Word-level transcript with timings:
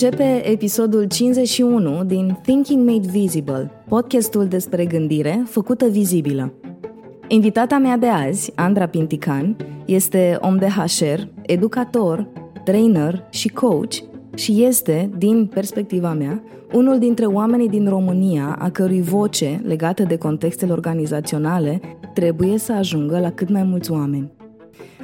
Începe 0.00 0.50
episodul 0.50 1.04
51 1.04 2.04
din 2.04 2.38
Thinking 2.42 2.88
Made 2.88 3.08
Visible, 3.10 3.70
podcastul 3.88 4.46
despre 4.46 4.84
gândire 4.84 5.42
făcută 5.46 5.86
vizibilă. 5.86 6.52
Invitata 7.28 7.78
mea 7.78 7.96
de 7.96 8.06
azi, 8.06 8.52
Andra 8.54 8.86
Pintican, 8.86 9.56
este 9.86 10.38
om 10.40 10.56
de 10.56 10.66
HR, 10.66 11.20
educator, 11.42 12.28
trainer 12.64 13.26
și 13.30 13.48
coach 13.48 13.94
și 14.34 14.64
este, 14.64 15.10
din 15.16 15.46
perspectiva 15.46 16.12
mea, 16.12 16.42
unul 16.72 16.98
dintre 16.98 17.26
oamenii 17.26 17.68
din 17.68 17.88
România 17.88 18.56
a 18.58 18.70
cărui 18.70 19.02
voce, 19.02 19.60
legată 19.64 20.02
de 20.02 20.16
contextele 20.16 20.72
organizaționale, 20.72 21.80
trebuie 22.14 22.58
să 22.58 22.72
ajungă 22.72 23.18
la 23.18 23.30
cât 23.30 23.48
mai 23.48 23.62
mulți 23.62 23.90
oameni. 23.90 24.37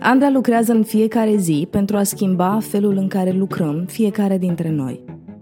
Andra 0.00 0.30
lucrează 0.30 0.72
în 0.72 0.82
fiecare 0.82 1.36
zi 1.36 1.66
pentru 1.70 1.96
a 1.96 2.02
schimba 2.02 2.58
felul 2.60 2.96
în 2.96 3.08
care 3.08 3.30
lucrăm 3.30 3.84
fiecare 3.86 4.38
dintre 4.38 4.70
noi. 4.70 5.00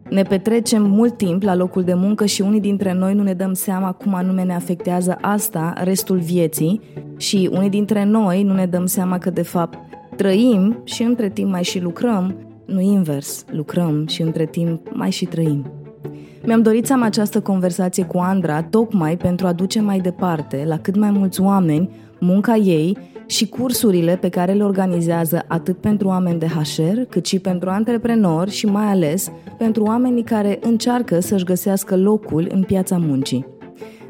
Ne 0.08 0.22
petrecem 0.22 0.82
mult 0.82 1.16
timp 1.16 1.42
la 1.42 1.54
locul 1.54 1.82
de 1.82 1.94
muncă 1.94 2.26
și 2.26 2.42
unii 2.42 2.60
dintre 2.60 2.92
noi 2.92 3.14
nu 3.14 3.22
ne 3.22 3.32
dăm 3.32 3.52
seama 3.52 3.92
cum 3.92 4.14
anume 4.14 4.42
ne 4.42 4.54
afectează 4.54 5.18
asta 5.20 5.72
restul 5.82 6.18
vieții 6.18 6.80
și 7.16 7.50
unii 7.52 7.70
dintre 7.70 8.04
noi 8.04 8.42
nu 8.42 8.54
ne 8.54 8.66
dăm 8.66 8.86
seama 8.86 9.18
că 9.18 9.30
de 9.30 9.42
fapt 9.42 9.78
trăim 10.16 10.78
și 10.84 11.02
între 11.02 11.28
timp 11.28 11.50
mai 11.50 11.62
și 11.62 11.80
lucrăm, 11.80 12.34
nu 12.64 12.80
invers, 12.80 13.44
lucrăm 13.50 14.06
și 14.06 14.22
între 14.22 14.46
timp 14.46 14.88
mai 14.92 15.10
și 15.10 15.24
trăim. 15.24 15.72
Mi-am 16.44 16.62
dorit 16.62 16.86
să 16.86 16.92
am 16.92 17.02
această 17.02 17.40
conversație 17.40 18.04
cu 18.04 18.18
Andra 18.18 18.62
tocmai 18.62 19.16
pentru 19.16 19.46
a 19.46 19.52
duce 19.52 19.80
mai 19.80 19.98
departe 19.98 20.64
la 20.66 20.78
cât 20.78 20.96
mai 20.96 21.10
mulți 21.10 21.40
oameni 21.40 21.90
munca 22.18 22.56
ei 22.56 22.98
și 23.32 23.48
cursurile 23.48 24.16
pe 24.16 24.28
care 24.28 24.52
le 24.52 24.64
organizează 24.64 25.44
atât 25.48 25.76
pentru 25.76 26.08
oameni 26.08 26.38
de 26.38 26.46
HR, 26.46 27.00
cât 27.08 27.26
și 27.26 27.38
pentru 27.38 27.70
antreprenori 27.70 28.50
și 28.50 28.66
mai 28.66 28.84
ales 28.84 29.30
pentru 29.58 29.82
oamenii 29.82 30.22
care 30.22 30.58
încearcă 30.62 31.20
să-și 31.20 31.44
găsească 31.44 31.96
locul 31.96 32.48
în 32.52 32.62
piața 32.62 32.96
muncii. 32.98 33.46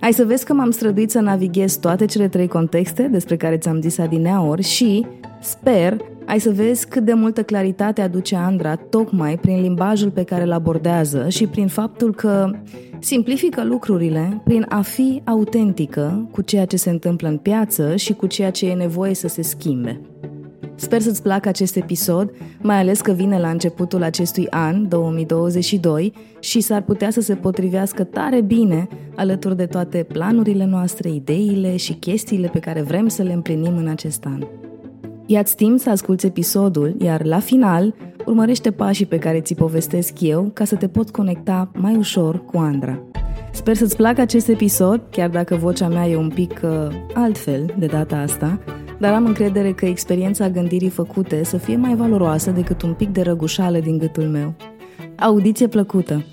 Ai 0.01 0.13
să 0.13 0.25
vezi 0.25 0.45
că 0.45 0.53
m-am 0.53 0.71
străduit 0.71 1.11
să 1.11 1.21
navighez 1.21 1.77
toate 1.77 2.05
cele 2.05 2.29
trei 2.29 2.49
contexte 2.49 3.03
despre 3.03 3.37
care 3.37 3.57
ți-am 3.57 3.81
zis 3.81 3.99
adineaori 3.99 4.63
și, 4.63 5.07
sper, 5.41 5.97
ai 6.33 6.41
să 6.41 6.51
vezi 6.51 6.89
cât 6.89 7.05
de 7.05 7.13
multă 7.13 7.43
claritate 7.43 8.01
aduce 8.01 8.37
Andra 8.37 8.77
tocmai 8.77 9.39
prin 9.39 9.61
limbajul 9.61 10.11
pe 10.11 10.23
care 10.23 10.43
îl 10.43 10.53
abordează 10.53 11.29
și 11.29 11.47
prin 11.47 11.67
faptul 11.67 12.15
că 12.15 12.51
simplifică 12.99 13.65
lucrurile 13.65 14.41
prin 14.45 14.67
a 14.69 14.81
fi 14.81 15.23
autentică 15.25 16.29
cu 16.31 16.43
ceea 16.43 16.65
ce 16.65 16.77
se 16.77 16.91
întâmplă 16.91 17.29
în 17.29 17.37
piață 17.37 17.97
și 17.97 18.13
cu 18.13 18.27
ceea 18.27 18.51
ce 18.51 18.69
e 18.69 18.75
nevoie 18.75 19.15
să 19.15 19.29
se 19.29 19.43
schimbe. 19.43 20.01
Sper 20.75 21.01
să-ți 21.01 21.23
placă 21.23 21.49
acest 21.49 21.77
episod, 21.77 22.31
mai 22.61 22.77
ales 22.79 23.01
că 23.01 23.13
vine 23.13 23.39
la 23.39 23.49
începutul 23.49 24.03
acestui 24.03 24.47
an, 24.51 24.89
2022, 24.89 26.13
și 26.41 26.61
s-ar 26.61 26.83
putea 26.83 27.11
să 27.11 27.21
se 27.21 27.35
potrivească 27.35 28.05
tare 28.05 28.41
bine 28.41 28.89
alături 29.17 29.57
de 29.57 29.67
toate 29.67 30.07
planurile 30.13 30.65
noastre, 30.65 31.11
ideile 31.11 31.77
și 31.77 31.93
chestiile 31.93 32.49
pe 32.49 32.59
care 32.59 32.83
vrem 32.83 33.09
să 33.09 33.23
le 33.23 33.33
împlinim 33.33 33.77
în 33.77 33.89
acest 33.89 34.25
an. 34.25 34.43
Ia-ți 35.27 35.57
timp 35.57 35.79
să 35.79 35.91
asculți 35.91 36.27
episodul, 36.27 36.97
iar 36.99 37.25
la 37.25 37.39
final 37.39 37.95
urmărește 38.27 38.71
pașii 38.71 39.07
pe 39.07 39.19
care 39.19 39.41
ți 39.41 39.55
povestesc 39.55 40.21
eu 40.21 40.51
ca 40.55 40.65
să 40.65 40.77
te 40.77 40.89
poți 40.89 41.13
conecta 41.13 41.71
mai 41.75 41.97
ușor 41.97 42.45
cu 42.45 42.59
Andra. 42.59 43.03
Sper 43.53 43.75
să-ți 43.75 43.97
placă 43.97 44.21
acest 44.21 44.49
episod, 44.49 45.03
chiar 45.11 45.29
dacă 45.29 45.57
vocea 45.57 45.89
mea 45.89 46.09
e 46.09 46.17
un 46.17 46.31
pic 46.35 46.61
uh, 46.65 46.71
altfel 47.15 47.75
de 47.79 47.87
data 47.87 48.17
asta, 48.17 48.61
dar 48.99 49.15
am 49.15 49.27
încredere 49.27 49.73
că 49.73 49.87
experiența 49.87 50.49
gândirii 50.49 50.89
făcute 50.89 51.45
să 51.45 51.57
fie 51.57 51.77
mai 51.77 51.95
valoroasă 51.95 52.51
decât 52.51 52.83
un 52.83 52.93
pic 52.93 53.09
de 53.09 53.21
răgușală 53.23 53.79
din 53.79 53.99
gâtul 53.99 54.25
meu. 54.25 54.55
Audiție 55.17 55.67
plăcută! 55.67 56.25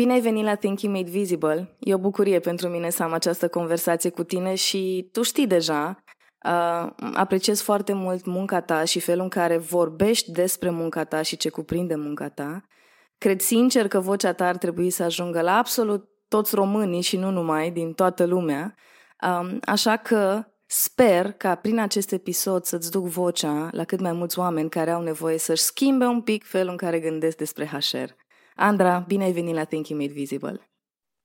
Bine 0.00 0.12
ai 0.12 0.20
venit 0.20 0.44
la 0.44 0.54
Thinking 0.54 0.94
Made 0.94 1.10
Visible. 1.10 1.76
E 1.78 1.94
o 1.94 1.98
bucurie 1.98 2.38
pentru 2.38 2.68
mine 2.68 2.90
să 2.90 3.02
am 3.02 3.12
această 3.12 3.48
conversație 3.48 4.10
cu 4.10 4.22
tine 4.24 4.54
și 4.54 5.08
tu 5.12 5.22
știi 5.22 5.46
deja, 5.46 6.04
uh, 6.44 6.90
apreciez 7.14 7.60
foarte 7.60 7.92
mult 7.92 8.24
munca 8.26 8.60
ta 8.60 8.84
și 8.84 9.00
felul 9.00 9.22
în 9.22 9.28
care 9.28 9.56
vorbești 9.56 10.32
despre 10.32 10.70
munca 10.70 11.04
ta 11.04 11.22
și 11.22 11.36
ce 11.36 11.48
cuprinde 11.48 11.94
munca 11.94 12.28
ta. 12.28 12.60
Cred 13.18 13.40
sincer 13.40 13.88
că 13.88 14.00
vocea 14.00 14.32
ta 14.32 14.46
ar 14.46 14.56
trebui 14.56 14.90
să 14.90 15.02
ajungă 15.02 15.40
la 15.40 15.56
absolut 15.56 16.08
toți 16.28 16.54
românii 16.54 17.00
și 17.00 17.16
nu 17.16 17.30
numai, 17.30 17.70
din 17.70 17.92
toată 17.92 18.24
lumea. 18.24 18.74
Um, 19.22 19.58
așa 19.64 19.96
că 19.96 20.44
sper 20.66 21.32
ca 21.32 21.54
prin 21.54 21.78
acest 21.78 22.12
episod 22.12 22.64
să-ți 22.64 22.90
duc 22.90 23.06
vocea 23.06 23.68
la 23.72 23.84
cât 23.84 24.00
mai 24.00 24.12
mulți 24.12 24.38
oameni 24.38 24.68
care 24.68 24.90
au 24.90 25.02
nevoie 25.02 25.38
să-și 25.38 25.62
schimbe 25.62 26.04
un 26.04 26.20
pic 26.20 26.44
felul 26.44 26.70
în 26.70 26.76
care 26.76 27.00
gândesc 27.00 27.36
despre 27.36 27.66
HR. 27.66 28.19
Andra, 28.62 29.04
bine 29.06 29.24
ai 29.24 29.32
venit 29.32 29.54
la 29.54 29.64
Thinking 29.64 30.00
Made 30.00 30.12
Visible! 30.12 30.70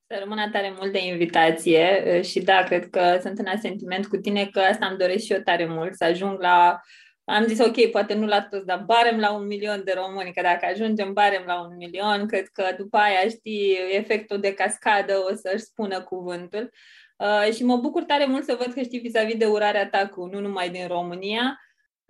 Să 0.07 0.17
rămână 0.19 0.49
tare 0.51 0.73
mult 0.77 0.91
de 0.91 1.05
invitație 1.05 2.21
și 2.21 2.39
da, 2.39 2.63
cred 2.63 2.89
că 2.89 3.17
sunt 3.21 3.39
în 3.39 3.45
asentiment 3.45 4.07
cu 4.07 4.17
tine 4.17 4.45
că 4.45 4.59
asta 4.59 4.85
îmi 4.85 4.97
doresc 4.97 5.25
și 5.25 5.33
eu 5.33 5.39
tare 5.39 5.65
mult, 5.65 5.95
să 5.95 6.03
ajung 6.03 6.41
la 6.41 6.79
am 7.23 7.45
zis, 7.45 7.59
ok, 7.59 7.85
poate 7.91 8.13
nu 8.13 8.25
la 8.25 8.41
toți, 8.41 8.65
dar 8.65 8.83
barem 8.85 9.19
la 9.19 9.31
un 9.31 9.45
milion 9.45 9.81
de 9.85 9.93
români, 9.95 10.33
că 10.33 10.41
dacă 10.41 10.65
ajungem 10.65 11.13
barem 11.13 11.43
la 11.45 11.61
un 11.61 11.75
milion, 11.75 12.27
cred 12.27 12.47
că 12.47 12.63
după 12.77 12.97
aia, 12.97 13.29
știi, 13.29 13.77
efectul 13.91 14.39
de 14.39 14.53
cascadă 14.53 15.13
o 15.31 15.35
să-și 15.35 15.63
spună 15.63 16.01
cuvântul. 16.01 16.71
Uh, 17.17 17.53
și 17.53 17.63
mă 17.63 17.77
bucur 17.77 18.03
tare 18.03 18.25
mult 18.25 18.43
să 18.43 18.57
văd 18.59 18.73
că 18.73 18.81
știi 18.81 18.99
vis-a-vis 18.99 19.37
de 19.37 19.45
urarea 19.45 19.89
ta 19.89 20.07
cu 20.07 20.25
nu 20.25 20.39
numai 20.39 20.69
din 20.69 20.87
România, 20.87 21.59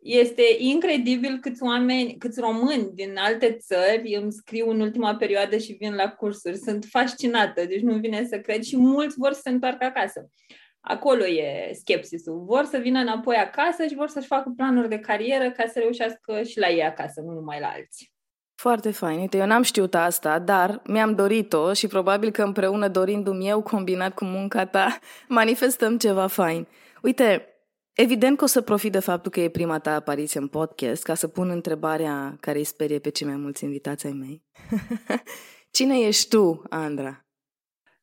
este 0.05 0.43
incredibil 0.57 1.37
câți 1.41 1.63
oameni, 1.63 2.15
câți 2.17 2.39
români 2.39 2.89
din 2.93 3.15
alte 3.17 3.57
țări 3.59 4.17
îmi 4.21 4.31
scriu 4.31 4.69
în 4.69 4.79
ultima 4.79 5.15
perioadă 5.15 5.57
și 5.57 5.73
vin 5.73 5.93
la 5.95 6.09
cursuri. 6.09 6.57
Sunt 6.57 6.85
fascinată, 6.89 7.65
deci 7.65 7.81
nu 7.81 7.97
vine 7.97 8.25
să 8.25 8.39
cred 8.39 8.61
și 8.61 8.77
mulți 8.77 9.15
vor 9.17 9.33
să 9.33 9.39
se 9.43 9.49
întoarcă 9.49 9.85
acasă. 9.85 10.29
Acolo 10.79 11.27
e 11.27 11.73
skepsisul. 11.73 12.43
Vor 12.45 12.65
să 12.65 12.77
vină 12.77 12.99
înapoi 12.99 13.35
acasă 13.35 13.85
și 13.85 13.95
vor 13.95 14.07
să-și 14.07 14.27
facă 14.27 14.53
planuri 14.55 14.89
de 14.89 14.99
carieră 14.99 15.51
ca 15.51 15.63
să 15.67 15.79
reușească 15.79 16.43
și 16.43 16.59
la 16.59 16.69
ei 16.69 16.83
acasă, 16.83 17.21
nu 17.21 17.31
numai 17.31 17.59
la 17.59 17.67
alții. 17.67 18.13
Foarte 18.55 18.91
fain. 18.91 19.19
Uite, 19.19 19.37
eu 19.37 19.45
n-am 19.45 19.61
știut 19.61 19.95
asta, 19.95 20.39
dar 20.39 20.81
mi-am 20.87 21.15
dorit-o 21.15 21.73
și 21.73 21.87
probabil 21.87 22.31
că 22.31 22.43
împreună 22.43 22.87
dorindu-mi 22.87 23.47
eu, 23.47 23.61
combinat 23.61 24.13
cu 24.13 24.25
munca 24.25 24.65
ta, 24.65 24.99
manifestăm 25.27 25.97
ceva 25.97 26.27
fain. 26.27 26.67
Uite, 27.01 27.54
Evident 27.95 28.37
că 28.37 28.43
o 28.43 28.47
să 28.47 28.61
profit 28.61 28.91
de 28.91 28.99
faptul 28.99 29.31
că 29.31 29.39
e 29.39 29.49
prima 29.49 29.79
ta 29.79 29.93
apariție 29.95 30.39
în 30.39 30.47
podcast 30.47 31.03
ca 31.03 31.13
să 31.13 31.27
pun 31.27 31.49
întrebarea 31.49 32.37
care 32.39 32.57
îi 32.57 32.63
sperie 32.63 32.99
pe 32.99 33.09
cei 33.09 33.27
mai 33.27 33.35
mulți 33.35 33.63
invitați 33.63 34.05
ai 34.05 34.11
mei. 34.11 34.43
Cine 35.77 35.99
ești 35.99 36.29
tu, 36.29 36.63
Andra? 36.69 37.25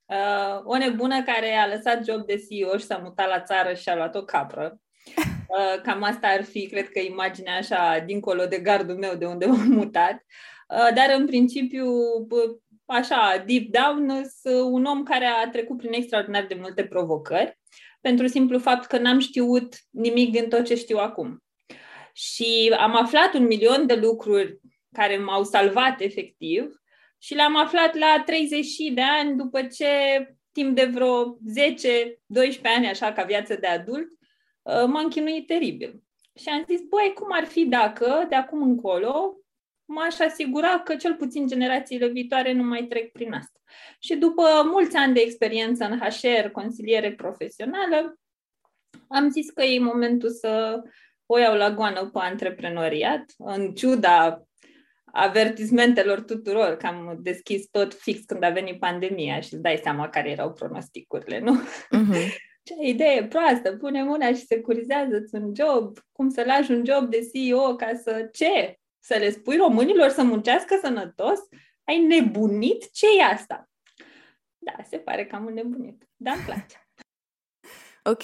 Uh, 0.04 0.60
o 0.64 0.76
nebună 0.76 1.22
care 1.22 1.54
a 1.54 1.66
lăsat 1.66 2.04
job 2.04 2.26
de 2.26 2.46
CEO 2.48 2.76
și 2.76 2.84
s-a 2.84 2.96
mutat 2.96 3.28
la 3.28 3.40
țară 3.40 3.74
și 3.74 3.88
a 3.88 3.96
luat 3.96 4.14
o 4.14 4.24
capră. 4.24 4.80
Uh, 5.16 5.80
cam 5.82 6.02
asta 6.02 6.26
ar 6.26 6.44
fi, 6.44 6.66
cred 6.66 6.88
că, 6.88 6.98
imaginea 6.98 7.56
așa, 7.56 7.98
dincolo 8.06 8.46
de 8.46 8.58
gardul 8.58 8.96
meu, 8.96 9.14
de 9.14 9.26
unde 9.26 9.46
m-am 9.50 9.68
mutat. 9.68 10.24
Uh, 10.68 10.94
dar, 10.94 11.14
în 11.16 11.26
principiu, 11.26 11.86
așa, 12.84 13.44
deep 13.46 13.66
down, 13.70 14.24
sunt 14.40 14.72
un 14.72 14.84
om 14.84 15.02
care 15.02 15.24
a 15.24 15.50
trecut 15.50 15.76
prin 15.76 15.92
extraordinar 15.92 16.46
de 16.46 16.58
multe 16.60 16.84
provocări 16.84 17.60
pentru 18.02 18.26
simplu 18.26 18.58
fapt 18.58 18.86
că 18.86 18.98
n-am 18.98 19.18
știut 19.18 19.74
nimic 19.90 20.30
din 20.30 20.48
tot 20.48 20.64
ce 20.64 20.74
știu 20.74 20.98
acum. 20.98 21.42
Și 22.12 22.74
am 22.78 22.96
aflat 22.96 23.34
un 23.34 23.46
milion 23.46 23.86
de 23.86 23.94
lucruri 23.94 24.60
care 24.92 25.18
m-au 25.18 25.44
salvat 25.44 26.00
efectiv 26.00 26.82
și 27.18 27.34
le-am 27.34 27.56
aflat 27.56 27.94
la 27.94 28.22
30 28.26 28.76
de 28.94 29.02
ani 29.02 29.36
după 29.36 29.62
ce 29.62 29.88
timp 30.52 30.76
de 30.76 30.84
vreo 30.84 31.36
10-12 31.36 31.36
ani, 32.62 32.88
așa 32.88 33.12
ca 33.12 33.22
viață 33.22 33.56
de 33.56 33.66
adult, 33.66 34.08
uh, 34.62 34.84
m-am 34.86 35.08
chinuit 35.08 35.46
teribil. 35.46 36.02
Și 36.34 36.48
am 36.48 36.64
zis, 36.68 36.80
băi, 36.80 37.12
cum 37.14 37.28
ar 37.30 37.44
fi 37.44 37.64
dacă 37.64 38.26
de 38.28 38.34
acum 38.34 38.62
încolo 38.62 39.36
m-aș 39.84 40.18
asigura 40.18 40.80
că 40.80 40.96
cel 40.96 41.14
puțin 41.14 41.46
generațiile 41.46 42.06
viitoare 42.08 42.52
nu 42.52 42.62
mai 42.62 42.82
trec 42.82 43.12
prin 43.12 43.32
asta. 43.32 43.60
Și 44.00 44.16
după 44.16 44.42
mulți 44.64 44.96
ani 44.96 45.14
de 45.14 45.20
experiență 45.20 45.84
în 45.84 45.98
HR, 45.98 46.48
consiliere 46.48 47.12
profesională, 47.12 48.18
am 49.08 49.30
zis 49.30 49.50
că 49.50 49.62
e 49.62 49.78
momentul 49.78 50.30
să 50.30 50.82
o 51.26 51.38
iau 51.38 51.56
la 51.56 51.70
goană 51.70 52.10
pe 52.12 52.18
antreprenoriat, 52.18 53.24
în 53.38 53.74
ciuda 53.74 54.42
avertismentelor 55.04 56.20
tuturor, 56.20 56.76
că 56.76 56.86
am 56.86 57.18
deschis 57.20 57.66
tot 57.70 57.94
fix 57.94 58.24
când 58.24 58.42
a 58.42 58.50
venit 58.50 58.78
pandemia 58.78 59.40
și 59.40 59.52
îți 59.52 59.62
dai 59.62 59.80
seama 59.82 60.08
care 60.08 60.30
erau 60.30 60.52
pronosticurile, 60.52 61.38
nu? 61.38 61.60
Uh-huh. 61.60 62.28
Ce 62.64 62.74
idee 62.80 63.26
proastă, 63.26 63.76
pune 63.76 64.02
mâna 64.02 64.26
și 64.26 64.46
securizează-ți 64.46 65.34
un 65.34 65.52
job, 65.54 65.98
cum 66.12 66.28
să 66.28 66.42
lași 66.46 66.70
un 66.70 66.84
job 66.86 67.10
de 67.10 67.18
CEO 67.32 67.76
ca 67.76 67.90
să 68.02 68.28
ce? 68.32 68.78
Să 69.04 69.16
le 69.18 69.30
spui 69.30 69.56
românilor 69.56 70.08
să 70.08 70.22
muncească 70.22 70.78
sănătos? 70.82 71.38
Ai 71.84 71.98
nebunit? 71.98 72.90
ce 72.92 73.06
e 73.18 73.24
asta? 73.24 73.70
Da, 74.58 74.82
se 74.88 74.98
pare 74.98 75.26
că 75.26 75.36
am 75.36 75.46
înnebunit, 75.46 76.08
dar 76.16 76.34
îmi 76.34 76.44
place. 76.44 76.88
ok. 78.04 78.22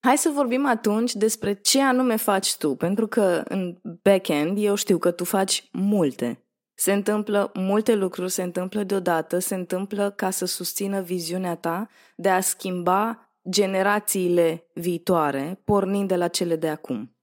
Hai 0.00 0.18
să 0.18 0.30
vorbim 0.30 0.66
atunci 0.66 1.14
despre 1.14 1.54
ce 1.54 1.82
anume 1.82 2.16
faci 2.16 2.56
tu, 2.56 2.74
pentru 2.74 3.06
că 3.06 3.42
în 3.48 3.78
backend 4.02 4.58
eu 4.60 4.74
știu 4.74 4.98
că 4.98 5.10
tu 5.10 5.24
faci 5.24 5.68
multe. 5.72 6.44
Se 6.74 6.92
întâmplă 6.92 7.50
multe 7.54 7.94
lucruri, 7.94 8.30
se 8.30 8.42
întâmplă 8.42 8.82
deodată, 8.82 9.38
se 9.38 9.54
întâmplă 9.54 10.10
ca 10.10 10.30
să 10.30 10.44
susțină 10.44 11.00
viziunea 11.00 11.54
ta 11.56 11.88
de 12.16 12.28
a 12.28 12.40
schimba 12.40 13.28
generațiile 13.48 14.66
viitoare, 14.74 15.60
pornind 15.64 16.08
de 16.08 16.16
la 16.16 16.28
cele 16.28 16.56
de 16.56 16.68
acum. 16.68 17.16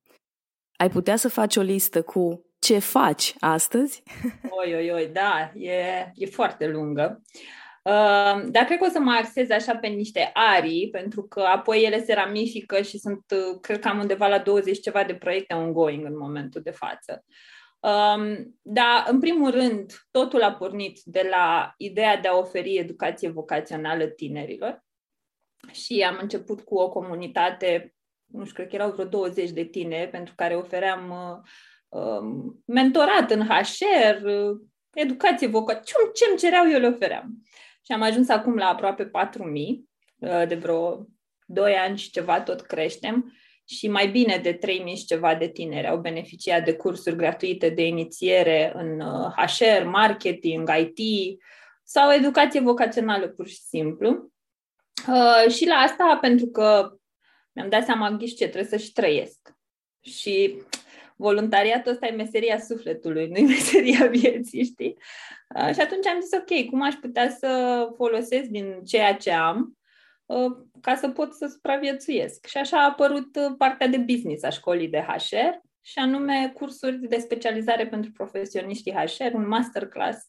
Ai 0.75 0.89
putea 0.89 1.15
să 1.15 1.29
faci 1.29 1.55
o 1.55 1.61
listă 1.61 2.01
cu 2.01 2.50
ce 2.61 2.79
faci 2.79 3.35
astăzi? 3.39 4.03
Oi, 4.59 4.75
oi, 4.75 4.91
oi, 4.91 5.07
da, 5.07 5.51
e, 5.55 6.11
e 6.15 6.25
foarte 6.25 6.67
lungă. 6.67 7.21
Uh, 7.83 8.43
dar 8.51 8.65
cred 8.65 8.77
că 8.77 8.85
o 8.85 8.89
să 8.89 8.99
mă 8.99 9.11
axez 9.11 9.49
așa 9.49 9.75
pe 9.75 9.87
niște 9.87 10.29
arii, 10.33 10.89
pentru 10.89 11.23
că 11.23 11.39
apoi 11.39 11.83
ele 11.83 12.03
se 12.03 12.13
ramifică 12.13 12.81
și 12.81 12.97
sunt, 12.97 13.23
uh, 13.31 13.59
cred 13.61 13.79
că 13.79 13.87
am 13.87 13.99
undeva 13.99 14.27
la 14.27 14.39
20 14.39 14.79
ceva 14.79 15.03
de 15.03 15.15
proiecte 15.15 15.53
ongoing 15.53 16.05
în 16.05 16.17
momentul 16.17 16.61
de 16.61 16.71
față. 16.71 17.25
Um, 17.79 18.59
dar, 18.61 19.05
în 19.07 19.19
primul 19.19 19.51
rând, 19.51 19.93
totul 20.11 20.41
a 20.41 20.53
pornit 20.53 21.01
de 21.03 21.27
la 21.29 21.73
ideea 21.77 22.17
de 22.17 22.27
a 22.27 22.37
oferi 22.37 22.77
educație 22.77 23.29
vocațională 23.29 24.05
tinerilor 24.05 24.83
și 25.71 26.05
am 26.07 26.17
început 26.21 26.61
cu 26.61 26.75
o 26.75 26.89
comunitate, 26.89 27.93
nu 28.25 28.43
știu, 28.43 28.55
cred 28.55 28.67
că 28.67 28.75
erau 28.75 28.91
vreo 28.91 29.05
20 29.05 29.49
de 29.49 29.63
tineri 29.63 30.09
pentru 30.09 30.33
care 30.35 30.55
ofeream 30.55 31.09
uh, 31.09 31.37
uh, 31.37 31.70
mentorat 32.65 33.31
în 33.31 33.47
HR, 33.47 34.25
uh, 34.25 34.59
educație 34.93 35.47
vocațională, 35.47 36.11
ce 36.13 36.25
îmi 36.29 36.37
cereau 36.37 36.69
eu 36.69 36.79
le 36.79 36.87
ofeream. 36.87 37.43
Și 37.85 37.91
am 37.91 38.01
ajuns 38.01 38.29
acum 38.29 38.55
la 38.55 38.67
aproape 38.67 39.05
4.000, 39.05 39.89
uh, 40.19 40.47
de 40.47 40.55
vreo 40.55 41.07
2 41.45 41.73
ani 41.73 41.97
și 41.97 42.11
ceva 42.11 42.41
tot 42.41 42.61
creștem 42.61 43.33
și 43.65 43.87
mai 43.87 44.07
bine 44.07 44.37
de 44.37 44.53
3.000 44.53 44.95
și 44.95 45.05
ceva 45.05 45.35
de 45.35 45.47
tineri 45.47 45.87
au 45.87 45.97
beneficiat 45.97 46.65
de 46.65 46.73
cursuri 46.73 47.15
gratuite 47.15 47.69
de 47.69 47.85
inițiere 47.85 48.71
în 48.75 48.99
HR, 49.35 49.81
uh, 49.81 49.91
marketing, 49.91 50.69
IT 50.79 51.39
sau 51.83 52.13
educație 52.13 52.59
vocațională 52.59 53.27
pur 53.27 53.47
și 53.47 53.59
simplu. 53.59 54.31
Uh, 55.07 55.51
și 55.51 55.67
la 55.67 55.75
asta, 55.75 56.17
pentru 56.21 56.47
că 56.47 56.91
mi-am 57.51 57.69
dat 57.69 57.85
seama, 57.85 58.11
ghiși 58.11 58.35
ce, 58.35 58.47
trebuie 58.47 58.79
să 58.79 58.85
și 58.85 58.91
trăiesc. 58.91 59.55
Și 60.01 60.61
voluntariatul 61.21 61.91
ăsta 61.91 62.07
e 62.07 62.11
meseria 62.11 62.59
sufletului, 62.59 63.27
nu 63.27 63.37
e 63.37 63.45
meseria 63.57 64.07
vieții, 64.07 64.63
știi? 64.63 64.97
Uh, 65.55 65.73
și 65.73 65.79
atunci 65.79 66.05
am 66.05 66.19
zis, 66.19 66.31
ok, 66.31 66.69
cum 66.69 66.81
aș 66.81 66.93
putea 66.93 67.29
să 67.29 67.87
folosesc 67.95 68.43
din 68.43 68.83
ceea 68.83 69.15
ce 69.15 69.31
am 69.31 69.77
uh, 70.25 70.51
ca 70.81 70.95
să 70.95 71.09
pot 71.09 71.33
să 71.33 71.47
supraviețuiesc. 71.47 72.45
Și 72.45 72.57
așa 72.57 72.77
a 72.81 72.89
apărut 72.89 73.35
uh, 73.35 73.53
partea 73.57 73.87
de 73.87 73.97
business 73.97 74.43
a 74.43 74.49
școlii 74.49 74.89
de 74.89 75.05
HR, 75.07 75.69
și 75.83 75.99
anume 75.99 76.51
cursuri 76.53 77.07
de 77.07 77.17
specializare 77.17 77.87
pentru 77.87 78.11
profesioniștii 78.11 78.93
HR, 78.93 79.33
un 79.33 79.47
masterclass, 79.47 80.19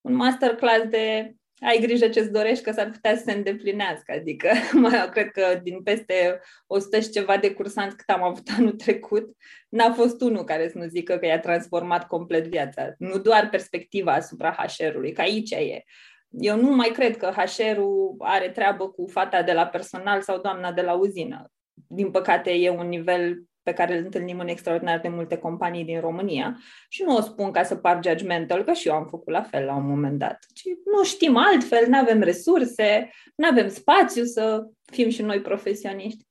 un 0.00 0.14
masterclass 0.14 0.88
de 0.88 1.34
ai 1.64 1.78
grijă 1.80 2.08
ce-ți 2.08 2.32
dorești 2.32 2.64
că 2.64 2.72
s-ar 2.72 2.90
putea 2.90 3.16
să 3.16 3.22
se 3.26 3.32
îndeplinească. 3.32 4.12
Adică, 4.12 4.48
mai 4.82 5.08
cred 5.10 5.30
că 5.30 5.60
din 5.62 5.82
peste 5.82 6.40
100 6.66 7.00
și 7.00 7.10
ceva 7.10 7.36
de 7.36 7.52
cursanți 7.52 7.96
cât 7.96 8.08
am 8.08 8.22
avut 8.22 8.48
anul 8.58 8.72
trecut, 8.72 9.36
n-a 9.68 9.92
fost 9.92 10.20
unul 10.20 10.44
care 10.44 10.68
să 10.68 10.78
nu 10.78 10.86
zică 10.86 11.16
că 11.16 11.26
i-a 11.26 11.40
transformat 11.40 12.06
complet 12.06 12.46
viața. 12.46 12.94
Nu 12.98 13.18
doar 13.18 13.48
perspectiva 13.48 14.12
asupra 14.12 14.52
HR-ului, 14.52 15.12
că 15.12 15.20
aici 15.20 15.50
e. 15.50 15.82
Eu 16.28 16.56
nu 16.56 16.74
mai 16.74 16.88
cred 16.88 17.16
că 17.16 17.26
HR-ul 17.26 18.16
are 18.18 18.50
treabă 18.50 18.88
cu 18.88 19.06
fata 19.06 19.42
de 19.42 19.52
la 19.52 19.66
personal 19.66 20.20
sau 20.20 20.40
doamna 20.40 20.72
de 20.72 20.82
la 20.82 20.92
uzină. 20.92 21.52
Din 21.88 22.10
păcate, 22.10 22.50
e 22.50 22.70
un 22.70 22.88
nivel 22.88 23.42
pe 23.64 23.72
care 23.72 23.96
îl 23.96 24.04
întâlnim 24.04 24.38
în 24.38 24.48
extraordinar 24.48 25.00
de 25.00 25.08
multe 25.08 25.36
companii 25.36 25.84
din 25.84 26.00
România 26.00 26.58
și 26.88 27.02
nu 27.02 27.16
o 27.16 27.20
spun 27.20 27.50
ca 27.50 27.62
să 27.62 27.76
par 27.76 28.00
judgmental, 28.04 28.64
că 28.64 28.72
și 28.72 28.88
eu 28.88 28.94
am 28.94 29.06
făcut 29.06 29.32
la 29.32 29.42
fel 29.42 29.64
la 29.64 29.74
un 29.74 29.86
moment 29.86 30.18
dat. 30.18 30.38
Ci 30.54 30.64
nu 30.92 31.04
știm 31.04 31.36
altfel, 31.36 31.88
nu 31.88 31.98
avem 31.98 32.20
resurse, 32.20 33.10
nu 33.34 33.48
avem 33.48 33.68
spațiu 33.68 34.24
să 34.24 34.66
fim 34.92 35.08
și 35.08 35.22
noi 35.22 35.40
profesioniști. 35.40 36.26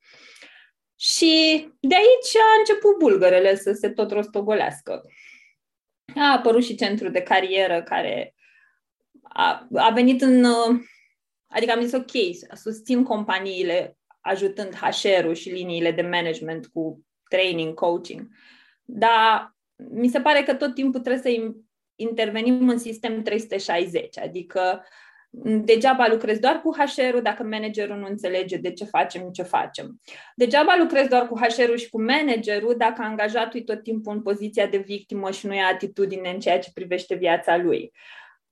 Și 0.99 1.65
de 1.79 1.95
aici 1.95 2.35
a 2.35 2.57
început 2.59 2.97
bulgărele 2.97 3.55
să 3.55 3.71
se 3.71 3.89
tot 3.89 4.11
rostogolească. 4.11 5.01
A 6.15 6.31
apărut 6.31 6.63
și 6.63 6.75
centru 6.75 7.09
de 7.09 7.21
carieră 7.21 7.83
care 7.83 8.35
a, 9.23 9.67
a 9.75 9.89
venit 9.89 10.21
în... 10.21 10.45
Adică 11.47 11.71
am 11.71 11.81
zis, 11.81 11.93
ok, 11.93 12.11
susțin 12.55 13.03
companiile 13.03 13.97
ajutând 14.21 14.75
HR-ul 14.75 15.33
și 15.33 15.49
liniile 15.49 15.91
de 15.91 16.01
management 16.01 16.67
cu 16.67 17.05
training, 17.33 17.73
coaching. 17.73 18.27
Dar 18.83 19.55
mi 19.75 20.07
se 20.07 20.19
pare 20.19 20.43
că 20.43 20.53
tot 20.53 20.73
timpul 20.73 20.99
trebuie 20.99 21.21
să 21.21 21.53
intervenim 21.95 22.69
în 22.69 22.77
sistem 22.77 23.21
360, 23.21 24.19
adică 24.19 24.85
degeaba 25.63 26.07
lucrezi 26.07 26.39
doar 26.39 26.61
cu 26.61 26.75
HR-ul 26.75 27.21
dacă 27.21 27.43
managerul 27.43 27.97
nu 27.97 28.05
înțelege 28.05 28.57
de 28.57 28.71
ce 28.71 28.85
facem 28.85 29.29
ce 29.29 29.43
facem. 29.43 30.01
Degeaba 30.35 30.75
lucrezi 30.79 31.09
doar 31.09 31.27
cu 31.27 31.39
HR-ul 31.39 31.77
și 31.77 31.89
cu 31.89 32.01
managerul 32.01 32.75
dacă 32.77 33.01
angajatul 33.01 33.59
e 33.59 33.63
tot 33.63 33.83
timpul 33.83 34.13
în 34.13 34.21
poziția 34.21 34.67
de 34.67 34.77
victimă 34.77 35.31
și 35.31 35.45
nu 35.45 35.55
ia 35.55 35.67
atitudine 35.67 36.29
în 36.29 36.39
ceea 36.39 36.59
ce 36.59 36.71
privește 36.73 37.15
viața 37.15 37.57
lui. 37.57 37.91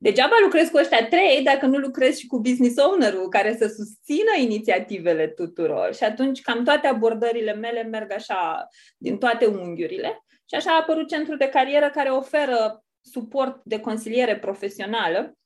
Degeaba 0.04 0.36
lucrezi 0.44 0.72
cu 0.72 0.78
ăștia 0.78 1.08
trei 1.08 1.44
dacă 1.44 1.66
nu 1.66 1.78
lucrezi 1.78 2.20
și 2.20 2.28
cu 2.28 2.40
business 2.40 2.78
owner-ul 2.78 3.30
care 3.30 3.56
să 3.56 3.68
susțină 3.68 4.32
inițiativele 4.40 5.28
tuturor. 5.28 5.96
Și 5.96 6.04
atunci 6.04 6.42
cam 6.42 6.64
toate 6.64 6.88
abordările 6.88 7.54
mele 7.54 7.84
merg 7.84 8.12
așa 8.12 8.68
din 8.98 9.18
toate 9.18 9.46
unghiurile. 9.46 10.24
Și 10.50 10.56
așa 10.56 10.72
a 10.72 10.80
apărut 10.80 11.08
centrul 11.08 11.38
de 11.38 11.50
carieră 11.50 11.90
care 11.90 12.10
oferă 12.10 12.84
suport 13.02 13.62
de 13.64 13.80
consiliere 13.80 14.40
profesională 14.40 15.38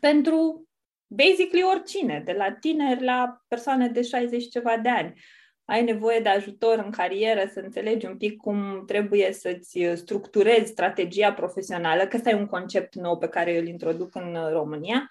pentru 0.00 0.68
basically 1.06 1.62
oricine, 1.62 2.22
de 2.24 2.32
la 2.32 2.52
tineri 2.52 3.04
la 3.04 3.36
persoane 3.48 3.88
de 3.88 4.02
60 4.02 4.48
ceva 4.48 4.76
de 4.76 4.88
ani 4.88 5.14
ai 5.64 5.84
nevoie 5.84 6.20
de 6.20 6.28
ajutor 6.28 6.78
în 6.84 6.90
carieră, 6.90 7.50
să 7.52 7.60
înțelegi 7.60 8.06
un 8.06 8.16
pic 8.16 8.36
cum 8.36 8.82
trebuie 8.86 9.32
să-ți 9.32 9.78
structurezi 9.94 10.70
strategia 10.70 11.32
profesională, 11.32 12.06
că 12.06 12.16
ăsta 12.16 12.30
e 12.30 12.34
un 12.34 12.46
concept 12.46 12.94
nou 12.94 13.18
pe 13.18 13.28
care 13.28 13.58
îl 13.58 13.66
introduc 13.66 14.14
în 14.14 14.36
România. 14.52 15.10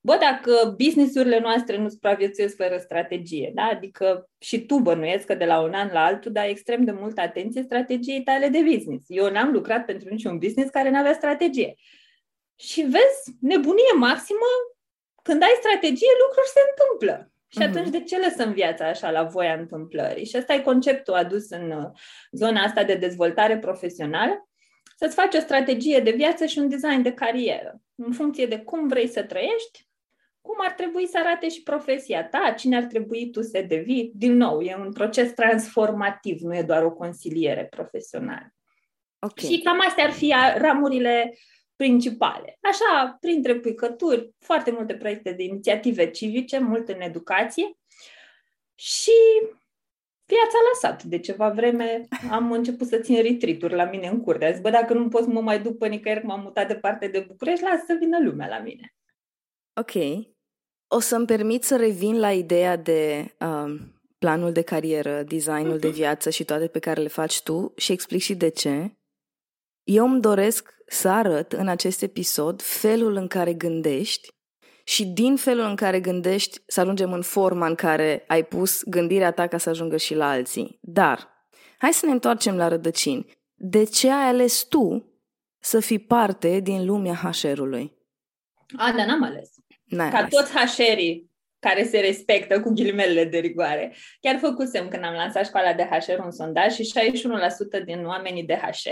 Bă, 0.00 0.16
dacă 0.20 0.74
businessurile 0.76 1.38
noastre 1.38 1.76
nu 1.76 1.88
supraviețuiesc 1.88 2.56
fără 2.56 2.76
strategie, 2.78 3.52
da? 3.54 3.62
adică 3.62 4.30
și 4.38 4.66
tu 4.66 4.78
bănuiesc 4.78 5.26
că 5.26 5.34
de 5.34 5.44
la 5.44 5.60
un 5.60 5.72
an 5.72 5.90
la 5.92 6.04
altul 6.04 6.32
dai 6.32 6.50
extrem 6.50 6.84
de 6.84 6.90
multă 6.90 7.20
atenție 7.20 7.62
strategiei 7.62 8.22
tale 8.22 8.48
de 8.48 8.62
business. 8.62 9.04
Eu 9.08 9.30
n-am 9.30 9.52
lucrat 9.52 9.84
pentru 9.84 10.08
niciun 10.08 10.38
business 10.38 10.70
care 10.70 10.90
nu 10.90 10.98
avea 10.98 11.12
strategie. 11.12 11.74
Și 12.56 12.80
vezi, 12.80 13.36
nebunie 13.40 13.92
maximă, 13.98 14.50
când 15.22 15.42
ai 15.42 15.56
strategie, 15.58 16.08
lucruri 16.26 16.48
se 16.48 16.60
întâmplă. 16.70 17.33
Și 17.54 17.60
mhm. 17.60 17.68
atunci 17.68 17.90
de 17.90 18.02
ce 18.02 18.18
lăsăm 18.18 18.52
viața 18.52 18.88
așa 18.88 19.10
la 19.10 19.22
voia 19.22 19.54
întâmplării? 19.54 20.26
Și 20.26 20.36
ăsta 20.38 20.54
e 20.54 20.60
conceptul 20.60 21.14
adus 21.14 21.50
în 21.50 21.70
uh, 21.70 21.90
zona 22.32 22.62
asta 22.62 22.84
de 22.84 22.94
dezvoltare 22.94 23.58
profesională, 23.58 24.48
să-ți 24.96 25.14
faci 25.14 25.34
o 25.34 25.38
strategie 25.38 26.00
de 26.00 26.10
viață 26.10 26.46
și 26.46 26.58
un 26.58 26.68
design 26.68 27.02
de 27.02 27.12
carieră, 27.12 27.80
în 27.94 28.12
funcție 28.12 28.46
de 28.46 28.58
cum 28.58 28.88
vrei 28.88 29.08
să 29.08 29.22
trăiești, 29.22 29.88
cum 30.40 30.56
ar 30.58 30.72
trebui 30.72 31.06
să 31.06 31.18
arate 31.18 31.48
și 31.48 31.62
profesia 31.62 32.24
ta, 32.24 32.54
cine 32.56 32.76
ar 32.76 32.82
trebui 32.82 33.30
tu 33.30 33.42
să 33.42 33.64
devii. 33.68 34.12
Din 34.14 34.32
nou, 34.32 34.60
e 34.60 34.76
un 34.76 34.92
proces 34.92 35.32
transformativ, 35.32 36.40
nu 36.40 36.56
e 36.56 36.62
doar 36.62 36.82
o 36.84 36.92
consiliere 36.92 37.64
profesională. 37.64 38.54
Okay. 39.18 39.50
Și 39.50 39.60
cam 39.60 39.80
astea 39.86 40.04
ar 40.04 40.10
fi 40.10 40.34
ramurile 40.56 41.34
principale. 41.76 42.58
Așa, 42.60 43.16
printre 43.20 43.54
picături, 43.54 44.30
foarte 44.38 44.70
multe 44.70 44.94
proiecte 44.94 45.32
de 45.32 45.42
inițiative 45.42 46.10
civice, 46.10 46.58
multe 46.58 46.94
în 46.94 47.00
educație 47.00 47.76
și 48.74 49.12
viața 50.26 50.56
a 50.62 50.68
lăsat. 50.72 51.02
De 51.02 51.18
ceva 51.18 51.48
vreme 51.50 52.00
am 52.30 52.52
început 52.52 52.86
să 52.86 52.98
țin 52.98 53.22
retreat 53.22 53.70
la 53.70 53.84
mine 53.84 54.08
în 54.08 54.20
curte. 54.20 54.50
Zis, 54.52 54.60
bă, 54.60 54.70
dacă 54.70 54.94
nu 54.94 55.08
pot 55.08 55.22
să 55.22 55.28
mă 55.28 55.40
mai 55.40 55.62
duc 55.62 55.78
pe 55.78 55.88
nicăieri, 55.88 56.24
m-am 56.24 56.40
mutat 56.40 56.68
departe 56.68 57.06
de 57.06 57.24
București, 57.28 57.64
lasă 57.64 57.82
să 57.86 57.96
vină 58.00 58.18
lumea 58.22 58.48
la 58.48 58.58
mine. 58.58 58.94
Ok. 59.80 60.24
O 60.88 61.00
să-mi 61.00 61.26
permit 61.26 61.64
să 61.64 61.76
revin 61.76 62.18
la 62.18 62.32
ideea 62.32 62.76
de 62.76 63.34
um, 63.40 63.94
planul 64.18 64.52
de 64.52 64.62
carieră, 64.62 65.22
designul 65.22 65.76
uh-huh. 65.76 65.80
de 65.80 65.86
mhm. 65.86 65.96
viață 65.96 66.30
și 66.30 66.44
toate 66.44 66.66
pe 66.66 66.78
care 66.78 67.00
le 67.00 67.08
faci 67.08 67.42
tu 67.42 67.72
și 67.76 67.92
explic 67.92 68.20
și 68.20 68.34
de 68.34 68.48
ce. 68.48 68.96
Eu 69.84 70.04
îmi 70.04 70.20
doresc 70.20 70.74
să 70.86 71.08
arăt 71.08 71.52
în 71.52 71.68
acest 71.68 72.02
episod 72.02 72.62
felul 72.62 73.14
în 73.14 73.26
care 73.26 73.52
gândești 73.52 74.28
și 74.84 75.04
din 75.04 75.36
felul 75.36 75.64
în 75.64 75.76
care 75.76 76.00
gândești 76.00 76.60
să 76.66 76.80
ajungem 76.80 77.12
în 77.12 77.22
forma 77.22 77.66
în 77.66 77.74
care 77.74 78.24
ai 78.26 78.44
pus 78.44 78.82
gândirea 78.82 79.30
ta 79.32 79.46
ca 79.46 79.58
să 79.58 79.68
ajungă 79.68 79.96
și 79.96 80.14
la 80.14 80.28
alții. 80.28 80.78
Dar, 80.80 81.28
hai 81.78 81.92
să 81.92 82.06
ne 82.06 82.12
întoarcem 82.12 82.56
la 82.56 82.68
rădăcini. 82.68 83.26
De 83.54 83.84
ce 83.84 84.10
ai 84.10 84.28
ales 84.28 84.62
tu 84.62 85.12
să 85.58 85.80
fii 85.80 85.98
parte 85.98 86.60
din 86.60 86.86
lumea 86.86 87.14
HR-ului? 87.14 87.92
A, 88.76 88.92
dar 88.96 89.06
n-am 89.06 89.22
ales. 89.22 89.50
N-ai 89.84 90.10
Ca 90.10 90.16
ales. 90.16 90.30
toți 90.30 90.52
HR-ii 90.52 91.32
care 91.58 91.84
se 91.84 92.00
respectă 92.00 92.60
cu 92.60 92.70
ghilimelele 92.70 93.24
de 93.24 93.38
rigoare. 93.38 93.94
Chiar 94.20 94.38
făcusem 94.38 94.88
când 94.88 95.04
am 95.04 95.14
lansat 95.14 95.46
școala 95.46 95.72
de 95.72 95.88
HR 95.90 96.18
un 96.24 96.30
sondaj 96.30 96.72
și 96.72 96.92
61% 97.80 97.84
din 97.84 98.06
oamenii 98.06 98.44
de 98.44 98.54
HR 98.54 98.88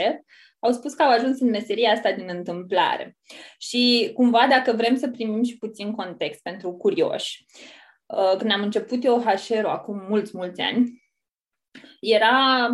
au 0.63 0.73
spus 0.73 0.95
că 0.95 1.03
au 1.03 1.11
ajuns 1.11 1.41
în 1.41 1.51
meseria 1.51 1.93
asta 1.93 2.13
din 2.13 2.29
întâmplare. 2.29 3.17
Și 3.59 4.11
cumva, 4.15 4.47
dacă 4.51 4.73
vrem 4.73 4.97
să 4.97 5.09
primim 5.09 5.43
și 5.43 5.59
puțin 5.59 5.93
context 5.93 6.43
pentru 6.43 6.73
curioși, 6.73 7.45
uh, 8.07 8.37
când 8.39 8.53
am 8.53 8.63
început 8.63 9.05
eu 9.05 9.23
HR-ul 9.23 9.67
acum 9.67 10.07
mulți, 10.09 10.37
mulți 10.37 10.61
ani, 10.61 11.03
era, 12.01 12.69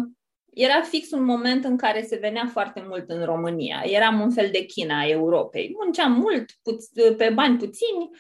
era 0.55 0.83
fix 0.83 1.11
un 1.11 1.25
moment 1.25 1.65
în 1.65 1.77
care 1.77 2.03
se 2.03 2.17
venea 2.17 2.47
foarte 2.47 2.85
mult 2.89 3.11
în 3.11 3.25
România. 3.25 3.83
Eram 3.85 4.21
un 4.21 4.31
fel 4.31 4.49
de 4.53 4.65
China 4.65 4.99
a 4.99 5.09
Europei. 5.09 5.75
Munceam 5.83 6.13
mult, 6.13 6.51
puț- 6.51 7.17
pe 7.17 7.31
bani 7.35 7.59
puțini, 7.59 8.11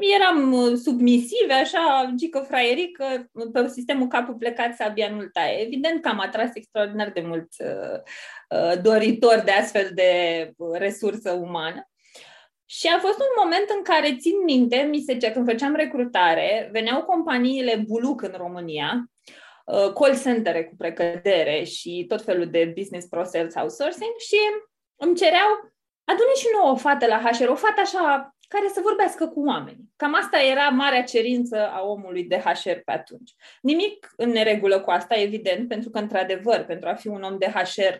eram 0.00 0.52
uh, 0.52 0.76
submisive, 0.76 1.52
așa, 1.52 2.12
gică 2.16 2.44
fraierică, 2.48 3.30
pe 3.52 3.68
sistemul 3.68 4.06
capul 4.06 4.34
plecat 4.34 4.74
sabia 4.74 5.10
nu 5.10 5.24
taie. 5.32 5.60
Evident 5.60 6.02
că 6.02 6.08
am 6.08 6.20
atras 6.20 6.50
extraordinar 6.54 7.10
de 7.10 7.20
mult 7.20 7.48
uh, 7.58 8.00
uh, 8.58 8.82
doritori 8.82 9.44
de 9.44 9.50
astfel 9.50 9.90
de 9.94 10.10
resursă 10.72 11.32
umană. 11.32 11.90
Și 12.68 12.86
a 12.86 12.98
fost 12.98 13.18
un 13.18 13.42
moment 13.42 13.66
în 13.76 13.82
care, 13.82 14.16
țin 14.16 14.44
minte, 14.44 14.76
mi 14.76 15.00
se 15.00 15.12
zicea, 15.12 15.30
când 15.30 15.48
făceam 15.48 15.74
recrutare, 15.74 16.68
veneau 16.72 17.02
companiile 17.02 17.84
buluc 17.86 18.22
în 18.22 18.34
România, 18.36 19.10
uh, 19.64 19.92
call 19.92 20.18
centere 20.18 20.64
cu 20.64 20.74
precădere 20.76 21.64
și 21.64 22.04
tot 22.08 22.22
felul 22.22 22.50
de 22.50 22.72
business 22.76 23.06
process 23.06 23.54
outsourcing 23.54 24.14
și 24.18 24.38
îmi 24.96 25.16
cereau, 25.16 25.50
adune 26.04 26.34
și 26.36 26.46
nouă 26.52 26.72
o 26.72 26.76
fată 26.76 27.06
la 27.06 27.18
HR, 27.18 27.48
o 27.48 27.54
fată 27.54 27.80
așa 27.80 28.35
care 28.48 28.68
să 28.72 28.80
vorbească 28.82 29.26
cu 29.26 29.44
oameni. 29.44 29.92
Cam 29.96 30.14
asta 30.14 30.38
era 30.38 30.68
marea 30.68 31.02
cerință 31.02 31.68
a 31.68 31.82
omului 31.82 32.24
de 32.24 32.36
HR 32.36 32.78
pe 32.84 32.92
atunci. 32.92 33.34
Nimic 33.60 34.12
în 34.16 34.30
neregulă 34.30 34.80
cu 34.80 34.90
asta, 34.90 35.14
evident, 35.14 35.68
pentru 35.68 35.90
că, 35.90 35.98
într-adevăr, 35.98 36.64
pentru 36.64 36.88
a 36.88 36.94
fi 36.94 37.08
un 37.08 37.22
om 37.22 37.38
de 37.38 37.46
HR 37.46 37.94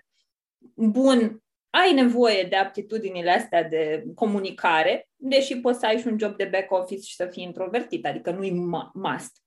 bun, 0.74 1.42
ai 1.70 1.92
nevoie 1.92 2.42
de 2.42 2.56
aptitudinile 2.56 3.30
astea 3.30 3.62
de 3.62 4.04
comunicare, 4.14 5.08
deși 5.16 5.60
poți 5.60 5.78
să 5.78 5.86
ai 5.86 5.98
și 5.98 6.06
un 6.06 6.18
job 6.18 6.36
de 6.36 6.44
back 6.44 6.72
office 6.72 7.06
și 7.06 7.14
să 7.14 7.26
fii 7.26 7.42
introvertit, 7.42 8.06
adică 8.06 8.30
nu-i 8.30 8.50
must. 8.92 9.42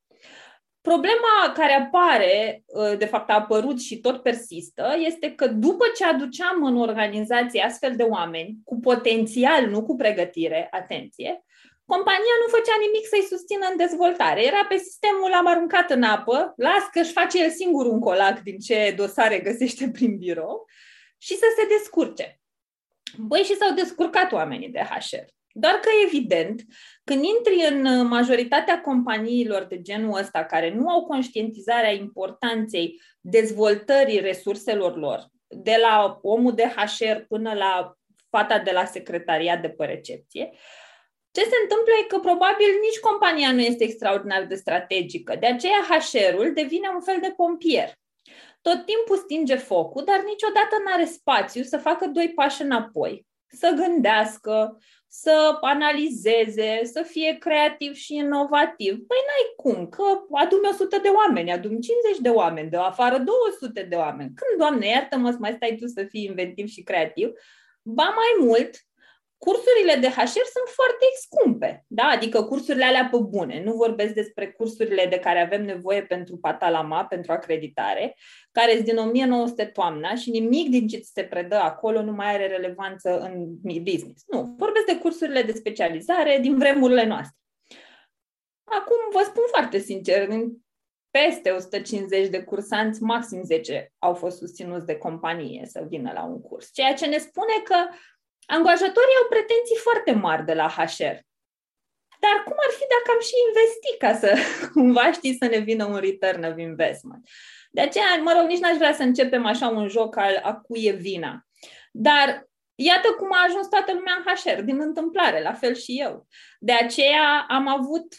Problema 0.82 1.52
care 1.54 1.74
apare, 1.74 2.64
ă, 2.76 2.96
de 2.96 3.06
fapt 3.06 3.30
a 3.30 3.34
apărut 3.34 3.82
și 3.82 4.00
tot 4.00 4.22
persistă, 4.22 4.96
este 4.98 5.32
că 5.32 5.48
după 5.48 5.86
ce 5.96 6.06
aduceam 6.06 6.64
în 6.64 6.78
organizație 6.78 7.62
astfel 7.62 7.96
de 7.96 8.04
oameni, 8.04 8.58
cu 8.64 8.80
potențial, 8.80 9.68
nu 9.68 9.84
cu 9.84 9.96
pregătire, 9.96 10.68
atenție, 10.72 11.44
compania 11.86 12.36
nu 12.42 12.48
făcea 12.58 12.76
nimic 12.86 13.06
să-i 13.08 13.32
susțină 13.34 13.66
în 13.72 13.78
dezvoltare. 13.78 14.46
Era 14.46 14.66
pe 14.66 14.78
sistemul 14.78 15.34
am 15.34 15.48
aruncat 15.48 15.90
în 15.90 16.04
apă, 16.04 16.54
las 16.58 16.84
că 16.92 17.00
își 17.00 17.12
face 17.12 17.44
el 17.44 17.50
singur 17.50 17.86
un 17.86 18.00
colac 18.00 18.40
din 18.40 18.60
ce 18.60 18.94
dosare 18.98 19.40
găsește 19.40 19.90
prin 19.96 20.18
birou 20.18 20.66
și 21.18 21.34
să 21.36 21.46
se 21.58 21.68
descurce. 21.68 22.40
Băi, 23.18 23.42
și 23.42 23.56
s-au 23.56 23.74
descurcat 23.74 24.32
oamenii 24.32 24.70
de 24.70 24.80
HR. 24.80 25.39
Doar 25.54 25.74
că, 25.74 25.90
evident, 26.06 26.62
când 27.04 27.24
intri 27.24 27.76
în 27.76 27.86
uh, 27.86 28.06
majoritatea 28.10 28.82
companiilor 28.82 29.64
de 29.64 29.82
genul 29.82 30.18
ăsta, 30.18 30.44
care 30.46 30.74
nu 30.74 30.90
au 30.90 31.06
conștientizarea 31.06 31.92
importanței 31.92 33.02
dezvoltării 33.20 34.20
resurselor 34.20 34.98
lor, 34.98 35.28
de 35.48 35.78
la 35.82 36.20
omul 36.22 36.54
de 36.54 36.74
HR 36.76 37.18
până 37.28 37.54
la 37.54 37.94
fata 38.30 38.60
de 38.60 38.72
la 38.72 38.86
secretariat 38.86 39.62
de 39.62 39.70
pe 39.70 39.86
recepție, 39.86 40.50
ce 41.32 41.42
se 41.42 41.58
întâmplă 41.62 41.94
e 42.02 42.08
că 42.08 42.20
probabil 42.20 42.68
nici 42.82 43.00
compania 43.00 43.52
nu 43.52 43.62
este 43.62 43.84
extraordinar 43.84 44.46
de 44.46 44.56
strategică. 44.56 45.36
De 45.36 45.46
aceea 45.46 45.88
HR-ul 45.90 46.54
devine 46.54 46.88
un 46.94 47.02
fel 47.02 47.18
de 47.22 47.34
pompier. 47.36 47.94
Tot 48.62 48.86
timpul 48.86 49.18
stinge 49.18 49.56
focul, 49.56 50.04
dar 50.04 50.24
niciodată 50.24 50.76
nu 50.84 50.92
are 50.94 51.06
spațiu 51.06 51.64
să 51.64 51.78
facă 51.78 52.06
doi 52.08 52.32
pași 52.36 52.62
înapoi, 52.62 53.26
să 53.52 53.74
gândească, 53.76 54.78
să 55.08 55.58
analizeze, 55.62 56.80
să 56.84 57.02
fie 57.02 57.38
creativ 57.40 57.94
și 57.94 58.16
inovativ. 58.16 58.94
Păi 59.08 59.18
n-ai 59.28 59.54
cum, 59.56 59.88
că 59.88 60.04
adumi 60.32 60.68
100 60.72 60.98
de 61.02 61.08
oameni, 61.08 61.52
adumi 61.52 61.80
50 61.80 62.18
de 62.22 62.30
oameni, 62.30 62.70
de 62.70 62.78
afară 62.78 63.18
200 63.18 63.84
de 63.84 63.96
oameni. 63.96 64.32
Când, 64.36 64.60
Doamne, 64.60 64.88
iartă-mă, 64.88 65.36
mai 65.40 65.54
stai 65.56 65.78
tu 65.80 65.88
să 65.88 66.04
fii 66.10 66.24
inventiv 66.24 66.68
și 66.68 66.84
creativ? 66.84 67.32
Ba 67.82 68.04
mai 68.04 68.48
mult, 68.48 68.70
cursurile 69.40 69.96
de 70.00 70.08
HR 70.08 70.44
sunt 70.56 70.68
foarte 70.80 71.06
scumpe, 71.22 71.86
da? 71.88 72.04
adică 72.04 72.44
cursurile 72.44 72.84
alea 72.84 73.08
pe 73.12 73.18
bune. 73.18 73.64
Nu 73.64 73.74
vorbesc 73.74 74.14
despre 74.14 74.52
cursurile 74.52 75.06
de 75.06 75.20
care 75.20 75.40
avem 75.42 75.66
nevoie 75.66 76.04
pentru 76.04 76.38
patalama, 76.38 77.06
pentru 77.06 77.32
acreditare, 77.32 78.16
care 78.52 78.72
sunt 78.74 78.86
din 78.86 78.98
1900 78.98 79.66
toamna 79.66 80.16
și 80.16 80.30
nimic 80.30 80.70
din 80.70 80.88
ce 80.88 81.00
se 81.14 81.24
predă 81.24 81.56
acolo 81.56 82.02
nu 82.02 82.12
mai 82.12 82.34
are 82.34 82.48
relevanță 82.48 83.20
în 83.20 83.46
business. 83.84 84.24
Nu, 84.28 84.56
vorbesc 84.58 84.86
de 84.86 84.98
cursurile 84.98 85.42
de 85.42 85.52
specializare 85.52 86.38
din 86.42 86.58
vremurile 86.58 87.06
noastre. 87.06 87.38
Acum 88.64 88.98
vă 89.12 89.22
spun 89.26 89.44
foarte 89.52 89.78
sincer, 89.78 90.28
în 90.28 90.52
peste 91.12 91.50
150 91.50 92.30
de 92.30 92.44
cursanți, 92.44 93.02
maxim 93.02 93.44
10 93.44 93.94
au 94.00 94.14
fost 94.14 94.38
susținuți 94.38 94.86
de 94.86 94.96
companie 94.96 95.66
să 95.66 95.86
vină 95.90 96.12
la 96.14 96.24
un 96.24 96.42
curs. 96.42 96.70
Ceea 96.74 96.94
ce 96.94 97.06
ne 97.06 97.18
spune 97.18 97.54
că 97.64 97.76
Angajatorii 98.58 99.20
au 99.22 99.28
pretenții 99.30 99.84
foarte 99.88 100.12
mari 100.12 100.46
de 100.46 100.54
la 100.54 100.68
HR. 100.68 101.18
Dar 102.24 102.36
cum 102.46 102.58
ar 102.66 102.72
fi 102.78 102.86
dacă 102.96 103.08
am 103.16 103.22
și 103.30 103.36
investi 103.48 103.92
ca 104.04 104.12
să 104.22 104.30
cumva 104.76 105.12
știi 105.12 105.38
să 105.42 105.46
ne 105.46 105.58
vină 105.58 105.86
un 105.86 105.98
return 105.98 106.44
of 106.44 106.58
investment? 106.58 107.30
De 107.72 107.82
aceea, 107.82 108.16
mă 108.24 108.34
rog, 108.38 108.48
nici 108.48 108.60
n-aș 108.60 108.78
vrea 108.78 108.94
să 108.94 109.04
începem 109.04 109.46
așa 109.46 109.68
un 109.68 109.88
joc 109.88 110.18
al 110.18 110.40
a 110.44 110.54
cui 110.54 110.84
e 110.86 110.92
vina. 110.92 111.48
Dar 111.92 112.48
iată 112.76 113.12
cum 113.18 113.32
a 113.32 113.44
ajuns 113.48 113.68
toată 113.68 113.94
lumea 113.94 114.14
în 114.18 114.34
HR, 114.36 114.62
din 114.62 114.80
întâmplare, 114.82 115.42
la 115.42 115.54
fel 115.54 115.76
și 115.76 116.00
eu. 116.02 116.28
De 116.60 116.72
aceea 116.72 117.46
am 117.48 117.68
avut 117.68 118.16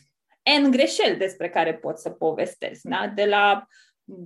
N 0.60 0.70
greșeli 0.70 1.16
despre 1.16 1.50
care 1.50 1.74
pot 1.74 1.98
să 1.98 2.10
povestesc. 2.10 2.80
Da? 2.82 3.12
De 3.14 3.24
la 3.24 3.66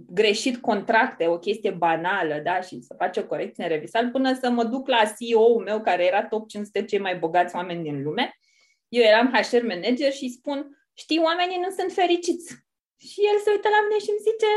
greșit 0.07 0.57
contracte, 0.57 1.27
o 1.27 1.39
chestie 1.39 1.71
banală, 1.71 2.41
da, 2.45 2.61
și 2.61 2.81
să 2.81 2.95
face 2.99 3.21
o 3.21 3.27
corecție 3.27 3.65
în 3.65 3.71
revisal, 3.71 4.11
până 4.11 4.35
să 4.41 4.51
mă 4.51 4.65
duc 4.65 4.89
la 4.89 5.03
CEO-ul 5.19 5.63
meu, 5.63 5.81
care 5.81 6.05
era 6.05 6.27
top 6.27 6.49
500 6.49 6.85
cei 6.85 6.99
mai 6.99 7.17
bogați 7.17 7.55
oameni 7.55 7.83
din 7.83 8.03
lume. 8.03 8.39
Eu 8.89 9.03
eram 9.03 9.33
HR 9.33 9.63
manager 9.63 10.13
și 10.13 10.29
spun, 10.29 10.89
știi, 10.93 11.19
oamenii 11.19 11.61
nu 11.65 11.71
sunt 11.71 11.93
fericiți. 11.93 12.55
Și 12.97 13.21
el 13.33 13.39
se 13.45 13.51
uită 13.51 13.69
la 13.69 13.81
mine 13.87 13.99
și 14.05 14.11
îmi 14.11 14.25
zice, 14.29 14.51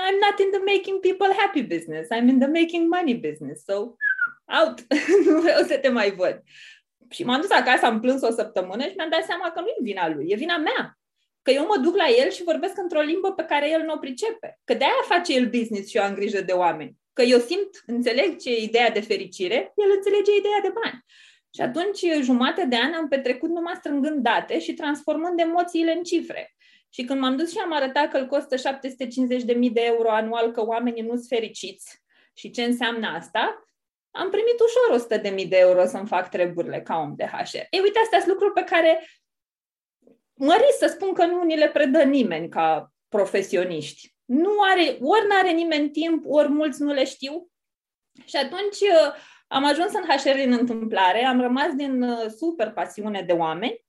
I'm 0.00 0.18
not 0.24 0.38
in 0.44 0.50
the 0.56 0.62
making 0.72 0.98
people 1.00 1.32
happy 1.40 1.62
business, 1.62 2.08
I'm 2.14 2.28
in 2.32 2.38
the 2.38 2.52
making 2.60 2.84
money 2.94 3.16
business, 3.26 3.64
so 3.64 3.76
out, 4.60 4.76
nu 5.26 5.40
vreau 5.40 5.62
să 5.62 5.78
te 5.78 5.88
mai 5.88 6.10
văd. 6.10 6.42
Și 7.10 7.24
m-am 7.24 7.40
dus 7.40 7.50
acasă, 7.50 7.86
am 7.86 8.00
plâns 8.00 8.22
o 8.22 8.30
săptămână 8.30 8.82
și 8.82 8.96
mi-am 8.96 9.10
dat 9.10 9.24
seama 9.24 9.50
că 9.50 9.60
nu 9.60 9.66
e 9.66 9.82
vina 9.82 10.08
lui, 10.08 10.26
e 10.28 10.36
vina 10.36 10.56
mea. 10.56 10.98
Că 11.44 11.50
eu 11.50 11.66
mă 11.66 11.78
duc 11.82 11.96
la 11.96 12.08
el 12.08 12.30
și 12.30 12.42
vorbesc 12.42 12.78
într-o 12.78 13.00
limbă 13.00 13.32
pe 13.32 13.44
care 13.44 13.70
el 13.70 13.82
nu 13.82 13.92
o 13.92 13.96
pricepe. 13.96 14.58
Că 14.64 14.74
de-aia 14.74 15.02
face 15.08 15.34
el 15.34 15.48
business 15.48 15.88
și 15.88 15.96
eu 15.96 16.02
am 16.02 16.14
grijă 16.14 16.40
de 16.40 16.52
oameni. 16.52 16.96
Că 17.12 17.22
eu 17.22 17.38
simt, 17.38 17.70
înțeleg 17.86 18.38
ce 18.40 18.50
e 18.50 18.62
ideea 18.62 18.90
de 18.90 19.00
fericire, 19.00 19.54
el 19.54 19.90
înțelege 19.96 20.30
ideea 20.38 20.60
de 20.62 20.72
bani. 20.82 21.04
Și 21.54 21.60
atunci, 21.60 22.00
jumate 22.22 22.64
de 22.64 22.76
an 22.76 22.92
am 22.92 23.08
petrecut 23.08 23.50
numai 23.50 23.74
strângând 23.76 24.22
date 24.22 24.58
și 24.60 24.74
transformând 24.74 25.40
emoțiile 25.40 25.92
în 25.92 26.02
cifre. 26.02 26.54
Și 26.88 27.04
când 27.04 27.20
m-am 27.20 27.36
dus 27.36 27.50
și 27.50 27.58
am 27.58 27.72
arătat 27.72 28.10
că 28.10 28.16
îl 28.16 28.26
costă 28.26 28.56
750.000 28.56 29.72
de 29.72 29.80
euro 29.80 30.10
anual, 30.10 30.50
că 30.50 30.66
oamenii 30.66 31.02
nu 31.02 31.14
sunt 31.14 31.26
fericiți 31.28 32.02
și 32.34 32.50
ce 32.50 32.62
înseamnă 32.62 33.06
asta, 33.06 33.64
am 34.10 34.30
primit 34.30 34.58
ușor 34.66 35.20
100.000 35.42 35.48
de 35.48 35.56
euro 35.56 35.84
să-mi 35.86 36.06
fac 36.06 36.30
treburile 36.30 36.80
ca 36.82 36.96
om 36.96 37.14
de 37.16 37.24
HR. 37.24 37.56
Ei, 37.56 37.80
uite, 37.82 37.98
astea 37.98 38.18
sunt 38.18 38.30
lucruri 38.30 38.52
pe 38.52 38.64
care 38.64 39.06
mă 40.44 40.54
risc 40.64 40.78
să 40.78 40.86
spun 40.86 41.12
că 41.12 41.26
nu 41.26 41.42
ni 41.42 41.56
le 41.56 41.68
predă 41.68 42.02
nimeni 42.02 42.48
ca 42.48 42.92
profesioniști. 43.08 44.14
Nu 44.24 44.50
are, 44.70 44.82
ori 45.00 45.26
nu 45.28 45.36
are 45.38 45.50
nimeni 45.50 45.90
timp, 45.90 46.24
ori 46.26 46.48
mulți 46.48 46.82
nu 46.82 46.92
le 46.92 47.04
știu. 47.04 47.48
Și 48.24 48.36
atunci 48.36 48.80
uh, 48.80 49.14
am 49.46 49.64
ajuns 49.64 49.92
în 49.92 50.02
HR 50.02 50.36
din 50.36 50.52
întâmplare, 50.52 51.24
am 51.24 51.40
rămas 51.40 51.72
din 51.74 52.02
uh, 52.02 52.26
super 52.36 52.72
pasiune 52.72 53.22
de 53.22 53.32
oameni 53.32 53.84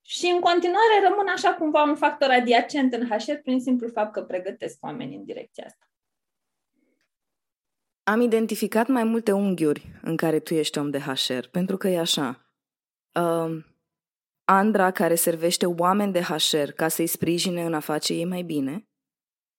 și 0.00 0.26
în 0.26 0.40
continuare 0.40 1.08
rămân 1.08 1.26
așa 1.28 1.54
cumva 1.54 1.82
un 1.82 1.96
factor 1.96 2.30
adiacent 2.30 2.94
în 2.94 3.06
HR 3.08 3.32
prin 3.42 3.60
simplu 3.60 3.88
fapt 3.88 4.12
că 4.12 4.22
pregătesc 4.22 4.84
oameni 4.84 5.14
în 5.14 5.24
direcția 5.24 5.64
asta. 5.66 5.90
Am 8.02 8.20
identificat 8.20 8.86
mai 8.86 9.04
multe 9.04 9.32
unghiuri 9.32 9.98
în 10.02 10.16
care 10.16 10.38
tu 10.38 10.54
ești 10.54 10.78
om 10.78 10.90
de 10.90 10.98
HR, 10.98 11.46
pentru 11.50 11.76
că 11.76 11.88
e 11.88 11.98
așa. 11.98 12.52
Uh, 13.12 13.64
Andra 14.50 14.90
care 14.90 15.14
servește 15.14 15.66
oameni 15.66 16.12
de 16.12 16.20
HR 16.20 16.70
ca 16.76 16.88
să-i 16.88 17.06
sprijine 17.06 17.64
în 17.64 17.74
a 17.74 17.80
face 17.80 18.12
ei 18.12 18.24
mai 18.24 18.42
bine, 18.42 18.88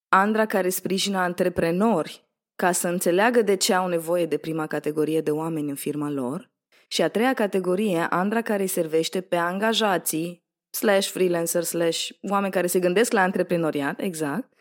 Andra 0.08 0.46
care 0.46 0.70
sprijină 0.70 1.18
antreprenori 1.18 2.30
ca 2.56 2.72
să 2.72 2.88
înțeleagă 2.88 3.42
de 3.42 3.56
ce 3.56 3.74
au 3.74 3.88
nevoie 3.88 4.26
de 4.26 4.38
prima 4.38 4.68
categorie 4.68 5.22
de 5.22 5.32
oameni 5.32 5.70
în 5.70 5.76
firma 5.76 6.10
lor, 6.10 6.52
și 6.88 7.02
a 7.02 7.10
treia 7.10 7.34
categorie, 7.34 8.00
Andra 8.10 8.42
care 8.42 8.62
îi 8.62 8.68
servește 8.68 9.22
pe 9.22 9.36
angajații 9.36 10.44
slash 10.70 11.08
freelancer, 11.08 11.64
slash 11.64 12.10
oameni 12.30 12.54
care 12.54 12.68
se 12.68 12.80
gândesc 12.80 13.12
la 13.12 13.22
antreprenoriat, 13.22 14.00
exact, 14.00 14.54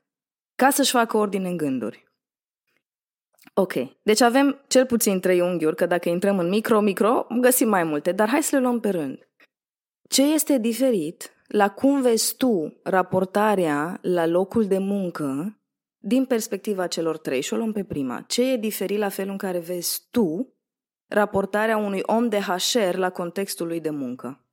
ca 0.54 0.70
să-și 0.70 0.90
facă 0.90 1.16
ordine 1.16 1.49
în 1.49 1.56
gânduri. 1.56 2.06
Ok, 3.54 3.73
deci 4.02 4.20
avem 4.20 4.64
cel 4.66 4.87
puțin 4.87 5.20
trei 5.20 5.40
unghiuri, 5.40 5.76
că 5.76 5.87
dacă 5.87 6.08
intrăm 6.08 6.38
în 6.38 6.49
micro-micro, 6.49 7.26
găsim 7.40 7.68
mai 7.68 7.85
multe, 7.85 8.12
dar 8.12 8.28
hai 8.28 8.42
să 8.42 8.56
le 8.56 8.62
luăm 8.62 8.80
pe 8.80 8.90
rând. 8.90 9.27
Ce 10.08 10.22
este 10.22 10.58
diferit 10.58 11.32
la 11.46 11.70
cum 11.70 12.00
vezi 12.00 12.36
tu 12.36 12.80
raportarea 12.82 13.98
la 14.02 14.26
locul 14.26 14.66
de 14.66 14.78
muncă 14.78 15.58
din 15.98 16.24
perspectiva 16.24 16.86
celor 16.86 17.18
trei? 17.18 17.40
Și 17.40 17.52
o 17.52 17.56
luăm 17.56 17.72
pe 17.72 17.84
prima. 17.84 18.20
Ce 18.20 18.52
e 18.52 18.56
diferit 18.56 18.98
la 18.98 19.08
felul 19.08 19.30
în 19.30 19.38
care 19.38 19.58
vezi 19.58 20.06
tu 20.10 20.54
raportarea 21.06 21.76
unui 21.76 22.00
om 22.02 22.28
de 22.28 22.38
HR 22.38 22.96
la 22.96 23.10
contextul 23.10 23.66
lui 23.66 23.80
de 23.80 23.90
muncă? 23.90 24.46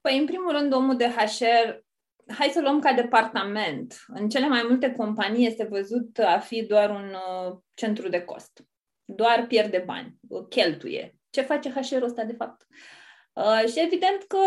Păi, 0.00 0.18
în 0.18 0.26
primul 0.26 0.52
rând, 0.52 0.72
omul 0.72 0.96
de 0.96 1.08
HR, 1.08 1.84
hai 2.32 2.48
să 2.48 2.60
luăm 2.60 2.80
ca 2.80 2.92
departament. 2.92 4.04
În 4.06 4.28
cele 4.28 4.48
mai 4.48 4.64
multe 4.68 4.92
companii 4.92 5.46
este 5.46 5.64
văzut 5.64 6.18
a 6.18 6.38
fi 6.38 6.62
doar 6.62 6.90
un 6.90 7.14
uh, 7.14 7.58
centru 7.74 8.08
de 8.08 8.20
cost. 8.20 8.64
Doar 9.04 9.46
pierde 9.46 9.82
bani, 9.86 10.18
cheltuie. 10.48 11.18
Ce 11.30 11.40
face 11.40 11.70
HR-ul 11.70 12.04
ăsta, 12.04 12.24
de 12.24 12.32
fapt? 12.32 12.62
Uh, 12.62 12.76
și 13.68 13.80
evident 13.80 14.22
că 14.22 14.38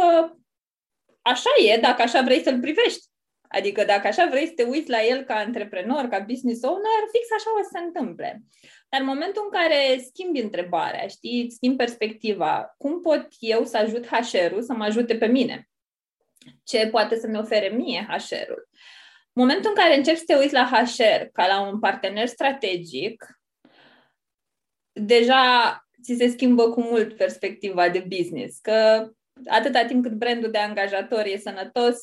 așa 1.22 1.50
e, 1.66 1.78
dacă 1.78 2.02
așa 2.02 2.22
vrei 2.22 2.42
să-l 2.42 2.60
privești. 2.60 3.06
Adică 3.48 3.84
dacă 3.84 4.08
așa 4.08 4.26
vrei 4.26 4.48
să 4.48 4.54
te 4.56 4.64
uiți 4.64 4.90
la 4.90 5.04
el 5.04 5.24
ca 5.24 5.36
antreprenor, 5.36 6.06
ca 6.06 6.20
business 6.20 6.64
owner, 6.64 7.02
fix 7.12 7.28
așa 7.36 7.50
o 7.60 7.64
să 7.64 7.70
se 7.72 7.80
întâmple. 7.80 8.42
Dar 8.90 9.00
în 9.00 9.06
momentul 9.06 9.42
în 9.46 9.60
care 9.60 10.04
schimbi 10.06 10.40
întrebarea, 10.40 11.08
știi, 11.08 11.52
schimbi 11.52 11.78
perspectiva, 11.78 12.76
cum 12.78 13.02
pot 13.02 13.28
eu 13.40 13.66
să 13.66 13.78
ajut 13.78 14.08
HR-ul 14.08 14.62
să 14.62 14.74
mă 14.74 14.84
ajute 14.84 15.18
pe 15.18 15.26
mine? 15.26 15.70
Ce 16.64 16.88
poate 16.88 17.16
să-mi 17.16 17.38
ofere 17.38 17.68
mie 17.68 18.08
HR-ul? 18.10 18.70
Momentul 19.34 19.70
în 19.70 19.76
care 19.76 19.96
începi 19.96 20.18
să 20.18 20.24
te 20.28 20.36
uiți 20.36 20.54
la 20.54 20.70
HR 20.86 21.24
ca 21.34 21.48
la 21.48 21.62
un 21.62 21.80
partener 21.80 22.28
strategic, 22.28 23.26
deja 24.92 25.87
ți 26.08 26.16
se 26.16 26.28
schimbă 26.28 26.70
cu 26.70 26.82
mult 26.82 27.18
perspectiva 27.18 27.90
de 27.90 28.06
business, 28.08 28.60
că 28.60 29.10
atâta 29.46 29.86
timp 29.86 30.04
cât 30.04 30.12
brandul 30.12 30.52
de 30.52 30.58
angajator 30.58 31.26
e 31.26 31.38
sănătos, 31.38 31.98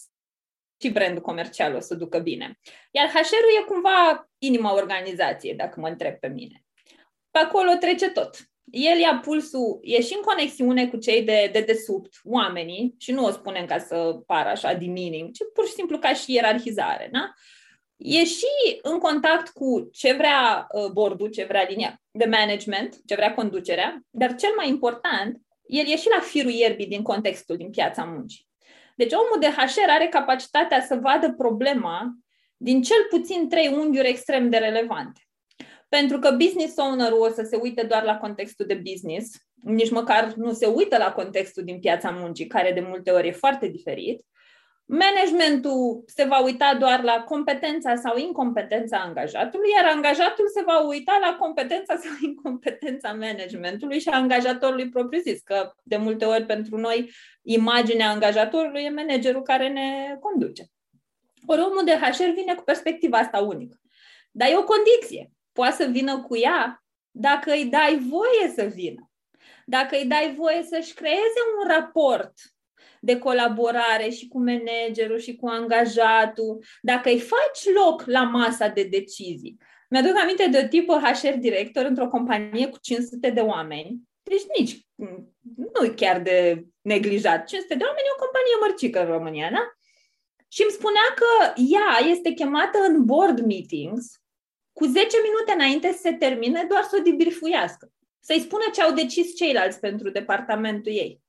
și 0.81 0.91
brandul 0.91 1.23
comercial 1.23 1.75
o 1.75 1.81
să 1.81 1.95
ducă 1.95 2.19
bine. 2.19 2.59
Iar 2.91 3.09
HR-ul 3.09 3.61
e 3.61 3.65
cumva 3.65 4.29
inima 4.39 4.75
organizației, 4.75 5.55
dacă 5.55 5.81
mă 5.81 5.89
întreb 5.89 6.15
pe 6.15 6.29
mine. 6.29 6.65
Pe 7.31 7.39
acolo 7.39 7.71
trece 7.81 8.11
tot. 8.11 8.37
El 8.65 8.99
ia 8.99 9.21
pulsul, 9.23 9.79
e 9.83 10.01
și 10.01 10.15
în 10.15 10.21
conexiune 10.21 10.89
cu 10.89 10.97
cei 10.97 11.23
de, 11.23 11.51
de 11.53 11.61
desubt, 11.61 12.13
oamenii, 12.25 12.95
și 12.99 13.13
nu 13.13 13.25
o 13.25 13.31
spunem 13.31 13.67
ca 13.67 13.79
să 13.79 14.21
pară 14.27 14.49
așa 14.49 14.75
demeaning, 14.75 15.31
ci 15.31 15.41
pur 15.55 15.67
și 15.67 15.73
simplu 15.73 15.99
ca 15.99 16.15
și 16.15 16.33
ierarhizare, 16.33 17.09
da? 17.13 17.33
E 17.97 18.25
și 18.25 18.79
în 18.83 18.99
contact 18.99 19.49
cu 19.49 19.89
ce 19.93 20.13
vrea 20.13 20.67
uh, 20.73 20.91
bordul, 20.91 21.29
ce 21.29 21.45
vrea 21.45 21.67
linia 21.69 22.01
de 22.11 22.25
management, 22.25 22.97
ce 23.07 23.15
vrea 23.15 23.35
conducerea, 23.35 24.01
dar 24.11 24.35
cel 24.35 24.53
mai 24.57 24.69
important, 24.69 25.41
el 25.67 25.87
e 25.87 25.97
și 25.97 26.09
la 26.17 26.21
firul 26.21 26.51
ierbii 26.51 26.87
din 26.87 27.03
contextul, 27.03 27.57
din 27.57 27.71
piața 27.71 28.05
muncii. 28.05 28.47
Deci 28.97 29.13
omul 29.13 29.41
de 29.41 29.47
HR 29.47 29.91
are 29.91 30.07
capacitatea 30.07 30.81
să 30.81 30.99
vadă 31.03 31.33
problema 31.33 32.15
din 32.57 32.83
cel 32.83 33.07
puțin 33.11 33.49
trei 33.49 33.69
unghiuri 33.69 34.09
extrem 34.09 34.51
de 34.51 34.57
relevante. 34.57 35.21
Pentru 35.89 36.19
că 36.19 36.31
business 36.31 36.77
owner-ul 36.77 37.21
o 37.21 37.29
să 37.29 37.43
se 37.43 37.57
uite 37.57 37.83
doar 37.83 38.03
la 38.03 38.17
contextul 38.17 38.67
de 38.67 38.75
business, 38.75 39.31
nici 39.55 39.91
măcar 39.91 40.33
nu 40.33 40.53
se 40.53 40.67
uită 40.67 40.97
la 40.97 41.13
contextul 41.13 41.65
din 41.65 41.81
piața 41.81 42.11
muncii, 42.11 42.47
care 42.47 42.73
de 42.73 42.81
multe 42.81 43.11
ori 43.11 43.29
e 43.29 43.33
foarte 43.33 43.69
diferit. 43.69 44.25
Managementul 44.87 46.05
se 46.07 46.25
va 46.25 46.43
uita 46.43 46.75
doar 46.75 47.03
la 47.03 47.23
competența 47.23 47.97
sau 47.97 48.17
incompetența 48.17 48.99
angajatului, 48.99 49.71
iar 49.77 49.85
angajatul 49.95 50.49
se 50.49 50.63
va 50.67 50.79
uita 50.81 51.19
la 51.21 51.37
competența 51.41 51.97
sau 51.97 52.13
incompetența 52.21 53.13
managementului 53.13 54.01
și 54.01 54.09
a 54.09 54.17
angajatorului 54.17 54.89
propriu-zis, 54.89 55.41
că 55.41 55.75
de 55.83 55.97
multe 55.97 56.25
ori 56.25 56.45
pentru 56.45 56.77
noi 56.77 57.11
imaginea 57.43 58.11
angajatorului 58.11 58.83
e 58.83 58.91
managerul 58.91 59.43
care 59.43 59.69
ne 59.69 60.17
conduce. 60.21 60.65
Ori 61.47 61.61
omul 61.61 61.85
de 61.85 61.93
HR 61.93 62.31
vine 62.35 62.55
cu 62.55 62.63
perspectiva 62.63 63.19
asta 63.19 63.39
unică. 63.39 63.81
Dar 64.31 64.49
e 64.49 64.57
o 64.57 64.65
condiție 64.65 65.31
poate 65.53 65.75
să 65.75 65.85
vină 65.91 66.21
cu 66.21 66.37
ea 66.37 66.85
dacă 67.11 67.53
îi 67.53 67.65
dai 67.65 67.99
voie 68.09 68.53
să 68.55 68.65
vină. 68.65 69.11
Dacă 69.67 69.97
îi 69.97 70.07
dai 70.07 70.35
voie 70.35 70.63
să-și 70.63 70.95
creeze 70.95 71.41
un 71.59 71.69
raport 71.69 72.33
de 73.05 73.19
colaborare 73.19 74.09
și 74.09 74.29
cu 74.29 74.39
managerul 74.39 75.19
și 75.19 75.37
cu 75.37 75.47
angajatul, 75.47 76.65
dacă 76.83 77.09
îi 77.09 77.21
faci 77.21 77.75
loc 77.75 78.03
la 78.07 78.23
masa 78.23 78.69
de 78.69 78.83
decizii. 78.83 79.57
Mi-aduc 79.91 80.17
aminte 80.23 80.47
de 80.47 80.61
o 80.65 80.69
tipă 80.69 81.01
HR 81.03 81.37
director 81.39 81.85
într-o 81.85 82.09
companie 82.09 82.69
cu 82.69 82.79
500 82.81 83.31
de 83.31 83.41
oameni, 83.41 84.01
deci 84.23 84.43
nici 84.59 84.87
nu 85.75 85.93
chiar 85.97 86.21
de 86.21 86.65
neglijat. 86.81 87.47
500 87.47 87.75
de 87.75 87.85
oameni 87.85 88.07
e 88.07 88.17
o 88.17 88.25
companie 88.25 88.57
mărcică 88.61 89.01
în 89.01 89.07
România, 89.07 89.51
da? 89.51 89.65
Și 90.49 90.63
îmi 90.63 90.77
spunea 90.79 91.09
că 91.15 91.61
ea 91.75 92.09
este 92.11 92.31
chemată 92.31 92.79
în 92.89 93.05
board 93.05 93.47
meetings 93.47 94.07
cu 94.73 94.85
10 94.85 95.17
minute 95.23 95.53
înainte 95.53 95.93
să 95.93 95.99
se 96.03 96.13
termine, 96.13 96.67
doar 96.69 96.83
să 96.83 96.97
o 96.99 97.03
debrifuiască. 97.03 97.93
Să-i 98.21 98.41
spună 98.41 98.65
ce 98.73 98.83
au 98.83 98.93
decis 98.93 99.37
ceilalți 99.37 99.81
pentru 99.81 100.11
departamentul 100.11 100.93
ei. 100.93 101.24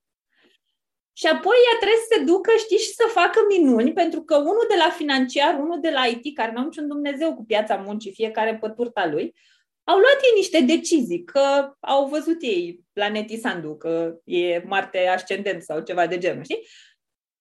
Și 1.18 1.28
apoi 1.28 1.56
ea 1.66 1.78
trebuie 1.78 2.04
să 2.08 2.14
se 2.14 2.24
ducă, 2.24 2.52
știi, 2.58 2.78
și 2.78 2.94
să 2.94 3.06
facă 3.20 3.40
minuni, 3.50 3.94
pentru 3.94 4.22
că 4.22 4.36
unul 4.36 4.66
de 4.70 4.76
la 4.84 4.90
financiar, 4.90 5.60
unul 5.60 5.80
de 5.82 5.90
la 5.90 6.06
IT, 6.06 6.36
care 6.36 6.52
nu 6.52 6.60
au 6.60 6.66
niciun 6.66 6.88
Dumnezeu 6.88 7.36
cu 7.36 7.46
piața 7.46 7.76
muncii, 7.76 8.14
fiecare 8.14 8.58
pe 8.62 8.70
turta 8.70 9.06
lui, 9.08 9.36
au 9.84 9.98
luat 9.98 10.20
ei 10.24 10.36
niște 10.36 10.60
decizii, 10.60 11.24
că 11.24 11.76
au 11.80 12.08
văzut 12.08 12.42
ei 12.42 12.80
planetii 12.94 13.40
Sandu, 13.40 13.76
că 13.76 14.16
e 14.24 14.64
Marte 14.66 15.08
ascendent 15.08 15.62
sau 15.62 15.80
ceva 15.80 16.08
de 16.08 16.18
genul, 16.18 16.44
știi? 16.44 16.68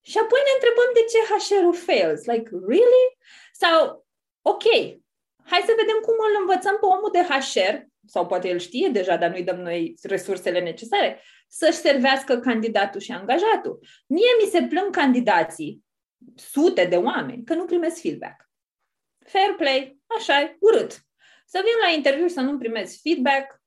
Și 0.01 0.19
apoi 0.19 0.41
ne 0.45 0.55
întrebăm 0.55 0.91
de 0.95 1.05
ce 1.11 1.19
HR-ul 1.33 1.75
fails. 1.75 2.25
Like, 2.25 2.51
really? 2.69 3.07
Sau, 3.53 4.07
ok, 4.43 4.65
hai 5.45 5.63
să 5.67 5.81
vedem 5.81 5.99
cum 6.03 6.15
îl 6.29 6.37
învățăm 6.41 6.77
pe 6.81 6.87
omul 6.87 7.11
de 7.13 7.23
HR, 7.31 7.75
sau 8.07 8.27
poate 8.27 8.49
el 8.49 8.59
știe 8.59 8.89
deja, 8.89 9.17
dar 9.17 9.31
nu-i 9.31 9.43
dăm 9.43 9.61
noi 9.61 9.95
resursele 10.03 10.61
necesare, 10.61 11.23
să-și 11.57 11.79
servească 11.79 12.39
candidatul 12.39 13.01
și 13.01 13.13
angajatul. 13.13 13.87
Mie 14.07 14.33
mi 14.43 14.51
se 14.51 14.63
plâng 14.63 14.95
candidații, 14.95 15.85
sute 16.35 16.85
de 16.85 16.97
oameni, 16.97 17.45
că 17.45 17.55
nu 17.55 17.65
primesc 17.65 18.01
feedback. 18.01 18.51
Fair 19.27 19.55
play, 19.57 19.99
așa 20.07 20.41
e, 20.41 20.57
urât. 20.59 20.93
Să 21.47 21.63
vin 21.65 21.87
la 21.87 21.97
interviu 21.97 22.27
și 22.27 22.33
să 22.33 22.41
nu 22.41 22.59
primesc 22.59 23.01
feedback, 23.03 23.63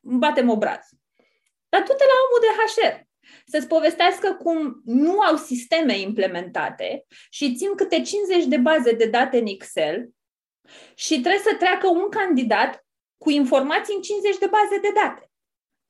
îmi 0.00 0.18
batem 0.18 0.48
obraz. 0.48 0.88
Dar 1.68 1.82
tu 1.82 1.92
te 1.92 2.04
la 2.04 2.16
omul 2.24 2.40
de 2.40 2.62
HR, 2.62 3.08
să-ți 3.46 3.66
povestească 3.66 4.34
cum 4.34 4.80
nu 4.84 5.20
au 5.20 5.36
sisteme 5.36 5.98
implementate 5.98 7.06
și 7.30 7.54
țin 7.56 7.74
câte 7.74 8.02
50 8.02 8.44
de 8.44 8.56
baze 8.56 8.92
de 8.92 9.06
date 9.06 9.38
în 9.38 9.46
Excel 9.46 10.08
și 10.94 11.20
trebuie 11.20 11.42
să 11.42 11.56
treacă 11.58 11.88
un 11.88 12.08
candidat 12.08 12.84
cu 13.16 13.30
informații 13.30 13.94
în 13.94 14.02
50 14.02 14.38
de 14.38 14.46
baze 14.46 14.78
de 14.80 14.90
date. 14.94 15.29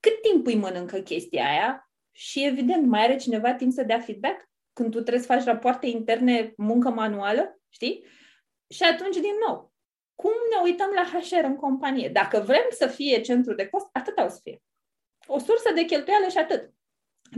Cât 0.01 0.21
timp 0.21 0.45
îi 0.45 0.55
mănâncă 0.55 0.99
chestia 0.99 1.45
aia? 1.45 1.91
Și 2.11 2.45
evident, 2.45 2.85
mai 2.87 3.03
are 3.03 3.15
cineva 3.15 3.53
timp 3.53 3.71
să 3.71 3.83
dea 3.83 3.99
feedback? 3.99 4.49
Când 4.73 4.91
tu 4.91 4.99
trebuie 4.99 5.23
să 5.23 5.33
faci 5.33 5.43
rapoarte 5.43 5.87
interne, 5.87 6.53
muncă 6.57 6.89
manuală, 6.89 7.59
știi? 7.69 8.05
Și 8.69 8.83
atunci, 8.83 9.15
din 9.15 9.35
nou, 9.47 9.73
cum 10.15 10.31
ne 10.31 10.69
uităm 10.69 10.89
la 10.95 11.19
HR 11.19 11.43
în 11.43 11.55
companie? 11.55 12.09
Dacă 12.09 12.39
vrem 12.39 12.65
să 12.69 12.87
fie 12.87 13.21
centru 13.21 13.53
de 13.53 13.67
cost, 13.67 13.87
atât 13.91 14.17
o 14.17 14.27
să 14.27 14.39
fie. 14.43 14.61
O 15.27 15.39
sursă 15.39 15.71
de 15.75 15.83
cheltuială 15.83 16.27
și 16.27 16.37
atât. 16.37 16.69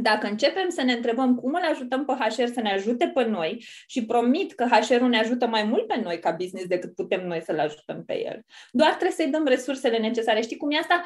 Dacă 0.02 0.28
începem 0.28 0.70
să 0.70 0.82
ne 0.82 0.94
întrebăm 0.94 1.36
cum 1.36 1.54
îl 1.54 1.64
ajutăm 1.72 2.06
pe 2.06 2.14
HR 2.14 2.46
să 2.46 2.62
ne 2.62 2.72
ajute 2.72 3.08
pe 3.08 3.24
noi 3.24 3.66
și 3.88 4.06
promit 4.06 4.54
că 4.54 4.64
HR-ul 4.64 5.10
ne 5.10 5.20
ajută 5.20 5.48
mai 5.48 5.64
mult 5.64 5.88
pe 5.88 6.00
noi 6.00 6.20
ca 6.20 6.32
business 6.32 6.68
decât 6.68 6.96
putem 6.96 7.28
noi 7.28 7.42
să-l 7.42 7.60
ajutăm 7.60 8.04
pe 8.06 8.26
el, 8.26 8.42
doar 8.72 8.90
trebuie 8.90 9.12
să-i 9.12 9.28
dăm 9.28 9.46
resursele 9.46 9.98
necesare. 9.98 10.42
Știi 10.42 10.58
cum 10.58 10.72
e 10.72 10.78
asta? 10.78 11.04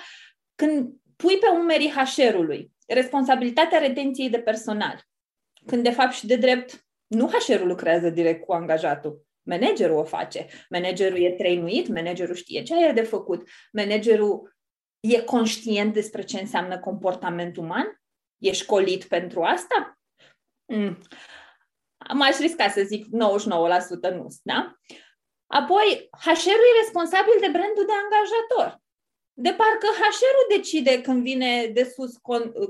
Când 0.55 0.93
pui 1.17 1.37
pe 1.37 1.47
umerii 1.47 1.93
HR-ului 1.93 2.71
responsabilitatea 2.87 3.79
retenției 3.79 4.29
de 4.29 4.39
personal, 4.39 5.01
când 5.65 5.83
de 5.83 5.91
fapt 5.91 6.13
și 6.13 6.27
de 6.27 6.35
drept 6.35 6.85
nu 7.07 7.27
HR-ul 7.27 7.67
lucrează 7.67 8.09
direct 8.09 8.45
cu 8.45 8.53
angajatul, 8.53 9.25
managerul 9.41 9.97
o 9.97 10.03
face. 10.03 10.47
Managerul 10.69 11.23
e 11.23 11.31
trainuit, 11.31 11.87
managerul 11.87 12.35
știe 12.35 12.63
ce 12.63 12.75
are 12.75 12.91
de 12.91 13.01
făcut, 13.01 13.49
managerul 13.71 14.55
e 14.99 15.21
conștient 15.21 15.93
despre 15.93 16.21
ce 16.21 16.39
înseamnă 16.39 16.79
comportament 16.79 17.57
uman 17.57 17.99
E 18.37 18.51
școlit 18.51 19.03
pentru 19.03 19.43
asta? 19.43 19.99
Mm. 20.65 20.97
M-aș 22.13 22.37
risca 22.37 22.69
să 22.69 22.81
zic 22.81 23.05
99% 23.05 23.09
nu, 24.13 24.27
da? 24.43 24.75
Apoi, 25.47 26.09
HR-ul 26.19 26.67
e 26.75 26.79
responsabil 26.81 27.37
de 27.39 27.49
brandul 27.51 27.85
de 27.85 27.91
angajator. 28.03 28.81
De 29.39 29.49
parcă 29.49 29.87
HR-ul 29.87 30.57
decide 30.57 31.01
când 31.01 31.23
vine 31.23 31.65
de 31.73 31.83
sus 31.83 32.13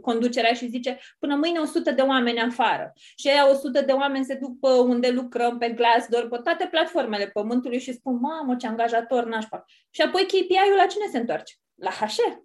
conducerea 0.02 0.54
și 0.54 0.68
zice 0.68 1.00
până 1.20 1.36
mâine 1.36 1.60
100 1.60 1.92
de 1.92 2.02
oameni 2.02 2.40
afară. 2.40 2.94
Și 3.16 3.28
aia 3.28 3.50
100 3.50 3.82
de 3.82 3.92
oameni 3.92 4.26
se 4.26 4.34
duc 4.34 4.60
pe 4.60 4.68
unde 4.68 5.10
lucrăm, 5.10 5.58
pe 5.58 5.70
Glassdoor, 5.70 6.28
pe 6.28 6.38
toate 6.44 6.68
platformele 6.72 7.28
pământului 7.28 7.80
și 7.80 7.94
spun, 7.94 8.20
mamă, 8.20 8.56
ce 8.56 8.68
angajator 8.68 9.26
nașpa. 9.26 9.66
Și 9.90 10.02
apoi 10.02 10.24
KPI-ul 10.24 10.76
la 10.78 10.86
cine 10.86 11.06
se 11.12 11.18
întoarce? 11.18 11.54
La 11.76 11.90
HR. 11.90 12.38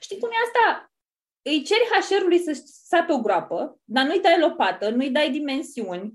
Știi 0.00 0.18
cum 0.18 0.28
e 0.28 0.34
asta? 0.44 0.92
Îi 1.42 1.62
ceri 1.62 1.88
HR-ului 2.00 2.38
să 2.38 2.62
sape 2.64 3.12
o 3.12 3.20
groapă, 3.20 3.80
dar 3.84 4.06
nu-i 4.06 4.20
dai 4.20 4.38
lopată, 4.38 4.90
nu-i 4.90 5.10
dai 5.10 5.30
dimensiuni, 5.30 6.12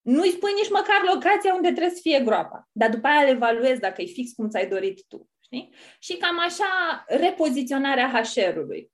nu-i 0.00 0.30
spui 0.30 0.52
nici 0.52 0.70
măcar 0.70 1.02
locația 1.14 1.54
unde 1.54 1.68
trebuie 1.68 1.94
să 1.94 2.00
fie 2.02 2.20
groapa. 2.20 2.68
Dar 2.72 2.90
după 2.90 3.06
aia 3.06 3.22
le 3.22 3.30
evaluezi 3.30 3.80
dacă 3.80 4.02
e 4.02 4.04
fix 4.04 4.32
cum 4.32 4.48
ți-ai 4.48 4.68
dorit 4.68 5.04
tu. 5.08 5.30
Știi? 5.52 5.74
Și 5.98 6.16
cam 6.16 6.38
așa 6.38 7.04
repoziționarea 7.06 8.22
HR-ului. 8.22 8.90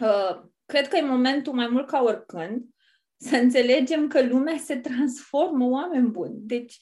Uh, 0.00 0.40
cred 0.66 0.88
că 0.88 0.96
e 0.96 1.02
momentul 1.02 1.52
mai 1.52 1.68
mult 1.68 1.86
ca 1.86 2.02
oricând 2.02 2.64
să 3.16 3.36
înțelegem 3.36 4.08
că 4.08 4.26
lumea 4.26 4.56
se 4.56 4.76
transformă 4.76 5.64
oameni 5.64 6.08
buni. 6.08 6.34
Deci, 6.36 6.78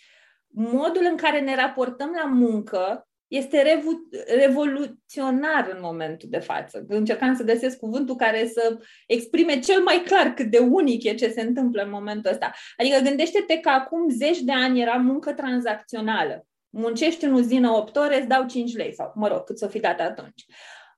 modul 0.48 1.06
în 1.10 1.16
care 1.16 1.40
ne 1.40 1.54
raportăm 1.54 2.10
la 2.22 2.24
muncă 2.24 3.08
este 3.26 3.62
revu- 3.62 4.08
revoluționar 4.38 5.70
în 5.74 5.78
momentul 5.80 6.28
de 6.28 6.38
față. 6.38 6.84
Încercam 6.88 7.34
să 7.34 7.44
găsesc 7.44 7.78
cuvântul 7.78 8.16
care 8.16 8.46
să 8.46 8.78
exprime 9.06 9.58
cel 9.58 9.82
mai 9.82 10.02
clar 10.04 10.34
cât 10.34 10.50
de 10.50 10.58
unic 10.58 11.04
e 11.04 11.14
ce 11.14 11.30
se 11.30 11.40
întâmplă 11.40 11.82
în 11.82 11.90
momentul 11.90 12.30
ăsta. 12.30 12.52
Adică 12.76 12.98
gândește-te 12.98 13.58
că 13.58 13.68
acum 13.68 14.08
zeci 14.08 14.40
de 14.40 14.52
ani 14.52 14.80
era 14.80 14.94
muncă 14.94 15.32
tranzacțională 15.32 16.46
muncești 16.72 17.24
în 17.24 17.32
uzină 17.32 17.70
8 17.70 17.96
ore, 17.96 18.18
îți 18.18 18.28
dau 18.28 18.46
5 18.46 18.74
lei 18.76 18.94
sau, 18.94 19.12
mă 19.14 19.28
rog, 19.28 19.44
cât 19.44 19.58
să 19.58 19.66
fi 19.66 19.80
dat 19.80 20.00
atunci. 20.00 20.44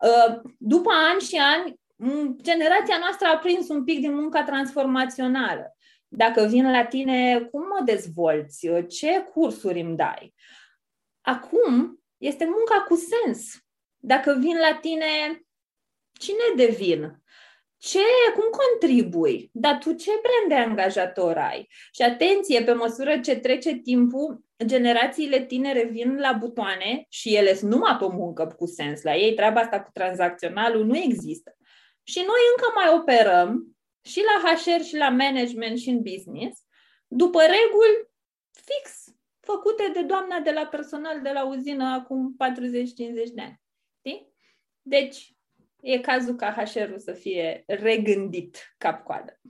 Uh, 0.01 0.41
după 0.59 0.91
ani 1.11 1.21
și 1.21 1.37
ani, 1.37 1.81
generația 2.43 2.99
noastră 2.99 3.27
a 3.29 3.39
prins 3.39 3.69
un 3.69 3.85
pic 3.85 4.01
din 4.01 4.15
munca 4.15 4.43
transformațională. 4.43 5.77
Dacă 6.09 6.45
vin 6.45 6.71
la 6.71 6.85
tine, 6.85 7.41
cum 7.51 7.61
mă 7.61 7.81
dezvolți? 7.85 8.69
Ce 8.89 9.21
cursuri 9.33 9.81
îmi 9.81 9.97
dai? 9.97 10.35
Acum 11.21 12.03
este 12.17 12.45
munca 12.45 12.85
cu 12.89 12.95
sens. 12.95 13.59
Dacă 13.97 14.37
vin 14.41 14.57
la 14.57 14.79
tine, 14.81 15.43
cine 16.13 16.65
devin? 16.67 17.23
Ce, 17.89 18.33
cum 18.35 18.45
contribui, 18.51 19.51
dar 19.53 19.79
tu 19.79 19.93
ce 19.93 20.11
brand 20.11 20.49
de 20.49 20.69
angajator 20.71 21.37
ai? 21.37 21.69
Și 21.93 22.03
atenție, 22.03 22.63
pe 22.63 22.73
măsură 22.73 23.19
ce 23.21 23.37
trece 23.37 23.75
timpul, 23.75 24.45
generațiile 24.65 25.45
tinere 25.45 25.85
vin 25.85 26.19
la 26.19 26.33
butoane 26.33 27.07
și 27.09 27.35
ele 27.35 27.55
sunt 27.55 27.71
numai 27.71 27.97
pe 27.97 28.07
muncă 28.09 28.55
cu 28.59 28.67
sens. 28.67 29.03
La 29.03 29.17
ei 29.17 29.35
treaba 29.35 29.61
asta 29.61 29.81
cu 29.81 29.91
tranzacționalul 29.93 30.85
nu 30.85 30.97
există. 30.97 31.57
Și 32.03 32.19
noi 32.19 32.41
încă 32.57 32.73
mai 32.75 32.99
operăm 32.99 33.77
și 34.03 34.21
la 34.21 34.51
HR 34.51 34.83
și 34.83 34.97
la 34.97 35.09
management 35.09 35.79
și 35.79 35.89
în 35.89 36.03
business 36.03 36.61
după 37.07 37.41
reguli 37.41 38.09
fix 38.53 39.05
făcute 39.41 39.91
de 39.93 40.03
doamna 40.03 40.39
de 40.39 40.51
la 40.51 40.67
personal 40.67 41.23
de 41.23 41.31
la 41.31 41.47
uzină 41.47 41.85
acum 41.85 42.37
40-50 42.37 42.37
de 43.33 43.43
ani. 43.43 43.61
Știi? 43.99 44.33
Deci, 44.83 45.35
e 45.85 45.99
cazul 45.99 46.35
ca 46.35 46.53
HR-ul 46.53 46.99
să 46.99 47.13
fie 47.13 47.65
regândit 47.67 48.75
cap-coadă. 48.79 49.41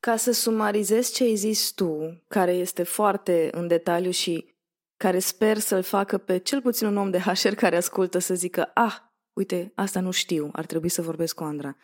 Ca 0.00 0.16
să 0.16 0.32
sumarizez 0.32 1.12
ce 1.12 1.24
ai 1.24 1.34
zis 1.34 1.70
tu, 1.70 2.22
care 2.28 2.52
este 2.52 2.82
foarte 2.82 3.48
în 3.52 3.66
detaliu 3.66 4.10
și 4.10 4.56
care 4.96 5.18
sper 5.18 5.58
să-l 5.58 5.82
facă 5.82 6.18
pe 6.18 6.38
cel 6.38 6.60
puțin 6.60 6.86
un 6.86 6.96
om 6.96 7.10
de 7.10 7.18
HR 7.18 7.54
care 7.54 7.76
ascultă 7.76 8.18
să 8.18 8.34
zică, 8.34 8.70
ah, 8.74 8.96
uite, 9.32 9.72
asta 9.74 10.00
nu 10.00 10.10
știu, 10.10 10.48
ar 10.52 10.66
trebui 10.66 10.88
să 10.88 11.02
vorbesc 11.02 11.34
cu 11.34 11.44
Andra. 11.44 11.76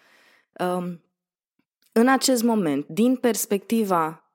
Um, 0.59 1.05
în 1.93 2.09
acest 2.09 2.43
moment, 2.43 2.87
din 2.87 3.17
perspectiva 3.17 4.33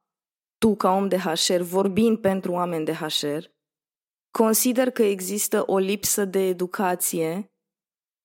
tu 0.58 0.76
ca 0.76 0.92
om 0.92 1.08
de 1.08 1.18
HR, 1.18 1.62
vorbind 1.62 2.18
pentru 2.18 2.52
oameni 2.52 2.86
de 2.86 2.94
HR, 2.94 3.44
consider 4.32 4.90
că 4.90 5.04
există 5.04 5.64
o 5.66 5.78
lipsă 5.78 6.26
de 6.26 6.48
educație 6.48 7.52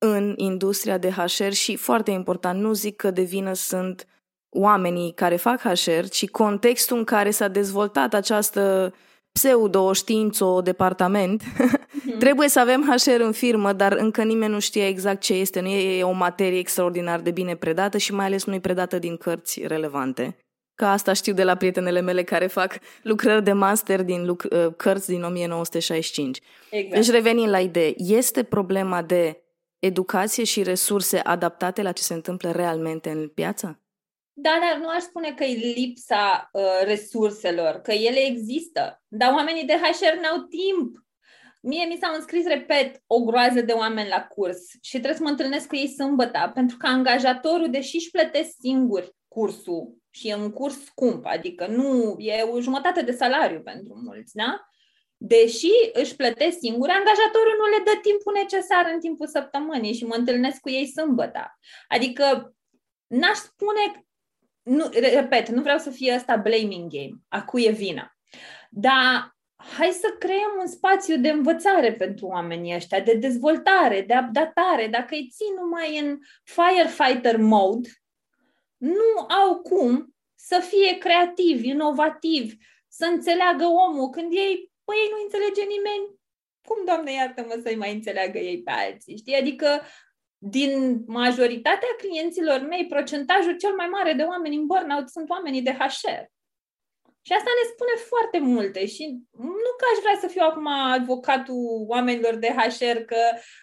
în 0.04 0.34
industria 0.36 0.98
de 0.98 1.10
HR 1.10 1.50
și, 1.50 1.76
foarte 1.76 2.10
important, 2.10 2.60
nu 2.60 2.72
zic 2.72 2.96
că 2.96 3.10
de 3.10 3.22
vină 3.22 3.52
sunt 3.52 4.06
oamenii 4.50 5.12
care 5.12 5.36
fac 5.36 5.60
HR, 5.60 6.04
ci 6.10 6.28
contextul 6.28 6.96
în 6.96 7.04
care 7.04 7.30
s-a 7.30 7.48
dezvoltat 7.48 8.14
această 8.14 8.94
pseudo-știință, 9.32 10.60
departament. 10.64 11.42
Mm-hmm. 11.42 12.18
Trebuie 12.18 12.48
să 12.48 12.60
avem 12.60 12.96
HR 12.96 13.20
în 13.20 13.32
firmă, 13.32 13.72
dar 13.72 13.92
încă 13.92 14.22
nimeni 14.22 14.52
nu 14.52 14.60
știe 14.60 14.86
exact 14.86 15.20
ce 15.20 15.34
este. 15.34 15.60
Nu 15.60 15.68
e 15.68 16.02
o 16.02 16.12
materie 16.12 16.58
extraordinar 16.58 17.20
de 17.20 17.30
bine 17.30 17.56
predată 17.56 17.98
și 17.98 18.14
mai 18.14 18.26
ales 18.26 18.44
nu 18.44 18.54
e 18.54 18.60
predată 18.60 18.98
din 18.98 19.16
cărți 19.16 19.66
relevante. 19.66 20.36
Ca 20.74 20.92
asta 20.92 21.12
știu 21.12 21.32
de 21.32 21.44
la 21.44 21.54
prietenele 21.54 22.00
mele 22.00 22.22
care 22.22 22.46
fac 22.46 22.78
lucrări 23.02 23.44
de 23.44 23.52
master 23.52 24.02
din 24.02 24.24
luc- 24.24 24.50
uh, 24.50 24.66
cărți 24.76 25.08
din 25.08 25.22
1965. 25.22 26.40
Exact. 26.70 26.94
Deci 26.94 27.10
revenind 27.10 27.48
la 27.48 27.60
idee, 27.60 27.94
este 27.96 28.42
problema 28.42 29.02
de 29.02 29.43
educație 29.84 30.44
și 30.44 30.62
resurse 30.62 31.18
adaptate 31.18 31.82
la 31.82 31.92
ce 31.92 32.02
se 32.02 32.14
întâmplă 32.14 32.50
realmente 32.50 33.10
în 33.10 33.28
piață? 33.28 33.78
Da, 34.32 34.50
dar 34.60 34.80
nu 34.80 34.88
aș 34.88 35.02
spune 35.02 35.32
că 35.32 35.44
e 35.44 35.74
lipsa 35.74 36.48
uh, 36.52 36.62
resurselor, 36.84 37.74
că 37.74 37.92
ele 37.92 38.18
există, 38.18 39.02
dar 39.08 39.32
oamenii 39.32 39.64
de 39.64 39.72
HR 39.72 40.20
n-au 40.20 40.38
timp. 40.38 41.02
Mie 41.62 41.84
mi 41.84 41.98
s-au 42.00 42.14
înscris, 42.14 42.46
repet, 42.46 43.02
o 43.06 43.20
groază 43.20 43.60
de 43.60 43.72
oameni 43.72 44.08
la 44.08 44.22
curs 44.22 44.58
și 44.80 44.90
trebuie 44.90 45.14
să 45.14 45.22
mă 45.22 45.28
întâlnesc 45.28 45.66
cu 45.66 45.76
ei 45.76 45.88
sâmbătă, 45.88 46.50
pentru 46.54 46.76
că 46.76 46.86
angajatorul, 46.86 47.70
deși 47.70 47.96
își 47.96 48.10
plătesc 48.10 48.50
singur 48.60 49.14
cursul 49.28 49.96
și 50.10 50.28
e 50.28 50.34
un 50.34 50.50
curs 50.50 50.84
scump, 50.84 51.26
adică 51.26 51.66
nu 51.66 52.16
e 52.18 52.42
o 52.42 52.60
jumătate 52.60 53.02
de 53.02 53.12
salariu 53.12 53.60
pentru 53.60 54.00
mulți, 54.04 54.34
da? 54.34 54.68
Deși 55.26 55.72
își 55.92 56.16
plătesc 56.16 56.58
singur, 56.58 56.88
angajatorul 56.88 57.56
nu 57.58 57.76
le 57.76 57.82
dă 57.84 57.98
timpul 58.02 58.32
necesar 58.32 58.90
în 58.92 59.00
timpul 59.00 59.26
săptămânii 59.26 59.94
și 59.94 60.04
mă 60.04 60.14
întâlnesc 60.14 60.60
cu 60.60 60.70
ei 60.70 60.86
sâmbătă. 60.86 61.58
Adică 61.88 62.54
n-aș 63.06 63.36
spune, 63.36 64.06
nu, 64.62 64.88
repet, 64.92 65.48
nu 65.48 65.62
vreau 65.62 65.78
să 65.78 65.90
fie 65.90 66.12
asta 66.12 66.36
blaming 66.36 66.90
game, 66.90 67.14
a 67.28 67.44
cui 67.44 67.64
e 67.64 67.70
vina. 67.70 68.16
Dar 68.70 69.36
hai 69.56 69.90
să 69.90 70.16
creăm 70.18 70.52
un 70.60 70.66
spațiu 70.66 71.16
de 71.18 71.28
învățare 71.28 71.94
pentru 71.94 72.26
oamenii 72.26 72.74
ăștia, 72.74 73.00
de 73.00 73.14
dezvoltare, 73.14 74.00
de 74.00 74.14
adaptare. 74.14 74.86
Dacă 74.86 75.08
îi 75.10 75.28
țin 75.32 75.54
numai 75.60 75.98
în 75.98 76.18
firefighter 76.42 77.36
mode, 77.36 77.88
nu 78.76 79.34
au 79.44 79.60
cum 79.60 80.14
să 80.34 80.62
fie 80.68 80.98
creativi, 80.98 81.68
inovativi, 81.68 82.56
să 82.88 83.04
înțeleagă 83.04 83.64
omul 83.64 84.10
când 84.10 84.32
ei 84.32 84.72
păi 84.84 84.96
ei 85.02 85.12
nu 85.12 85.18
înțelege 85.22 85.62
nimeni, 85.74 86.04
cum, 86.68 86.84
Doamne, 86.84 87.12
iartă-mă 87.12 87.58
să-i 87.62 87.82
mai 87.82 87.92
înțeleagă 87.92 88.38
ei 88.38 88.62
pe 88.62 88.70
alții, 88.70 89.16
știi? 89.16 89.36
Adică 89.42 89.68
din 90.38 91.02
majoritatea 91.06 91.88
clienților 91.96 92.60
mei, 92.60 92.86
procentajul 92.86 93.56
cel 93.56 93.74
mai 93.74 93.86
mare 93.86 94.12
de 94.12 94.22
oameni 94.22 94.56
în 94.56 94.66
burnout 94.66 95.08
sunt 95.08 95.30
oamenii 95.30 95.62
de 95.62 95.72
HR. 95.72 96.22
Și 97.26 97.32
asta 97.32 97.50
ne 97.54 97.68
spune 97.72 97.94
foarte 98.12 98.38
multe 98.38 98.86
și 98.86 99.04
nu 99.38 99.70
că 99.78 99.84
aș 99.92 99.98
vrea 100.02 100.18
să 100.20 100.26
fiu 100.26 100.42
acum 100.44 100.66
advocatul 100.66 101.84
oamenilor 101.86 102.34
de 102.34 102.54
HR, 102.58 102.98
că 102.98 103.20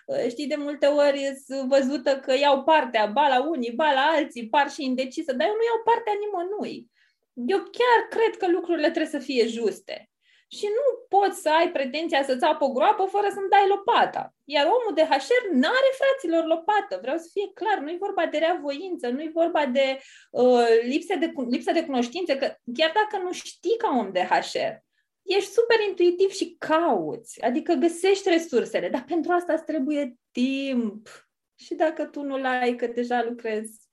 ă, 0.09 0.27
știi, 0.27 0.47
de 0.47 0.55
multe 0.55 0.85
ori 0.85 1.33
sunt 1.45 1.69
văzută 1.69 2.19
că 2.19 2.33
iau 2.37 2.63
partea, 2.63 3.05
ba 3.05 3.27
la 3.27 3.47
unii, 3.47 3.71
ba 3.71 3.91
la 3.91 4.05
alții, 4.15 4.49
par 4.49 4.69
și 4.69 4.83
indecisă, 4.83 5.33
dar 5.33 5.47
eu 5.47 5.53
nu 5.53 5.63
iau 5.63 5.81
partea 5.83 6.13
nimănui. 6.19 6.91
Eu 7.33 7.57
chiar 7.57 7.99
cred 8.09 8.37
că 8.37 8.47
lucrurile 8.49 8.89
trebuie 8.91 9.19
să 9.19 9.19
fie 9.19 9.47
juste 9.47 10.10
și 10.57 10.65
nu 10.77 11.17
poți 11.17 11.41
să 11.41 11.49
ai 11.49 11.71
pretenția 11.71 12.23
să-ți 12.23 12.45
apă 12.45 12.63
o 12.63 12.71
groapă 12.71 13.03
fără 13.05 13.27
să-mi 13.33 13.49
dai 13.49 13.67
lopata. 13.67 14.33
Iar 14.45 14.65
omul 14.65 14.93
de 14.93 15.03
HR 15.03 15.43
nu 15.51 15.67
are 15.67 15.91
fraților 16.01 16.45
lopată. 16.45 16.97
Vreau 17.01 17.17
să 17.17 17.29
fie 17.31 17.51
clar, 17.53 17.77
nu 17.79 17.89
e 17.89 18.05
vorba 18.07 18.25
de 18.25 18.37
reavoință, 18.37 19.09
nu 19.09 19.21
e 19.21 19.31
vorba 19.33 19.65
de 19.65 19.99
uh, 20.31 20.67
lipsă, 20.81 21.15
de 21.15 21.33
lipsă 21.49 21.71
de 21.71 21.85
cunoștințe, 21.85 22.37
că 22.37 22.55
chiar 22.73 22.91
dacă 22.93 23.23
nu 23.23 23.31
știi 23.31 23.77
ca 23.77 23.89
om 23.97 24.11
de 24.11 24.23
HR, 24.29 24.73
ești 25.21 25.51
super 25.51 25.79
intuitiv 25.87 26.29
și 26.29 26.55
cauți, 26.59 27.41
adică 27.41 27.73
găsești 27.73 28.29
resursele, 28.29 28.89
dar 28.89 29.03
pentru 29.07 29.31
asta 29.31 29.53
îți 29.53 29.65
trebuie 29.65 30.15
timp. 30.31 31.07
Și 31.55 31.73
dacă 31.73 32.05
tu 32.05 32.21
nu-l 32.21 32.45
ai, 32.45 32.75
că 32.75 32.87
deja 32.87 33.23
lucrezi 33.23 33.89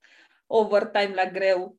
overtime 0.47 1.13
la 1.15 1.31
greu, 1.31 1.79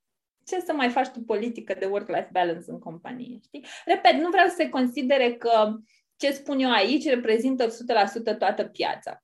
ce 0.49 0.59
să 0.65 0.73
mai 0.73 0.89
faci 0.89 1.07
tu 1.07 1.19
politică 1.21 1.75
de 1.79 1.85
work-life 1.85 2.29
balance 2.31 2.65
în 2.67 2.79
companie, 2.79 3.39
știi? 3.43 3.65
Repet, 3.85 4.13
nu 4.13 4.29
vreau 4.29 4.47
să 4.47 4.55
se 4.57 4.69
considere 4.69 5.33
că 5.33 5.75
ce 6.15 6.31
spun 6.31 6.59
eu 6.59 6.71
aici 6.71 7.05
reprezintă 7.05 7.67
100% 7.67 8.37
toată 8.37 8.63
piața. 8.63 9.23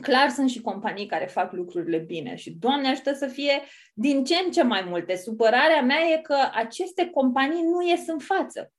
Clar 0.00 0.28
sunt 0.28 0.50
și 0.50 0.60
companii 0.60 1.06
care 1.06 1.26
fac 1.26 1.52
lucrurile 1.52 1.98
bine 1.98 2.34
și, 2.34 2.50
Doamne 2.50 2.88
ajută 2.88 3.12
să 3.12 3.26
fie 3.26 3.62
din 3.94 4.24
ce 4.24 4.34
în 4.44 4.50
ce 4.50 4.62
mai 4.62 4.84
multe. 4.88 5.16
Supărarea 5.16 5.82
mea 5.82 6.00
e 6.12 6.20
că 6.20 6.36
aceste 6.52 7.10
companii 7.10 7.62
nu 7.62 7.88
ies 7.88 8.06
în 8.06 8.18
față. 8.18 8.70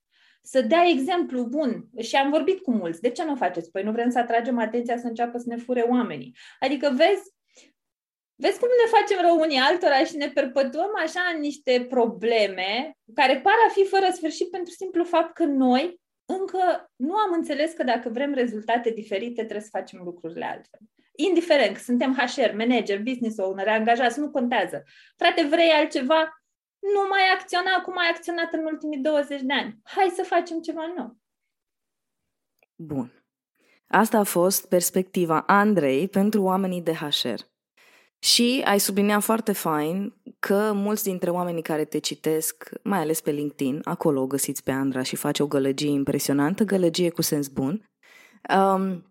să 0.42 0.62
dea 0.62 0.84
exemplu 0.88 1.44
bun. 1.44 1.86
Și 2.00 2.16
am 2.16 2.30
vorbit 2.30 2.62
cu 2.62 2.72
mulți. 2.72 3.02
De 3.02 3.10
ce 3.10 3.24
nu 3.24 3.36
faceți? 3.36 3.72
Păi 3.72 3.84
nu 3.84 3.92
vrem 3.92 4.10
să 4.10 4.20
atragem 4.20 4.60
atenția 4.60 4.98
să 4.98 5.08
înceapă 5.08 5.38
să 5.38 5.46
ne 5.48 5.56
fure 5.56 5.82
oamenii. 5.82 6.36
Adică 6.60 6.94
vezi, 6.96 7.37
vezi 8.42 8.60
cum 8.60 8.68
ne 8.68 8.98
facem 8.98 9.20
rău 9.22 9.40
unii 9.40 9.58
altora 9.58 10.04
și 10.04 10.16
ne 10.16 10.30
perpătuăm 10.30 10.92
așa 10.96 11.22
în 11.34 11.40
niște 11.40 11.86
probleme 11.90 12.98
care 13.14 13.40
par 13.40 13.54
a 13.68 13.72
fi 13.72 13.86
fără 13.86 14.08
sfârșit 14.12 14.52
pentru 14.52 14.74
simplu 14.74 15.04
fapt 15.04 15.34
că 15.34 15.44
noi 15.44 16.00
încă 16.26 16.92
nu 16.96 17.16
am 17.16 17.34
înțeles 17.34 17.74
că 17.74 17.84
dacă 17.84 18.10
vrem 18.10 18.34
rezultate 18.34 18.90
diferite, 18.90 19.44
trebuie 19.44 19.62
să 19.62 19.78
facem 19.78 20.02
lucrurile 20.04 20.46
altfel. 20.46 20.80
Indiferent 21.16 21.76
că 21.76 21.82
suntem 21.82 22.14
HR, 22.14 22.56
manager, 22.56 23.02
business 23.02 23.38
owner, 23.38 23.68
angajați, 23.68 24.20
nu 24.20 24.32
contează. 24.32 24.84
Frate, 25.16 25.44
vrei 25.44 25.70
altceva? 25.70 26.42
Nu 26.80 27.08
mai 27.10 27.30
acționa 27.34 27.82
cum 27.82 27.98
ai 27.98 28.10
acționat 28.10 28.54
în 28.54 28.66
ultimii 28.66 28.98
20 28.98 29.42
de 29.42 29.54
ani. 29.54 29.78
Hai 29.84 30.12
să 30.16 30.24
facem 30.24 30.60
ceva 30.60 30.94
nou. 30.96 31.18
Bun. 32.76 33.24
Asta 33.88 34.18
a 34.18 34.24
fost 34.24 34.68
perspectiva 34.70 35.42
Andrei 35.42 36.08
pentru 36.08 36.44
oamenii 36.44 36.82
de 36.82 36.94
HR. 36.94 37.42
Și 38.20 38.62
ai 38.66 38.80
subliniat 38.80 39.22
foarte 39.22 39.52
fain 39.52 40.14
că 40.40 40.72
mulți 40.74 41.04
dintre 41.04 41.30
oamenii 41.30 41.62
care 41.62 41.86
te 41.86 41.98
citesc, 41.98 42.70
mai 42.84 43.00
ales 43.00 43.22
pe 43.22 43.32
LinkedIn, 43.32 43.82
acolo 43.84 44.22
o 44.22 44.28
găsiți 44.28 44.64
pe 44.64 44.72
Andra 44.72 45.04
și 45.04 45.16
face 45.16 45.44
o 45.44 45.48
gălăgie 45.48 45.90
impresionantă, 45.90 46.64
gălăgie 46.64 47.10
cu 47.10 47.22
sens 47.22 47.48
bun. 47.48 47.90
Um, 48.58 49.06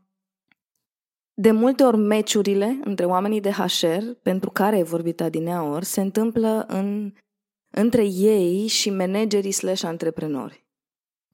de 1.34 1.50
multe 1.50 1.82
ori 1.84 1.96
meciurile 1.96 2.80
între 2.84 3.04
oamenii 3.04 3.40
de 3.40 3.50
HR, 3.50 4.02
pentru 4.22 4.50
care 4.50 4.76
ai 4.76 4.82
vorbit 4.82 5.20
adineaori, 5.20 5.84
se 5.84 6.00
întâmplă 6.00 6.64
în, 6.68 7.12
între 7.70 8.04
ei 8.06 8.66
și 8.66 8.90
managerii 8.90 9.52
slash 9.52 9.84
antreprenori. 9.84 10.66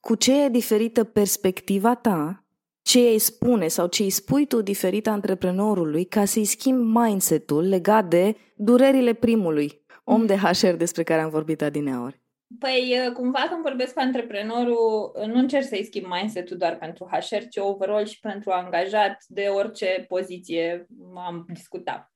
Cu 0.01 0.15
ce 0.15 0.45
e 0.45 0.49
diferită 0.49 1.05
perspectiva 1.05 1.95
ta 1.95 2.42
ce 2.83 2.99
îi 2.99 3.19
spune 3.19 3.69
sau 3.69 3.87
ce 3.87 4.03
îi 4.03 4.11
spui 4.11 4.47
tu 4.47 4.63
diferit 4.63 5.07
antreprenorului 5.07 6.05
ca 6.05 6.25
să-i 6.25 6.45
schimbi 6.45 6.99
mindset-ul 6.99 7.69
legat 7.69 8.05
de 8.05 8.37
durerile 8.57 9.13
primului 9.13 9.83
om 10.05 10.27
de 10.27 10.37
HR 10.37 10.75
despre 10.77 11.03
care 11.03 11.21
am 11.21 11.31
vorbit 11.31 11.63
adineaori? 11.63 12.21
Păi, 12.59 12.97
uh, 13.07 13.13
cumva 13.13 13.47
când 13.49 13.63
vorbesc 13.63 13.95
cu 13.95 14.01
antreprenorul, 14.01 15.13
uh, 15.15 15.27
nu 15.27 15.39
încerc 15.39 15.65
să-i 15.65 15.85
schimb 15.85 16.07
mindset-ul 16.07 16.57
doar 16.57 16.77
pentru 16.77 17.09
HR, 17.11 17.43
ci 17.51 17.57
overall 17.57 18.07
și 18.07 18.21
pentru 18.21 18.51
angajat 18.51 19.25
de 19.29 19.47
orice 19.47 20.05
poziție 20.09 20.87
am 21.15 21.47
discutat. 21.53 22.13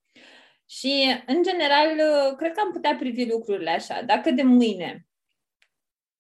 Și, 0.69 1.23
în 1.27 1.43
general, 1.43 1.87
uh, 1.87 2.37
cred 2.37 2.53
că 2.53 2.61
am 2.61 2.73
putea 2.73 2.97
privi 2.99 3.31
lucrurile 3.31 3.71
așa. 3.71 4.03
Dacă 4.03 4.31
de 4.31 4.43
mâine 4.43 5.07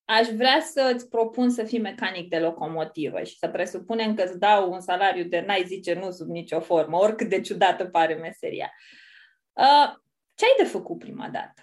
aș 0.06 0.28
vrea 0.28 0.60
să 0.60 0.92
îți 0.94 1.08
propun 1.08 1.50
să 1.50 1.64
fii 1.64 1.80
mecanic 1.80 2.28
de 2.28 2.38
locomotivă 2.38 3.22
și 3.22 3.38
să 3.38 3.48
presupunem 3.48 4.14
că 4.14 4.22
îți 4.22 4.38
dau 4.38 4.72
un 4.72 4.80
salariu 4.80 5.24
de 5.24 5.44
n-ai 5.46 5.64
zice 5.66 5.94
nu 5.94 6.10
sub 6.10 6.28
nicio 6.28 6.60
formă, 6.60 6.96
oricât 6.96 7.28
de 7.28 7.40
ciudată 7.40 7.84
pare 7.84 8.14
meseria. 8.14 8.72
Uh, 9.52 9.94
ce 10.34 10.44
ai 10.44 10.54
de 10.58 10.64
făcut 10.64 10.98
prima 10.98 11.28
dată? 11.28 11.62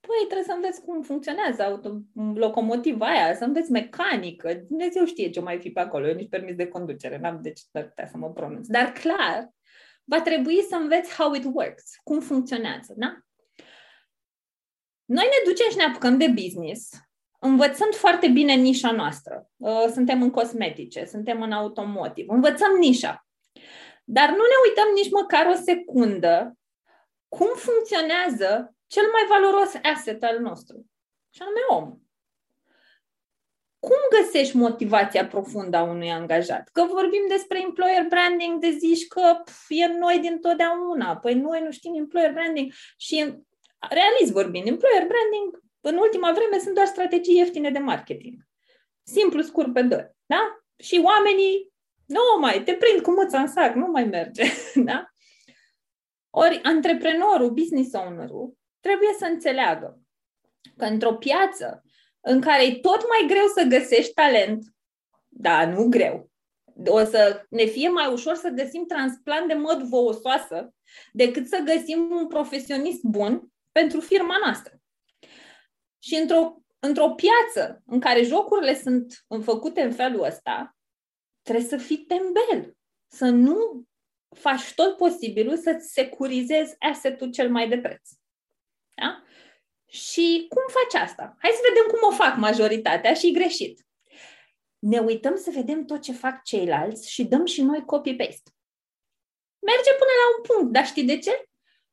Păi, 0.00 0.26
trebuie 0.26 0.46
să 0.46 0.52
înveți 0.52 0.82
cum 0.82 1.02
funcționează 1.02 1.62
auto, 1.62 2.00
locomotiva 2.34 3.06
aia, 3.06 3.34
să 3.34 3.44
înveți 3.44 3.70
mecanică. 3.70 4.54
Dumnezeu 4.54 5.04
știe 5.04 5.30
ce 5.30 5.40
mai 5.40 5.58
fi 5.58 5.70
pe 5.70 5.80
acolo. 5.80 6.08
Eu 6.08 6.14
nici 6.14 6.28
permis 6.28 6.54
de 6.54 6.68
conducere, 6.68 7.18
n-am 7.18 7.42
de 7.42 7.52
ce 7.52 7.62
să 7.94 8.16
mă 8.16 8.32
pronunț. 8.32 8.66
Dar 8.66 8.92
clar, 8.92 9.50
va 10.04 10.20
trebui 10.20 10.62
să 10.62 10.74
înveți 10.76 11.14
how 11.14 11.34
it 11.34 11.44
works, 11.52 12.00
cum 12.02 12.20
funcționează, 12.20 12.94
da? 12.96 13.18
Noi 15.04 15.24
ne 15.24 15.50
ducem 15.50 15.70
și 15.70 15.76
ne 15.76 15.82
apucăm 15.82 16.18
de 16.18 16.28
business 16.28 16.90
învățând 17.38 17.94
foarte 17.94 18.28
bine 18.28 18.54
nișa 18.54 18.90
noastră. 18.92 19.48
Uh, 19.56 19.84
suntem 19.92 20.22
în 20.22 20.30
cosmetice, 20.30 21.04
suntem 21.04 21.42
în 21.42 21.52
automotive, 21.52 22.32
învățăm 22.32 22.76
nișa. 22.78 23.26
Dar 24.04 24.28
nu 24.28 24.36
ne 24.36 24.58
uităm 24.68 24.88
nici 24.94 25.10
măcar 25.10 25.46
o 25.46 25.54
secundă 25.54 26.58
cum 27.28 27.48
funcționează 27.54 28.74
cel 28.86 29.02
mai 29.12 29.24
valoros 29.28 29.74
asset 29.82 30.22
al 30.22 30.40
nostru, 30.40 30.86
și 31.34 31.42
anume 31.42 31.84
om. 31.84 31.98
Cum 33.78 34.20
găsești 34.20 34.56
motivația 34.56 35.26
profundă 35.26 35.76
a 35.76 35.82
unui 35.82 36.10
angajat? 36.10 36.68
Că 36.72 36.84
vorbim 36.84 37.24
despre 37.28 37.60
employer 37.60 38.06
branding, 38.08 38.60
de 38.60 38.70
zici 38.70 39.06
că 39.06 39.40
pf, 39.44 39.64
e 39.68 39.86
noi 39.86 40.18
din 40.18 40.40
totdeauna. 40.40 41.16
Păi 41.16 41.34
noi 41.34 41.62
nu 41.62 41.70
știm 41.70 41.94
employer 41.94 42.32
branding 42.32 42.72
și 42.96 43.34
realist 43.90 44.32
vorbind, 44.32 44.66
employer 44.66 45.06
branding 45.06 45.62
în 45.80 45.96
ultima 45.96 46.32
vreme 46.32 46.58
sunt 46.58 46.74
doar 46.74 46.86
strategii 46.86 47.36
ieftine 47.36 47.70
de 47.70 47.78
marketing. 47.78 48.34
Simplu, 49.02 49.42
scurt 49.42 49.72
pe 49.72 49.82
doi. 49.82 50.10
Da? 50.26 50.60
Și 50.76 51.00
oamenii, 51.04 51.72
nu 52.06 52.20
mai, 52.40 52.62
te 52.62 52.74
prind 52.74 53.00
cu 53.00 53.10
mâța 53.10 53.40
în 53.40 53.48
sac, 53.48 53.74
nu 53.74 53.86
mai 53.86 54.04
merge. 54.04 54.42
da? 54.88 55.06
Ori 56.30 56.60
antreprenorul, 56.62 57.50
business 57.50 57.94
ownerul, 57.94 58.56
trebuie 58.80 59.14
să 59.18 59.24
înțeleagă 59.24 60.00
că 60.76 60.84
într-o 60.84 61.14
piață 61.14 61.82
în 62.20 62.40
care 62.40 62.66
e 62.66 62.78
tot 62.78 63.08
mai 63.08 63.24
greu 63.28 63.46
să 63.46 63.64
găsești 63.68 64.12
talent, 64.12 64.64
da, 65.28 65.66
nu 65.66 65.88
greu, 65.88 66.30
o 66.86 67.04
să 67.04 67.46
ne 67.48 67.64
fie 67.64 67.88
mai 67.88 68.12
ușor 68.12 68.34
să 68.34 68.48
găsim 68.48 68.84
transplant 68.86 69.48
de 69.48 69.54
măd 69.54 69.82
vousoasă 69.82 70.74
decât 71.12 71.46
să 71.46 71.62
găsim 71.64 72.10
un 72.10 72.26
profesionist 72.26 73.02
bun 73.02 73.52
pentru 73.72 74.00
firma 74.00 74.34
noastră. 74.44 74.77
Și 75.98 76.14
într-o, 76.14 76.62
într-o 76.78 77.10
piață 77.10 77.82
în 77.86 78.00
care 78.00 78.22
jocurile 78.22 78.74
sunt 78.74 79.26
făcute 79.42 79.82
în 79.82 79.92
felul 79.92 80.22
ăsta, 80.22 80.76
trebuie 81.42 81.68
să 81.68 81.76
fii 81.76 81.98
tembel, 81.98 82.76
să 83.06 83.24
nu 83.24 83.84
faci 84.36 84.74
tot 84.74 84.96
posibilul 84.96 85.56
să-ți 85.56 85.92
securizezi 85.92 86.74
assetul 86.78 87.30
cel 87.30 87.50
mai 87.50 87.68
de 87.68 87.78
preț. 87.78 88.10
Da? 88.94 89.22
Și 89.86 90.46
cum 90.48 90.62
faci 90.66 91.02
asta? 91.02 91.36
Hai 91.38 91.50
să 91.50 91.60
vedem 91.68 91.90
cum 91.90 92.08
o 92.08 92.14
fac 92.14 92.36
majoritatea 92.36 93.14
și 93.14 93.32
greșit. 93.32 93.86
Ne 94.78 94.98
uităm 94.98 95.36
să 95.36 95.50
vedem 95.50 95.84
tot 95.84 96.00
ce 96.00 96.12
fac 96.12 96.42
ceilalți 96.42 97.10
și 97.10 97.24
dăm 97.24 97.44
și 97.44 97.62
noi 97.62 97.84
copy-paste. 97.84 98.50
Merge 99.58 99.90
până 99.98 100.14
la 100.20 100.26
un 100.36 100.42
punct, 100.42 100.72
dar 100.72 100.86
știi 100.86 101.04
de 101.04 101.18
ce? 101.18 101.44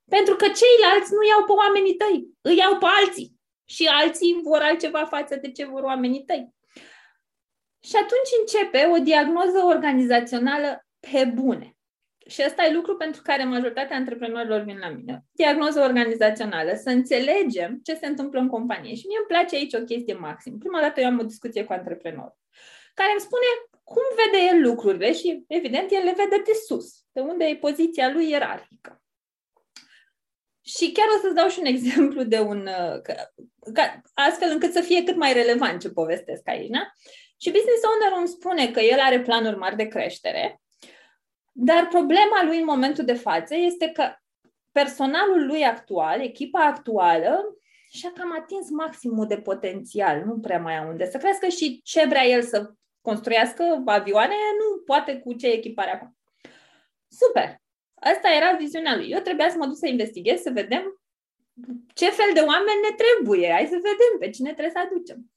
Pentru 0.09 0.35
că 0.35 0.45
ceilalți 0.45 1.13
nu 1.13 1.27
iau 1.27 1.45
pe 1.45 1.51
oamenii 1.51 1.95
tăi, 1.95 2.27
îi 2.41 2.55
iau 2.55 2.77
pe 2.77 2.85
alții 2.85 3.35
și 3.65 3.89
alții 3.91 4.39
vor 4.43 4.60
altceva 4.62 5.06
față 5.06 5.36
de 5.36 5.51
ce 5.51 5.65
vor 5.65 5.82
oamenii 5.82 6.23
tăi. 6.23 6.54
Și 7.80 7.95
atunci 7.95 8.30
începe 8.39 8.88
o 8.93 9.04
diagnoză 9.04 9.58
organizațională 9.63 10.86
pe 10.99 11.32
bune. 11.34 11.69
Și 12.28 12.43
ăsta 12.45 12.65
e 12.65 12.73
lucru 12.73 12.95
pentru 12.95 13.21
care 13.21 13.43
majoritatea 13.43 13.97
antreprenorilor 13.97 14.62
vin 14.62 14.78
la 14.78 14.89
mine. 14.89 15.23
Diagnoză 15.32 15.82
organizațională, 15.82 16.73
să 16.75 16.89
înțelegem 16.89 17.80
ce 17.84 17.95
se 17.95 18.06
întâmplă 18.06 18.39
în 18.39 18.47
companie. 18.47 18.95
Și 18.95 19.08
mie 19.08 19.17
îmi 19.17 19.28
place 19.28 19.56
aici 19.56 19.73
o 19.73 19.84
chestie 19.84 20.13
maxim. 20.13 20.58
Prima 20.58 20.80
dată 20.80 21.01
eu 21.01 21.08
am 21.08 21.19
o 21.19 21.23
discuție 21.23 21.63
cu 21.63 21.73
antreprenor 21.73 22.36
care 22.95 23.12
îmi 23.12 23.25
spune 23.28 23.49
cum 23.84 24.06
vede 24.21 24.43
el 24.51 24.62
lucrurile 24.62 25.13
și, 25.13 25.43
evident, 25.47 25.91
el 25.91 26.04
le 26.04 26.13
vede 26.17 26.41
de 26.45 26.54
sus, 26.67 27.04
de 27.12 27.21
unde 27.21 27.45
e 27.45 27.56
poziția 27.56 28.12
lui 28.12 28.30
ierarhică. 28.30 29.01
Și 30.62 30.91
chiar 30.91 31.08
o 31.15 31.19
să-ți 31.21 31.36
dau 31.36 31.47
și 31.47 31.60
un 31.60 31.65
exemplu 31.75 32.23
de 32.23 32.39
un... 32.39 32.63
Că, 33.04 33.13
ca, 33.73 34.01
astfel 34.13 34.49
încât 34.51 34.73
să 34.73 34.82
fie 34.82 35.04
cât 35.04 35.15
mai 35.15 35.34
relevant 35.34 35.82
ce 35.82 35.89
povestesc 35.89 36.47
aici, 36.47 36.69
da? 36.69 36.91
Și 37.38 37.51
business 37.51 37.84
owner 37.84 38.17
îmi 38.17 38.28
spune 38.28 38.71
că 38.71 38.80
el 38.80 38.99
are 38.99 39.21
planuri 39.21 39.58
mari 39.58 39.75
de 39.75 39.88
creștere, 39.88 40.62
dar 41.51 41.88
problema 41.88 42.43
lui 42.43 42.58
în 42.58 42.65
momentul 42.65 43.06
de 43.06 43.13
față 43.13 43.56
este 43.56 43.89
că 43.89 44.15
personalul 44.71 45.45
lui 45.45 45.63
actual, 45.63 46.21
echipa 46.21 46.65
actuală, 46.65 47.58
și-a 47.91 48.12
cam 48.15 48.34
atins 48.41 48.69
maximul 48.69 49.28
de 49.28 49.38
potențial, 49.38 50.23
nu 50.25 50.39
prea 50.39 50.60
mai 50.60 50.78
au 50.78 50.88
unde 50.88 51.10
să 51.10 51.17
crească 51.17 51.47
și 51.47 51.82
ce 51.84 52.06
vrea 52.08 52.23
el 52.23 52.41
să 52.41 52.71
construiască 53.01 53.82
avioane, 53.86 54.34
nu 54.60 54.82
poate 54.86 55.19
cu 55.19 55.34
ce 55.34 55.47
echipare 55.47 55.91
acum. 55.91 56.17
Super! 57.08 57.62
Asta 57.93 58.30
era 58.30 58.58
viziunea 58.58 58.95
lui. 58.95 59.10
Eu 59.10 59.19
trebuia 59.19 59.49
să 59.49 59.58
mă 59.58 59.65
duc 59.65 59.78
să 59.78 59.88
investighez, 59.88 60.41
să 60.41 60.49
vedem 60.54 61.01
ce 61.93 62.09
fel 62.09 62.33
de 62.33 62.39
oameni 62.39 62.85
ne 62.89 62.95
trebuie. 63.03 63.51
Hai 63.51 63.65
să 63.65 63.75
vedem 63.75 64.19
pe 64.19 64.29
cine 64.29 64.51
trebuie 64.51 64.73
să 64.75 64.79
aducem. 64.79 65.31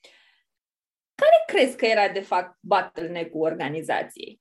Care 1.14 1.44
crezi 1.46 1.76
că 1.76 1.86
era, 1.86 2.08
de 2.08 2.20
fapt, 2.20 2.56
bottleneck-ul 2.60 3.40
organizației? 3.40 4.40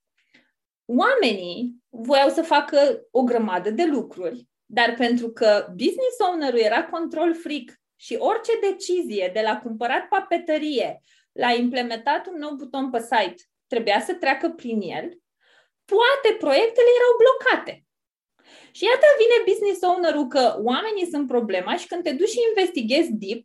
Oamenii 0.85 1.75
voiau 1.89 2.29
să 2.29 2.41
facă 2.41 3.07
o 3.11 3.23
grămadă 3.23 3.69
de 3.69 3.85
lucruri, 3.85 4.47
dar 4.65 4.93
pentru 4.93 5.29
că 5.29 5.67
business 5.69 6.19
ownerul 6.19 6.59
era 6.59 6.83
control 6.85 7.35
freak 7.35 7.81
și 7.95 8.15
orice 8.19 8.51
decizie 8.69 9.31
de 9.33 9.41
la 9.41 9.59
cumpărat 9.59 10.07
papetărie 10.07 11.01
la 11.31 11.51
implementat 11.51 12.27
un 12.27 12.37
nou 12.37 12.55
buton 12.55 12.89
pe 12.89 12.99
site 12.99 13.43
trebuia 13.67 14.01
să 14.01 14.13
treacă 14.13 14.49
prin 14.49 14.81
el, 14.81 15.19
toate 15.85 16.37
proiectele 16.39 16.87
erau 16.97 17.13
blocate. 17.21 17.86
Și 18.71 18.83
iată 18.83 19.05
vine 19.21 19.37
business 19.51 19.81
owner-ul 19.81 20.27
că 20.27 20.43
oamenii 20.63 21.11
sunt 21.13 21.27
problema 21.27 21.75
și 21.75 21.87
când 21.87 22.03
te 22.03 22.11
duci 22.11 22.29
și 22.29 22.47
investighezi 22.49 23.13
deep, 23.13 23.43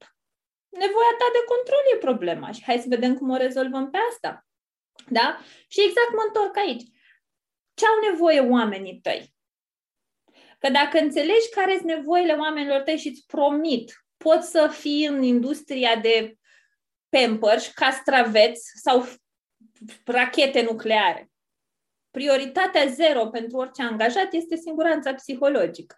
nevoia 0.68 1.12
ta 1.18 1.28
de 1.32 1.42
control 1.52 1.82
e 1.94 2.06
problema 2.08 2.50
și 2.50 2.62
hai 2.64 2.78
să 2.78 2.86
vedem 2.88 3.14
cum 3.14 3.30
o 3.30 3.36
rezolvăm 3.36 3.90
pe 3.90 3.98
asta. 4.10 4.46
Da? 5.08 5.38
Și 5.68 5.80
exact 5.80 6.12
mă 6.12 6.24
întorc 6.26 6.56
aici. 6.56 6.82
Ce 7.74 7.84
au 7.86 8.10
nevoie 8.10 8.40
oamenii 8.40 9.00
tăi? 9.02 9.34
Că 10.58 10.70
dacă 10.70 10.98
înțelegi 10.98 11.48
care 11.50 11.72
sunt 11.72 11.86
nevoile 11.86 12.32
oamenilor 12.32 12.80
tăi 12.80 12.98
și 12.98 13.08
îți 13.08 13.26
promit, 13.26 14.04
poți 14.16 14.50
să 14.50 14.68
fii 14.72 15.06
în 15.06 15.22
industria 15.22 15.96
de 15.96 16.36
pampers, 17.08 17.66
castraveți 17.66 18.70
sau 18.74 19.06
rachete 20.04 20.62
nucleare. 20.62 21.31
Prioritatea 22.12 22.86
zero 22.86 23.26
pentru 23.26 23.56
orice 23.56 23.82
angajat 23.82 24.32
este 24.32 24.56
siguranța 24.56 25.14
psihologică. 25.14 25.96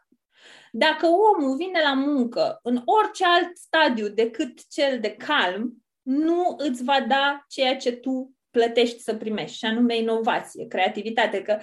Dacă 0.73 1.07
omul 1.07 1.57
vine 1.57 1.81
la 1.83 1.95
muncă 1.95 2.59
în 2.63 2.83
orice 2.85 3.25
alt 3.25 3.57
stadiu 3.57 4.09
decât 4.09 4.69
cel 4.69 5.01
de 5.01 5.15
calm, 5.15 5.85
nu 6.03 6.55
îți 6.57 6.85
va 6.85 7.05
da 7.09 7.45
ceea 7.49 7.77
ce 7.77 7.93
tu 7.93 8.35
plătești 8.51 8.99
să 8.99 9.15
primești, 9.15 9.57
și 9.57 9.65
anume 9.65 9.97
inovație, 9.97 10.67
creativitate, 10.67 11.43
că 11.43 11.59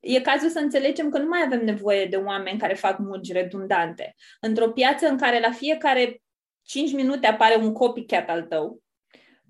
e 0.00 0.20
cazul 0.20 0.48
să 0.48 0.58
înțelegem 0.58 1.10
că 1.10 1.18
nu 1.18 1.28
mai 1.28 1.42
avem 1.44 1.64
nevoie 1.64 2.06
de 2.06 2.16
oameni 2.16 2.58
care 2.58 2.74
fac 2.74 2.98
munci 2.98 3.32
redundante. 3.32 4.14
Într-o 4.40 4.70
piață 4.70 5.06
în 5.08 5.18
care 5.18 5.40
la 5.40 5.50
fiecare 5.50 6.22
5 6.62 6.92
minute 6.92 7.26
apare 7.26 7.56
un 7.56 7.72
copycat 7.72 8.28
al 8.28 8.42
tău, 8.42 8.82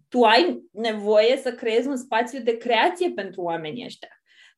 tu 0.08 0.22
ai 0.22 0.62
nevoie 0.72 1.36
să 1.36 1.52
creezi 1.52 1.88
un 1.88 1.96
spațiu 1.96 2.40
de 2.40 2.56
creație 2.56 3.10
pentru 3.10 3.42
oamenii 3.42 3.84
ăștia, 3.84 4.15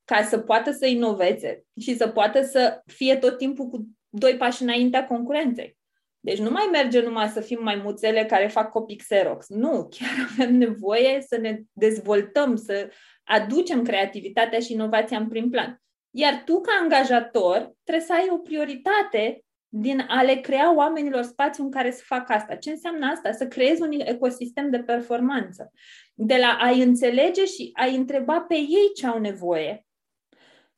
ca 0.08 0.22
să 0.22 0.38
poată 0.38 0.70
să 0.70 0.86
inoveze 0.86 1.64
și 1.80 1.96
să 1.96 2.08
poată 2.08 2.42
să 2.42 2.82
fie 2.86 3.16
tot 3.16 3.38
timpul 3.38 3.66
cu 3.66 3.88
doi 4.08 4.36
pași 4.36 4.62
înaintea 4.62 5.06
concurenței. 5.06 5.76
Deci 6.20 6.38
nu 6.38 6.50
mai 6.50 6.68
merge 6.72 7.00
numai 7.00 7.28
să 7.28 7.40
fim 7.40 7.62
mai 7.62 7.80
muțele 7.84 8.24
care 8.24 8.46
fac 8.46 8.70
copii 8.70 8.96
Xerox. 8.96 9.48
Nu, 9.48 9.88
chiar 9.90 10.10
avem 10.32 10.54
nevoie 10.54 11.24
să 11.26 11.36
ne 11.36 11.60
dezvoltăm, 11.72 12.56
să 12.56 12.90
aducem 13.24 13.82
creativitatea 13.82 14.58
și 14.58 14.72
inovația 14.72 15.18
în 15.18 15.28
prim 15.28 15.50
plan. 15.50 15.82
Iar 16.10 16.42
tu, 16.44 16.60
ca 16.60 16.78
angajator, 16.82 17.72
trebuie 17.84 18.04
să 18.06 18.12
ai 18.12 18.28
o 18.30 18.38
prioritate 18.38 19.42
din 19.68 20.04
a 20.08 20.22
le 20.22 20.34
crea 20.34 20.74
oamenilor 20.74 21.22
spațiu 21.22 21.64
în 21.64 21.70
care 21.70 21.90
să 21.90 22.02
facă 22.04 22.32
asta. 22.32 22.54
Ce 22.54 22.70
înseamnă 22.70 23.06
asta? 23.06 23.32
Să 23.32 23.46
creezi 23.46 23.82
un 23.82 23.90
ecosistem 23.92 24.70
de 24.70 24.78
performanță. 24.78 25.72
De 26.14 26.36
la 26.36 26.58
a-i 26.60 26.82
înțelege 26.82 27.44
și 27.44 27.70
a-i 27.72 27.96
întreba 27.96 28.40
pe 28.40 28.54
ei 28.54 28.90
ce 28.94 29.06
au 29.06 29.18
nevoie. 29.18 29.87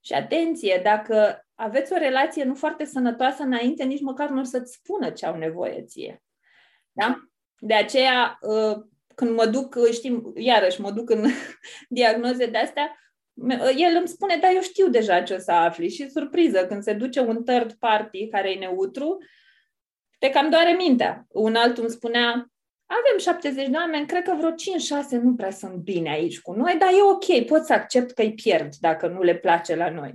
Și 0.00 0.12
atenție, 0.12 0.80
dacă 0.82 1.46
aveți 1.54 1.92
o 1.92 1.96
relație 1.96 2.44
nu 2.44 2.54
foarte 2.54 2.84
sănătoasă 2.84 3.42
înainte, 3.42 3.84
nici 3.84 4.00
măcar 4.00 4.28
nu 4.28 4.40
o 4.40 4.44
să-ți 4.44 4.72
spună 4.72 5.10
ce 5.10 5.26
au 5.26 5.36
nevoie 5.36 5.82
ție. 5.82 6.22
Da? 6.92 7.30
De 7.58 7.74
aceea, 7.74 8.38
uh, 8.40 8.76
când 9.14 9.30
mă 9.30 9.46
duc, 9.46 9.74
uh, 9.74 9.92
știm, 9.92 10.32
iarăși 10.36 10.80
mă 10.80 10.90
duc 10.90 11.10
în 11.10 11.24
diagnoze 11.88 12.46
de-astea, 12.46 12.96
uh, 13.34 13.74
el 13.76 13.96
îmi 13.96 14.08
spune, 14.08 14.36
da, 14.36 14.50
eu 14.50 14.60
știu 14.60 14.88
deja 14.88 15.22
ce 15.22 15.34
o 15.34 15.38
să 15.38 15.52
afli. 15.52 15.88
Și 15.88 16.10
surpriză, 16.10 16.66
când 16.66 16.82
se 16.82 16.92
duce 16.92 17.20
un 17.20 17.44
third 17.44 17.72
party 17.72 18.28
care 18.28 18.50
e 18.50 18.58
neutru, 18.58 19.18
te 20.18 20.30
cam 20.30 20.50
doare 20.50 20.72
mintea. 20.72 21.26
Un 21.28 21.54
altul 21.54 21.82
îmi 21.82 21.92
spunea, 21.92 22.50
avem 22.90 23.18
70 23.18 23.68
de 23.68 23.76
oameni, 23.76 24.06
cred 24.06 24.22
că 24.22 24.34
vreo 24.38 24.50
5-6 24.50 24.54
nu 25.22 25.34
prea 25.34 25.50
sunt 25.50 25.74
bine 25.74 26.10
aici 26.10 26.40
cu 26.40 26.52
noi, 26.52 26.76
dar 26.78 26.88
e 26.88 27.02
ok, 27.02 27.46
pot 27.46 27.64
să 27.64 27.72
accept 27.72 28.10
că 28.10 28.22
îi 28.22 28.34
pierd 28.34 28.74
dacă 28.80 29.06
nu 29.06 29.22
le 29.22 29.34
place 29.34 29.74
la 29.76 29.90
noi 29.90 30.14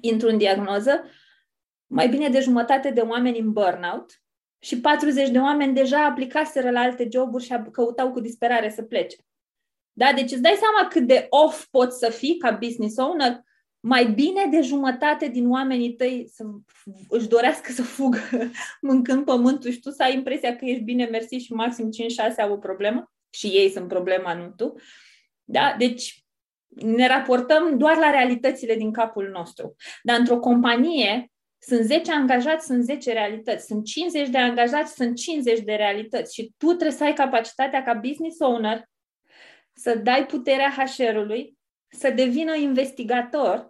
intru 0.00 0.28
în 0.28 0.38
diagnoză, 0.38 1.04
mai 1.86 2.08
bine 2.08 2.28
de 2.28 2.40
jumătate 2.40 2.90
de 2.90 3.00
oameni 3.00 3.38
în 3.38 3.52
burnout 3.52 4.22
și 4.58 4.80
40 4.80 5.28
de 5.28 5.38
oameni 5.38 5.74
deja 5.74 6.04
aplicaseră 6.04 6.70
la 6.70 6.80
alte 6.80 7.08
joburi 7.12 7.44
și 7.44 7.54
căutau 7.72 8.12
cu 8.12 8.20
disperare 8.20 8.70
să 8.70 8.82
plece. 8.82 9.16
Da? 9.92 10.12
Deci 10.12 10.30
îți 10.30 10.42
dai 10.42 10.58
seama 10.58 10.88
cât 10.88 11.06
de 11.06 11.26
off 11.28 11.66
poți 11.70 11.98
să 11.98 12.10
fii 12.10 12.36
ca 12.36 12.50
business 12.50 12.96
owner? 12.96 13.40
Mai 13.80 14.06
bine 14.06 14.46
de 14.50 14.60
jumătate 14.60 15.28
din 15.28 15.50
oamenii 15.50 15.94
tăi 15.94 16.28
să 16.32 16.44
își 17.08 17.28
dorească 17.28 17.72
să 17.72 17.82
fugă 17.82 18.18
mâncând 18.80 19.24
pământul 19.24 19.70
și 19.70 19.80
tu 19.80 19.90
să 19.90 20.02
ai 20.02 20.14
impresia 20.14 20.56
că 20.56 20.64
ești 20.64 20.82
bine, 20.82 21.04
mersi 21.04 21.34
și 21.34 21.52
maxim 21.52 21.88
5-6 22.32 22.34
au 22.36 22.52
o 22.52 22.56
problemă 22.56 23.12
și 23.30 23.46
ei 23.46 23.70
sunt 23.70 23.88
problema, 23.88 24.34
nu 24.34 24.52
tu. 24.56 24.74
Da? 25.44 25.74
Deci 25.78 26.24
ne 26.68 27.06
raportăm 27.06 27.78
doar 27.78 27.96
la 27.96 28.10
realitățile 28.10 28.74
din 28.74 28.92
capul 28.92 29.28
nostru. 29.28 29.76
Dar 30.02 30.18
într-o 30.18 30.38
companie 30.38 31.32
sunt 31.58 31.80
10 31.80 32.12
angajați, 32.12 32.66
sunt 32.66 32.84
10 32.84 33.12
realități. 33.12 33.66
Sunt 33.66 33.84
50 33.84 34.28
de 34.28 34.38
angajați, 34.38 34.94
sunt 34.94 35.16
50 35.16 35.60
de 35.60 35.74
realități. 35.74 36.34
Și 36.34 36.52
tu 36.56 36.66
trebuie 36.66 36.90
să 36.90 37.04
ai 37.04 37.12
capacitatea 37.12 37.82
ca 37.82 37.94
business 37.94 38.40
owner 38.40 38.84
să 39.72 39.94
dai 39.94 40.26
puterea 40.26 40.70
HR-ului, 40.70 41.58
să 41.88 42.10
devină 42.10 42.54
investigator 42.54 43.69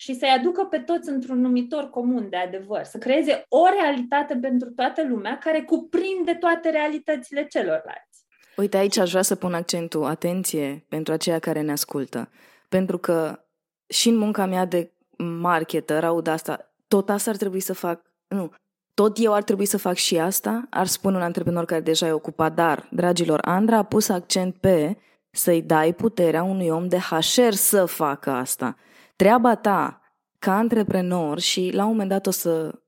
și 0.00 0.14
să-i 0.14 0.36
aducă 0.38 0.64
pe 0.64 0.78
toți 0.78 1.08
într-un 1.08 1.40
numitor 1.40 1.90
comun 1.90 2.28
de 2.28 2.36
adevăr, 2.36 2.84
să 2.84 2.98
creeze 2.98 3.44
o 3.48 3.66
realitate 3.80 4.36
pentru 4.36 4.70
toată 4.70 5.06
lumea 5.08 5.38
care 5.38 5.62
cuprinde 5.62 6.34
toate 6.34 6.70
realitățile 6.70 7.46
celorlalți. 7.46 8.24
Uite, 8.56 8.76
aici 8.76 8.96
aș 8.96 9.10
vrea 9.10 9.22
să 9.22 9.34
pun 9.34 9.54
accentul, 9.54 10.04
atenție, 10.04 10.84
pentru 10.88 11.12
aceia 11.12 11.38
care 11.38 11.60
ne 11.60 11.72
ascultă. 11.72 12.30
Pentru 12.68 12.98
că 12.98 13.44
și 13.86 14.08
în 14.08 14.16
munca 14.16 14.46
mea 14.46 14.64
de 14.64 14.92
marketer 15.16 16.04
aud 16.04 16.26
asta, 16.26 16.72
tot 16.88 17.10
asta 17.10 17.30
ar 17.30 17.36
trebui 17.36 17.60
să 17.60 17.72
fac, 17.72 18.02
nu, 18.28 18.52
tot 18.94 19.16
eu 19.20 19.32
ar 19.32 19.42
trebui 19.42 19.66
să 19.66 19.78
fac 19.78 19.94
și 19.94 20.18
asta, 20.18 20.66
ar 20.70 20.86
spune 20.86 21.16
un 21.16 21.22
antreprenor 21.22 21.64
care 21.64 21.80
deja 21.80 22.06
e 22.06 22.12
ocupat, 22.12 22.54
dar, 22.54 22.88
dragilor, 22.90 23.40
Andra 23.44 23.76
a 23.76 23.82
pus 23.82 24.08
accent 24.08 24.54
pe 24.54 24.96
să-i 25.30 25.62
dai 25.62 25.92
puterea 25.92 26.42
unui 26.42 26.68
om 26.68 26.88
de 26.88 26.98
HR 26.98 27.50
să 27.50 27.84
facă 27.84 28.30
asta. 28.30 28.76
Treaba 29.20 29.54
ta, 29.54 30.00
ca 30.38 30.56
antreprenor, 30.56 31.40
și 31.40 31.70
la 31.72 31.82
un 31.84 31.90
moment 31.90 32.08
dat 32.08 32.26
o 32.26 32.30
să 32.30 32.80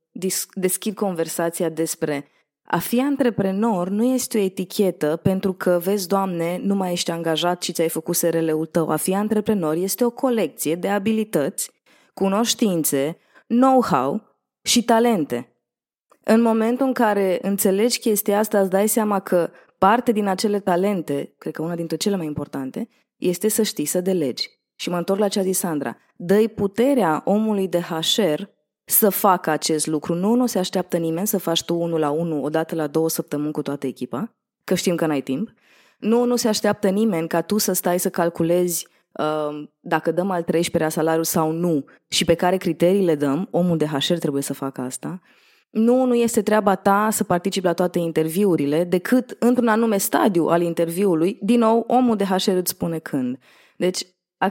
deschid 0.54 0.94
conversația 0.94 1.68
despre 1.68 2.28
a 2.62 2.78
fi 2.78 3.00
antreprenor 3.00 3.88
nu 3.88 4.04
este 4.04 4.38
o 4.38 4.40
etichetă 4.40 5.16
pentru 5.16 5.52
că, 5.52 5.80
vezi, 5.82 6.08
Doamne, 6.08 6.60
nu 6.62 6.74
mai 6.74 6.92
ești 6.92 7.10
angajat 7.10 7.62
și 7.62 7.72
ți-ai 7.72 7.88
făcut 7.88 8.14
SRL-ul 8.14 8.66
tău. 8.66 8.88
A 8.88 8.96
fi 8.96 9.14
antreprenor 9.14 9.74
este 9.74 10.04
o 10.04 10.10
colecție 10.10 10.74
de 10.74 10.88
abilități, 10.88 11.70
cunoștințe, 12.14 13.18
know-how 13.46 14.36
și 14.62 14.84
talente. 14.84 15.56
În 16.24 16.42
momentul 16.42 16.86
în 16.86 16.92
care 16.92 17.38
înțelegi 17.42 17.98
chestia 17.98 18.38
asta, 18.38 18.60
îți 18.60 18.70
dai 18.70 18.88
seama 18.88 19.20
că 19.20 19.50
parte 19.78 20.12
din 20.12 20.26
acele 20.26 20.60
talente, 20.60 21.34
cred 21.38 21.52
că 21.52 21.62
una 21.62 21.74
dintre 21.74 21.96
cele 21.96 22.16
mai 22.16 22.26
importante, 22.26 22.88
este 23.16 23.48
să 23.48 23.62
știi 23.62 23.84
să 23.84 24.00
delegi. 24.00 24.60
Și 24.82 24.88
mă 24.88 24.96
întorc 24.96 25.20
la 25.20 25.28
ce 25.28 25.38
a 25.38 25.42
zis 25.42 25.58
Sandra. 25.58 25.96
Dă-i 26.24 26.48
puterea 26.48 27.22
omului 27.24 27.68
de 27.68 27.80
HR 27.80 28.42
să 28.84 29.08
facă 29.08 29.50
acest 29.50 29.86
lucru. 29.86 30.14
Nu, 30.14 30.34
nu 30.34 30.46
se 30.46 30.58
așteaptă 30.58 30.96
nimeni 30.96 31.26
să 31.26 31.38
faci 31.38 31.62
tu 31.62 31.74
unul 31.74 31.98
la 31.98 32.10
unul 32.10 32.44
odată 32.44 32.74
la 32.74 32.86
două 32.86 33.08
săptămâni 33.08 33.52
cu 33.52 33.62
toată 33.62 33.86
echipa, 33.86 34.34
că 34.64 34.74
știm 34.74 34.94
că 34.94 35.06
n-ai 35.06 35.20
timp. 35.20 35.52
Nu, 35.98 36.24
nu 36.24 36.36
se 36.36 36.48
așteaptă 36.48 36.88
nimeni 36.88 37.28
ca 37.28 37.40
tu 37.40 37.58
să 37.58 37.72
stai 37.72 37.98
să 37.98 38.10
calculezi 38.10 38.88
uh, 39.12 39.68
dacă 39.80 40.12
dăm 40.12 40.30
al 40.30 40.44
13-lea 40.44 40.88
salariu 40.88 41.22
sau 41.22 41.50
nu 41.50 41.84
și 42.08 42.24
pe 42.24 42.34
care 42.34 42.56
criterii 42.56 43.04
le 43.04 43.14
dăm, 43.14 43.48
omul 43.50 43.76
de 43.76 43.86
HR 43.86 44.14
trebuie 44.14 44.42
să 44.42 44.52
facă 44.52 44.80
asta. 44.80 45.20
Nu, 45.70 46.04
nu 46.04 46.14
este 46.14 46.42
treaba 46.42 46.74
ta 46.74 47.08
să 47.10 47.24
participi 47.24 47.66
la 47.66 47.72
toate 47.72 47.98
interviurile, 47.98 48.84
decât 48.84 49.36
într-un 49.38 49.68
anume 49.68 49.96
stadiu 49.96 50.46
al 50.46 50.62
interviului, 50.62 51.38
din 51.40 51.58
nou, 51.58 51.84
omul 51.88 52.16
de 52.16 52.24
HR 52.24 52.50
îți 52.50 52.70
spune 52.70 52.98
când. 52.98 53.38
Deci, 53.76 54.06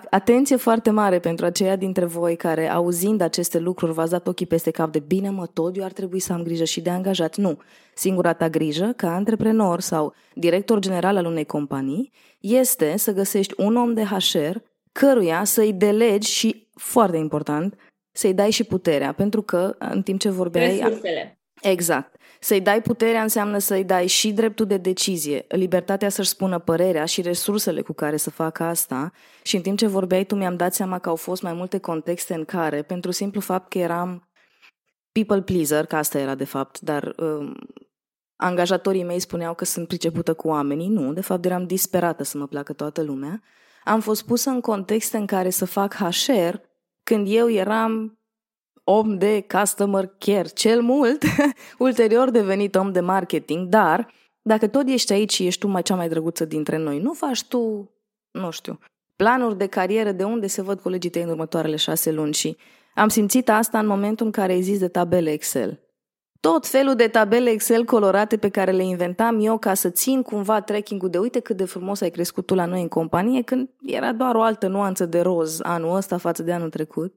Atenție 0.09 0.55
foarte 0.55 0.89
mare 0.89 1.19
pentru 1.19 1.45
aceia 1.45 1.75
dintre 1.75 2.05
voi 2.05 2.35
care, 2.35 2.69
auzind 2.69 3.21
aceste 3.21 3.59
lucruri, 3.59 3.93
v-ați 3.93 4.11
dat 4.11 4.27
ochii 4.27 4.45
peste 4.45 4.71
cap 4.71 4.91
de 4.91 4.99
bine, 4.99 5.29
mă, 5.29 5.45
tot 5.45 5.77
eu 5.77 5.83
ar 5.83 5.91
trebui 5.91 6.19
să 6.19 6.33
am 6.33 6.43
grijă 6.43 6.63
și 6.63 6.81
de 6.81 6.89
angajat. 6.89 7.35
Nu. 7.35 7.59
Singura 7.93 8.33
ta 8.33 8.49
grijă, 8.49 8.93
ca 8.95 9.13
antreprenor 9.13 9.79
sau 9.79 10.13
director 10.33 10.79
general 10.79 11.17
al 11.17 11.25
unei 11.25 11.45
companii, 11.45 12.11
este 12.39 12.97
să 12.97 13.13
găsești 13.13 13.53
un 13.57 13.75
om 13.75 13.93
de 13.93 14.03
HR 14.03 14.57
căruia 14.91 15.43
să-i 15.43 15.73
delegi 15.73 16.31
și, 16.31 16.67
foarte 16.73 17.17
important, 17.17 17.75
să-i 18.11 18.33
dai 18.33 18.51
și 18.51 18.63
puterea, 18.63 19.13
pentru 19.13 19.41
că 19.41 19.75
în 19.79 20.01
timp 20.01 20.19
ce 20.19 20.29
vorbeai... 20.29 20.77
Resursele. 20.77 21.39
Exact. 21.61 22.15
Să-i 22.43 22.61
dai 22.61 22.81
puterea 22.81 23.21
înseamnă 23.21 23.57
să-i 23.57 23.83
dai 23.83 24.07
și 24.07 24.31
dreptul 24.31 24.65
de 24.65 24.77
decizie, 24.77 25.45
libertatea 25.47 26.09
să-și 26.09 26.29
spună 26.29 26.59
părerea 26.59 27.05
și 27.05 27.21
resursele 27.21 27.81
cu 27.81 27.93
care 27.93 28.17
să 28.17 28.29
facă 28.29 28.63
asta. 28.63 29.11
Și 29.43 29.55
în 29.55 29.61
timp 29.61 29.77
ce 29.77 29.87
vorbeai 29.87 30.23
tu 30.23 30.35
mi-am 30.35 30.55
dat 30.55 30.73
seama 30.73 30.99
că 30.99 31.09
au 31.09 31.15
fost 31.15 31.41
mai 31.41 31.53
multe 31.53 31.77
contexte 31.77 32.33
în 32.33 32.45
care, 32.45 32.81
pentru 32.81 33.11
simplu 33.11 33.39
fapt 33.39 33.69
că 33.69 33.77
eram 33.77 34.29
people 35.11 35.41
pleaser, 35.41 35.85
că 35.85 35.95
asta 35.95 36.19
era 36.19 36.35
de 36.35 36.45
fapt, 36.45 36.79
dar 36.79 37.15
um, 37.17 37.57
angajatorii 38.35 39.03
mei 39.03 39.19
spuneau 39.19 39.53
că 39.53 39.65
sunt 39.65 39.87
pricepută 39.87 40.33
cu 40.33 40.47
oamenii. 40.47 40.87
Nu, 40.87 41.13
de 41.13 41.21
fapt 41.21 41.45
eram 41.45 41.65
disperată 41.65 42.23
să 42.23 42.37
mă 42.37 42.47
placă 42.47 42.73
toată 42.73 43.01
lumea. 43.01 43.41
Am 43.83 43.99
fost 43.99 44.25
pusă 44.25 44.49
în 44.49 44.61
contexte 44.61 45.17
în 45.17 45.25
care 45.25 45.49
să 45.49 45.65
fac 45.65 45.93
HR 45.93 46.55
când 47.03 47.27
eu 47.29 47.49
eram 47.49 48.20
om 48.91 49.17
de 49.17 49.45
customer 49.59 50.11
care, 50.17 50.47
cel 50.47 50.81
mult, 50.81 51.23
ulterior 51.77 52.29
devenit 52.29 52.75
om 52.75 52.91
de 52.91 52.99
marketing, 52.99 53.67
dar 53.67 54.13
dacă 54.41 54.67
tot 54.67 54.87
ești 54.87 55.13
aici 55.13 55.33
și 55.33 55.45
ești 55.45 55.59
tu 55.59 55.67
mai 55.67 55.81
cea 55.81 55.95
mai 55.95 56.09
drăguță 56.09 56.45
dintre 56.45 56.77
noi, 56.77 56.99
nu 56.99 57.13
faci 57.13 57.43
tu, 57.43 57.91
nu 58.31 58.49
știu, 58.49 58.79
planuri 59.15 59.57
de 59.57 59.67
carieră 59.67 60.11
de 60.11 60.23
unde 60.23 60.47
se 60.47 60.61
văd 60.61 60.79
colegii 60.79 61.09
tăi 61.09 61.21
în 61.21 61.29
următoarele 61.29 61.75
șase 61.75 62.11
luni 62.11 62.33
și 62.33 62.57
am 62.95 63.07
simțit 63.07 63.49
asta 63.49 63.79
în 63.79 63.85
momentul 63.85 64.25
în 64.25 64.31
care 64.31 64.51
ai 64.51 64.61
zis 64.61 64.79
de 64.79 64.87
tabele 64.87 65.31
Excel. 65.31 65.79
Tot 66.39 66.67
felul 66.67 66.95
de 66.95 67.07
tabele 67.07 67.49
Excel 67.49 67.85
colorate 67.85 68.37
pe 68.37 68.49
care 68.49 68.71
le 68.71 68.83
inventam 68.83 69.39
eu 69.39 69.57
ca 69.57 69.73
să 69.73 69.89
țin 69.89 70.21
cumva 70.21 70.61
tracking-ul 70.61 71.09
de 71.09 71.17
uite 71.17 71.39
cât 71.39 71.57
de 71.57 71.65
frumos 71.65 72.01
ai 72.01 72.09
crescut 72.09 72.45
tu 72.45 72.55
la 72.55 72.65
noi 72.65 72.81
în 72.81 72.87
companie, 72.87 73.41
când 73.41 73.69
era 73.81 74.13
doar 74.13 74.35
o 74.35 74.41
altă 74.41 74.67
nuanță 74.67 75.05
de 75.05 75.21
roz 75.21 75.59
anul 75.61 75.95
ăsta 75.95 76.17
față 76.17 76.43
de 76.43 76.53
anul 76.53 76.69
trecut. 76.69 77.15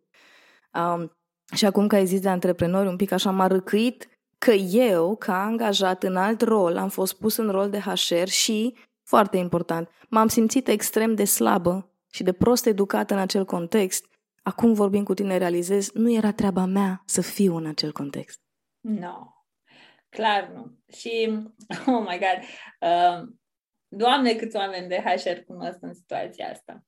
Um, 0.75 1.13
și 1.55 1.65
acum 1.65 1.87
că 1.87 1.95
ai 1.95 2.07
zis 2.07 2.21
de 2.21 2.29
antreprenori, 2.29 2.89
un 2.89 2.97
pic 2.97 3.13
așa 3.13 3.31
m-a 3.31 3.47
răcâit 3.47 4.09
că 4.39 4.51
eu, 4.53 5.17
ca 5.17 5.43
angajat 5.45 6.03
în 6.03 6.17
alt 6.17 6.43
rol, 6.43 6.77
am 6.77 6.89
fost 6.89 7.19
pus 7.19 7.37
în 7.37 7.51
rol 7.51 7.71
de 7.71 7.79
HR 7.79 8.27
și, 8.27 8.77
foarte 9.03 9.37
important, 9.37 9.89
m-am 10.09 10.29
simțit 10.29 10.69
extrem 10.69 11.15
de 11.15 11.25
slabă 11.25 11.91
și 12.11 12.23
de 12.23 12.33
prost 12.33 12.67
educată 12.67 13.15
în 13.15 13.21
acel 13.21 13.45
context. 13.45 14.07
Acum 14.43 14.73
vorbim 14.73 15.03
cu 15.05 15.15
tine, 15.15 15.37
realizez, 15.37 15.91
nu 15.93 16.13
era 16.13 16.33
treaba 16.33 16.65
mea 16.65 17.03
să 17.07 17.21
fiu 17.21 17.57
în 17.57 17.67
acel 17.67 17.93
context. 17.93 18.41
Nu, 18.81 19.01
no. 19.01 19.47
clar 20.09 20.51
nu. 20.55 20.79
Și, 20.97 21.39
oh 21.87 22.05
my 22.09 22.19
God, 22.19 22.39
uh, 22.81 23.35
Doamne, 23.97 24.35
câți 24.35 24.57
oameni 24.57 24.89
de 24.89 25.03
HR 25.05 25.39
cunosc 25.47 25.79
în 25.81 25.95
situația 25.95 26.51
asta, 26.51 26.85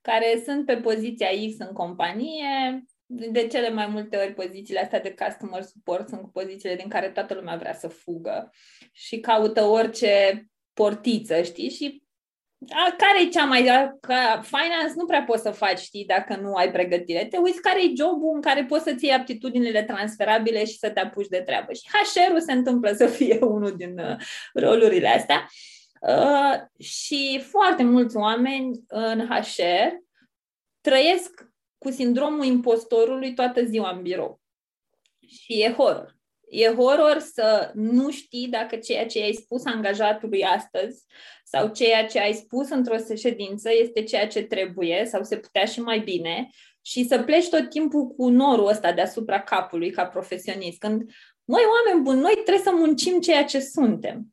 care 0.00 0.42
sunt 0.44 0.66
pe 0.66 0.76
poziția 0.76 1.28
X 1.28 1.58
în 1.58 1.72
companie, 1.72 2.84
de 3.12 3.46
cele 3.46 3.70
mai 3.70 3.86
multe 3.86 4.16
ori 4.16 4.34
pozițiile 4.34 4.80
astea 4.80 5.00
de 5.00 5.14
customer 5.24 5.62
support 5.62 6.08
sunt 6.08 6.32
pozițiile 6.32 6.74
din 6.74 6.88
care 6.88 7.08
toată 7.08 7.34
lumea 7.34 7.56
vrea 7.56 7.74
să 7.74 7.88
fugă 7.88 8.50
și 8.92 9.20
caută 9.20 9.62
orice 9.62 10.44
portiță, 10.72 11.42
știi? 11.42 11.70
Și 11.70 12.02
a, 12.68 12.94
care 12.96 13.22
e 13.22 13.28
cea 13.28 13.44
mai... 13.44 13.64
Ca 14.00 14.40
finance 14.42 14.92
nu 14.96 15.06
prea 15.06 15.22
poți 15.22 15.42
să 15.42 15.50
faci, 15.50 15.78
știi, 15.78 16.04
dacă 16.04 16.36
nu 16.36 16.54
ai 16.54 16.70
pregătire. 16.70 17.24
Te 17.24 17.36
uiți 17.36 17.60
care 17.60 17.82
e 17.84 17.92
jobul 17.96 18.34
în 18.34 18.40
care 18.40 18.64
poți 18.64 18.84
să-ți 18.84 19.04
iei 19.04 19.14
aptitudinile 19.14 19.82
transferabile 19.82 20.64
și 20.64 20.78
să 20.78 20.90
te 20.90 21.00
apuci 21.00 21.28
de 21.28 21.40
treabă. 21.40 21.72
Și 21.72 21.82
HR-ul 21.88 22.40
se 22.40 22.52
întâmplă 22.52 22.92
să 22.92 23.06
fie 23.06 23.38
unul 23.56 23.76
din 23.76 23.98
uh, 23.98 24.16
rolurile 24.54 25.08
astea. 25.08 25.48
Uh, 26.00 26.84
și 26.84 27.40
foarte 27.48 27.82
mulți 27.82 28.16
oameni 28.16 28.80
în 28.88 29.28
HR 29.28 29.92
trăiesc 30.80 31.49
cu 31.84 31.90
sindromul 31.90 32.44
impostorului 32.44 33.34
toată 33.34 33.64
ziua 33.64 33.90
în 33.90 34.02
birou. 34.02 34.40
Și 35.26 35.62
e 35.62 35.72
horror. 35.72 36.18
E 36.48 36.66
horror 36.66 37.18
să 37.18 37.70
nu 37.74 38.10
știi 38.10 38.48
dacă 38.48 38.76
ceea 38.76 39.06
ce 39.06 39.22
ai 39.22 39.32
spus 39.32 39.64
angajatului 39.64 40.44
astăzi 40.44 41.04
sau 41.44 41.68
ceea 41.68 42.06
ce 42.06 42.20
ai 42.20 42.32
spus 42.32 42.68
într-o 42.68 42.96
ședință 43.16 43.70
este 43.72 44.02
ceea 44.02 44.26
ce 44.26 44.42
trebuie 44.42 45.06
sau 45.06 45.22
se 45.22 45.36
putea 45.36 45.64
și 45.64 45.80
mai 45.80 45.98
bine 45.98 46.48
și 46.82 47.04
să 47.04 47.22
pleci 47.22 47.48
tot 47.48 47.68
timpul 47.68 48.06
cu 48.06 48.28
norul 48.28 48.68
ăsta 48.68 48.92
deasupra 48.92 49.40
capului 49.42 49.90
ca 49.90 50.06
profesionist. 50.06 50.78
Când, 50.78 51.10
noi 51.44 51.62
oameni 51.76 52.04
buni, 52.04 52.20
noi 52.20 52.32
trebuie 52.32 52.64
să 52.64 52.72
muncim 52.74 53.20
ceea 53.20 53.44
ce 53.44 53.60
suntem. 53.60 54.26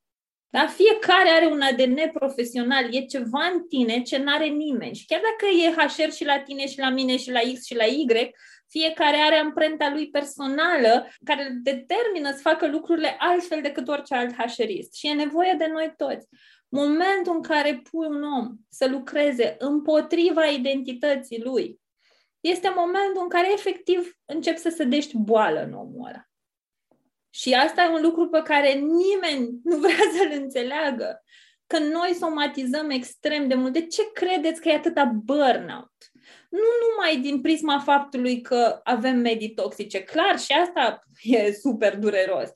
Da? 0.49 0.67
Fiecare 0.67 1.29
are 1.29 1.45
un 1.45 1.61
ADN 1.61 2.11
profesional, 2.13 2.93
e 2.93 3.05
ceva 3.05 3.45
în 3.53 3.67
tine 3.67 4.01
ce 4.01 4.17
nu 4.17 4.33
are 4.33 4.47
nimeni. 4.47 4.95
Și 4.95 5.05
chiar 5.05 5.21
dacă 5.21 5.55
e 5.55 5.87
HR 5.87 6.11
și 6.11 6.25
la 6.25 6.39
tine 6.39 6.67
și 6.67 6.79
la 6.79 6.89
mine 6.89 7.17
și 7.17 7.31
la 7.31 7.39
X 7.53 7.65
și 7.65 7.75
la 7.75 7.83
Y, 7.83 8.05
fiecare 8.69 9.17
are 9.17 9.35
amprenta 9.35 9.89
lui 9.89 10.09
personală 10.09 11.07
care 11.23 11.47
îl 11.49 11.55
determină 11.63 12.31
să 12.31 12.39
facă 12.41 12.67
lucrurile 12.67 13.15
altfel 13.19 13.61
decât 13.61 13.87
orice 13.87 14.15
alt 14.15 14.35
HRist. 14.35 14.93
Și 14.93 15.07
e 15.07 15.13
nevoie 15.13 15.55
de 15.57 15.67
noi 15.67 15.93
toți. 15.97 16.27
Momentul 16.69 17.35
în 17.35 17.41
care 17.41 17.81
pui 17.89 18.07
un 18.07 18.23
om 18.23 18.55
să 18.69 18.87
lucreze 18.87 19.55
împotriva 19.59 20.45
identității 20.45 21.41
lui, 21.43 21.79
este 22.39 22.73
momentul 22.75 23.21
în 23.21 23.29
care 23.29 23.53
efectiv 23.53 24.17
începi 24.25 24.59
să 24.59 24.69
sădești 24.69 25.17
boală 25.17 25.63
în 25.63 25.73
omul 25.73 26.07
ăla. 26.07 26.21
Și 27.37 27.53
asta 27.53 27.83
e 27.83 27.95
un 27.95 28.01
lucru 28.01 28.27
pe 28.27 28.41
care 28.43 28.71
nimeni 28.73 29.49
nu 29.63 29.77
vrea 29.77 29.95
să-l 30.17 30.31
înțeleagă. 30.41 31.23
Că 31.67 31.79
noi 31.79 32.15
somatizăm 32.19 32.89
extrem 32.89 33.47
de 33.47 33.55
mult. 33.55 33.73
De 33.73 33.85
ce 33.85 34.11
credeți 34.13 34.61
că 34.61 34.69
e 34.69 34.73
atâta 34.73 35.11
burnout? 35.23 35.93
Nu 36.49 36.69
numai 36.87 37.17
din 37.21 37.41
prisma 37.41 37.79
faptului 37.79 38.41
că 38.41 38.79
avem 38.83 39.17
medii 39.17 39.53
toxice. 39.53 40.03
Clar, 40.03 40.39
și 40.39 40.51
asta 40.51 41.03
e 41.21 41.51
super 41.51 41.97
dureros. 41.97 42.49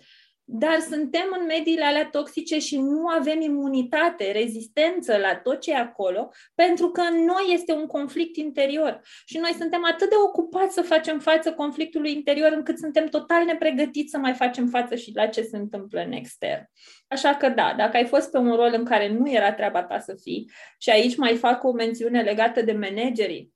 Dar 0.54 0.80
suntem 0.80 1.38
în 1.40 1.46
mediile 1.46 1.84
alea 1.84 2.10
toxice 2.10 2.60
și 2.60 2.78
nu 2.78 3.08
avem 3.08 3.42
imunitate, 3.42 4.32
rezistență 4.32 5.18
la 5.18 5.36
tot 5.36 5.60
ce 5.60 5.72
e 5.72 5.76
acolo, 5.76 6.30
pentru 6.56 6.90
că 6.90 7.02
în 7.02 7.24
noi 7.24 7.54
este 7.54 7.74
un 7.74 7.86
conflict 7.86 8.36
interior. 8.36 9.02
Și 9.26 9.38
noi 9.38 9.52
suntem 9.58 9.86
atât 9.86 10.10
de 10.10 10.16
ocupați 10.28 10.74
să 10.74 10.82
facem 10.82 11.20
față 11.20 11.54
conflictului 11.54 12.12
interior, 12.12 12.52
încât 12.52 12.78
suntem 12.78 13.08
total 13.08 13.46
nepregătiți 13.46 14.12
să 14.12 14.18
mai 14.18 14.34
facem 14.34 14.68
față 14.68 14.96
și 14.96 15.12
la 15.16 15.28
ce 15.28 15.42
se 15.42 15.58
întâmplă 15.58 16.02
în 16.06 16.12
extern. 16.12 16.70
Așa 17.08 17.36
că 17.36 17.50
da, 17.50 17.74
dacă 17.78 17.98
ai 17.98 18.06
fost 18.06 18.32
pe 18.32 18.38
un 18.38 18.56
rol 18.56 18.74
în 18.74 18.86
care 18.86 19.10
nu 19.10 19.32
era 19.32 19.54
treaba 19.54 19.84
ta 19.84 20.00
să 20.00 20.16
fii, 20.22 20.52
și 20.80 20.90
aici 20.90 21.16
mai 21.16 21.36
fac 21.36 21.64
o 21.64 21.72
mențiune 21.72 22.22
legată 22.22 22.62
de 22.62 22.72
managerii, 22.72 23.54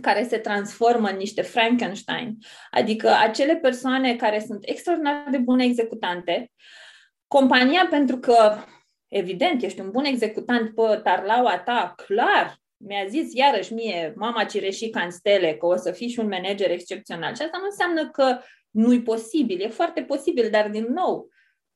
care 0.00 0.26
se 0.26 0.38
transformă 0.38 1.08
în 1.08 1.16
niște 1.16 1.42
Frankenstein, 1.42 2.36
adică 2.70 3.08
acele 3.08 3.56
persoane 3.56 4.16
care 4.16 4.44
sunt 4.46 4.58
extraordinar 4.68 5.28
de 5.30 5.38
bune 5.38 5.64
executante, 5.64 6.50
compania 7.26 7.86
pentru 7.90 8.18
că, 8.18 8.56
evident, 9.08 9.62
ești 9.62 9.80
un 9.80 9.90
bun 9.90 10.04
executant 10.04 10.74
pe 10.74 11.00
tarlaua 11.02 11.58
ta, 11.58 11.94
clar, 12.06 12.60
mi-a 12.76 13.06
zis 13.06 13.34
iarăși 13.34 13.72
mie 13.72 14.12
mama 14.16 14.44
Cireșica 14.44 15.00
în 15.00 15.10
stele 15.10 15.54
că 15.54 15.66
o 15.66 15.76
să 15.76 15.92
fii 15.92 16.08
și 16.08 16.18
un 16.18 16.28
manager 16.28 16.70
excepțional. 16.70 17.34
Și 17.34 17.42
asta 17.42 17.58
nu 17.58 17.64
înseamnă 17.64 18.10
că 18.10 18.38
nu-i 18.70 19.02
posibil, 19.02 19.60
e 19.60 19.68
foarte 19.68 20.02
posibil, 20.02 20.50
dar 20.50 20.68
din 20.68 20.84
nou, 20.84 21.28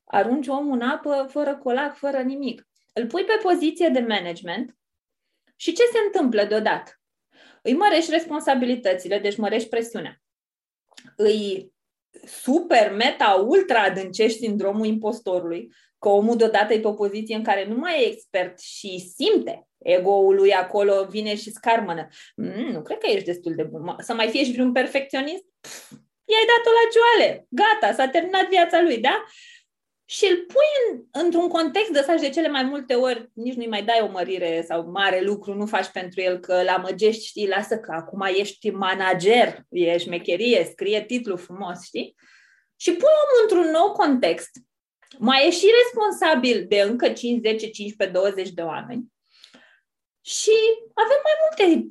arunci 0.03 0.47
omul 0.47 0.73
în 0.73 0.87
apă 0.87 1.27
fără 1.29 1.57
colac, 1.57 1.95
fără 1.95 2.17
nimic. 2.17 2.67
Îl 2.93 3.07
pui 3.07 3.23
pe 3.23 3.39
poziție 3.41 3.89
de 3.89 3.99
management 3.99 4.77
și 5.55 5.73
ce 5.73 5.83
se 5.83 5.97
întâmplă 6.05 6.43
deodată? 6.43 6.91
Îi 7.67 7.73
mărești 7.73 8.11
responsabilitățile, 8.11 9.19
deci 9.19 9.37
mărești 9.37 9.69
presiunea. 9.69 10.21
Îi 11.15 11.71
super, 12.25 12.93
meta, 12.93 13.45
ultra 13.47 13.81
adâncești 13.81 14.37
sindromul 14.37 14.85
impostorului, 14.85 15.73
că 15.99 16.09
omul 16.09 16.37
deodată 16.37 16.73
e 16.73 16.79
pe 16.79 16.87
o 16.87 16.93
poziție 16.93 17.35
în 17.35 17.43
care 17.43 17.65
nu 17.65 17.75
mai 17.75 18.01
e 18.01 18.07
expert 18.07 18.59
și 18.59 19.11
simte 19.15 19.67
ego-ul 19.77 20.35
lui 20.35 20.53
acolo, 20.53 21.05
vine 21.09 21.35
și 21.35 21.51
scarmănă. 21.51 22.07
Mm, 22.35 22.71
nu 22.71 22.81
cred 22.81 22.97
că 22.97 23.07
ești 23.09 23.25
destul 23.25 23.55
de 23.55 23.63
bun. 23.63 23.95
Să 23.99 24.13
mai 24.13 24.29
fie 24.29 24.43
și 24.43 24.51
vreun 24.51 24.71
perfecționist? 24.71 25.43
Pff, 25.59 25.91
i-ai 26.25 26.49
dat-o 26.51 26.71
la 26.79 26.85
joale. 26.95 27.47
Gata, 27.49 27.93
s-a 27.93 28.09
terminat 28.09 28.47
viața 28.49 28.81
lui, 28.81 28.97
da? 28.97 29.23
Și 30.09 30.25
îl 30.25 30.35
pui 30.35 30.91
în, 30.91 31.03
într-un 31.23 31.47
context 31.47 31.91
de 31.91 32.17
de 32.19 32.29
cele 32.29 32.47
mai 32.47 32.63
multe 32.63 32.93
ori 32.93 33.29
nici 33.33 33.55
nu-i 33.55 33.67
mai 33.67 33.83
dai 33.83 33.99
o 34.01 34.11
mărire 34.11 34.63
sau 34.67 34.91
mare 34.91 35.21
lucru, 35.21 35.53
nu 35.53 35.65
faci 35.65 35.87
pentru 35.87 36.21
el 36.21 36.39
că 36.39 36.63
la 36.63 36.77
măgești, 36.77 37.25
știi, 37.25 37.47
lasă 37.47 37.77
că 37.77 37.91
acum 37.91 38.21
ești 38.21 38.69
manager, 38.69 39.65
ești 39.69 40.07
șmecherie, 40.07 40.67
scrie 40.71 41.05
titlul 41.05 41.37
frumos, 41.37 41.83
știi? 41.83 42.15
Și 42.75 42.91
pui 42.91 43.07
omul 43.07 43.41
într-un 43.41 43.71
nou 43.71 43.91
context, 43.91 44.49
mai 45.17 45.47
e 45.47 45.51
și 45.51 45.65
responsabil 45.83 46.65
de 46.67 46.81
încă 46.81 47.09
5, 47.09 47.41
10, 47.41 47.69
15, 47.69 48.17
20 48.17 48.49
de 48.49 48.61
oameni 48.61 49.05
și 50.21 50.51
avem 50.93 51.19
mai 51.23 51.33
multe 51.41 51.87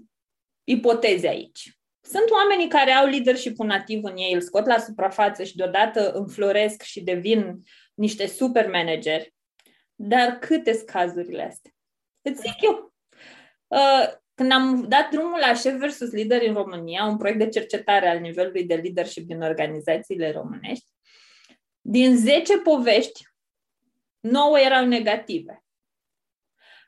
ipoteze 0.65 1.29
aici. 1.29 1.79
Sunt 2.01 2.31
oamenii 2.31 2.69
care 2.69 2.91
au 2.91 3.07
leadership 3.07 3.57
nativ 3.57 4.05
în 4.05 4.17
ei, 4.17 4.33
îl 4.33 4.41
scot 4.41 4.67
la 4.67 4.79
suprafață 4.79 5.45
și 5.45 5.57
deodată 5.57 6.13
înfloresc 6.13 6.83
și 6.83 7.03
devin 7.03 7.63
niște 7.97 8.27
super 8.27 8.69
manageri, 8.71 9.35
dar 9.95 10.39
câte 10.39 10.73
sunt 10.73 10.89
cazurile 10.89 11.43
astea? 11.43 11.71
Îți 12.23 12.41
zic 12.41 12.63
eu. 12.63 12.95
Uh, 13.67 14.13
când 14.35 14.53
am 14.53 14.89
dat 14.89 15.11
drumul 15.11 15.39
la 15.39 15.55
șef 15.55 15.75
versus 15.75 16.11
lider 16.11 16.43
în 16.43 16.55
România, 16.55 17.05
un 17.05 17.17
proiect 17.17 17.39
de 17.39 17.49
cercetare 17.49 18.09
al 18.09 18.19
nivelului 18.19 18.65
de 18.65 18.75
leadership 18.75 19.27
din 19.27 19.43
organizațiile 19.43 20.31
românești, 20.31 20.87
din 21.81 22.17
10 22.17 22.59
povești, 22.59 23.23
9 24.21 24.59
erau 24.59 24.87
negative. 24.87 25.65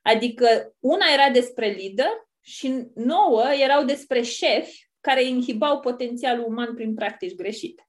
Adică 0.02 0.74
una 0.78 1.06
era 1.12 1.30
despre 1.30 1.68
lider 1.68 2.28
și 2.40 2.86
9 2.94 3.42
erau 3.52 3.84
despre 3.84 4.22
șefi 4.22 4.90
care 5.00 5.24
inhibau 5.24 5.80
potențialul 5.80 6.44
uman 6.44 6.74
prin 6.74 6.94
practici 6.94 7.34
greșite. 7.34 7.88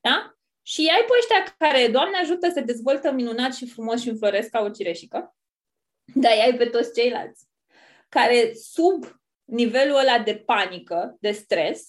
Da? 0.00 0.31
Și 0.62 0.80
ai 0.80 1.04
pe 1.04 1.12
ăștia 1.18 1.54
care, 1.58 1.88
Doamne 1.88 2.16
ajută, 2.16 2.50
se 2.50 2.60
dezvoltă 2.60 3.10
minunat 3.10 3.54
și 3.54 3.68
frumos 3.68 4.00
și 4.00 4.08
înfloresc 4.08 4.50
ca 4.50 4.60
o 4.60 4.70
cireșică, 4.70 5.36
dar 6.14 6.32
ai 6.32 6.56
pe 6.56 6.66
toți 6.66 6.92
ceilalți 6.94 7.50
care 8.08 8.52
sub 8.54 9.20
nivelul 9.44 9.96
ăla 9.96 10.18
de 10.18 10.36
panică, 10.36 11.16
de 11.20 11.32
stres, 11.32 11.88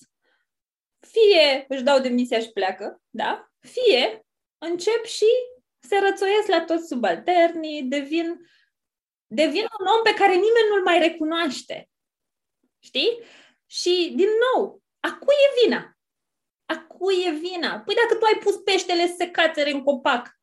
fie 1.00 1.66
își 1.68 1.84
dau 1.84 2.00
demisia 2.00 2.40
și 2.40 2.52
pleacă, 2.52 3.02
da? 3.10 3.52
Fie 3.60 4.26
încep 4.58 5.06
și 5.06 5.26
se 5.80 6.00
rățoiesc 6.00 6.48
la 6.48 6.66
toți 6.66 6.88
subalternii, 6.88 7.84
devin, 7.84 8.40
devin 9.28 9.66
un 9.80 9.86
om 9.86 10.04
pe 10.04 10.14
care 10.14 10.32
nimeni 10.32 10.70
nu-l 10.70 10.84
mai 10.84 11.00
recunoaște. 11.00 11.90
Știi? 12.80 13.20
Și, 13.66 14.14
din 14.16 14.30
nou, 14.54 14.82
a 15.00 15.18
cui 15.18 15.36
e 15.48 15.64
vina? 15.64 15.93
A 16.66 16.78
cui 16.78 17.24
e 17.28 17.32
vina? 17.32 17.80
Păi 17.80 17.96
dacă 17.96 18.16
tu 18.20 18.26
ai 18.26 18.40
pus 18.44 18.56
peștele 18.56 19.08
să 19.08 19.14
se 19.18 19.30
cațere 19.30 19.72
în 19.72 19.84
copac, 19.84 20.40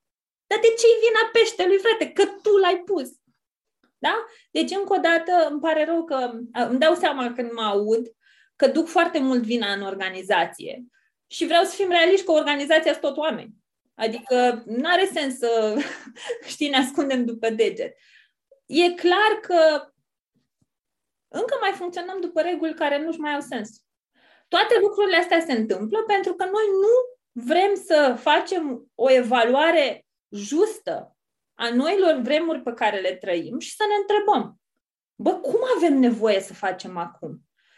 dar 0.47 0.59
de 0.59 0.67
ce 0.67 0.87
e 0.87 1.05
vina 1.07 1.31
peștelui, 1.33 1.79
frate? 1.79 2.13
Că 2.13 2.25
tu 2.25 2.57
l-ai 2.57 2.77
pus. 2.77 3.09
Da? 3.99 4.25
Deci, 4.51 4.71
încă 4.71 4.93
o 4.93 5.01
dată, 5.01 5.49
îmi 5.51 5.61
pare 5.61 5.85
rău 5.85 6.05
că 6.05 6.31
îmi 6.53 6.79
dau 6.79 6.95
seama 6.95 7.33
când 7.33 7.53
mă 7.53 7.63
aud 7.63 8.07
că 8.57 8.67
duc 8.67 8.87
foarte 8.87 9.19
mult 9.19 9.43
vina 9.43 9.73
în 9.73 9.83
organizație. 9.83 10.85
Și 11.27 11.47
vreau 11.47 11.65
să 11.65 11.75
fim 11.75 11.89
realiști 11.89 12.25
că 12.25 12.33
organizația 12.33 12.93
sunt 12.93 13.05
tot 13.05 13.17
oameni. 13.17 13.55
Adică 13.95 14.63
nu 14.67 14.89
are 14.89 15.11
sens 15.13 15.39
să, 15.39 15.77
știi, 16.53 16.69
ne 16.69 16.77
ascundem 16.77 17.25
după 17.25 17.51
deget. 17.51 17.97
E 18.67 18.91
clar 18.91 19.39
că 19.41 19.93
încă 21.29 21.57
mai 21.61 21.73
funcționăm 21.73 22.21
după 22.21 22.41
reguli 22.41 22.75
care 22.75 23.03
nu-și 23.03 23.19
mai 23.19 23.33
au 23.33 23.41
sens. 23.41 23.71
Toate 24.55 24.79
lucrurile 24.81 25.17
astea 25.17 25.41
se 25.41 25.53
întâmplă 25.53 26.03
pentru 26.03 26.35
că 26.35 26.45
noi 26.45 26.67
nu 26.83 26.95
vrem 27.45 27.75
să 27.75 28.17
facem 28.21 28.91
o 28.95 29.11
evaluare 29.11 30.07
justă 30.31 31.17
a 31.55 31.75
noilor 31.75 32.15
vremuri 32.15 32.61
pe 32.61 32.73
care 32.73 33.01
le 33.01 33.15
trăim 33.15 33.59
și 33.59 33.75
să 33.75 33.85
ne 33.89 33.95
întrebăm, 34.01 34.61
bă, 35.15 35.35
cum 35.35 35.61
avem 35.77 35.99
nevoie 35.99 36.41
să 36.41 36.55
facem 36.55 36.97
acum? 36.97 37.31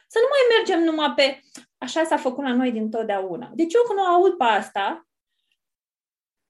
Să 0.08 0.18
nu 0.20 0.28
mai 0.34 0.56
mergem 0.56 0.80
numai 0.84 1.12
pe 1.16 1.40
așa 1.78 2.04
s-a 2.04 2.16
făcut 2.16 2.44
la 2.44 2.54
noi 2.54 2.72
din 2.72 2.90
totdeauna. 2.90 3.50
Deci 3.54 3.74
eu 3.74 3.82
când 3.82 3.98
o 3.98 4.02
aud 4.02 4.36
pe 4.36 4.44
asta, 4.44 5.06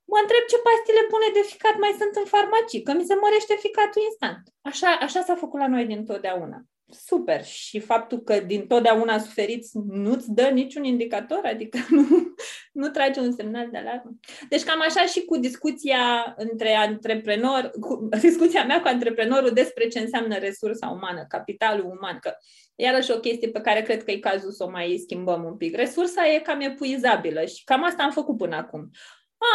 mă 0.04 0.18
întreb 0.22 0.44
ce 0.48 0.58
pastile 0.58 1.02
pune 1.08 1.28
de 1.32 1.42
ficat 1.52 1.76
mai 1.78 1.94
sunt 1.98 2.14
în 2.14 2.24
farmacii, 2.24 2.82
că 2.82 2.92
mi 2.92 3.04
se 3.04 3.14
mărește 3.14 3.54
ficatul 3.54 4.02
instant. 4.02 4.42
Așa, 4.60 4.88
așa 4.88 5.22
s-a 5.22 5.34
făcut 5.34 5.60
la 5.60 5.68
noi 5.68 5.84
din 5.86 6.04
totdeauna 6.04 6.66
super. 6.94 7.44
Și 7.44 7.80
faptul 7.80 8.18
că 8.18 8.40
din 8.40 8.66
totdeauna 8.66 9.18
suferiți 9.18 9.70
nu-ți 9.88 10.32
dă 10.32 10.42
niciun 10.42 10.84
indicator, 10.84 11.40
adică 11.44 11.78
nu, 11.90 12.34
nu 12.72 12.88
trage 12.88 13.20
un 13.20 13.32
semnal 13.32 13.68
de 13.70 13.78
alarmă. 13.78 14.10
Deci 14.48 14.62
cam 14.62 14.80
așa 14.80 15.06
și 15.06 15.24
cu 15.24 15.36
discuția 15.36 16.34
între 16.36 16.74
antreprenor, 16.74 17.70
cu 17.80 18.08
discuția 18.20 18.64
mea 18.64 18.80
cu 18.80 18.88
antreprenorul 18.88 19.50
despre 19.50 19.88
ce 19.88 19.98
înseamnă 19.98 20.36
resursa 20.38 20.88
umană, 20.88 21.24
capitalul 21.28 21.84
uman, 21.84 22.18
că 22.20 22.34
iarăși 22.74 23.10
o 23.10 23.20
chestie 23.20 23.48
pe 23.48 23.60
care 23.60 23.82
cred 23.82 24.04
că 24.04 24.10
e 24.10 24.18
cazul 24.18 24.50
să 24.50 24.64
o 24.64 24.70
mai 24.70 24.98
schimbăm 25.02 25.44
un 25.44 25.56
pic. 25.56 25.76
Resursa 25.76 26.28
e 26.28 26.38
cam 26.38 26.60
epuizabilă 26.60 27.44
și 27.44 27.64
cam 27.64 27.84
asta 27.84 28.02
am 28.02 28.10
făcut 28.10 28.36
până 28.36 28.56
acum. 28.56 28.90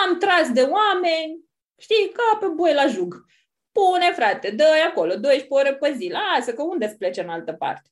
Am 0.06 0.18
tras 0.18 0.52
de 0.52 0.62
oameni, 0.62 1.46
știi, 1.78 2.12
ca 2.14 2.38
pe 2.40 2.48
boi 2.48 2.74
la 2.74 2.88
jug. 2.88 3.26
Pune, 3.78 4.12
frate, 4.12 4.50
dă 4.50 4.66
acolo 4.88 5.16
12 5.16 5.46
ore 5.50 5.76
pe 5.76 5.94
zi, 5.98 6.12
lasă 6.12 6.54
că 6.54 6.62
unde 6.62 6.88
să 6.88 6.96
plece 6.98 7.22
în 7.22 7.30
altă 7.30 7.54
parte. 7.54 7.90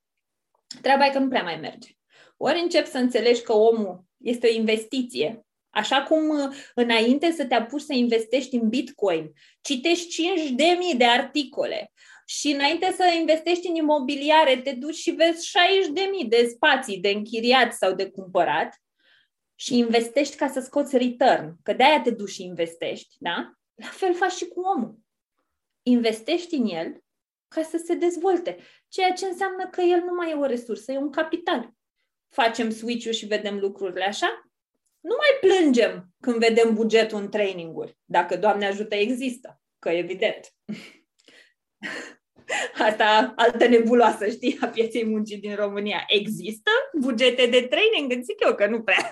Treaba 0.82 1.06
e 1.06 1.10
că 1.10 1.20
nu 1.20 1.28
prea 1.28 1.44
mai 1.44 1.56
merge. 1.56 1.90
Ori 2.38 2.60
încep 2.60 2.86
să 2.86 2.98
înțelegi 2.98 3.42
că 3.42 3.54
omul 3.54 4.04
este 4.18 4.48
o 4.48 4.54
investiție. 4.54 5.46
Așa 5.70 6.04
cum 6.04 6.30
uh, 6.30 6.56
înainte 6.76 7.32
să 7.32 7.46
te 7.46 7.54
apuci 7.54 7.82
să 7.82 7.94
investești 7.94 8.56
în 8.56 8.70
Bitcoin, 8.70 9.32
citești 9.62 10.30
5.000 10.94 10.98
de 10.98 11.06
articole 11.06 11.92
și 12.26 12.48
înainte 12.48 12.94
să 12.96 13.14
investești 13.20 13.68
în 13.68 13.76
imobiliare, 13.76 14.58
te 14.58 14.72
duci 14.72 14.96
și 14.96 15.12
vezi 15.12 15.52
60.000 16.24 16.28
de 16.28 16.48
spații 16.48 17.00
de 17.00 17.10
închiriat 17.10 17.74
sau 17.74 17.94
de 17.94 18.10
cumpărat 18.10 18.82
și 19.56 19.78
investești 19.78 20.36
ca 20.36 20.48
să 20.48 20.60
scoți 20.60 20.98
return, 20.98 21.56
că 21.64 21.74
de-aia 21.74 22.02
te 22.02 22.12
duci 22.12 22.30
și 22.30 22.44
investești, 22.44 23.16
da? 23.20 23.52
La 23.76 23.88
fel 23.88 24.14
faci 24.14 24.32
și 24.32 24.46
cu 24.46 24.62
omul 24.62 25.04
investești 25.88 26.56
în 26.56 26.66
el 26.66 27.04
ca 27.48 27.62
să 27.62 27.82
se 27.86 27.94
dezvolte. 27.94 28.58
Ceea 28.88 29.12
ce 29.12 29.26
înseamnă 29.26 29.70
că 29.70 29.82
el 29.82 30.00
nu 30.00 30.14
mai 30.14 30.32
e 30.32 30.34
o 30.34 30.46
resursă, 30.46 30.92
e 30.92 30.98
un 30.98 31.12
capital. 31.12 31.70
Facem 32.30 32.70
switch-ul 32.70 33.12
și 33.12 33.26
vedem 33.26 33.60
lucrurile 33.60 34.04
așa? 34.04 34.50
Nu 35.00 35.16
mai 35.18 35.52
plângem 35.52 36.10
când 36.20 36.38
vedem 36.38 36.74
bugetul 36.74 37.20
în 37.20 37.30
traininguri, 37.30 37.98
dacă, 38.06 38.38
Doamne 38.38 38.66
ajută, 38.66 38.96
există, 38.96 39.62
că 39.80 39.90
evident. 39.90 40.54
Asta 42.88 43.34
altă 43.36 43.68
nebuloasă, 43.68 44.30
știi, 44.30 44.58
a 44.62 44.68
pieței 44.68 45.06
muncii 45.06 45.38
din 45.38 45.56
România. 45.56 46.04
Există 46.08 46.72
bugete 47.00 47.46
de 47.46 47.62
training? 47.62 48.12
Îți 48.12 48.26
zic 48.26 48.44
eu 48.46 48.56
că 48.56 48.68
nu 48.68 48.82
prea. 48.82 49.12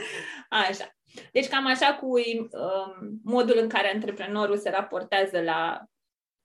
Așa. 0.68 0.96
Deci 1.32 1.48
cam 1.48 1.66
așa 1.66 1.94
cu 1.94 2.06
um, 2.06 3.20
modul 3.24 3.58
în 3.58 3.68
care 3.68 3.92
antreprenorul 3.92 4.56
se 4.56 4.70
raportează 4.70 5.40
la 5.40 5.84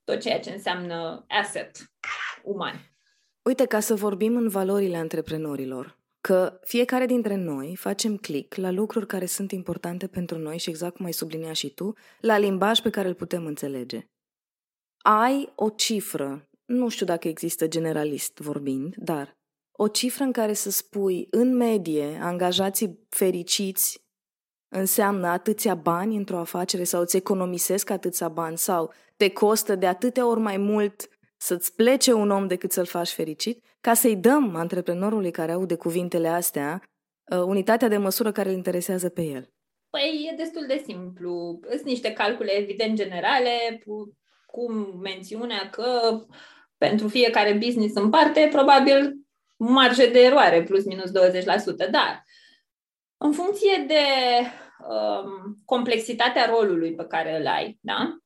tot 0.07 0.19
ceea 0.19 0.39
ce 0.39 0.51
înseamnă 0.51 1.25
asset 1.27 1.91
uman. 2.43 2.91
Uite, 3.41 3.65
ca 3.65 3.79
să 3.79 3.95
vorbim 3.95 4.35
în 4.35 4.47
valorile 4.47 4.97
antreprenorilor, 4.97 5.99
că 6.21 6.59
fiecare 6.63 7.05
dintre 7.05 7.35
noi 7.35 7.75
facem 7.75 8.17
click 8.17 8.55
la 8.55 8.71
lucruri 8.71 9.07
care 9.07 9.25
sunt 9.25 9.51
importante 9.51 10.07
pentru 10.07 10.37
noi 10.37 10.57
și 10.57 10.69
exact 10.69 10.95
cum 10.95 11.05
ai 11.05 11.11
sublinia 11.11 11.53
și 11.53 11.69
tu, 11.69 11.93
la 12.19 12.37
limbaj 12.37 12.79
pe 12.79 12.89
care 12.89 13.07
îl 13.07 13.13
putem 13.13 13.45
înțelege. 13.45 14.07
Ai 14.97 15.51
o 15.55 15.69
cifră, 15.69 16.49
nu 16.65 16.89
știu 16.89 17.05
dacă 17.05 17.27
există 17.27 17.67
generalist 17.67 18.37
vorbind, 18.37 18.95
dar 18.95 19.37
o 19.71 19.87
cifră 19.87 20.23
în 20.23 20.31
care 20.31 20.53
să 20.53 20.69
spui, 20.69 21.27
în 21.29 21.55
medie, 21.55 22.19
angajații 22.21 23.05
fericiți 23.09 24.06
înseamnă 24.69 25.27
atâția 25.27 25.75
bani 25.75 26.15
într-o 26.15 26.37
afacere 26.37 26.83
sau 26.83 27.01
îți 27.01 27.17
economisesc 27.17 27.89
atâția 27.89 28.27
bani 28.27 28.57
sau 28.57 28.93
te 29.15 29.29
costă 29.29 29.75
de 29.75 29.87
atâtea 29.87 30.27
ori 30.27 30.39
mai 30.39 30.57
mult 30.57 31.09
să-ți 31.37 31.75
plece 31.75 32.13
un 32.13 32.29
om 32.29 32.47
decât 32.47 32.71
să-l 32.71 32.85
faci 32.85 33.09
fericit, 33.09 33.65
ca 33.81 33.93
să-i 33.93 34.15
dăm 34.15 34.55
antreprenorului 34.55 35.31
care 35.31 35.51
aude 35.51 35.75
cuvintele 35.75 36.27
astea 36.27 36.81
uh, 37.31 37.37
unitatea 37.37 37.87
de 37.87 37.97
măsură 37.97 38.31
care 38.31 38.49
îl 38.49 38.55
interesează 38.55 39.09
pe 39.09 39.21
el? 39.21 39.49
Păi 39.89 40.29
e 40.31 40.35
destul 40.35 40.65
de 40.67 40.83
simplu. 40.85 41.59
Sunt 41.69 41.83
niște 41.83 42.11
calcule 42.11 42.51
evident 42.51 42.95
generale, 42.95 43.81
cu 44.45 44.71
mențiunea 45.01 45.69
că 45.69 46.19
pentru 46.77 47.07
fiecare 47.07 47.53
business 47.53 47.95
în 47.95 48.09
parte, 48.09 48.49
probabil 48.51 49.13
marge 49.57 50.11
de 50.11 50.19
eroare 50.19 50.63
plus 50.63 50.85
minus 50.85 51.09
20%, 51.09 51.13
dar 51.91 52.23
în 53.17 53.31
funcție 53.31 53.85
de 53.87 54.03
um, 54.89 55.57
complexitatea 55.65 56.45
rolului 56.45 56.95
pe 56.95 57.05
care 57.05 57.39
îl 57.39 57.47
ai, 57.47 57.77
da? 57.81 58.17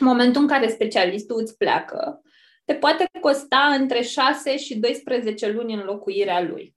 în 0.00 0.06
momentul 0.06 0.42
în 0.42 0.48
care 0.48 0.68
specialistul 0.68 1.40
îți 1.40 1.56
pleacă, 1.56 2.22
te 2.64 2.74
poate 2.74 3.08
costa 3.20 3.76
între 3.78 4.02
6 4.02 4.56
și 4.56 4.78
12 4.78 5.50
luni 5.50 5.74
înlocuirea 5.74 6.42
lui. 6.42 6.76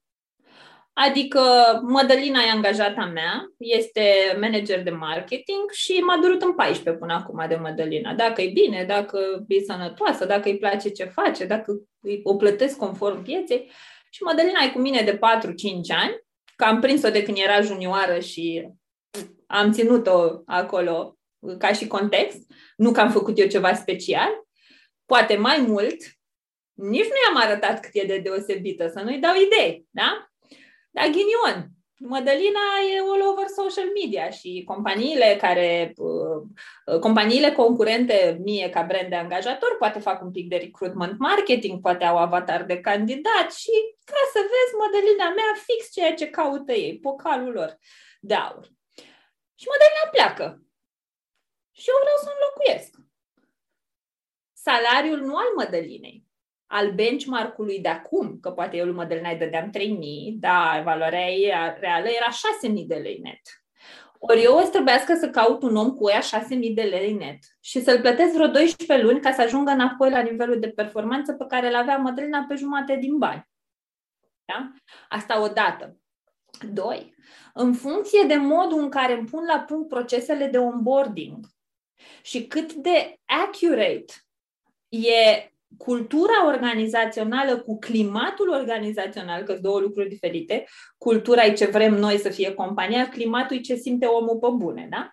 Adică 0.93 1.41
Mădălina 1.83 2.39
e 2.41 2.49
angajata 2.49 3.05
mea, 3.05 3.45
este 3.57 4.37
manager 4.39 4.83
de 4.83 4.89
marketing 4.89 5.69
și 5.71 5.91
m-a 5.91 6.17
durut 6.17 6.41
în 6.41 6.53
14 6.53 7.03
până 7.03 7.13
acum 7.13 7.45
de 7.47 7.55
Mădălina. 7.55 8.13
Dacă 8.13 8.41
e 8.41 8.49
bine, 8.49 8.83
dacă 8.87 9.45
e 9.47 9.59
sănătoasă, 9.59 10.25
dacă 10.25 10.49
îi 10.49 10.57
place 10.57 10.89
ce 10.89 11.03
face, 11.03 11.45
dacă 11.45 11.81
o 12.23 12.35
plătesc 12.35 12.77
conform 12.77 13.23
pieței. 13.23 13.71
Și 14.09 14.23
Mădălina 14.23 14.63
e 14.63 14.69
cu 14.69 14.79
mine 14.79 15.01
de 15.01 15.15
4-5 15.15 15.19
ani, 15.87 16.23
că 16.61 16.67
am 16.67 16.79
prins-o 16.79 17.09
de 17.09 17.23
când 17.23 17.37
era 17.37 17.61
junioară 17.61 18.19
și 18.19 18.67
am 19.47 19.71
ținut-o 19.71 20.41
acolo 20.45 21.17
ca 21.57 21.73
și 21.73 21.87
context, 21.87 22.51
nu 22.75 22.91
că 22.91 22.99
am 22.99 23.11
făcut 23.11 23.39
eu 23.39 23.47
ceva 23.47 23.73
special, 23.73 24.29
poate 25.05 25.37
mai 25.37 25.57
mult, 25.67 25.97
nici 26.73 27.07
nu 27.07 27.15
i-am 27.25 27.37
arătat 27.37 27.79
cât 27.79 27.91
e 27.93 28.05
de 28.05 28.17
deosebită, 28.17 28.87
să 28.87 29.01
nu-i 29.01 29.19
dau 29.19 29.33
idei, 29.35 29.85
da? 29.89 30.29
Dar 30.91 31.05
ghinion, 31.05 31.69
Mădălina 32.03 32.59
e 32.93 32.99
all 32.99 33.21
over 33.31 33.47
social 33.47 33.89
media 34.01 34.29
și 34.29 34.63
companiile 34.65 35.37
care, 35.41 35.93
uh, 35.97 36.99
companiile 36.99 37.51
concurente 37.51 38.37
mie 38.43 38.69
ca 38.69 38.81
brand 38.83 39.09
de 39.09 39.15
angajator 39.15 39.75
poate 39.77 39.99
fac 39.99 40.21
un 40.21 40.31
pic 40.31 40.49
de 40.49 40.55
recruitment 40.55 41.19
marketing, 41.19 41.81
poate 41.81 42.03
au 42.05 42.17
avatar 42.17 42.63
de 42.63 42.79
candidat 42.79 43.53
și 43.53 43.71
ca 44.03 44.21
să 44.33 44.39
vezi 44.39 44.77
Mădălina 44.81 45.29
mea 45.29 45.53
fix 45.65 45.91
ceea 45.91 46.13
ce 46.13 46.29
caută 46.29 46.71
ei, 46.71 46.99
pocalul 46.99 47.51
lor 47.51 47.77
de 48.19 48.33
aur. 48.33 48.67
Și 49.55 49.67
Mădălina 49.71 50.05
pleacă 50.11 50.61
și 51.71 51.89
eu 51.89 51.95
vreau 52.01 52.17
să 52.23 52.29
înlocuiesc. 52.33 52.95
Salariul 54.53 55.19
nu 55.19 55.35
al 55.35 55.51
Mădălinei, 55.57 56.25
al 56.71 56.91
benchmark-ului 56.91 57.79
de 57.79 57.89
acum, 57.89 58.37
că 58.41 58.51
poate 58.51 58.77
eu 58.77 58.85
lui 58.85 58.93
Mădălina 58.93 59.29
îi 59.29 59.37
dădeam 59.37 59.69
3.000, 59.77 59.79
da, 60.39 60.81
valoarea 60.83 61.27
ei 61.27 61.51
reală 61.79 62.07
era 62.07 62.29
6.000 62.79 62.85
de 62.87 62.95
lei 62.95 63.19
net. 63.23 63.41
Ori 64.19 64.43
eu 64.43 64.55
o 64.55 64.61
să 64.61 64.69
trebuiască 64.69 65.15
să 65.15 65.29
caut 65.29 65.63
un 65.63 65.75
om 65.75 65.91
cu 65.91 66.09
ea 66.09 66.19
6.000 66.19 66.73
de 66.73 66.81
lei 66.81 67.13
net 67.13 67.37
și 67.59 67.83
să-l 67.83 67.99
plătesc 67.99 68.33
vreo 68.33 68.47
12 68.47 69.05
luni 69.05 69.21
ca 69.21 69.31
să 69.31 69.41
ajungă 69.41 69.71
înapoi 69.71 70.09
la 70.09 70.21
nivelul 70.21 70.59
de 70.59 70.69
performanță 70.69 71.33
pe 71.33 71.45
care 71.47 71.67
îl 71.67 71.75
avea 71.75 71.97
Mădălina 71.97 72.45
pe 72.47 72.55
jumate 72.55 72.95
din 72.95 73.17
bani. 73.17 73.49
Da? 74.45 74.71
Asta 75.09 75.41
o 75.41 75.47
dată. 75.47 75.97
Doi, 76.73 77.15
în 77.53 77.73
funcție 77.73 78.23
de 78.27 78.35
modul 78.35 78.79
în 78.79 78.89
care 78.89 79.13
îmi 79.13 79.27
pun 79.27 79.45
la 79.45 79.59
punct 79.59 79.87
procesele 79.87 80.45
de 80.45 80.57
onboarding 80.57 81.45
și 82.21 82.47
cât 82.47 82.73
de 82.73 83.19
accurate 83.25 84.13
e 84.89 85.50
cultura 85.77 86.45
organizațională 86.45 87.59
cu 87.59 87.79
climatul 87.79 88.49
organizațional, 88.49 89.43
că 89.43 89.51
sunt 89.51 89.63
două 89.63 89.79
lucruri 89.79 90.09
diferite. 90.09 90.65
Cultura 90.97 91.43
e 91.43 91.53
ce 91.53 91.65
vrem 91.65 91.93
noi 91.93 92.17
să 92.17 92.29
fie 92.29 92.53
compania, 92.53 93.09
climatul 93.09 93.57
e 93.57 93.59
ce 93.59 93.75
simte 93.75 94.05
omul 94.05 94.37
pe 94.37 94.47
bune, 94.55 94.87
da? 94.89 95.09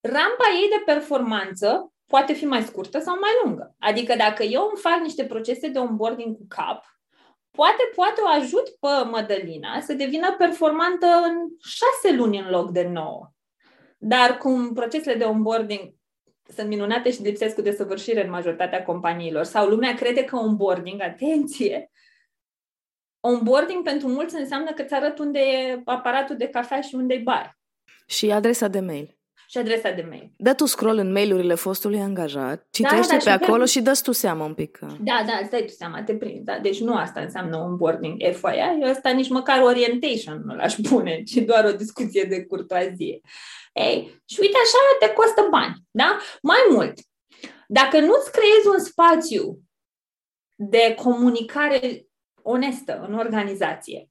Rampa 0.00 0.44
ei 0.62 0.68
de 0.68 0.92
performanță 0.92 1.92
poate 2.06 2.32
fi 2.32 2.44
mai 2.44 2.62
scurtă 2.62 2.98
sau 2.98 3.18
mai 3.20 3.30
lungă. 3.44 3.74
Adică 3.78 4.14
dacă 4.16 4.42
eu 4.42 4.62
îmi 4.62 4.80
fac 4.80 4.98
niște 5.00 5.24
procese 5.24 5.68
de 5.68 5.78
onboarding 5.78 6.36
cu 6.36 6.46
cap, 6.48 6.84
poate, 7.50 7.82
poate 7.94 8.20
o 8.20 8.28
ajut 8.28 8.68
pe 8.80 9.08
Mădălina 9.10 9.80
să 9.80 9.92
devină 9.92 10.34
performantă 10.38 11.06
în 11.06 11.36
șase 11.58 12.16
luni 12.16 12.38
în 12.38 12.50
loc 12.50 12.70
de 12.70 12.88
nouă. 12.88 13.30
Dar 13.98 14.38
cum 14.38 14.72
procesele 14.72 15.14
de 15.14 15.24
onboarding 15.24 15.94
sunt 16.54 16.68
minunate 16.68 17.10
și 17.10 17.22
lipsesc 17.22 17.54
cu 17.54 17.60
desăvârșire 17.60 18.24
în 18.24 18.30
majoritatea 18.30 18.82
companiilor, 18.82 19.44
sau 19.44 19.68
lumea 19.68 19.94
crede 19.94 20.24
că 20.24 20.36
onboarding, 20.36 21.02
atenție, 21.02 21.90
onboarding 23.20 23.82
pentru 23.82 24.08
mulți 24.08 24.34
înseamnă 24.34 24.72
că 24.72 24.82
îți 24.82 24.94
arăt 24.94 25.18
unde 25.18 25.38
e 25.38 25.80
aparatul 25.84 26.36
de 26.36 26.48
cafea 26.48 26.80
și 26.80 26.94
unde 26.94 27.14
e 27.14 27.18
bar. 27.18 27.58
Și 28.06 28.30
adresa 28.30 28.68
de 28.68 28.80
mail 28.80 29.16
și 29.48 29.58
adresa 29.58 29.90
de 29.90 30.06
mail. 30.08 30.32
Dă 30.36 30.54
tu 30.54 30.66
scroll 30.66 30.98
în 30.98 31.12
mailurile 31.12 31.54
fostului 31.54 32.00
angajat, 32.00 32.66
citește 32.70 33.16
da, 33.16 33.24
da, 33.24 33.36
pe 33.36 33.44
acolo 33.44 33.64
și 33.64 33.80
dă 33.80 34.00
tu 34.02 34.12
seama 34.12 34.44
un 34.44 34.54
pic. 34.54 34.78
Da, 34.78 35.24
da, 35.26 35.40
stai 35.46 35.64
tu 35.66 35.72
seama, 35.72 36.02
te 36.02 36.14
prinzi. 36.14 36.44
Da? 36.44 36.58
Deci 36.58 36.80
nu 36.80 36.94
asta 36.94 37.20
înseamnă 37.20 37.56
onboarding 37.56 38.22
FYI, 38.22 38.84
asta 38.90 39.10
nici 39.10 39.28
măcar 39.28 39.62
orientation 39.62 40.42
nu 40.44 40.54
l-aș 40.54 40.74
pune, 40.74 41.22
ci 41.22 41.34
doar 41.34 41.64
o 41.64 41.76
discuție 41.76 42.22
de 42.22 42.44
curtoazie. 42.44 43.20
Ei, 43.76 44.22
și 44.24 44.40
uite 44.40 44.56
așa 44.62 45.06
te 45.06 45.12
costă 45.12 45.46
bani, 45.50 45.74
da? 45.90 46.18
Mai 46.42 46.58
mult, 46.70 46.98
dacă 47.68 48.00
nu-ți 48.00 48.32
creezi 48.32 48.66
un 48.66 48.78
spațiu 48.78 49.58
de 50.54 50.94
comunicare 50.94 52.06
onestă 52.42 53.04
în 53.08 53.14
organizație, 53.14 54.10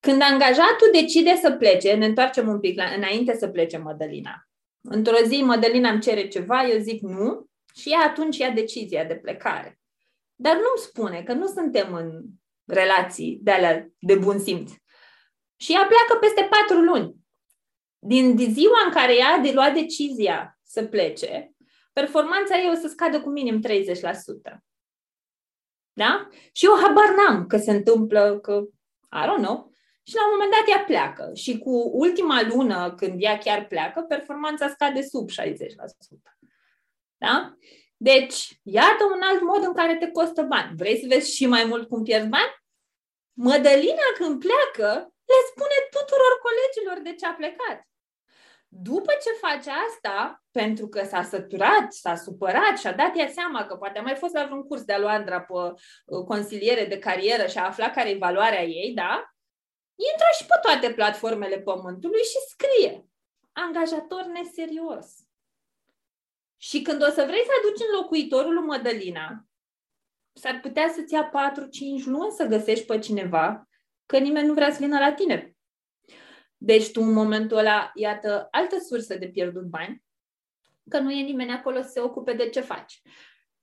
când 0.00 0.22
angajatul 0.22 0.88
decide 0.92 1.38
să 1.40 1.52
plece, 1.52 1.94
ne 1.94 2.06
întoarcem 2.06 2.48
un 2.48 2.60
pic 2.60 2.76
la, 2.76 2.84
înainte 2.84 3.36
să 3.36 3.48
plece 3.48 3.76
Mădălina. 3.76 4.48
Într-o 4.80 5.24
zi 5.26 5.42
Mădălina 5.42 5.90
îmi 5.90 6.00
cere 6.00 6.28
ceva, 6.28 6.66
eu 6.66 6.78
zic 6.78 7.00
nu 7.00 7.46
și 7.74 7.90
ea 7.92 8.00
atunci 8.00 8.38
ia 8.38 8.50
decizia 8.50 9.04
de 9.04 9.16
plecare. 9.16 9.80
Dar 10.34 10.54
nu-mi 10.54 10.82
spune 10.84 11.22
că 11.22 11.32
nu 11.32 11.46
suntem 11.46 11.94
în 11.94 12.22
relații 12.64 13.38
de 13.42 13.50
alea 13.50 13.88
de 13.98 14.14
bun 14.14 14.38
simț. 14.38 14.70
Și 15.56 15.72
ea 15.72 15.86
pleacă 15.86 16.18
peste 16.20 16.48
patru 16.50 16.82
luni. 16.82 17.20
Din 18.04 18.36
ziua 18.52 18.84
în 18.86 18.92
care 18.92 19.16
ea 19.16 19.28
a 19.28 19.38
de 19.38 19.52
luat 19.52 19.74
decizia 19.74 20.58
să 20.62 20.84
plece, 20.84 21.52
performanța 21.92 22.58
ei 22.58 22.70
o 22.70 22.74
să 22.74 22.88
scadă 22.88 23.20
cu 23.20 23.28
minim 23.28 23.60
30%. 23.68 23.70
Da? 25.92 26.28
Și 26.52 26.64
eu 26.64 26.72
habar 26.82 27.14
n-am 27.14 27.46
că 27.46 27.56
se 27.56 27.70
întâmplă, 27.70 28.38
că, 28.38 28.62
I 29.12 29.24
don't 29.26 29.42
know, 29.42 29.72
și 30.02 30.14
la 30.14 30.24
un 30.24 30.30
moment 30.32 30.50
dat 30.50 30.68
ea 30.68 30.84
pleacă. 30.84 31.30
Și 31.34 31.58
cu 31.58 31.90
ultima 31.92 32.42
lună, 32.42 32.94
când 32.94 33.22
ea 33.22 33.38
chiar 33.38 33.66
pleacă, 33.66 34.00
performanța 34.00 34.68
scade 34.68 35.02
sub 35.02 35.30
60%. 35.30 35.34
Da? 37.16 37.54
Deci, 37.96 38.60
iată 38.62 39.04
un 39.14 39.20
alt 39.22 39.42
mod 39.42 39.62
în 39.62 39.74
care 39.74 39.96
te 39.96 40.10
costă 40.10 40.42
bani. 40.42 40.76
Vrei 40.76 41.00
să 41.00 41.06
vezi 41.08 41.34
și 41.34 41.46
mai 41.46 41.64
mult 41.64 41.88
cum 41.88 42.02
pierzi 42.02 42.28
bani? 42.28 42.54
Mădălina 43.32 44.08
când 44.18 44.44
pleacă, 44.44 44.88
le 45.32 45.40
spune 45.50 45.76
tuturor 45.90 46.32
colegilor 46.46 46.98
de 47.02 47.14
ce 47.14 47.26
a 47.26 47.32
plecat. 47.32 47.91
După 48.74 49.12
ce 49.22 49.46
face 49.46 49.70
asta, 49.88 50.44
pentru 50.50 50.88
că 50.88 51.04
s-a 51.04 51.22
săturat, 51.22 51.92
s-a 51.92 52.16
supărat 52.16 52.78
și 52.78 52.86
a 52.86 52.92
dat 52.92 53.16
ea 53.16 53.28
seama 53.28 53.66
că 53.66 53.76
poate 53.76 53.98
a 53.98 54.02
mai 54.02 54.14
fost 54.14 54.34
la 54.34 54.44
vreun 54.44 54.62
curs 54.62 54.82
de-a 54.82 54.98
lui 54.98 55.08
Andra 55.08 55.40
pe 55.40 55.52
uh, 55.52 56.24
consiliere 56.24 56.84
de 56.84 56.98
carieră 56.98 57.46
și 57.46 57.58
a 57.58 57.66
aflat 57.66 57.94
care 57.94 58.10
e 58.10 58.16
valoarea 58.16 58.64
ei, 58.64 58.94
da? 58.94 59.32
intră 60.10 60.26
și 60.38 60.46
pe 60.46 60.58
toate 60.62 60.94
platformele 60.94 61.58
pământului 61.58 62.22
și 62.22 62.38
scrie 62.48 63.06
angajator 63.52 64.24
neserios. 64.24 65.06
Și 66.56 66.82
când 66.82 67.02
o 67.02 67.10
să 67.10 67.24
vrei 67.26 67.44
să 67.44 67.50
aduci 67.58 67.86
în 67.86 68.00
locuitorul 68.00 68.54
lui 68.54 68.64
Mădălina, 68.64 69.44
s-ar 70.32 70.60
putea 70.60 70.88
să-ți 70.88 71.12
ia 71.12 71.30
4-5 71.30 72.04
luni 72.04 72.32
să 72.32 72.44
găsești 72.44 72.84
pe 72.84 72.98
cineva, 72.98 73.68
că 74.06 74.18
nimeni 74.18 74.46
nu 74.46 74.54
vrea 74.54 74.72
să 74.72 74.78
vină 74.80 74.98
la 74.98 75.12
tine. 75.12 75.51
Deci 76.64 76.90
tu 76.90 77.02
în 77.02 77.12
momentul 77.12 77.56
ăla, 77.56 77.90
iată, 77.94 78.48
altă 78.50 78.76
sursă 78.88 79.14
de 79.14 79.28
pierdut 79.28 79.62
bani, 79.62 80.02
că 80.88 80.98
nu 80.98 81.10
e 81.10 81.22
nimeni 81.22 81.50
acolo 81.50 81.82
să 81.82 81.88
se 81.88 82.00
ocupe 82.00 82.32
de 82.32 82.48
ce 82.48 82.60
faci. 82.60 83.02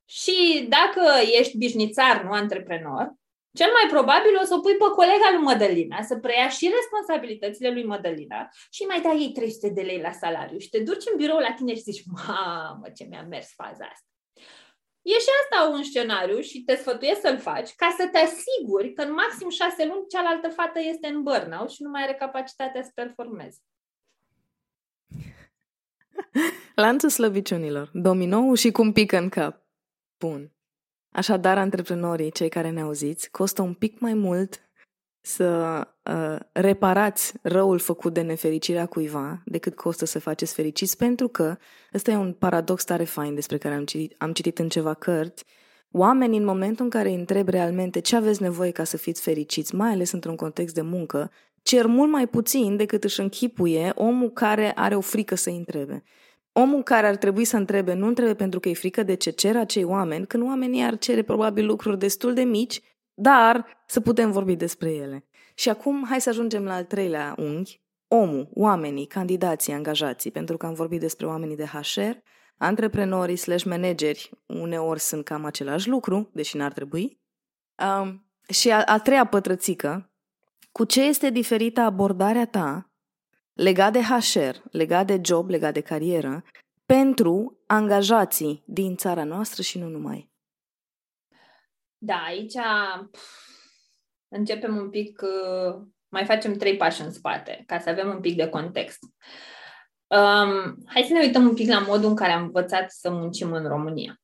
Și 0.05 0.67
dacă 0.69 1.01
ești 1.39 1.57
bișnițar, 1.57 2.23
nu 2.23 2.31
antreprenor, 2.31 3.13
cel 3.53 3.71
mai 3.71 3.89
probabil 3.89 4.37
o 4.41 4.45
să 4.45 4.55
o 4.55 4.59
pui 4.59 4.75
pe 4.77 4.85
colega 4.95 5.29
lui 5.33 5.43
Mădălina 5.43 6.01
să 6.01 6.17
preia 6.17 6.49
și 6.49 6.73
responsabilitățile 6.75 7.71
lui 7.71 7.85
Mădălina 7.85 8.49
și 8.71 8.83
mai 8.83 9.01
dai 9.01 9.21
ei 9.21 9.31
300 9.31 9.69
de 9.69 9.81
lei 9.81 10.01
la 10.01 10.11
salariu 10.11 10.57
și 10.57 10.69
te 10.69 10.79
duci 10.79 11.03
în 11.11 11.17
birou 11.17 11.37
la 11.37 11.53
tine 11.53 11.75
și 11.75 11.81
zici, 11.81 12.03
mamă, 12.05 12.85
ce 12.95 13.03
mi-a 13.09 13.23
mers 13.29 13.53
faza 13.53 13.85
asta. 13.91 14.08
E 15.01 15.11
și 15.11 15.29
asta 15.43 15.69
un 15.69 15.83
scenariu 15.83 16.39
și 16.39 16.63
te 16.63 16.75
sfătuiesc 16.75 17.21
să-l 17.21 17.39
faci 17.39 17.75
ca 17.75 17.95
să 17.97 18.07
te 18.11 18.17
asiguri 18.17 18.93
că 18.93 19.01
în 19.01 19.13
maxim 19.13 19.49
șase 19.49 19.85
luni 19.85 20.07
cealaltă 20.09 20.49
fată 20.49 20.79
este 20.79 21.07
în 21.07 21.23
burnout 21.23 21.69
și 21.69 21.83
nu 21.83 21.89
mai 21.89 22.03
are 22.03 22.13
capacitatea 22.13 22.83
să 22.83 22.91
performeze. 22.93 23.59
Lanțul 26.75 27.09
slăbiciunilor, 27.09 27.89
dominou 27.93 28.53
și 28.53 28.71
cum 28.71 28.91
pică 28.91 29.17
în 29.17 29.29
cap. 29.29 29.67
Bun. 30.19 30.53
Așadar, 31.11 31.57
antreprenorii, 31.57 32.31
cei 32.31 32.49
care 32.49 32.69
ne 32.69 32.81
auziți, 32.81 33.31
costă 33.31 33.61
un 33.61 33.73
pic 33.73 33.99
mai 33.99 34.13
mult 34.13 34.68
să 35.21 35.87
uh, 36.03 36.39
reparați 36.51 37.33
răul 37.41 37.79
făcut 37.79 38.13
de 38.13 38.21
nefericirea 38.21 38.85
cuiva 38.85 39.41
decât 39.45 39.75
costă 39.75 40.05
să 40.05 40.19
faceți 40.19 40.53
fericiți, 40.53 40.97
pentru 40.97 41.27
că 41.27 41.57
ăsta 41.93 42.11
e 42.11 42.15
un 42.15 42.33
paradox 42.33 42.83
tare 42.83 43.03
fain 43.03 43.35
despre 43.35 43.57
care 43.57 43.75
am 43.75 43.85
citit, 43.85 44.15
am 44.17 44.33
citit 44.33 44.59
în 44.59 44.69
ceva 44.69 44.93
cărți. 44.93 45.45
Oamenii, 45.91 46.37
în 46.37 46.45
momentul 46.45 46.83
în 46.83 46.89
care 46.89 47.09
îi 47.09 47.15
întreb 47.15 47.47
realmente 47.47 47.99
ce 47.99 48.15
aveți 48.15 48.41
nevoie 48.41 48.71
ca 48.71 48.83
să 48.83 48.97
fiți 48.97 49.21
fericiți, 49.21 49.75
mai 49.75 49.91
ales 49.91 50.11
într-un 50.11 50.35
context 50.35 50.75
de 50.75 50.81
muncă, 50.81 51.31
cer 51.61 51.85
mult 51.85 52.11
mai 52.11 52.27
puțin 52.27 52.75
decât 52.75 53.03
își 53.03 53.19
închipuie 53.19 53.91
omul 53.95 54.29
care 54.29 54.71
are 54.75 54.95
o 54.95 55.01
frică 55.01 55.35
să-i 55.35 55.57
întrebe 55.57 56.03
omul 56.51 56.83
care 56.83 57.07
ar 57.07 57.15
trebui 57.15 57.45
să 57.45 57.57
întrebe 57.57 57.93
nu 57.93 58.07
întrebe 58.07 58.33
pentru 58.33 58.59
că 58.59 58.69
e 58.69 58.73
frică 58.73 59.03
de 59.03 59.13
ce 59.13 59.29
cer 59.29 59.55
acei 59.55 59.83
oameni, 59.83 60.27
când 60.27 60.43
oamenii 60.43 60.83
ar 60.83 60.97
cere 60.97 61.21
probabil 61.21 61.65
lucruri 61.65 61.99
destul 61.99 62.33
de 62.33 62.41
mici, 62.41 62.81
dar 63.13 63.65
să 63.89 63.99
putem 63.99 64.31
vorbi 64.31 64.55
despre 64.55 64.91
ele. 64.91 65.27
Și 65.53 65.69
acum 65.69 66.05
hai 66.05 66.21
să 66.21 66.29
ajungem 66.29 66.63
la 66.63 66.73
al 66.73 66.83
treilea 66.83 67.35
unghi, 67.37 67.81
omul, 68.07 68.49
oamenii, 68.53 69.05
candidații, 69.05 69.73
angajații, 69.73 70.31
pentru 70.31 70.57
că 70.57 70.65
am 70.65 70.73
vorbit 70.73 70.99
despre 70.99 71.25
oamenii 71.25 71.55
de 71.55 71.65
HR, 71.65 72.17
antreprenorii 72.57 73.35
slash 73.35 73.63
manageri 73.63 74.29
uneori 74.45 74.99
sunt 74.99 75.25
cam 75.25 75.45
același 75.45 75.89
lucru, 75.89 76.29
deși 76.33 76.57
n-ar 76.57 76.73
trebui. 76.73 77.19
Um, 78.01 78.25
și 78.49 78.71
a, 78.71 78.83
a 78.83 78.99
treia 78.99 79.25
pătrățică, 79.25 80.11
cu 80.71 80.83
ce 80.83 81.01
este 81.01 81.29
diferită 81.29 81.81
abordarea 81.81 82.45
ta 82.45 82.91
legat 83.53 83.91
de 83.91 84.01
HR, 84.01 84.55
legat 84.71 85.05
de 85.05 85.21
job, 85.23 85.49
legat 85.49 85.73
de 85.73 85.81
carieră, 85.81 86.43
pentru 86.85 87.63
angajații 87.67 88.63
din 88.65 88.95
țara 88.95 89.23
noastră 89.23 89.61
și 89.61 89.77
nu 89.77 89.87
numai. 89.87 90.31
Da, 91.97 92.15
aici 92.15 92.55
începem 94.29 94.75
un 94.75 94.89
pic, 94.89 95.21
uh, 95.21 95.81
mai 96.07 96.25
facem 96.25 96.53
trei 96.53 96.77
pași 96.77 97.01
în 97.01 97.11
spate, 97.11 97.63
ca 97.65 97.79
să 97.79 97.89
avem 97.89 98.09
un 98.09 98.19
pic 98.19 98.35
de 98.35 98.47
context. 98.47 98.99
Um, 100.07 100.75
hai 100.85 101.03
să 101.07 101.13
ne 101.13 101.19
uităm 101.19 101.47
un 101.47 101.53
pic 101.53 101.69
la 101.69 101.79
modul 101.79 102.09
în 102.09 102.15
care 102.15 102.31
am 102.31 102.43
învățat 102.43 102.91
să 102.91 103.11
muncim 103.11 103.51
în 103.51 103.67
România. 103.67 104.21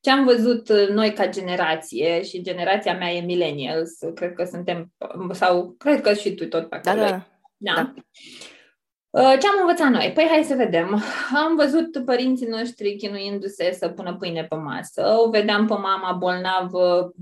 Ce 0.00 0.10
am 0.10 0.24
văzut 0.24 0.68
uh, 0.68 0.88
noi 0.88 1.12
ca 1.12 1.28
generație, 1.28 2.22
și 2.22 2.42
generația 2.42 2.96
mea 2.96 3.10
e 3.10 3.20
millennials, 3.20 3.98
cred 4.14 4.32
că 4.32 4.44
suntem, 4.44 4.92
sau 5.32 5.74
cred 5.78 6.00
că 6.00 6.14
și 6.14 6.34
tu 6.34 6.46
tot 6.46 6.68
pe 6.68 6.76
acolo. 6.76 7.04
Da, 7.04 7.10
da. 7.10 7.26
Da. 7.56 7.74
da. 7.74 7.94
Uh, 9.10 9.34
ce 9.40 9.46
am 9.46 9.58
învățat 9.60 9.90
noi? 9.90 10.12
Păi 10.14 10.26
hai 10.30 10.44
să 10.44 10.54
vedem. 10.54 11.02
Am 11.34 11.56
văzut 11.56 12.04
părinții 12.04 12.46
noștri 12.46 12.96
chinuindu-se 12.96 13.72
să 13.72 13.88
pună 13.88 14.16
pâine 14.16 14.44
pe 14.44 14.54
masă. 14.54 15.16
O 15.18 15.30
vedeam 15.30 15.66
pe 15.66 15.74
mama 15.74 16.12
bolnavă, 16.12 17.12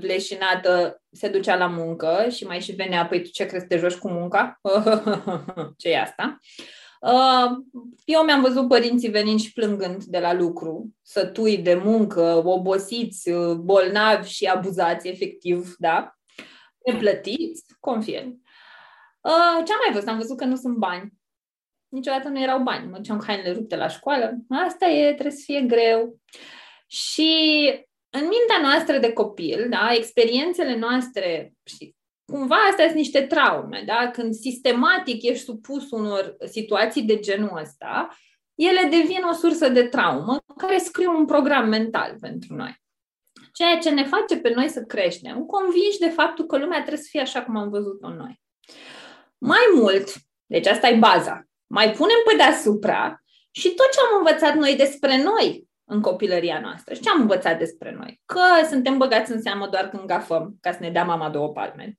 leșinată, 0.00 1.02
se 1.10 1.28
ducea 1.28 1.56
la 1.56 1.66
muncă 1.66 2.26
și 2.30 2.44
mai 2.44 2.60
și 2.60 2.72
venea, 2.72 3.06
păi 3.06 3.22
tu 3.22 3.28
ce 3.28 3.46
crezi, 3.46 3.66
te 3.66 3.76
joci 3.76 3.94
cu 3.94 4.08
munca? 4.10 4.60
ce 5.78 5.88
e 5.88 6.00
asta? 6.00 6.38
Uh, 7.00 7.50
eu 8.04 8.22
mi-am 8.22 8.40
văzut 8.40 8.68
părinții 8.68 9.10
venind 9.10 9.40
și 9.40 9.52
plângând 9.52 10.04
de 10.04 10.18
la 10.18 10.32
lucru, 10.32 10.94
sătui 11.02 11.58
de 11.58 11.74
muncă, 11.74 12.42
obosiți, 12.44 13.30
bolnavi 13.56 14.28
și 14.28 14.44
abuzați, 14.44 15.08
efectiv, 15.08 15.74
da? 15.78 16.16
Neplătiți, 16.86 17.64
confirm. 17.80 18.42
Uh, 19.20 19.64
ce 19.64 19.72
am 19.72 19.78
mai 19.84 19.92
văzut? 19.92 20.08
Am 20.08 20.18
văzut 20.18 20.36
că 20.36 20.44
nu 20.44 20.56
sunt 20.56 20.76
bani 20.76 21.20
niciodată 21.92 22.28
nu 22.28 22.40
erau 22.40 22.62
bani. 22.62 22.90
Mă 22.90 22.96
duceam 22.96 23.18
cu 23.18 23.24
hainele 23.24 23.52
rupte 23.52 23.76
la 23.76 23.88
școală. 23.88 24.36
Asta 24.48 24.86
e, 24.86 25.12
trebuie 25.12 25.36
să 25.36 25.42
fie 25.44 25.60
greu. 25.60 26.18
Și 26.86 27.30
în 28.10 28.20
mintea 28.20 28.60
noastră 28.62 28.98
de 28.98 29.12
copil, 29.12 29.66
da, 29.70 29.92
experiențele 29.92 30.76
noastre 30.76 31.52
și 31.64 31.94
cumva 32.24 32.56
astea 32.56 32.84
sunt 32.84 32.96
niște 32.96 33.20
traume, 33.20 33.82
da? 33.86 34.10
Când 34.12 34.34
sistematic 34.34 35.22
ești 35.22 35.44
supus 35.44 35.90
unor 35.90 36.36
situații 36.44 37.02
de 37.02 37.18
genul 37.18 37.58
ăsta, 37.62 38.08
ele 38.54 38.88
devin 38.90 39.22
o 39.30 39.32
sursă 39.32 39.68
de 39.68 39.82
traumă 39.82 40.38
care 40.56 40.78
scriu 40.78 41.16
un 41.16 41.26
program 41.26 41.68
mental 41.68 42.16
pentru 42.20 42.54
noi. 42.54 42.80
Ceea 43.52 43.78
ce 43.78 43.90
ne 43.90 44.04
face 44.04 44.36
pe 44.36 44.52
noi 44.54 44.68
să 44.68 44.82
creștem, 44.82 45.44
convinși 45.44 45.98
de 45.98 46.08
faptul 46.08 46.46
că 46.46 46.58
lumea 46.58 46.78
trebuie 46.78 47.02
să 47.02 47.08
fie 47.10 47.20
așa 47.20 47.42
cum 47.42 47.56
am 47.56 47.70
văzut-o 47.70 48.08
noi. 48.08 48.40
Mai 49.38 49.64
mult, 49.74 50.12
deci 50.46 50.66
asta 50.66 50.88
e 50.88 50.96
baza, 50.98 51.46
mai 51.72 51.90
punem 51.90 52.16
pe 52.24 52.36
deasupra 52.36 53.22
și 53.50 53.68
tot 53.68 53.90
ce 53.90 53.98
am 54.00 54.18
învățat 54.18 54.54
noi 54.54 54.76
despre 54.76 55.22
noi 55.22 55.68
în 55.84 56.00
copilăria 56.00 56.60
noastră. 56.60 56.94
Și 56.94 57.00
ce 57.00 57.10
am 57.10 57.20
învățat 57.20 57.58
despre 57.58 57.94
noi? 57.98 58.20
Că 58.26 58.66
suntem 58.68 58.98
băgați 58.98 59.32
în 59.32 59.42
seamă 59.42 59.68
doar 59.68 59.88
când 59.88 60.04
gafăm, 60.04 60.56
ca 60.60 60.72
să 60.72 60.78
ne 60.80 60.90
dea 60.90 61.04
mama 61.04 61.30
două 61.30 61.48
palme. 61.48 61.98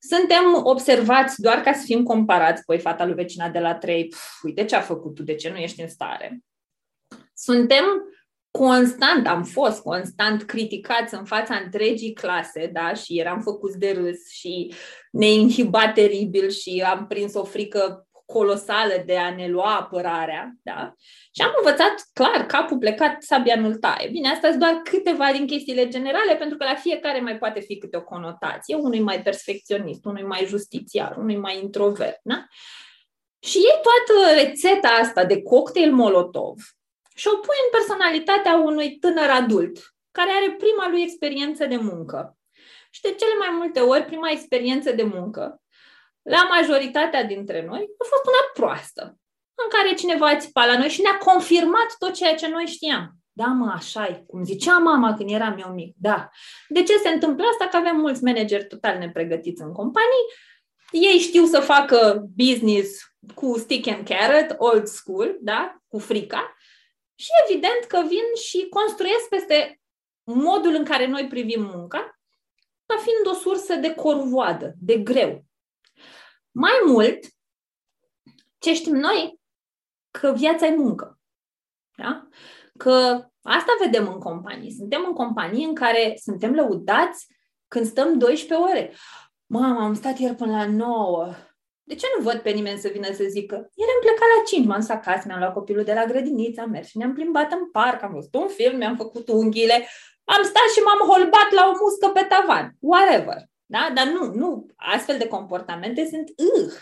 Suntem 0.00 0.60
observați 0.62 1.40
doar 1.40 1.60
ca 1.60 1.72
să 1.72 1.82
fim 1.84 2.02
comparați. 2.02 2.64
Păi, 2.64 2.78
fata 2.78 3.04
lui 3.04 3.14
vecina 3.14 3.48
de 3.48 3.58
la 3.58 3.74
trei, 3.74 4.06
pf, 4.06 4.42
uite 4.42 4.64
ce 4.64 4.76
a 4.76 4.80
făcut 4.80 5.14
tu, 5.14 5.22
de 5.22 5.34
ce 5.34 5.50
nu 5.50 5.56
ești 5.56 5.80
în 5.80 5.88
stare? 5.88 6.40
Suntem 7.34 7.84
constant, 8.50 9.26
am 9.26 9.42
fost 9.42 9.82
constant 9.82 10.42
criticați 10.42 11.14
în 11.14 11.24
fața 11.24 11.54
întregii 11.64 12.12
clase, 12.12 12.70
da, 12.72 12.94
și 12.94 13.18
eram 13.18 13.40
făcuți 13.40 13.78
de 13.78 13.90
râs 13.90 14.30
și 14.30 14.74
ne 15.10 15.26
inhiba 15.26 15.92
teribil 15.92 16.48
și 16.48 16.84
am 16.86 17.06
prins 17.06 17.34
o 17.34 17.44
frică 17.44 18.05
colosală 18.26 19.02
de 19.06 19.16
a 19.16 19.34
ne 19.34 19.48
lua 19.48 19.76
apărarea, 19.76 20.52
da? 20.62 20.92
Și 21.34 21.42
am 21.42 21.52
învățat, 21.56 21.94
clar, 22.12 22.46
capul 22.46 22.78
plecat, 22.78 23.22
sabia 23.22 23.56
nu 23.56 23.74
taie. 23.74 24.08
Bine, 24.08 24.28
astea 24.28 24.48
sunt 24.48 24.62
doar 24.62 24.80
câteva 24.84 25.32
din 25.32 25.46
chestiile 25.46 25.88
generale, 25.88 26.36
pentru 26.36 26.56
că 26.56 26.64
la 26.64 26.74
fiecare 26.74 27.20
mai 27.20 27.38
poate 27.38 27.60
fi 27.60 27.78
câte 27.78 27.96
o 27.96 28.02
conotație. 28.02 28.74
Unui 28.74 29.00
mai 29.00 29.22
perfecționist, 29.22 30.04
unui 30.04 30.22
mai 30.22 30.44
justițiar, 30.46 31.16
unui 31.16 31.36
mai 31.36 31.58
introvert, 31.62 32.20
da? 32.22 32.44
Și 33.38 33.56
iei 33.56 33.80
toată 33.82 34.40
rețeta 34.40 34.88
asta 34.88 35.24
de 35.24 35.42
cocktail 35.42 35.92
Molotov 35.92 36.54
și 37.14 37.28
o 37.28 37.36
pui 37.36 37.56
în 37.64 37.78
personalitatea 37.78 38.56
unui 38.56 38.98
tânăr 38.98 39.30
adult, 39.30 39.78
care 40.10 40.30
are 40.30 40.54
prima 40.58 40.88
lui 40.88 41.02
experiență 41.02 41.66
de 41.66 41.76
muncă. 41.76 42.36
Și 42.90 43.00
de 43.00 43.14
cele 43.18 43.34
mai 43.38 43.48
multe 43.52 43.80
ori, 43.80 44.04
prima 44.04 44.30
experiență 44.30 44.92
de 44.92 45.02
muncă 45.02 45.60
la 46.28 46.48
majoritatea 46.50 47.24
dintre 47.24 47.64
noi, 47.66 47.78
a 47.78 48.04
fost 48.04 48.24
una 48.26 48.50
proastă, 48.54 49.02
în 49.64 49.68
care 49.68 49.94
cineva 49.94 50.26
a 50.26 50.36
țipat 50.36 50.66
la 50.66 50.78
noi 50.78 50.88
și 50.88 51.00
ne-a 51.00 51.18
confirmat 51.18 51.94
tot 51.98 52.12
ceea 52.12 52.34
ce 52.34 52.48
noi 52.48 52.66
știam. 52.66 53.10
Da, 53.32 53.46
mă, 53.46 53.72
așa 53.74 54.06
e, 54.06 54.24
cum 54.26 54.44
zicea 54.44 54.78
mama 54.78 55.14
când 55.14 55.30
eram 55.30 55.58
eu 55.58 55.72
mic, 55.72 55.94
da. 55.98 56.28
De 56.68 56.82
ce 56.82 56.96
se 56.98 57.08
întâmplă 57.08 57.44
asta? 57.50 57.66
Că 57.66 57.76
avem 57.76 57.96
mulți 57.96 58.24
manageri 58.24 58.66
total 58.66 58.98
nepregătiți 58.98 59.62
în 59.62 59.72
companii, 59.72 60.26
ei 60.90 61.18
știu 61.18 61.44
să 61.44 61.60
facă 61.60 62.24
business 62.36 63.00
cu 63.34 63.58
stick 63.58 63.88
and 63.88 64.08
carrot, 64.08 64.54
old 64.58 64.86
school, 64.86 65.36
da, 65.40 65.76
cu 65.88 65.98
frica, 65.98 66.56
și 67.14 67.28
evident 67.48 67.84
că 67.88 68.02
vin 68.08 68.34
și 68.46 68.66
construiesc 68.68 69.28
peste 69.28 69.80
modul 70.24 70.74
în 70.74 70.84
care 70.84 71.06
noi 71.06 71.26
privim 71.26 71.62
munca, 71.74 72.18
ca 72.86 72.96
fiind 72.96 73.36
o 73.36 73.40
sursă 73.40 73.74
de 73.74 73.94
corvoadă, 73.94 74.74
de 74.80 74.98
greu, 74.98 75.44
mai 76.58 76.72
mult, 76.86 77.18
ce 78.58 78.74
știm 78.74 78.94
noi? 78.94 79.40
Că 80.10 80.32
viața 80.36 80.66
e 80.66 80.76
muncă. 80.76 81.18
Da? 81.96 82.28
Că 82.76 83.24
asta 83.42 83.76
vedem 83.80 84.12
în 84.12 84.18
companii. 84.18 84.70
Suntem 84.70 85.04
în 85.06 85.12
companii 85.12 85.64
în 85.64 85.74
care 85.74 86.14
suntem 86.22 86.54
lăudați 86.54 87.26
când 87.68 87.86
stăm 87.86 88.18
12 88.18 88.68
ore. 88.68 88.92
Mama, 89.46 89.84
am 89.84 89.94
stat 89.94 90.18
ieri 90.18 90.34
până 90.34 90.50
la 90.50 90.66
9. 90.66 91.34
De 91.82 91.94
ce 91.94 92.06
nu 92.16 92.22
văd 92.22 92.38
pe 92.40 92.50
nimeni 92.50 92.78
să 92.78 92.88
vină 92.88 93.12
să 93.12 93.24
zică, 93.28 93.54
ieri 93.54 93.90
am 93.94 94.00
plecat 94.00 94.28
la 94.36 94.42
5, 94.46 94.66
m-am 94.66 94.78
dus 94.78 94.88
acasă, 94.88 95.22
mi-am 95.26 95.38
luat 95.38 95.52
copilul 95.52 95.84
de 95.84 95.92
la 95.92 96.04
grădiniță, 96.04 96.60
am 96.60 96.70
mers 96.70 96.88
și 96.88 96.98
ne-am 96.98 97.12
plimbat 97.12 97.52
în 97.52 97.70
parc, 97.70 98.02
am 98.02 98.12
văzut 98.12 98.34
un 98.34 98.48
film, 98.48 98.76
mi-am 98.76 98.96
făcut 98.96 99.28
unghiile, 99.28 99.88
am 100.24 100.42
stat 100.42 100.68
și 100.74 100.80
m-am 100.84 101.08
holbat 101.08 101.50
la 101.50 101.66
o 101.66 101.72
muscă 101.80 102.08
pe 102.08 102.26
tavan. 102.28 102.76
Whatever. 102.80 103.48
Da? 103.66 103.90
Dar 103.94 104.06
nu, 104.06 104.34
nu. 104.34 104.66
Astfel 104.76 105.18
de 105.18 105.28
comportamente 105.28 106.08
sunt 106.10 106.28
uh, 106.28 106.72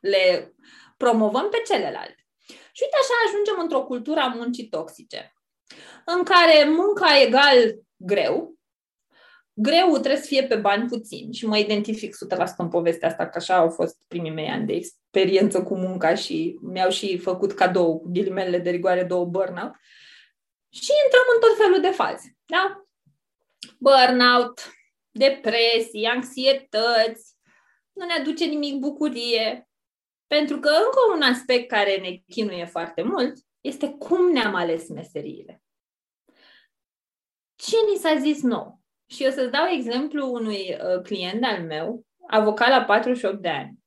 le 0.00 0.54
promovăm 0.96 1.48
pe 1.50 1.62
celelalte. 1.66 2.26
Și 2.46 2.82
uite 2.82 2.96
așa 3.00 3.14
ajungem 3.26 3.56
într-o 3.62 3.84
cultură 3.84 4.20
a 4.20 4.34
muncii 4.34 4.68
toxice, 4.68 5.32
în 6.04 6.22
care 6.22 6.68
munca 6.68 7.20
egal 7.20 7.78
greu, 7.96 8.58
greu 9.52 9.90
trebuie 9.90 10.16
să 10.16 10.26
fie 10.26 10.44
pe 10.44 10.56
bani 10.56 10.88
puțini 10.88 11.34
și 11.34 11.46
mă 11.46 11.58
identific 11.58 12.14
100% 12.14 12.16
în 12.56 12.68
povestea 12.68 13.08
asta, 13.08 13.28
că 13.28 13.38
așa 13.38 13.56
au 13.56 13.70
fost 13.70 13.96
primii 14.06 14.30
mei 14.30 14.48
ani 14.48 14.66
de 14.66 14.72
experiență 14.72 15.62
cu 15.62 15.76
munca 15.76 16.14
și 16.14 16.58
mi-au 16.62 16.90
și 16.90 17.18
făcut 17.18 17.52
cadou 17.52 17.98
cu 17.98 18.08
ghilimele 18.08 18.58
de 18.58 18.70
rigoare 18.70 19.04
două 19.04 19.24
burnout. 19.24 19.72
Și 20.70 20.90
intrăm 21.04 21.26
în 21.34 21.40
tot 21.40 21.56
felul 21.56 21.80
de 21.80 21.96
faze. 21.96 22.36
Da? 22.46 22.84
Burnout, 23.78 24.60
depresii, 25.10 26.06
anxietăți, 26.06 27.36
nu 27.92 28.06
ne 28.06 28.12
aduce 28.12 28.44
nimic 28.44 28.74
bucurie. 28.74 29.68
Pentru 30.26 30.58
că 30.58 30.68
încă 30.68 30.98
un 31.14 31.22
aspect 31.22 31.68
care 31.68 31.96
ne 31.96 32.10
chinuie 32.28 32.64
foarte 32.64 33.02
mult 33.02 33.38
este 33.60 33.88
cum 33.88 34.30
ne-am 34.30 34.54
ales 34.54 34.88
meseriile. 34.88 35.62
Ce 37.54 37.76
ni 37.90 37.96
s-a 37.96 38.14
zis 38.16 38.42
nou? 38.42 38.80
Și 39.06 39.24
eu 39.24 39.30
să-ți 39.30 39.50
dau 39.50 39.66
exemplu 39.66 40.32
unui 40.32 40.76
uh, 40.80 41.02
client 41.02 41.44
al 41.44 41.62
meu, 41.62 42.06
avocat 42.28 42.68
la 42.68 42.84
48 42.84 43.40
de 43.40 43.48
ani. 43.48 43.78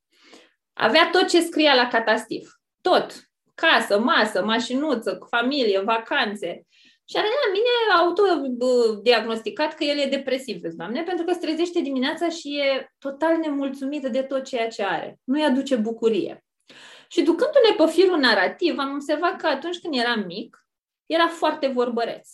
Avea 0.74 1.10
tot 1.12 1.28
ce 1.28 1.42
scria 1.42 1.74
la 1.74 1.88
catastif. 1.88 2.50
Tot. 2.82 3.30
Casă, 3.56 4.00
masă, 4.00 4.44
mașinuță, 4.44 5.20
familie, 5.30 5.80
vacanțe. 5.80 6.68
Și 7.12 7.18
are 7.18 7.28
la 7.28 7.52
mine 7.52 8.02
autodiagnosticat 8.02 9.74
că 9.74 9.84
el 9.84 9.98
e 9.98 10.06
depresiv, 10.06 10.62
vezi, 10.62 10.76
doamne, 10.76 11.04
pentru 11.04 11.26
că 11.26 11.34
se 11.34 11.40
trezește 11.40 11.80
dimineața 11.80 12.30
și 12.30 12.60
e 12.60 12.92
total 12.98 13.38
nemulțumit 13.38 14.08
de 14.08 14.22
tot 14.22 14.44
ceea 14.44 14.68
ce 14.68 14.84
are. 14.84 15.20
Nu-i 15.24 15.44
aduce 15.44 15.76
bucurie. 15.76 16.46
Și 17.08 17.22
ducându-ne 17.22 17.76
pe 17.78 17.92
firul 17.92 18.18
narrativ, 18.18 18.78
am 18.78 18.94
observat 18.94 19.36
că 19.36 19.48
atunci 19.48 19.80
când 19.80 19.96
era 19.96 20.16
mic, 20.16 20.66
era 21.06 21.28
foarte 21.28 21.68
vorbăreț. 21.68 22.30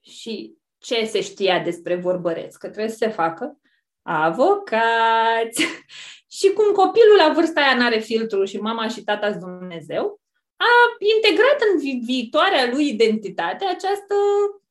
Și 0.00 0.54
ce 0.78 1.04
se 1.04 1.20
știa 1.20 1.58
despre 1.58 1.96
vorbăreț? 1.96 2.56
Că 2.56 2.68
trebuie 2.68 2.92
să 2.92 2.96
se 2.96 3.08
facă 3.08 3.60
avocați. 4.02 5.64
și 6.38 6.52
cum 6.52 6.72
copilul 6.72 7.16
la 7.16 7.32
vârsta 7.32 7.60
aia 7.60 7.76
n-are 7.76 7.98
filtru 7.98 8.44
și 8.44 8.56
mama 8.56 8.88
și 8.88 9.02
tata 9.02 9.30
Dumnezeu, 9.30 10.21
a 10.68 10.72
integrat 11.14 11.58
în 11.72 11.78
vi- 11.78 12.00
viitoarea 12.04 12.70
lui 12.72 12.88
identitate 12.88 13.64
această 13.64 14.14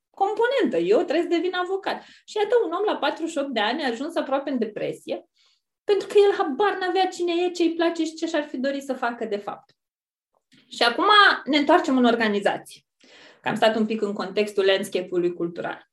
componentă. 0.10 0.78
Eu 0.78 0.98
trebuie 0.98 1.22
să 1.22 1.38
devin 1.38 1.54
avocat. 1.54 2.04
Și 2.26 2.38
iată, 2.38 2.56
un 2.66 2.72
om 2.72 2.84
la 2.86 2.98
48 2.98 3.48
de 3.50 3.60
ani 3.60 3.84
a 3.84 3.88
ajuns 3.88 4.16
aproape 4.16 4.50
în 4.50 4.60
depresie, 4.60 5.26
pentru 5.84 6.08
că 6.08 6.14
el 6.18 6.34
habar 6.38 6.78
n-avea 6.78 7.08
cine 7.08 7.34
e, 7.44 7.50
ce 7.50 7.64
îi 7.64 7.74
place 7.74 8.04
și 8.04 8.14
ce 8.14 8.28
și-ar 8.28 8.44
fi 8.44 8.58
dorit 8.58 8.84
să 8.84 8.94
facă 8.94 9.26
de 9.26 9.38
fapt. 9.38 9.70
Și 10.70 10.84
acum 10.84 11.06
ne 11.46 11.58
întoarcem 11.58 11.98
în 11.98 12.06
organizație. 12.06 12.82
Că 13.42 13.50
am 13.50 13.56
stat 13.56 13.76
un 13.76 13.86
pic 13.86 14.02
în 14.02 14.14
contextul 14.14 14.66
landscape-ului 14.66 15.34
cultural. 15.34 15.90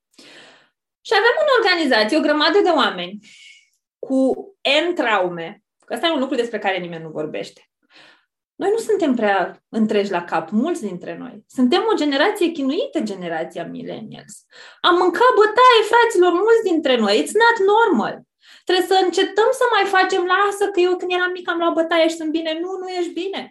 Și 1.01 1.13
avem 1.13 1.37
în 1.41 1.65
organizație 1.65 2.17
o 2.17 2.21
grămadă 2.21 2.59
de 2.63 2.69
oameni 2.69 3.19
cu 3.99 4.35
N 4.89 4.95
traume, 4.95 5.63
că 5.85 5.95
asta 5.95 6.07
e 6.07 6.11
un 6.11 6.19
lucru 6.19 6.35
despre 6.35 6.59
care 6.59 6.79
nimeni 6.79 7.03
nu 7.03 7.11
vorbește. 7.11 7.71
Noi 8.61 8.71
nu 8.71 8.77
suntem 8.89 9.15
prea 9.15 9.63
întregi 9.69 10.11
la 10.11 10.25
cap, 10.25 10.51
mulți 10.51 10.83
dintre 10.89 11.17
noi. 11.23 11.45
Suntem 11.47 11.83
o 11.93 11.97
generație 12.03 12.49
chinuită, 12.49 13.01
generația 13.01 13.65
millennials. 13.65 14.35
Am 14.81 14.95
mâncat 15.03 15.33
bătaie, 15.41 15.81
fraților, 15.93 16.33
mulți 16.33 16.63
dintre 16.71 16.97
noi. 16.97 17.15
It's 17.23 17.37
not 17.45 17.57
normal. 17.75 18.17
Trebuie 18.65 18.87
să 18.87 18.97
încetăm 19.05 19.51
să 19.61 19.65
mai 19.75 19.85
facem, 19.97 20.23
lasă 20.35 20.65
că 20.73 20.81
eu 20.81 20.97
când 20.97 21.13
eram 21.13 21.31
mic 21.31 21.49
am 21.49 21.59
luat 21.59 21.73
bătaie 21.73 22.09
și 22.09 22.21
sunt 22.21 22.31
bine. 22.31 22.53
Nu, 22.63 22.71
nu 22.83 22.89
ești 22.99 23.13
bine. 23.23 23.43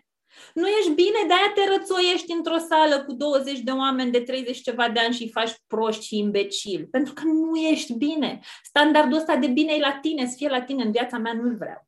Nu 0.54 0.68
ești 0.68 0.92
bine, 1.02 1.20
de-aia 1.28 1.52
te 1.56 1.64
rățoiești 1.74 2.32
într-o 2.32 2.60
sală 2.70 3.04
cu 3.06 3.12
20 3.14 3.60
de 3.60 3.72
oameni 3.72 4.12
de 4.12 4.22
30 4.22 4.62
ceva 4.62 4.90
de 4.90 5.00
ani 5.00 5.14
și 5.14 5.24
îi 5.24 5.36
faci 5.38 5.54
proști 5.68 6.06
și 6.06 6.18
imbecil. 6.18 6.88
Pentru 6.92 7.14
că 7.14 7.24
nu 7.24 7.56
ești 7.72 7.94
bine. 7.94 8.40
Standardul 8.64 9.18
ăsta 9.18 9.36
de 9.36 9.48
bine 9.48 9.74
e 9.74 9.80
la 9.90 9.98
tine, 10.02 10.26
să 10.26 10.34
fie 10.38 10.50
la 10.50 10.62
tine 10.62 10.84
în 10.84 10.92
viața 10.92 11.18
mea, 11.18 11.34
nu-l 11.34 11.56
vreau. 11.56 11.88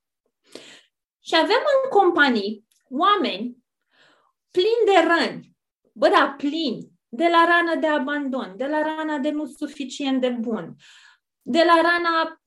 Și 1.28 1.36
avem 1.36 1.64
în 1.76 1.90
companii 1.98 2.68
oameni 2.90 3.58
plini 4.52 4.86
de 4.86 5.08
răni, 5.08 5.56
bă, 5.94 6.10
da, 6.10 6.34
plini, 6.38 6.92
de 7.10 7.28
la 7.28 7.46
rană 7.46 7.80
de 7.80 7.88
abandon, 7.88 8.54
de 8.58 8.66
la 8.66 8.82
rana 8.82 9.18
de 9.18 9.30
nu 9.30 9.46
suficient 9.46 10.22
de 10.22 10.30
bun, 10.30 10.76
de 11.42 11.64
la 11.64 11.82
rana 11.82 12.40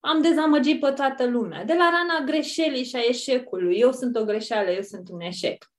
am 0.00 0.22
dezamăgit 0.22 0.80
pe 0.80 0.90
toată 0.90 1.24
lumea. 1.24 1.64
De 1.64 1.74
la 1.74 1.90
rana 1.90 2.24
greșelii 2.24 2.84
și 2.84 2.96
a 2.96 3.02
eșecului. 3.08 3.78
Eu 3.78 3.92
sunt 3.92 4.16
o 4.16 4.24
greșeală, 4.24 4.70
eu 4.70 4.82
sunt 4.82 5.08
un 5.08 5.20
eșec. 5.20 5.70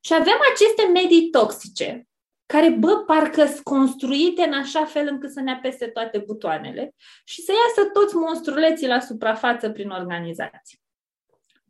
Și 0.00 0.14
avem 0.14 0.38
aceste 0.52 0.82
medii 0.92 1.30
toxice, 1.30 2.08
care, 2.46 2.70
bă, 2.70 2.96
parcă 2.96 3.44
sunt 3.44 3.62
construite 3.62 4.42
în 4.42 4.52
așa 4.52 4.84
fel 4.84 5.06
încât 5.08 5.30
să 5.30 5.40
ne 5.40 5.52
apese 5.52 5.86
toate 5.86 6.18
butoanele 6.18 6.94
și 7.24 7.42
să 7.42 7.52
iasă 7.52 7.90
toți 7.90 8.14
monstruleții 8.14 8.86
la 8.86 9.00
suprafață 9.00 9.70
prin 9.70 9.90
organizație. 9.90 10.78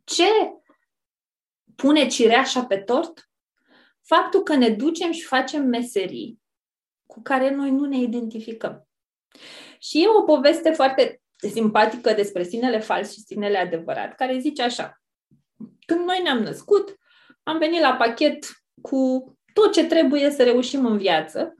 Ce 0.03 0.27
pune 1.75 2.07
cireașa 2.07 2.65
pe 2.65 2.77
tort? 2.77 3.29
Faptul 4.01 4.43
că 4.43 4.55
ne 4.55 4.69
ducem 4.69 5.11
și 5.11 5.23
facem 5.23 5.63
meserii 5.63 6.41
cu 7.05 7.21
care 7.21 7.49
noi 7.49 7.71
nu 7.71 7.85
ne 7.85 7.97
identificăm. 7.97 8.87
Și 9.79 10.03
e 10.03 10.07
o 10.07 10.21
poveste 10.21 10.71
foarte 10.71 11.21
simpatică 11.35 12.13
despre 12.13 12.43
sinele 12.43 12.79
fals 12.79 13.13
și 13.13 13.19
sinele 13.19 13.57
adevărat, 13.57 14.15
care 14.15 14.39
zice 14.39 14.61
așa. 14.61 15.01
Când 15.85 15.99
noi 16.05 16.19
ne-am 16.23 16.39
născut, 16.39 16.97
am 17.43 17.57
venit 17.57 17.81
la 17.81 17.95
pachet 17.95 18.45
cu 18.81 19.23
tot 19.53 19.71
ce 19.71 19.85
trebuie 19.85 20.31
să 20.31 20.43
reușim 20.43 20.85
în 20.85 20.97
viață, 20.97 21.55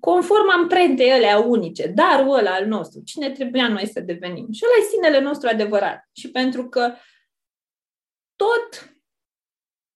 conform 0.00 0.50
amprentei 0.50 1.12
alea 1.12 1.38
unice, 1.38 1.86
darul 1.86 2.34
ăla 2.34 2.54
al 2.54 2.66
nostru, 2.66 3.02
cine 3.04 3.30
trebuia 3.30 3.68
noi 3.68 3.86
să 3.86 4.00
devenim. 4.00 4.52
Și 4.52 4.64
ăla 4.64 4.86
e 4.86 4.90
sinele 4.90 5.20
nostru 5.20 5.48
adevărat. 5.48 6.08
Și 6.12 6.30
pentru 6.30 6.68
că 6.68 6.94
tot 8.36 8.91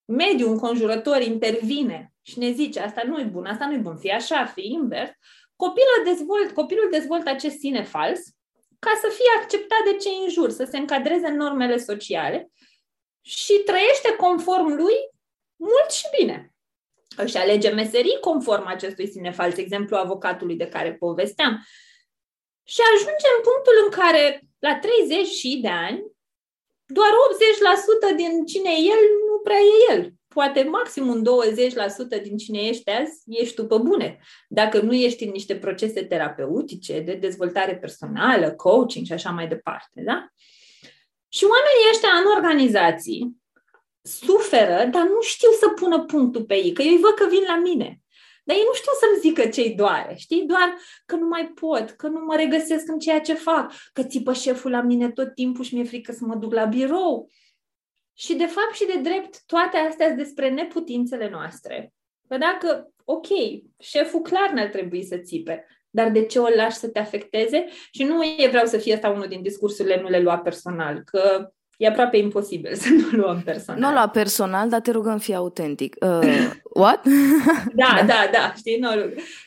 mediul 0.06 0.50
înconjurător 0.50 1.20
intervine 1.20 2.12
și 2.22 2.38
ne 2.38 2.50
zice 2.50 2.80
asta 2.80 3.02
nu 3.06 3.20
e 3.20 3.24
bun, 3.24 3.46
asta 3.46 3.66
nu 3.66 3.74
e 3.74 3.78
bun, 3.78 3.96
fie 3.96 4.12
așa, 4.12 4.46
fie 4.46 4.64
invers, 4.66 5.10
copilul, 5.56 6.00
dezvolt, 6.04 6.50
copilul 6.50 6.88
dezvoltă 6.90 7.30
acest 7.30 7.58
sine 7.58 7.82
fals 7.82 8.20
ca 8.78 8.90
să 9.00 9.08
fie 9.08 9.42
acceptat 9.42 9.82
de 9.84 9.96
cei 9.96 10.20
în 10.24 10.30
jur, 10.30 10.50
să 10.50 10.64
se 10.70 10.78
încadreze 10.78 11.26
în 11.26 11.36
normele 11.36 11.76
sociale 11.76 12.50
și 13.20 13.52
trăiește 13.52 14.16
conform 14.16 14.66
lui 14.66 14.94
mult 15.56 15.90
și 15.90 16.06
bine. 16.18 16.50
Își 17.16 17.36
alege 17.36 17.70
meserii 17.70 18.18
conform 18.20 18.66
acestui 18.66 19.08
sine 19.08 19.30
fals, 19.30 19.56
exemplu 19.56 19.96
avocatului 19.96 20.56
de 20.56 20.68
care 20.68 20.94
povesteam. 20.94 21.66
Și 22.64 22.80
ajunge 22.94 23.26
în 23.36 23.42
punctul 23.42 23.74
în 23.84 23.90
care, 23.90 24.42
la 24.58 24.78
30 24.78 25.26
și 25.26 25.58
de 25.62 25.68
ani, 25.68 26.02
doar 26.86 27.08
80% 28.12 28.16
din 28.16 28.44
cine 28.44 28.70
e 28.70 28.80
el 28.80 29.04
nu 29.28 29.38
prea 29.42 29.56
e 29.56 29.92
el. 29.92 30.12
Poate 30.28 30.62
maximum 30.62 31.22
20% 32.18 32.22
din 32.22 32.36
cine 32.36 32.58
ești 32.58 32.90
azi, 32.90 33.22
ești 33.26 33.54
tu 33.54 33.66
pe 33.66 33.76
bune. 33.76 34.18
Dacă 34.48 34.80
nu 34.80 34.94
ești 34.94 35.24
în 35.24 35.30
niște 35.30 35.56
procese 35.56 36.04
terapeutice, 36.04 37.00
de 37.00 37.14
dezvoltare 37.14 37.76
personală, 37.76 38.52
coaching 38.52 39.06
și 39.06 39.12
așa 39.12 39.30
mai 39.30 39.48
departe. 39.48 40.02
Da? 40.04 40.26
Și 41.28 41.44
oamenii 41.44 41.90
ăștia 41.92 42.08
în 42.08 42.36
organizații 42.36 43.36
suferă, 44.02 44.84
dar 44.90 45.02
nu 45.02 45.20
știu 45.20 45.50
să 45.50 45.68
pună 45.68 46.04
punctul 46.04 46.44
pe 46.44 46.54
ei, 46.54 46.72
că 46.72 46.82
eu 46.82 46.92
îi 46.92 47.00
văd 47.00 47.12
că 47.12 47.26
vin 47.28 47.42
la 47.46 47.56
mine. 47.56 48.00
Dar 48.46 48.56
ei 48.56 48.62
nu 48.66 48.72
știu 48.72 48.92
să-mi 49.00 49.20
zică 49.20 49.48
ce-i 49.48 49.74
doare, 49.74 50.14
știi? 50.14 50.44
Doar 50.46 50.76
că 51.06 51.16
nu 51.16 51.26
mai 51.26 51.52
pot, 51.54 51.90
că 51.90 52.08
nu 52.08 52.24
mă 52.24 52.36
regăsesc 52.36 52.88
în 52.88 52.98
ceea 52.98 53.20
ce 53.20 53.34
fac, 53.34 53.72
că 53.92 54.02
țipă 54.02 54.32
șeful 54.32 54.70
la 54.70 54.80
mine 54.80 55.10
tot 55.10 55.34
timpul 55.34 55.64
și 55.64 55.74
mi-e 55.74 55.84
frică 55.84 56.12
să 56.12 56.24
mă 56.24 56.34
duc 56.34 56.52
la 56.52 56.64
birou. 56.64 57.30
Și 58.14 58.34
de 58.34 58.46
fapt 58.46 58.74
și 58.74 58.86
de 58.86 58.98
drept, 58.98 59.42
toate 59.46 59.76
astea 59.76 60.06
sunt 60.06 60.18
despre 60.18 60.50
neputințele 60.50 61.28
noastre. 61.30 61.92
Că 62.28 62.36
dacă, 62.38 62.92
ok, 63.04 63.26
șeful 63.78 64.20
clar 64.20 64.50
n-ar 64.50 64.68
trebui 64.68 65.04
să 65.04 65.16
țipe, 65.16 65.66
dar 65.90 66.10
de 66.10 66.26
ce 66.26 66.38
o 66.38 66.48
lași 66.48 66.76
să 66.76 66.88
te 66.88 66.98
afecteze? 66.98 67.66
Și 67.90 68.04
nu 68.04 68.22
e 68.22 68.48
vreau 68.48 68.66
să 68.66 68.78
fie 68.78 68.94
asta 68.94 69.08
unul 69.08 69.28
din 69.28 69.42
discursurile 69.42 70.00
nu 70.00 70.08
le 70.08 70.20
lua 70.20 70.38
personal, 70.38 71.02
că 71.04 71.52
e 71.76 71.86
aproape 71.86 72.16
imposibil 72.16 72.74
să 72.82 72.88
nu 72.88 73.18
luăm 73.18 73.42
personal. 73.42 73.80
Nu 73.80 73.90
lua 73.90 74.08
personal, 74.08 74.68
dar 74.68 74.80
te 74.80 74.90
rugăm 74.90 75.18
fi 75.18 75.34
autentic. 75.34 75.96
Uh, 76.00 76.50
what? 76.82 77.06
da, 77.74 77.94
da, 77.98 78.04
da, 78.06 78.28
da, 78.32 78.52
știi? 78.56 78.78
Nu, 78.78 78.88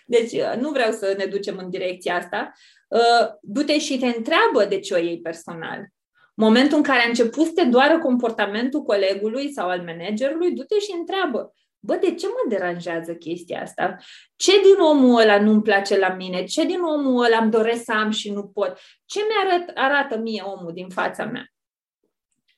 deci 0.06 0.32
uh, 0.32 0.54
nu 0.60 0.70
vreau 0.70 0.92
să 0.92 1.16
ne 1.18 1.26
ducem 1.26 1.58
în 1.58 1.70
direcția 1.70 2.16
asta. 2.16 2.52
Uh, 2.88 3.28
du-te 3.42 3.80
și 3.80 3.98
te 3.98 4.06
întreabă 4.06 4.66
de 4.70 4.80
ce 4.80 4.94
o 4.94 4.98
iei 4.98 5.20
personal. 5.22 5.88
Momentul 6.34 6.78
în 6.78 6.84
care 6.84 7.04
a 7.04 7.08
început 7.08 7.46
să 7.46 7.52
te 7.56 7.64
doară 7.64 8.00
comportamentul 8.00 8.82
colegului 8.82 9.52
sau 9.52 9.70
al 9.70 9.82
managerului, 9.82 10.52
du-te 10.52 10.80
și 10.80 10.96
întreabă. 11.00 11.54
Bă, 11.80 11.96
de 11.96 12.14
ce 12.14 12.28
mă 12.28 12.50
deranjează 12.50 13.14
chestia 13.14 13.62
asta? 13.62 13.96
Ce 14.36 14.52
din 14.52 14.80
omul 14.80 15.22
ăla 15.22 15.40
nu-mi 15.40 15.62
place 15.62 15.98
la 15.98 16.10
mine? 16.10 16.44
Ce 16.44 16.66
din 16.66 16.82
omul 16.82 17.24
ăla 17.24 17.38
îmi 17.38 17.52
doresc 17.52 17.84
să 17.84 17.92
am 17.92 18.10
și 18.10 18.32
nu 18.32 18.44
pot? 18.44 18.78
Ce 19.06 19.20
mi 19.20 19.74
arată 19.74 20.18
mie 20.18 20.42
omul 20.42 20.72
din 20.74 20.90
fața 20.90 21.26
mea? 21.26 21.52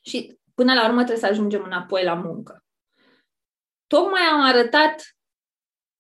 Și 0.01 0.39
până 0.55 0.73
la 0.73 0.85
urmă 0.85 0.97
trebuie 0.97 1.17
să 1.17 1.25
ajungem 1.25 1.63
înapoi 1.63 2.03
la 2.03 2.13
muncă. 2.13 2.63
Tocmai 3.87 4.21
am 4.21 4.41
arătat 4.41 5.15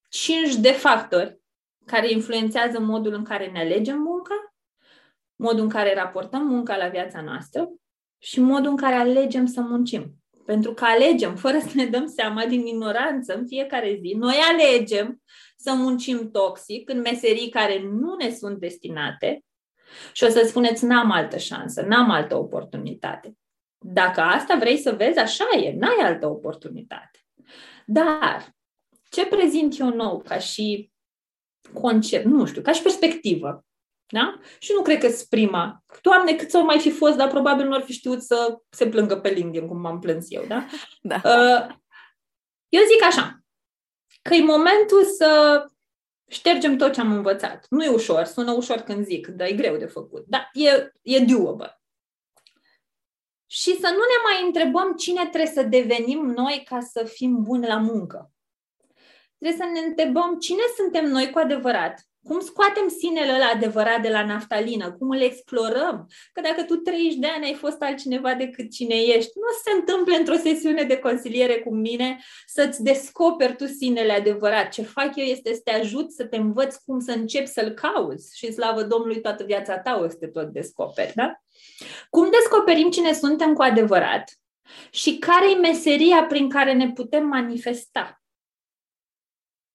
cinci 0.09 0.55
de 0.55 0.71
factori 0.71 1.39
care 1.85 2.11
influențează 2.11 2.79
modul 2.79 3.13
în 3.13 3.23
care 3.23 3.51
ne 3.51 3.59
alegem 3.59 3.97
munca, 3.97 4.53
modul 5.35 5.63
în 5.63 5.69
care 5.69 5.93
raportăm 5.93 6.45
munca 6.45 6.77
la 6.77 6.87
viața 6.87 7.21
noastră 7.21 7.69
și 8.17 8.39
modul 8.39 8.69
în 8.69 8.77
care 8.77 8.95
alegem 8.95 9.45
să 9.45 9.61
muncim. 9.61 10.15
Pentru 10.45 10.73
că 10.73 10.85
alegem, 10.85 11.35
fără 11.35 11.59
să 11.59 11.69
ne 11.73 11.85
dăm 11.85 12.07
seama 12.07 12.45
din 12.45 12.65
ignoranță 12.65 13.35
în 13.35 13.47
fiecare 13.47 13.99
zi, 14.01 14.13
noi 14.17 14.35
alegem 14.35 15.21
să 15.57 15.73
muncim 15.73 16.31
toxic 16.31 16.89
în 16.89 16.99
meserii 16.99 17.49
care 17.49 17.81
nu 17.81 18.15
ne 18.15 18.29
sunt 18.29 18.59
destinate 18.59 19.43
și 20.11 20.23
o 20.23 20.29
să 20.29 20.43
spuneți, 20.47 20.85
n-am 20.85 21.11
altă 21.11 21.37
șansă, 21.37 21.81
n-am 21.81 22.09
altă 22.09 22.37
oportunitate. 22.37 23.35
Dacă 23.83 24.21
asta 24.21 24.55
vrei 24.55 24.77
să 24.77 24.91
vezi, 24.91 25.19
așa 25.19 25.45
e, 25.63 25.73
n-ai 25.77 25.97
altă 26.01 26.27
oportunitate. 26.27 27.19
Dar 27.85 28.55
ce 29.09 29.25
prezint 29.25 29.79
eu 29.79 29.89
nou 29.89 30.21
ca 30.21 30.39
și 30.39 30.91
concept, 31.73 32.25
nu 32.25 32.45
știu, 32.45 32.61
ca 32.61 32.71
și 32.71 32.81
perspectivă, 32.81 33.65
da? 34.07 34.39
Și 34.59 34.71
nu 34.75 34.81
cred 34.81 34.99
că 34.99 35.07
sunt 35.07 35.27
prima. 35.29 35.83
Doamne, 36.01 36.33
cât 36.33 36.49
să 36.49 36.57
mai 36.57 36.79
fi 36.79 36.91
fost, 36.91 37.17
dar 37.17 37.29
probabil 37.29 37.67
nu 37.67 37.75
ar 37.75 37.81
fi 37.81 37.93
știut 37.93 38.21
să 38.21 38.57
se 38.69 38.87
plângă 38.87 39.19
pe 39.19 39.29
LinkedIn, 39.29 39.67
cum 39.67 39.81
m-am 39.81 39.99
plâns 39.99 40.25
eu, 40.29 40.45
da? 40.47 40.65
da. 41.01 41.15
Uh, 41.15 41.75
eu 42.69 42.81
zic 42.91 43.03
așa, 43.03 43.43
că 44.21 44.33
e 44.33 44.43
momentul 44.43 45.03
să 45.03 45.63
ștergem 46.29 46.77
tot 46.77 46.93
ce 46.93 47.01
am 47.01 47.11
învățat. 47.11 47.65
Nu 47.69 47.83
e 47.83 47.89
ușor, 47.89 48.23
sună 48.23 48.51
ușor 48.51 48.77
când 48.77 49.05
zic, 49.05 49.27
dar 49.27 49.47
e 49.47 49.53
greu 49.53 49.77
de 49.77 49.85
făcut. 49.85 50.25
Dar 50.27 50.49
e, 50.53 50.91
e 51.01 51.19
doable 51.19 51.80
și 53.53 53.79
să 53.79 53.87
nu 53.87 54.03
ne 54.11 54.19
mai 54.23 54.45
întrebăm 54.45 54.93
cine 54.95 55.21
trebuie 55.21 55.51
să 55.51 55.63
devenim 55.63 56.25
noi 56.25 56.63
ca 56.69 56.79
să 56.79 57.03
fim 57.03 57.43
buni 57.43 57.67
la 57.67 57.77
muncă. 57.77 58.31
Trebuie 59.37 59.59
să 59.65 59.71
ne 59.73 59.79
întrebăm 59.79 60.37
cine 60.39 60.61
suntem 60.75 61.05
noi 61.05 61.29
cu 61.29 61.39
adevărat, 61.39 62.07
cum 62.23 62.39
scoatem 62.39 62.87
sinele 62.99 63.33
ăla 63.33 63.49
adevărat 63.53 64.01
de 64.01 64.09
la 64.09 64.25
naftalină, 64.25 64.91
cum 64.91 65.09
îl 65.09 65.21
explorăm. 65.21 66.07
Că 66.33 66.41
dacă 66.41 66.63
tu 66.63 66.75
30 66.75 67.13
de 67.13 67.27
ani 67.27 67.45
ai 67.45 67.53
fost 67.53 67.81
altcineva 67.81 68.33
decât 68.33 68.71
cine 68.71 68.95
ești, 68.95 69.31
nu 69.35 69.47
se 69.63 69.71
întâmplă 69.79 70.15
într-o 70.15 70.35
sesiune 70.35 70.83
de 70.83 70.97
consiliere 70.97 71.59
cu 71.59 71.75
mine 71.75 72.19
să-ți 72.45 72.83
descoperi 72.83 73.55
tu 73.55 73.65
sinele 73.65 74.11
adevărat. 74.11 74.69
Ce 74.69 74.81
fac 74.81 75.11
eu 75.15 75.25
este 75.25 75.53
să 75.53 75.61
te 75.63 75.71
ajut 75.71 76.11
să 76.11 76.25
te 76.25 76.37
învăț 76.37 76.75
cum 76.75 76.99
să 76.99 77.11
începi 77.11 77.47
să-l 77.47 77.69
cauți 77.69 78.37
și 78.37 78.51
slavă 78.51 78.83
Domnului 78.83 79.21
toată 79.21 79.43
viața 79.43 79.79
ta 79.79 79.99
o 80.03 80.09
să 80.09 80.15
te 80.15 80.27
tot 80.27 80.47
descoperi, 80.47 81.13
da? 81.15 81.33
Cum 82.09 82.29
descoperim 82.31 82.89
cine 82.89 83.13
suntem 83.13 83.53
cu 83.53 83.61
adevărat 83.61 84.23
și 84.89 85.17
care 85.17 85.51
e 85.51 85.55
meseria 85.55 86.23
prin 86.23 86.49
care 86.49 86.73
ne 86.73 86.91
putem 86.91 87.27
manifesta? 87.27 88.20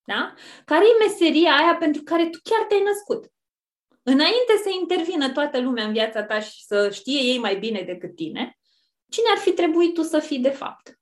Da? 0.07 0.35
Care 0.65 0.85
e 0.85 1.05
meseria 1.07 1.57
aia 1.57 1.77
pentru 1.77 2.03
care 2.03 2.29
tu 2.29 2.39
chiar 2.43 2.67
te-ai 2.69 2.83
născut? 2.83 3.33
Înainte 4.03 4.61
să 4.63 4.71
intervină 4.81 5.31
toată 5.31 5.61
lumea 5.61 5.85
în 5.85 5.93
viața 5.93 6.23
ta 6.23 6.41
și 6.41 6.65
să 6.65 6.91
știe 6.91 7.21
ei 7.21 7.39
mai 7.39 7.57
bine 7.57 7.83
decât 7.87 8.15
tine, 8.15 8.59
cine 9.09 9.27
ar 9.31 9.39
fi 9.39 9.53
trebuit 9.53 9.95
tu 9.95 10.03
să 10.03 10.19
fii 10.19 10.39
de 10.39 10.51
fapt? 10.51 10.99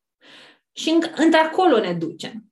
Și 0.72 0.98
într-acolo 1.16 1.78
ne 1.78 1.92
ducem. 1.92 2.44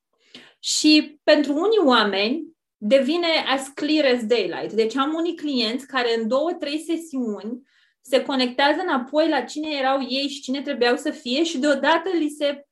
Și 0.59 1.21
pentru 1.23 1.53
unii 1.53 1.79
oameni 1.85 2.53
devine 2.77 3.45
as 3.47 3.69
clear 3.69 4.15
as 4.15 4.25
daylight. 4.25 4.73
Deci 4.73 4.97
am 4.97 5.15
unii 5.15 5.37
clienți 5.37 5.87
care 5.87 6.21
în 6.21 6.29
două, 6.29 6.53
trei 6.53 6.79
sesiuni 6.79 7.63
se 8.01 8.23
conectează 8.23 8.81
înapoi 8.81 9.29
la 9.29 9.41
cine 9.41 9.69
erau 9.71 10.07
ei 10.09 10.29
și 10.29 10.41
cine 10.41 10.63
trebuiau 10.63 10.97
să 10.97 11.11
fie 11.11 11.45
și 11.45 11.59
deodată 11.59 12.09
li 12.19 12.29
se 12.29 12.67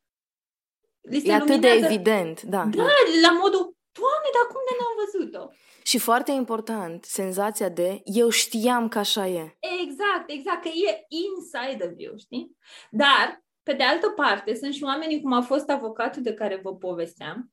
li 1.01 1.21
se 1.21 1.29
E 1.29 1.35
atât 1.35 1.61
de 1.61 1.69
evident, 1.69 2.43
da. 2.43 2.65
Da, 2.65 2.83
la 3.23 3.33
modul, 3.43 3.77
Doamne, 3.93 4.29
dar 4.37 4.47
cum 4.53 4.61
de 4.69 4.75
n-am 4.79 4.97
văzut-o? 5.03 5.53
Și 5.83 5.99
foarte 5.99 6.31
important, 6.31 7.05
senzația 7.05 7.69
de 7.69 8.01
eu 8.05 8.29
știam 8.29 8.89
că 8.89 8.99
așa 8.99 9.27
e. 9.27 9.57
Exact, 9.83 10.31
exact, 10.31 10.63
că 10.63 10.69
e 10.69 11.07
inside 11.09 11.85
of 11.85 11.93
you, 11.97 12.17
știi? 12.17 12.57
Dar, 12.91 13.45
pe 13.63 13.73
de 13.73 13.83
altă 13.83 14.09
parte, 14.09 14.55
sunt 14.55 14.75
și 14.75 14.85
oamenii 14.85 15.21
cum 15.21 15.33
a 15.33 15.41
fost 15.41 15.71
avocatul 15.71 16.23
de 16.23 16.35
care 16.35 16.61
vă 16.63 16.75
povesteam, 16.75 17.53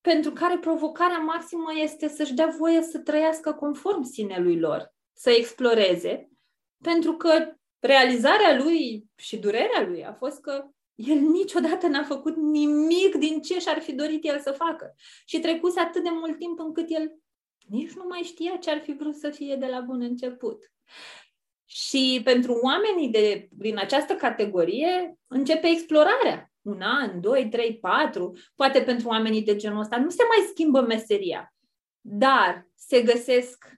pentru 0.00 0.32
care 0.32 0.58
provocarea 0.58 1.18
maximă 1.18 1.72
este 1.82 2.08
să-și 2.08 2.34
dea 2.34 2.54
voie 2.58 2.82
să 2.82 2.98
trăiască 2.98 3.52
conform 3.52 4.02
sinelui 4.02 4.58
lor, 4.58 4.94
să 5.12 5.30
exploreze 5.30 6.28
pentru 6.82 7.12
că 7.12 7.52
realizarea 7.78 8.56
lui 8.56 9.04
și 9.16 9.38
durerea 9.38 9.86
lui 9.86 10.04
a 10.04 10.12
fost 10.12 10.40
că 10.40 10.68
el 10.98 11.18
niciodată 11.18 11.86
n-a 11.86 12.02
făcut 12.02 12.36
nimic 12.36 13.14
din 13.14 13.40
ce 13.40 13.58
și-ar 13.58 13.80
fi 13.80 13.92
dorit 13.92 14.24
el 14.24 14.40
să 14.40 14.52
facă. 14.52 14.94
Și 15.26 15.40
trecuse 15.40 15.80
atât 15.80 16.02
de 16.02 16.10
mult 16.12 16.38
timp 16.38 16.58
încât 16.58 16.86
el 16.88 17.12
nici 17.68 17.92
nu 17.92 18.04
mai 18.08 18.20
știa 18.20 18.56
ce 18.56 18.70
ar 18.70 18.80
fi 18.80 18.92
vrut 18.92 19.16
să 19.16 19.30
fie 19.30 19.56
de 19.56 19.66
la 19.66 19.80
bun 19.80 20.00
început. 20.00 20.72
Și 21.64 22.20
pentru 22.24 22.52
oamenii 22.62 23.08
de, 23.08 23.48
din 23.50 23.78
această 23.78 24.14
categorie 24.14 25.18
începe 25.26 25.66
explorarea. 25.66 26.52
Un 26.62 26.80
an, 26.80 27.20
doi, 27.20 27.48
trei, 27.48 27.78
patru. 27.78 28.38
Poate 28.54 28.82
pentru 28.82 29.08
oamenii 29.08 29.42
de 29.42 29.56
genul 29.56 29.80
ăsta 29.80 29.98
nu 29.98 30.10
se 30.10 30.22
mai 30.28 30.46
schimbă 30.48 30.80
meseria, 30.80 31.54
dar 32.00 32.68
se 32.74 33.02
găsesc 33.02 33.72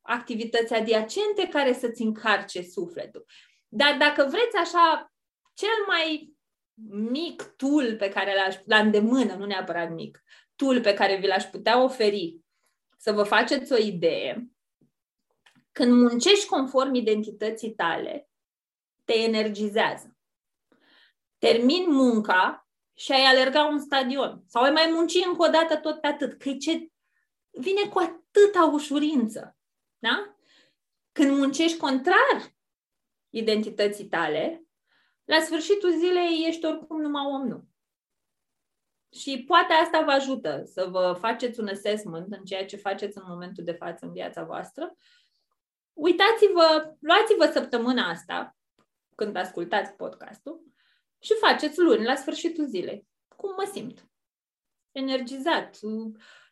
activități 0.00 0.74
adiacente 0.74 1.48
care 1.48 1.72
să-ți 1.72 2.02
încarce 2.02 2.62
sufletul. 2.62 3.24
Dar 3.68 3.96
dacă 3.98 4.26
vreți 4.30 4.56
așa, 4.56 5.12
cel 5.54 5.84
mai 5.86 6.33
mic 6.90 7.42
tool 7.42 7.96
pe 7.96 8.08
care 8.08 8.34
l-aș, 8.34 8.56
la 8.64 8.78
îndemână, 8.78 9.34
nu 9.34 9.46
neapărat 9.46 9.90
mic, 9.90 10.22
tool 10.56 10.80
pe 10.80 10.94
care 10.94 11.16
vi 11.16 11.26
l-aș 11.26 11.44
putea 11.44 11.82
oferi 11.82 12.40
să 12.96 13.12
vă 13.12 13.22
faceți 13.22 13.72
o 13.72 13.76
idee, 13.76 14.48
când 15.72 15.92
muncești 15.92 16.46
conform 16.46 16.94
identității 16.94 17.74
tale, 17.74 18.28
te 19.04 19.12
energizează. 19.12 20.16
Termin 21.38 21.84
munca 21.88 22.68
și 22.94 23.12
ai 23.12 23.24
alerga 23.24 23.64
un 23.64 23.78
stadion. 23.78 24.42
Sau 24.46 24.62
ai 24.62 24.70
mai 24.70 24.90
munci 24.92 25.24
încă 25.26 25.42
o 25.42 25.50
dată 25.50 25.76
tot 25.76 26.00
pe 26.00 26.06
atât. 26.06 26.38
Că 26.38 26.52
ce 26.56 26.88
vine 27.50 27.88
cu 27.88 27.98
atâta 27.98 28.64
ușurință. 28.72 29.56
Da? 29.98 30.36
Când 31.12 31.38
muncești 31.38 31.78
contrar 31.78 32.54
identității 33.30 34.06
tale, 34.06 34.63
la 35.24 35.40
sfârșitul 35.40 35.90
zilei 35.90 36.44
ești 36.46 36.64
oricum 36.64 37.00
numai 37.00 37.24
om 37.24 37.46
nu. 37.46 37.64
Și 39.14 39.44
poate 39.46 39.72
asta 39.72 40.02
vă 40.02 40.10
ajută 40.10 40.62
să 40.64 40.86
vă 40.90 41.16
faceți 41.20 41.60
un 41.60 41.68
assessment 41.68 42.32
în 42.32 42.44
ceea 42.44 42.66
ce 42.66 42.76
faceți 42.76 43.18
în 43.18 43.24
momentul 43.26 43.64
de 43.64 43.72
față 43.72 44.06
în 44.06 44.12
viața 44.12 44.44
voastră. 44.44 44.96
Uitați-vă, 45.92 46.94
luați-vă 47.00 47.50
săptămâna 47.52 48.08
asta, 48.08 48.56
când 49.14 49.36
ascultați 49.36 49.92
podcastul, 49.92 50.62
și 51.18 51.34
faceți 51.40 51.80
luni, 51.80 52.04
la 52.04 52.14
sfârșitul 52.14 52.66
zilei. 52.66 53.06
Cum 53.36 53.50
mă 53.56 53.70
simt? 53.72 54.08
Energizat, 54.92 55.78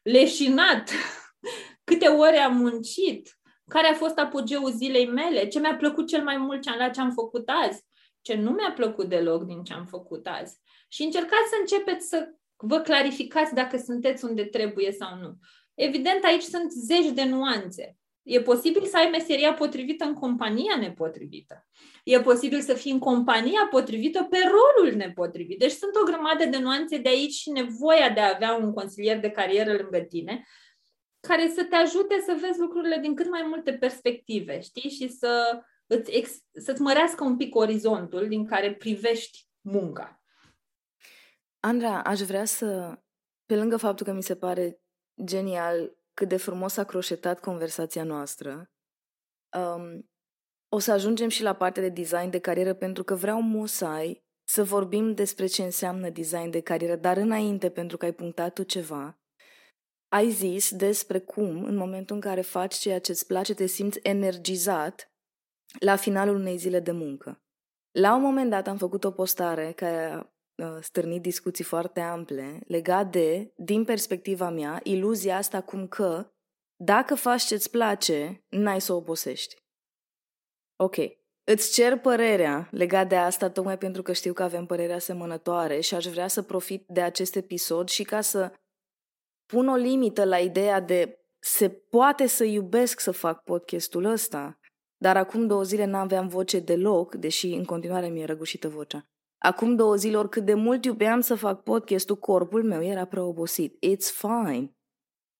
leșinat, 0.02 0.90
câte 1.84 2.08
ore 2.08 2.38
am 2.38 2.56
muncit, 2.56 3.38
care 3.68 3.86
a 3.86 3.94
fost 3.94 4.18
apogeul 4.18 4.70
zilei 4.70 5.06
mele, 5.06 5.48
ce 5.48 5.60
mi-a 5.60 5.76
plăcut 5.76 6.08
cel 6.08 6.22
mai 6.22 6.36
mult 6.36 6.76
la 6.76 6.90
ce 6.90 7.00
am 7.00 7.10
făcut 7.10 7.48
azi, 7.48 7.84
ce 8.22 8.34
nu 8.34 8.50
mi-a 8.50 8.72
plăcut 8.72 9.08
deloc 9.08 9.44
din 9.44 9.62
ce 9.62 9.72
am 9.72 9.86
făcut 9.86 10.26
azi. 10.26 10.60
Și 10.88 11.02
încercați 11.02 11.48
să 11.48 11.56
începeți 11.60 12.08
să 12.08 12.28
vă 12.56 12.80
clarificați 12.80 13.54
dacă 13.54 13.76
sunteți 13.76 14.24
unde 14.24 14.44
trebuie 14.44 14.92
sau 14.92 15.16
nu. 15.16 15.34
Evident, 15.74 16.24
aici 16.24 16.42
sunt 16.42 16.72
zeci 16.72 17.10
de 17.10 17.24
nuanțe. 17.24 17.96
E 18.22 18.40
posibil 18.40 18.84
să 18.84 18.96
ai 18.96 19.08
meseria 19.10 19.54
potrivită 19.54 20.04
în 20.04 20.14
compania 20.14 20.76
nepotrivită. 20.78 21.66
E 22.04 22.20
posibil 22.20 22.60
să 22.60 22.74
fii 22.74 22.92
în 22.92 22.98
compania 22.98 23.66
potrivită 23.70 24.26
pe 24.30 24.38
rolul 24.38 24.96
nepotrivit. 24.96 25.58
Deci 25.58 25.70
sunt 25.72 25.94
o 25.94 26.04
grămadă 26.04 26.44
de 26.44 26.58
nuanțe 26.58 26.98
de 26.98 27.08
aici 27.08 27.32
și 27.32 27.50
nevoia 27.50 28.10
de 28.10 28.20
a 28.20 28.34
avea 28.34 28.54
un 28.54 28.72
consilier 28.72 29.20
de 29.20 29.30
carieră 29.30 29.72
lângă 29.72 29.98
tine 29.98 30.46
care 31.28 31.52
să 31.54 31.64
te 31.64 31.74
ajute 31.74 32.22
să 32.26 32.36
vezi 32.40 32.58
lucrurile 32.58 32.98
din 32.98 33.14
cât 33.14 33.30
mai 33.30 33.44
multe 33.48 33.72
perspective, 33.72 34.60
știi? 34.60 34.90
Și 34.90 35.08
să 35.08 35.62
îți 35.92 36.10
ex- 36.10 36.42
să-ți 36.52 36.80
mărească 36.80 37.24
un 37.24 37.36
pic 37.36 37.54
orizontul 37.54 38.28
din 38.28 38.46
care 38.46 38.74
privești 38.74 39.48
munca. 39.60 40.22
Andra, 41.60 42.02
aș 42.02 42.20
vrea 42.20 42.44
să, 42.44 42.98
pe 43.46 43.56
lângă 43.56 43.76
faptul 43.76 44.06
că 44.06 44.12
mi 44.12 44.22
se 44.22 44.36
pare 44.36 44.80
genial 45.24 45.96
cât 46.14 46.28
de 46.28 46.36
frumos 46.36 46.76
a 46.76 46.84
croșetat 46.84 47.40
conversația 47.40 48.04
noastră, 48.04 48.70
um, 49.56 50.10
o 50.68 50.78
să 50.78 50.92
ajungem 50.92 51.28
și 51.28 51.42
la 51.42 51.54
partea 51.54 51.82
de 51.82 51.88
design 51.88 52.30
de 52.30 52.38
carieră 52.38 52.74
pentru 52.74 53.04
că 53.04 53.14
vreau 53.14 53.42
musai 53.42 54.24
să 54.44 54.64
vorbim 54.64 55.14
despre 55.14 55.46
ce 55.46 55.62
înseamnă 55.62 56.10
design 56.10 56.50
de 56.50 56.60
carieră, 56.60 56.96
dar 56.96 57.16
înainte, 57.16 57.70
pentru 57.70 57.96
că 57.96 58.04
ai 58.04 58.12
punctat 58.12 58.52
tu 58.52 58.62
ceva, 58.62 59.20
ai 60.08 60.30
zis 60.30 60.72
despre 60.74 61.18
cum, 61.18 61.64
în 61.64 61.76
momentul 61.76 62.14
în 62.14 62.20
care 62.20 62.40
faci 62.40 62.74
ceea 62.74 63.00
ce 63.00 63.10
îți 63.10 63.26
place, 63.26 63.54
te 63.54 63.66
simți 63.66 63.98
energizat 64.02 65.11
la 65.78 65.96
finalul 65.96 66.36
unei 66.36 66.56
zile 66.56 66.80
de 66.80 66.92
muncă. 66.92 67.42
La 67.90 68.14
un 68.14 68.22
moment 68.22 68.50
dat 68.50 68.66
am 68.66 68.76
făcut 68.76 69.04
o 69.04 69.10
postare 69.10 69.72
care 69.72 70.32
a 70.56 70.80
stârnit 70.80 71.22
discuții 71.22 71.64
foarte 71.64 72.00
ample 72.00 72.60
legat 72.66 73.10
de, 73.10 73.52
din 73.56 73.84
perspectiva 73.84 74.50
mea, 74.50 74.80
iluzia 74.82 75.36
asta 75.36 75.60
cum 75.60 75.88
că 75.88 76.32
dacă 76.76 77.14
faci 77.14 77.42
ce-ți 77.42 77.70
place, 77.70 78.44
n-ai 78.48 78.80
să 78.80 78.92
o 78.92 78.96
obosești. 78.96 79.56
Ok. 80.76 80.96
Îți 81.44 81.72
cer 81.72 81.98
părerea 81.98 82.68
legat 82.70 83.08
de 83.08 83.16
asta 83.16 83.50
tocmai 83.50 83.78
pentru 83.78 84.02
că 84.02 84.12
știu 84.12 84.32
că 84.32 84.42
avem 84.42 84.66
părerea 84.66 84.96
asemănătoare 84.96 85.80
și 85.80 85.94
aș 85.94 86.04
vrea 86.06 86.28
să 86.28 86.42
profit 86.42 86.84
de 86.88 87.00
acest 87.00 87.36
episod 87.36 87.88
și 87.88 88.02
ca 88.02 88.20
să 88.20 88.52
pun 89.46 89.68
o 89.68 89.74
limită 89.74 90.24
la 90.24 90.38
ideea 90.38 90.80
de 90.80 91.26
se 91.38 91.68
poate 91.68 92.26
să 92.26 92.44
iubesc 92.44 93.00
să 93.00 93.10
fac 93.10 93.42
podcastul 93.42 94.04
ăsta, 94.04 94.58
dar 95.02 95.16
acum 95.16 95.46
două 95.46 95.62
zile 95.62 95.84
n-aveam 95.84 96.28
voce 96.28 96.58
deloc, 96.58 97.14
deși 97.14 97.46
în 97.46 97.64
continuare 97.64 98.08
mi-e 98.08 98.24
răgușită 98.24 98.68
vocea. 98.68 99.06
Acum 99.38 99.76
două 99.76 99.96
zile, 99.96 100.16
oricât 100.16 100.44
de 100.44 100.54
mult 100.54 100.84
iubeam 100.84 101.20
să 101.20 101.34
fac 101.34 101.62
podcastul, 101.62 102.16
corpul 102.16 102.62
meu 102.64 102.84
era 102.84 103.04
prea 103.04 103.24
obosit. 103.24 103.74
It's 103.86 104.06
fine. 104.14 104.76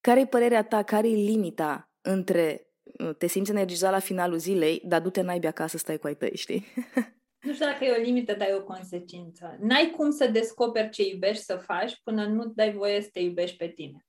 Care-i 0.01 0.27
părerea 0.27 0.63
ta? 0.63 0.83
Care-i 0.83 1.25
limita 1.25 1.91
între 2.01 2.67
uh, 2.83 3.15
te 3.17 3.27
simți 3.27 3.51
energizat 3.51 3.91
la 3.91 3.99
finalul 3.99 4.37
zilei, 4.37 4.81
dar 4.85 5.01
du-te 5.01 5.21
naibii 5.21 5.47
acasă, 5.47 5.77
stai 5.77 5.97
cu 5.97 6.07
ai 6.07 6.15
tăi, 6.15 6.35
știi? 6.35 6.65
Nu 7.45 7.53
știu 7.53 7.65
dacă 7.65 7.85
e 7.85 7.97
o 7.99 8.01
limită, 8.01 8.33
dar 8.33 8.47
e 8.47 8.55
o 8.55 8.63
consecință. 8.63 9.57
N-ai 9.59 9.93
cum 9.97 10.11
să 10.11 10.27
descoperi 10.27 10.89
ce 10.89 11.03
iubești 11.03 11.43
să 11.43 11.55
faci 11.55 12.01
până 12.03 12.25
nu 12.25 12.45
dai 12.55 12.71
voie 12.71 13.01
să 13.01 13.09
te 13.11 13.19
iubești 13.19 13.57
pe 13.57 13.67
tine. 13.67 14.05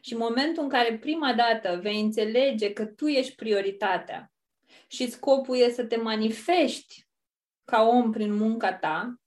Și 0.00 0.12
în 0.12 0.18
momentul 0.18 0.62
în 0.62 0.68
care 0.68 0.98
prima 0.98 1.34
dată 1.34 1.78
vei 1.82 2.00
înțelege 2.00 2.72
că 2.72 2.84
tu 2.84 3.06
ești 3.06 3.34
prioritatea 3.34 4.32
și 4.90 5.10
scopul 5.10 5.56
e 5.56 5.70
să 5.70 5.84
te 5.84 5.96
manifesti 5.96 7.06
ca 7.64 7.82
om 7.82 8.10
prin 8.10 8.34
munca 8.34 8.74
ta, 8.74 9.20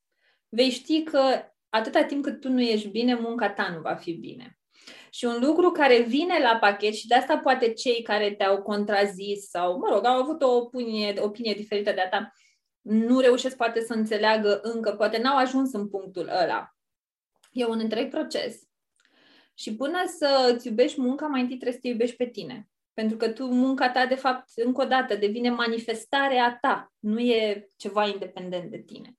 vei 0.49 0.69
ști 0.69 1.03
că 1.03 1.51
atâta 1.69 2.03
timp 2.03 2.23
cât 2.23 2.39
tu 2.39 2.49
nu 2.49 2.61
ești 2.61 2.87
bine, 2.87 3.15
munca 3.15 3.49
ta 3.49 3.69
nu 3.69 3.81
va 3.81 3.95
fi 3.95 4.13
bine. 4.13 4.59
Și 5.09 5.25
un 5.25 5.39
lucru 5.39 5.71
care 5.71 6.01
vine 6.01 6.39
la 6.39 6.57
pachet 6.57 6.93
și 6.93 7.07
de 7.07 7.15
asta 7.15 7.37
poate 7.37 7.73
cei 7.73 8.01
care 8.01 8.33
te-au 8.33 8.61
contrazis 8.61 9.49
sau, 9.49 9.77
mă 9.77 9.89
rog, 9.93 10.05
au 10.05 10.21
avut 10.21 10.41
o 10.41 10.55
opinie, 10.55 11.19
opinie 11.19 11.53
diferită 11.53 11.91
de 11.91 12.01
a 12.01 12.09
ta, 12.09 12.33
nu 12.81 13.19
reușesc 13.19 13.55
poate 13.55 13.81
să 13.81 13.93
înțeleagă 13.93 14.59
încă, 14.61 14.91
poate 14.91 15.17
n-au 15.17 15.37
ajuns 15.37 15.73
în 15.73 15.89
punctul 15.89 16.27
ăla. 16.27 16.75
E 17.51 17.65
un 17.65 17.79
întreg 17.79 18.09
proces. 18.09 18.61
Și 19.53 19.75
până 19.75 19.97
să 20.17 20.53
îți 20.55 20.67
iubești 20.67 21.01
munca, 21.01 21.27
mai 21.27 21.41
întâi 21.41 21.57
trebuie 21.57 21.73
să 21.73 21.79
te 21.81 21.87
iubești 21.87 22.15
pe 22.15 22.25
tine. 22.25 22.70
Pentru 22.93 23.17
că 23.17 23.29
tu, 23.29 23.45
munca 23.45 23.89
ta, 23.89 24.05
de 24.05 24.15
fapt, 24.15 24.49
încă 24.55 24.81
o 24.81 24.85
dată, 24.85 25.15
devine 25.15 25.49
manifestarea 25.49 26.57
ta, 26.61 26.93
nu 26.99 27.19
e 27.19 27.69
ceva 27.75 28.07
independent 28.07 28.71
de 28.71 28.77
tine. 28.77 29.15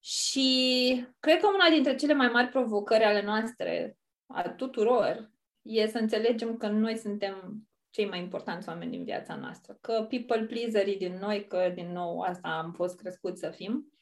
Și 0.00 1.06
cred 1.20 1.40
că 1.40 1.46
una 1.46 1.68
dintre 1.68 1.94
cele 1.94 2.12
mai 2.12 2.28
mari 2.28 2.48
provocări 2.48 3.04
ale 3.04 3.22
noastre, 3.22 3.96
a 4.26 4.48
tuturor, 4.48 5.30
e 5.62 5.86
să 5.86 5.98
înțelegem 5.98 6.56
că 6.56 6.68
noi 6.68 6.96
suntem 6.96 7.68
cei 7.90 8.08
mai 8.08 8.18
importanți 8.18 8.68
oameni 8.68 8.90
din 8.90 9.04
viața 9.04 9.36
noastră. 9.36 9.78
Că 9.80 10.06
people 10.08 10.44
pleaserii 10.44 10.96
din 10.96 11.18
noi, 11.20 11.46
că 11.46 11.72
din 11.74 11.92
nou 11.92 12.20
asta 12.20 12.48
am 12.48 12.72
fost 12.72 12.96
crescut 12.96 13.38
să 13.38 13.50
fim, 13.50 13.92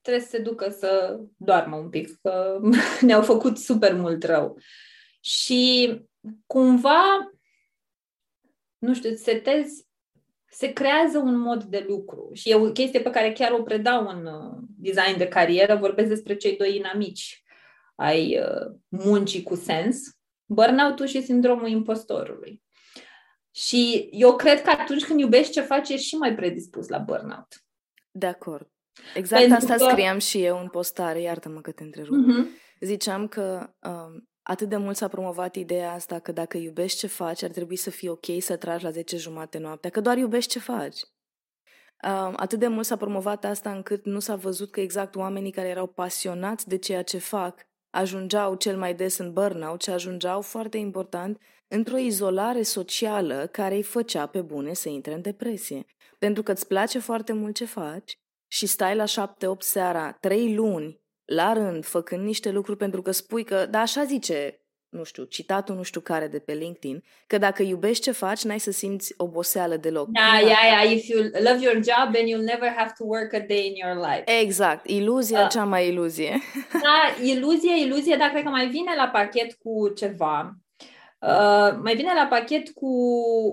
trebuie 0.00 0.24
să 0.24 0.30
se 0.30 0.42
ducă 0.42 0.68
să 0.68 1.20
doarmă 1.36 1.76
un 1.76 1.88
pic, 1.88 2.08
că 2.22 2.60
ne-au 3.06 3.22
făcut 3.22 3.58
super 3.58 3.94
mult 3.94 4.22
rău. 4.22 4.58
Și 5.20 5.92
cumva 6.46 7.32
nu 8.86 8.94
știu, 8.94 9.14
setezi, 9.14 9.86
se 10.50 10.72
creează 10.72 11.18
un 11.18 11.38
mod 11.38 11.64
de 11.64 11.84
lucru 11.88 12.30
și 12.32 12.50
e 12.50 12.54
o 12.54 12.72
chestie 12.72 13.00
pe 13.00 13.10
care 13.10 13.32
chiar 13.32 13.52
o 13.52 13.62
predau 13.62 14.08
în 14.08 14.26
uh, 14.26 14.58
design 14.76 15.18
de 15.18 15.28
carieră, 15.28 15.76
vorbesc 15.76 16.08
despre 16.08 16.36
cei 16.36 16.56
doi 16.56 16.76
inamici 16.76 17.44
ai 17.94 18.38
uh, 18.38 18.76
muncii 18.88 19.42
cu 19.42 19.54
sens, 19.54 19.98
burnout-ul 20.44 21.06
și 21.06 21.22
sindromul 21.22 21.68
impostorului. 21.68 22.62
Și 23.50 24.08
eu 24.12 24.36
cred 24.36 24.62
că 24.62 24.70
atunci 24.70 25.04
când 25.04 25.20
iubești 25.20 25.52
ce 25.52 25.60
faci, 25.60 25.88
ești 25.88 26.06
și 26.06 26.14
mai 26.16 26.34
predispus 26.34 26.88
la 26.88 26.98
burnout. 26.98 27.64
De 28.10 28.26
acord. 28.26 28.70
Exact 29.14 29.40
Pentru 29.40 29.58
asta 29.58 29.84
că... 29.84 29.90
scriam 29.90 30.18
și 30.18 30.44
eu 30.44 30.60
în 30.60 30.68
postare, 30.68 31.20
iartă-mă 31.20 31.60
că 31.60 31.72
te 31.72 31.82
întrerup. 31.82 32.14
Uh-huh. 32.14 32.46
Ziceam 32.80 33.28
că 33.28 33.70
um, 33.82 34.28
atât 34.48 34.68
de 34.68 34.76
mult 34.76 34.96
s-a 34.96 35.08
promovat 35.08 35.54
ideea 35.54 35.92
asta 35.92 36.18
că 36.18 36.32
dacă 36.32 36.56
iubești 36.56 36.98
ce 36.98 37.06
faci, 37.06 37.42
ar 37.42 37.50
trebui 37.50 37.76
să 37.76 37.90
fie 37.90 38.10
ok 38.10 38.26
să 38.38 38.56
tragi 38.56 38.84
la 38.84 38.90
10 38.90 39.16
jumate 39.16 39.58
noaptea, 39.58 39.90
că 39.90 40.00
doar 40.00 40.16
iubești 40.16 40.50
ce 40.50 40.58
faci. 40.58 41.00
atât 42.36 42.58
de 42.58 42.66
mult 42.66 42.86
s-a 42.86 42.96
promovat 42.96 43.44
asta 43.44 43.72
încât 43.72 44.04
nu 44.04 44.18
s-a 44.18 44.36
văzut 44.36 44.70
că 44.70 44.80
exact 44.80 45.16
oamenii 45.16 45.50
care 45.50 45.68
erau 45.68 45.86
pasionați 45.86 46.68
de 46.68 46.78
ceea 46.78 47.02
ce 47.02 47.18
fac 47.18 47.66
ajungeau 47.90 48.54
cel 48.54 48.76
mai 48.76 48.94
des 48.94 49.18
în 49.18 49.32
burnout 49.32 49.82
și 49.82 49.90
ajungeau, 49.90 50.40
foarte 50.40 50.76
important, 50.76 51.40
într-o 51.68 51.96
izolare 51.96 52.62
socială 52.62 53.46
care 53.46 53.74
îi 53.74 53.82
făcea 53.82 54.26
pe 54.26 54.40
bune 54.40 54.72
să 54.72 54.88
intre 54.88 55.14
în 55.14 55.20
depresie. 55.20 55.84
Pentru 56.18 56.42
că 56.42 56.52
îți 56.52 56.66
place 56.66 56.98
foarte 56.98 57.32
mult 57.32 57.54
ce 57.54 57.64
faci 57.64 58.18
și 58.46 58.66
stai 58.66 58.96
la 58.96 59.04
7-8 59.04 59.58
seara, 59.58 60.12
3 60.12 60.54
luni, 60.54 61.00
la 61.26 61.52
rând, 61.52 61.84
făcând 61.84 62.24
niște 62.24 62.50
lucruri 62.50 62.78
pentru 62.78 63.02
că 63.02 63.10
spui 63.10 63.44
că, 63.44 63.66
da, 63.70 63.80
așa 63.80 64.04
zice 64.04 64.60
nu 64.96 65.04
știu, 65.04 65.24
citatul 65.24 65.74
nu 65.74 65.82
știu 65.82 66.00
care 66.00 66.26
de 66.26 66.38
pe 66.38 66.52
LinkedIn, 66.52 67.04
că 67.26 67.38
dacă 67.38 67.62
iubești 67.62 68.02
ce 68.02 68.10
faci, 68.10 68.44
n-ai 68.44 68.60
să 68.60 68.70
simți 68.70 69.14
oboseală 69.16 69.76
deloc. 69.76 70.08
Da, 70.08 70.38
yeah, 70.40 70.62
yeah, 70.64 70.92
if 70.92 71.06
you 71.06 71.22
love 71.22 71.58
your 71.60 71.74
job, 71.74 72.12
then 72.12 72.26
you'll 72.26 72.50
never 72.54 72.74
have 72.76 72.92
to 72.98 73.04
work 73.04 73.32
a 73.32 73.38
day 73.38 73.66
in 73.66 73.74
your 73.74 74.06
life. 74.06 74.38
Exact, 74.40 74.86
iluzia 74.86 75.42
uh, 75.42 75.48
cea 75.48 75.64
mai 75.64 75.88
iluzie. 75.88 76.40
Da, 76.82 77.24
iluzie, 77.24 77.80
iluzie, 77.80 78.16
dar 78.16 78.28
cred 78.28 78.42
că 78.42 78.48
mai 78.48 78.68
vine 78.68 78.94
la 78.96 79.08
pachet 79.08 79.52
cu 79.52 79.88
ceva. 79.88 80.56
Uh, 81.20 81.78
mai 81.82 81.94
vine 81.94 82.12
la 82.14 82.26
pachet 82.30 82.70
cu 82.74 82.90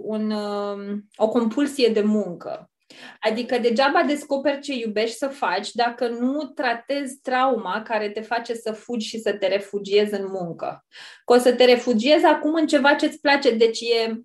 un, 0.04 0.32
uh, 0.32 0.98
o 1.16 1.30
compulsie 1.30 1.90
de 1.90 2.02
muncă. 2.02 2.73
Adică 3.20 3.58
degeaba 3.58 4.04
descoperi 4.04 4.62
ce 4.62 4.74
iubești 4.74 5.18
să 5.18 5.28
faci 5.28 5.72
dacă 5.72 6.08
nu 6.08 6.44
tratezi 6.44 7.20
trauma 7.22 7.82
care 7.82 8.10
te 8.10 8.22
face 8.22 8.54
să 8.54 8.72
fugi 8.72 9.08
și 9.08 9.20
să 9.20 9.34
te 9.34 9.48
refugiezi 9.48 10.14
în 10.14 10.26
muncă. 10.28 10.86
Că 11.26 11.34
o 11.34 11.38
să 11.38 11.54
te 11.54 11.66
refugiezi 11.66 12.26
acum 12.26 12.54
în 12.54 12.68
ceva 12.68 12.94
ce 12.94 13.06
îți 13.06 13.20
place, 13.20 13.56
deci 13.56 13.80
e 13.82 14.22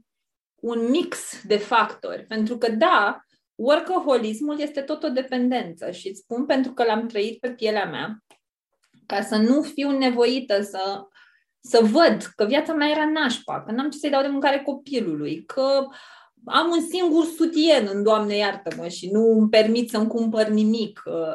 un 0.55 0.91
mix 0.91 1.43
de 1.45 1.57
factori. 1.57 2.25
Pentru 2.25 2.59
că, 2.59 2.71
da, 2.71 3.23
workaholismul 3.55 4.61
este 4.61 4.81
tot 4.81 5.03
o 5.03 5.09
dependență 5.09 5.91
și 5.91 6.09
îți 6.09 6.21
spun 6.21 6.47
pentru 6.47 6.73
că 6.73 6.85
l-am 6.85 7.07
trăit 7.07 7.41
pe 7.41 7.51
pielea 7.51 7.85
mea, 7.85 8.19
ca 9.07 9.23
să 9.23 9.37
nu 9.37 9.63
fiu 9.63 9.91
nevoită 9.91 10.63
să, 10.63 11.03
să 11.61 11.81
văd 11.83 12.23
că 12.37 12.45
viața 12.45 12.73
mea 12.73 12.89
era 12.89 13.11
nașpa, 13.11 13.63
că 13.63 13.73
n-am 13.73 13.91
ce 13.91 13.99
să-i 13.99 14.11
dau 14.11 14.23
de 14.23 14.29
mâncare 14.29 14.63
copilului, 14.63 15.45
că 15.45 15.87
uh, 15.87 15.97
am 16.51 16.71
un 16.71 16.81
singur 16.81 17.25
sutien 17.25 17.89
în 17.93 18.03
Doamne 18.03 18.37
iartă-mă 18.37 18.89
și 18.89 19.11
nu 19.11 19.39
îmi 19.39 19.49
permit 19.49 19.91
să-mi 19.91 20.09
cumpăr 20.09 20.47
nimic. 20.47 21.03
Uh, 21.07 21.33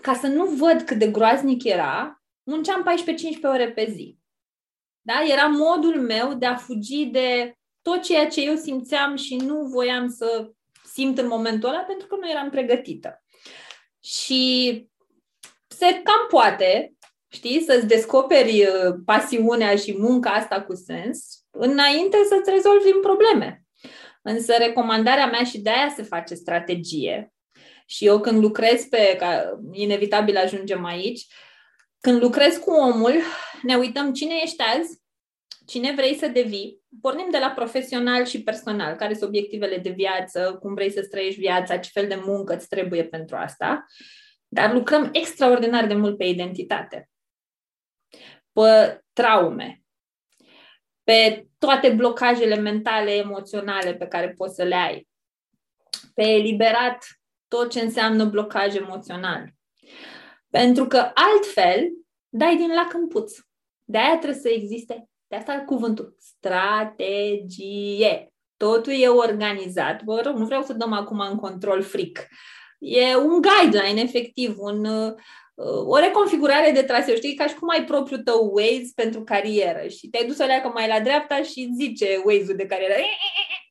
ca 0.00 0.14
să 0.14 0.26
nu 0.26 0.44
văd 0.44 0.82
cât 0.82 0.98
de 0.98 1.10
groaznic 1.10 1.64
era, 1.64 2.22
munceam 2.42 2.86
14-15 3.38 3.42
ore 3.42 3.72
pe 3.72 3.90
zi. 3.90 4.18
Da? 5.00 5.22
Era 5.28 5.46
modul 5.46 6.00
meu 6.00 6.34
de 6.34 6.46
a 6.46 6.56
fugi 6.56 7.04
de 7.04 7.54
tot 7.82 8.02
ceea 8.02 8.28
ce 8.28 8.40
eu 8.40 8.54
simțeam 8.54 9.16
și 9.16 9.36
nu 9.36 9.62
voiam 9.62 10.08
să 10.08 10.50
simt 10.92 11.18
în 11.18 11.26
momentul 11.26 11.68
ăla 11.68 11.80
pentru 11.80 12.06
că 12.06 12.16
nu 12.16 12.30
eram 12.30 12.50
pregătită. 12.50 13.24
Și 14.00 14.72
se 15.66 15.86
cam 15.86 16.26
poate, 16.28 16.92
știi, 17.28 17.62
să-ți 17.62 17.86
descoperi 17.86 18.62
uh, 18.62 18.94
pasiunea 19.04 19.76
și 19.76 19.98
munca 19.98 20.30
asta 20.30 20.62
cu 20.62 20.74
sens 20.74 21.40
înainte 21.50 22.16
să-ți 22.28 22.50
rezolvi 22.50 22.90
probleme. 22.90 23.64
Însă 24.22 24.54
recomandarea 24.58 25.26
mea 25.26 25.44
și 25.44 25.60
de 25.60 25.70
aia 25.70 25.92
se 25.96 26.02
face 26.02 26.34
strategie. 26.34 27.32
Și 27.86 28.06
eu 28.06 28.20
când 28.20 28.40
lucrez 28.40 28.84
pe, 28.84 29.16
ca 29.18 29.60
inevitabil 29.72 30.36
ajungem 30.36 30.84
aici, 30.84 31.26
când 32.00 32.22
lucrez 32.22 32.56
cu 32.56 32.70
omul, 32.70 33.14
ne 33.62 33.74
uităm 33.74 34.12
cine 34.12 34.34
ești 34.42 34.62
azi, 34.62 35.00
cine 35.66 35.92
vrei 35.94 36.14
să 36.14 36.26
devii, 36.26 36.80
pornim 37.00 37.28
de 37.30 37.38
la 37.38 37.50
profesional 37.50 38.24
și 38.24 38.42
personal, 38.42 38.96
care 38.96 39.14
sunt 39.14 39.28
obiectivele 39.28 39.76
de 39.76 39.90
viață, 39.90 40.58
cum 40.60 40.74
vrei 40.74 40.90
să 40.90 41.06
trăiești 41.06 41.40
viața, 41.40 41.78
ce 41.78 41.90
fel 41.92 42.08
de 42.08 42.22
muncă 42.24 42.54
îți 42.54 42.68
trebuie 42.68 43.04
pentru 43.04 43.36
asta, 43.36 43.84
dar 44.48 44.72
lucrăm 44.72 45.08
extraordinar 45.12 45.86
de 45.86 45.94
mult 45.94 46.16
pe 46.16 46.24
identitate, 46.24 47.08
pe 48.52 49.00
traume, 49.12 49.79
pe 51.10 51.46
toate 51.58 51.88
blocajele 51.88 52.54
mentale, 52.54 53.10
emoționale 53.10 53.94
pe 53.94 54.06
care 54.06 54.34
poți 54.36 54.54
să 54.54 54.62
le 54.62 54.74
ai, 54.74 55.08
pe 56.14 56.22
eliberat 56.22 57.04
tot 57.48 57.70
ce 57.70 57.80
înseamnă 57.80 58.24
blocaj 58.24 58.74
emoțional. 58.74 59.48
Pentru 60.50 60.86
că 60.86 61.10
altfel 61.14 61.88
dai 62.28 62.56
din 62.56 62.74
lac 62.74 62.94
în 62.94 63.08
puț. 63.08 63.32
De 63.84 63.98
aia 63.98 64.18
trebuie 64.18 64.40
să 64.40 64.48
existe, 64.48 65.08
de 65.26 65.36
asta 65.36 65.62
cuvântul, 65.66 66.16
strategie. 66.18 67.52
Totul 68.56 68.92
e 68.92 69.08
organizat. 69.08 70.02
Vă 70.02 70.20
rog, 70.24 70.36
nu 70.36 70.44
vreau 70.44 70.62
să 70.62 70.72
dăm 70.72 70.92
acum 70.92 71.18
în 71.18 71.36
control 71.36 71.82
fric. 71.82 72.26
E 72.78 73.16
un 73.16 73.40
guideline, 73.40 74.00
efectiv, 74.00 74.54
un, 74.58 74.84
o 75.86 75.98
reconfigurare 75.98 76.70
de 76.70 76.82
traseu, 76.82 77.14
știi, 77.14 77.34
ca 77.34 77.46
și 77.46 77.54
cum 77.54 77.68
ai 77.68 77.84
propriul 77.84 78.20
tău 78.20 78.50
Waze 78.52 78.92
pentru 78.94 79.24
carieră 79.24 79.88
și 79.88 80.08
te-ai 80.08 80.26
dus 80.26 80.38
o 80.38 80.44
leacă 80.44 80.68
mai 80.68 80.88
la 80.88 81.00
dreapta 81.00 81.42
și 81.42 81.70
zice 81.76 82.22
Waze-ul 82.24 82.56
de 82.56 82.66
carieră, 82.66 82.94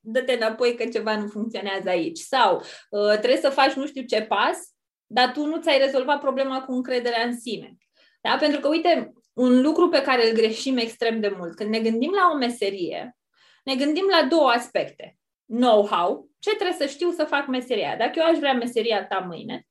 dă-te 0.02 0.34
înapoi 0.34 0.76
că 0.76 0.86
ceva 0.86 1.18
nu 1.18 1.28
funcționează 1.28 1.90
aici. 1.90 2.20
Sau 2.20 2.56
uh, 2.90 3.10
trebuie 3.10 3.38
să 3.42 3.50
faci 3.50 3.74
nu 3.74 3.88
știu 3.88 4.02
ce 4.02 4.22
pas, 4.22 4.58
dar 5.06 5.32
tu 5.32 5.46
nu 5.46 5.62
ți-ai 5.62 5.78
rezolvat 5.78 6.20
problema 6.20 6.62
cu 6.62 6.72
încrederea 6.72 7.24
în 7.24 7.40
sine. 7.40 7.78
Da? 8.22 8.38
Pentru 8.40 8.60
că, 8.60 8.68
uite, 8.68 9.14
un 9.34 9.62
lucru 9.62 9.90
pe 9.90 10.02
care 10.02 10.30
îl 10.30 10.36
greșim 10.36 10.78
extrem 10.78 11.20
de 11.20 11.34
mult, 11.38 11.56
când 11.56 11.70
ne 11.70 11.80
gândim 11.80 12.12
la 12.12 12.32
o 12.34 12.38
meserie, 12.38 13.18
ne 13.64 13.76
gândim 13.76 14.06
la 14.20 14.28
două 14.28 14.50
aspecte. 14.50 15.18
Know-how, 15.46 16.30
ce 16.40 16.56
trebuie 16.56 16.78
să 16.80 16.86
știu 16.86 17.12
să 17.12 17.24
fac 17.24 17.48
meseria. 17.48 17.96
Dacă 17.98 18.12
eu 18.16 18.26
aș 18.26 18.38
vrea 18.38 18.54
meseria 18.54 19.06
ta 19.06 19.26
mâine, 19.28 19.68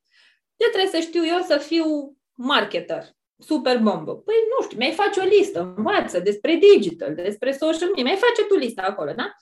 ce 0.59 0.69
trebuie 0.69 1.01
să 1.01 1.07
știu 1.09 1.27
eu 1.27 1.41
să 1.41 1.57
fiu 1.59 2.17
marketer, 2.35 3.05
super 3.39 3.79
bombă? 3.79 4.17
Păi 4.17 4.35
nu 4.57 4.65
știu, 4.65 4.79
mi-ai 4.79 4.93
face 4.93 5.21
o 5.21 5.25
listă, 5.25 5.75
învață 5.77 6.21
despre 6.21 6.55
digital, 6.55 7.15
despre 7.15 7.53
social 7.53 7.89
media, 7.89 8.03
mi-ai 8.03 8.17
face 8.17 8.45
tu 8.49 8.57
lista 8.57 8.83
acolo, 8.83 9.13
da? 9.13 9.33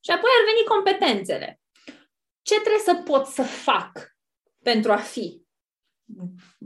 Și 0.00 0.10
apoi 0.10 0.30
ar 0.38 0.44
veni 0.54 0.66
competențele. 0.66 1.60
Ce 2.42 2.54
trebuie 2.54 2.82
să 2.84 2.94
pot 2.94 3.26
să 3.26 3.42
fac 3.42 4.16
pentru 4.62 4.92
a 4.92 4.96
fi 4.96 5.42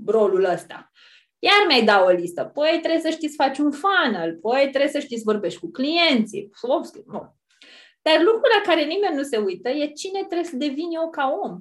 rolul 0.06 0.44
ăsta? 0.44 0.90
Iar 1.38 1.64
mi-ai 1.66 1.84
da 1.84 2.04
o 2.04 2.08
listă. 2.08 2.44
Păi 2.44 2.78
trebuie 2.82 3.00
să 3.00 3.10
știți 3.10 3.34
să 3.34 3.42
faci 3.42 3.58
un 3.58 3.72
funnel, 3.72 4.36
păi 4.36 4.68
trebuie 4.70 4.90
să 4.90 4.98
știți 4.98 5.22
să 5.22 5.30
vorbești 5.30 5.60
cu 5.60 5.70
clienții. 5.70 6.50
Nu. 7.06 7.36
Dar 8.02 8.18
lucrul 8.18 8.50
la 8.54 8.72
care 8.72 8.84
nimeni 8.84 9.16
nu 9.16 9.22
se 9.22 9.36
uită 9.36 9.68
e 9.68 9.92
cine 9.92 10.18
trebuie 10.18 10.44
să 10.44 10.56
devin 10.56 10.90
eu 10.90 11.10
ca 11.10 11.38
om 11.42 11.60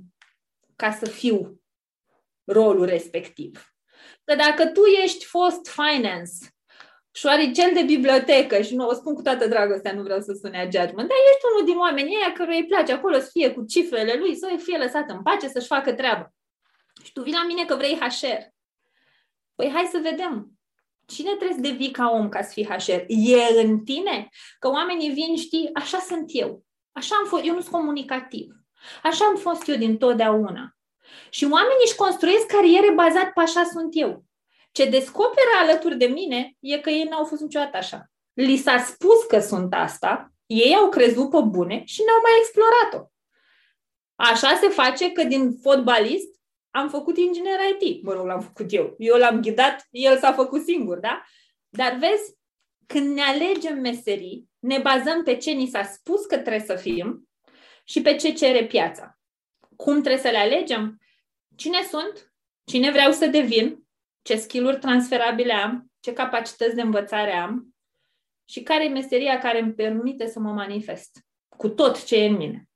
ca 0.76 0.92
să 0.92 1.06
fiu 1.06 1.62
rolul 2.46 2.86
respectiv. 2.86 3.74
Că 4.24 4.36
dacă 4.36 4.66
tu 4.66 4.82
ești 5.04 5.26
fost 5.26 5.68
finance, 5.68 6.34
șoaricel 7.12 7.72
de 7.74 7.82
bibliotecă, 7.82 8.62
și 8.62 8.76
nu 8.76 8.88
o 8.88 8.94
spun 8.94 9.14
cu 9.14 9.22
toată 9.22 9.48
dragostea, 9.48 9.94
nu 9.94 10.04
vreau 10.04 10.22
să 10.22 10.38
sune 10.42 10.58
a 10.58 10.64
judgment, 10.64 11.10
dar 11.10 11.18
ești 11.32 11.46
unul 11.54 11.66
din 11.66 11.78
oamenii 11.78 12.16
ăia 12.16 12.32
căruia 12.32 12.58
îi 12.58 12.66
place 12.66 12.94
acolo 12.94 13.20
să 13.20 13.30
fie 13.32 13.54
cu 13.54 13.66
cifrele 13.66 14.14
lui, 14.14 14.36
să 14.36 14.56
fie 14.58 14.78
lăsat 14.78 15.10
în 15.10 15.22
pace, 15.22 15.48
să-și 15.48 15.68
facă 15.68 15.94
treaba. 15.94 16.34
Și 17.04 17.12
tu 17.12 17.22
vii 17.22 17.34
la 17.34 17.46
mine 17.46 17.66
că 17.66 17.76
vrei 17.76 18.00
HR. 18.00 18.42
Păi 19.56 19.72
hai 19.74 19.90
să 19.92 20.00
vedem. 20.04 20.50
Cine 21.06 21.30
trebuie 21.30 21.54
să 21.54 21.72
devii 21.72 21.92
ca 21.92 22.10
om 22.10 22.30
ca 22.30 22.42
să 22.42 22.52
fii 22.54 22.66
HR? 22.66 23.04
E 23.08 23.62
în 23.62 23.84
tine? 23.84 24.30
Că 24.60 24.70
oamenii 24.70 25.10
vin, 25.10 25.36
știi, 25.36 25.70
așa 25.74 26.00
sunt 26.00 26.26
eu. 26.28 26.64
Așa 26.92 27.16
am 27.16 27.26
fost, 27.26 27.46
eu 27.46 27.54
nu 27.54 27.62
sunt 27.62 27.74
comunicativ. 27.74 28.54
Așa 29.04 29.26
am 29.26 29.36
fost 29.36 29.68
eu 29.68 29.76
din 29.76 29.98
totdeauna. 29.98 30.75
Și 31.30 31.44
oamenii 31.44 31.86
își 31.86 31.96
construiesc 31.96 32.46
cariere 32.46 32.92
bazat 32.92 33.34
pe 33.34 33.42
așa 33.42 33.64
sunt 33.64 33.90
eu. 33.92 34.24
Ce 34.72 34.86
descoperă 34.90 35.50
alături 35.60 35.98
de 35.98 36.06
mine 36.06 36.56
e 36.60 36.78
că 36.80 36.90
ei 36.90 37.04
n-au 37.04 37.26
fost 37.26 37.42
niciodată 37.42 37.78
așa. 37.78 38.12
Li 38.34 38.58
s-a 38.58 38.78
spus 38.78 39.24
că 39.28 39.40
sunt 39.40 39.74
asta, 39.74 40.32
ei 40.46 40.76
au 40.76 40.90
crezut 40.90 41.30
pe 41.30 41.40
bune 41.42 41.84
și 41.86 42.02
n-au 42.06 42.22
mai 42.22 42.32
explorat-o. 42.40 43.10
Așa 44.16 44.56
se 44.62 44.68
face 44.68 45.12
că 45.12 45.24
din 45.24 45.58
fotbalist 45.62 46.28
am 46.70 46.90
făcut 46.90 47.18
inginer 47.18 47.60
IT. 47.80 48.04
Mă 48.04 48.14
rog, 48.14 48.26
l-am 48.26 48.42
făcut 48.42 48.74
eu. 48.74 48.96
Eu 48.98 49.18
l-am 49.18 49.42
ghidat, 49.42 49.88
el 49.90 50.18
s-a 50.18 50.34
făcut 50.34 50.64
singur, 50.64 50.98
da? 50.98 51.24
Dar 51.70 51.98
vezi, 52.00 52.34
când 52.88 53.14
ne 53.14 53.22
alegem 53.22 53.80
meserii, 53.80 54.50
ne 54.60 54.80
bazăm 54.80 55.24
pe 55.24 55.38
ce 55.38 55.52
ni 55.52 55.68
s-a 55.68 55.84
spus 55.84 56.26
că 56.26 56.38
trebuie 56.38 56.66
să 56.66 56.76
fim 56.76 57.30
și 57.84 58.02
pe 58.02 58.16
ce 58.16 58.34
cere 58.34 58.66
piața. 58.66 59.18
Cum 59.76 60.02
trebuie 60.02 60.22
să 60.22 60.30
le 60.30 60.38
alegem? 60.38 61.02
Cine 61.56 61.84
sunt? 61.84 62.34
Cine 62.64 62.92
vreau 62.92 63.12
să 63.12 63.28
devin? 63.28 63.88
Ce 64.22 64.36
skill-uri 64.36 64.80
transferabile 64.80 65.54
am? 65.54 65.92
Ce 66.00 66.14
capacități 66.14 66.76
de 66.76 66.82
învățare 66.82 67.32
am? 67.32 67.76
Și 68.46 68.64
care 68.64 68.86
e 68.86 68.90
meseria 68.90 69.38
care 69.38 69.60
îmi 69.60 69.74
permite 69.74 70.28
să 70.28 70.40
mă 70.40 70.52
manifest 70.52 71.26
cu 71.58 71.70
tot 71.70 72.06
ce 72.06 72.16
e 72.16 72.26
în 72.26 72.36
mine? 72.36 72.70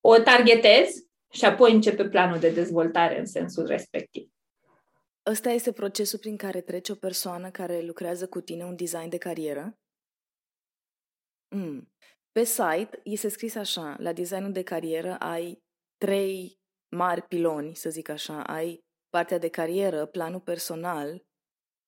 O 0.00 0.18
targetez 0.18 1.06
și 1.30 1.44
apoi 1.44 1.72
începe 1.72 2.08
planul 2.08 2.38
de 2.38 2.50
dezvoltare 2.50 3.18
în 3.18 3.26
sensul 3.26 3.66
respectiv. 3.66 4.30
Ăsta 5.26 5.50
este 5.50 5.72
procesul 5.72 6.18
prin 6.18 6.36
care 6.36 6.60
trece 6.60 6.92
o 6.92 6.94
persoană 6.94 7.50
care 7.50 7.80
lucrează 7.80 8.28
cu 8.28 8.40
tine 8.40 8.64
un 8.64 8.76
design 8.76 9.08
de 9.08 9.18
carieră? 9.18 9.78
Mm. 11.48 11.91
Pe 12.32 12.44
site 12.44 13.00
este 13.04 13.28
scris 13.28 13.54
așa, 13.54 13.96
la 13.98 14.12
designul 14.12 14.52
de 14.52 14.62
carieră 14.62 15.16
ai 15.18 15.62
trei 15.96 16.60
mari 16.96 17.22
piloni, 17.22 17.76
să 17.76 17.90
zic 17.90 18.08
așa. 18.08 18.42
Ai 18.42 18.80
partea 19.08 19.38
de 19.38 19.48
carieră, 19.48 20.06
planul 20.06 20.40
personal 20.40 21.24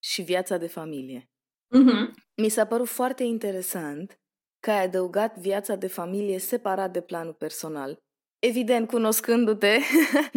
și 0.03 0.23
viața 0.23 0.57
de 0.57 0.67
familie. 0.67 1.31
Mm-hmm. 1.77 2.11
Mi 2.43 2.49
s-a 2.49 2.67
părut 2.67 2.89
foarte 2.89 3.23
interesant 3.23 4.19
că 4.61 4.71
ai 4.71 4.85
adăugat 4.85 5.39
viața 5.39 5.75
de 5.75 5.87
familie 5.87 6.39
separat 6.39 6.93
de 6.93 7.01
planul 7.01 7.35
personal. 7.35 7.99
Evident, 8.39 8.89
cunoscându-te, 8.89 9.79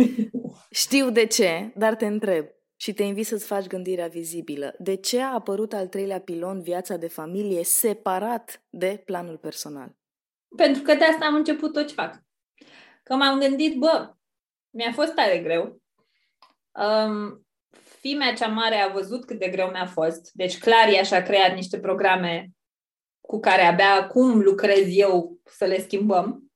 știu 0.84 1.10
de 1.10 1.26
ce, 1.26 1.72
dar 1.76 1.96
te 1.96 2.06
întreb 2.06 2.46
și 2.80 2.94
te 2.94 3.04
invit 3.04 3.26
să-ți 3.26 3.46
faci 3.46 3.68
gândirea 3.68 4.08
vizibilă. 4.08 4.76
De 4.80 4.96
ce 4.96 5.22
a 5.22 5.34
apărut 5.34 5.74
al 5.74 5.88
treilea 5.88 6.20
pilon, 6.20 6.62
viața 6.62 6.98
de 6.98 7.08
familie, 7.08 7.64
separat 7.64 8.64
de 8.70 9.02
planul 9.06 9.38
personal? 9.38 9.96
Pentru 10.56 10.82
că 10.82 10.94
de 10.94 11.04
asta 11.04 11.26
am 11.26 11.36
început 11.36 11.74
tot 11.74 11.88
ce 11.88 11.94
fac. 11.94 12.24
Că 13.04 13.16
m-am 13.16 13.40
gândit, 13.40 13.78
bă, 13.78 14.14
mi-a 14.70 14.92
fost 14.92 15.14
tare 15.14 15.40
greu. 15.40 15.82
Um, 16.72 17.48
fimea 18.00 18.34
cea 18.34 18.48
mare 18.48 18.76
a 18.76 18.92
văzut 18.92 19.26
cât 19.26 19.40
de 19.40 19.50
greu 19.50 19.70
mi-a 19.70 19.86
fost. 19.86 20.32
Deci 20.34 20.60
clar 20.60 20.88
ea 20.88 21.04
și-a 21.04 21.24
creat 21.24 21.54
niște 21.54 21.80
programe 21.80 22.50
cu 23.22 23.40
care 23.40 23.62
abia 23.62 23.94
acum 23.94 24.42
lucrez 24.42 24.86
eu 24.90 25.40
să 25.44 25.66
le 25.66 25.82
schimbăm. 25.82 26.52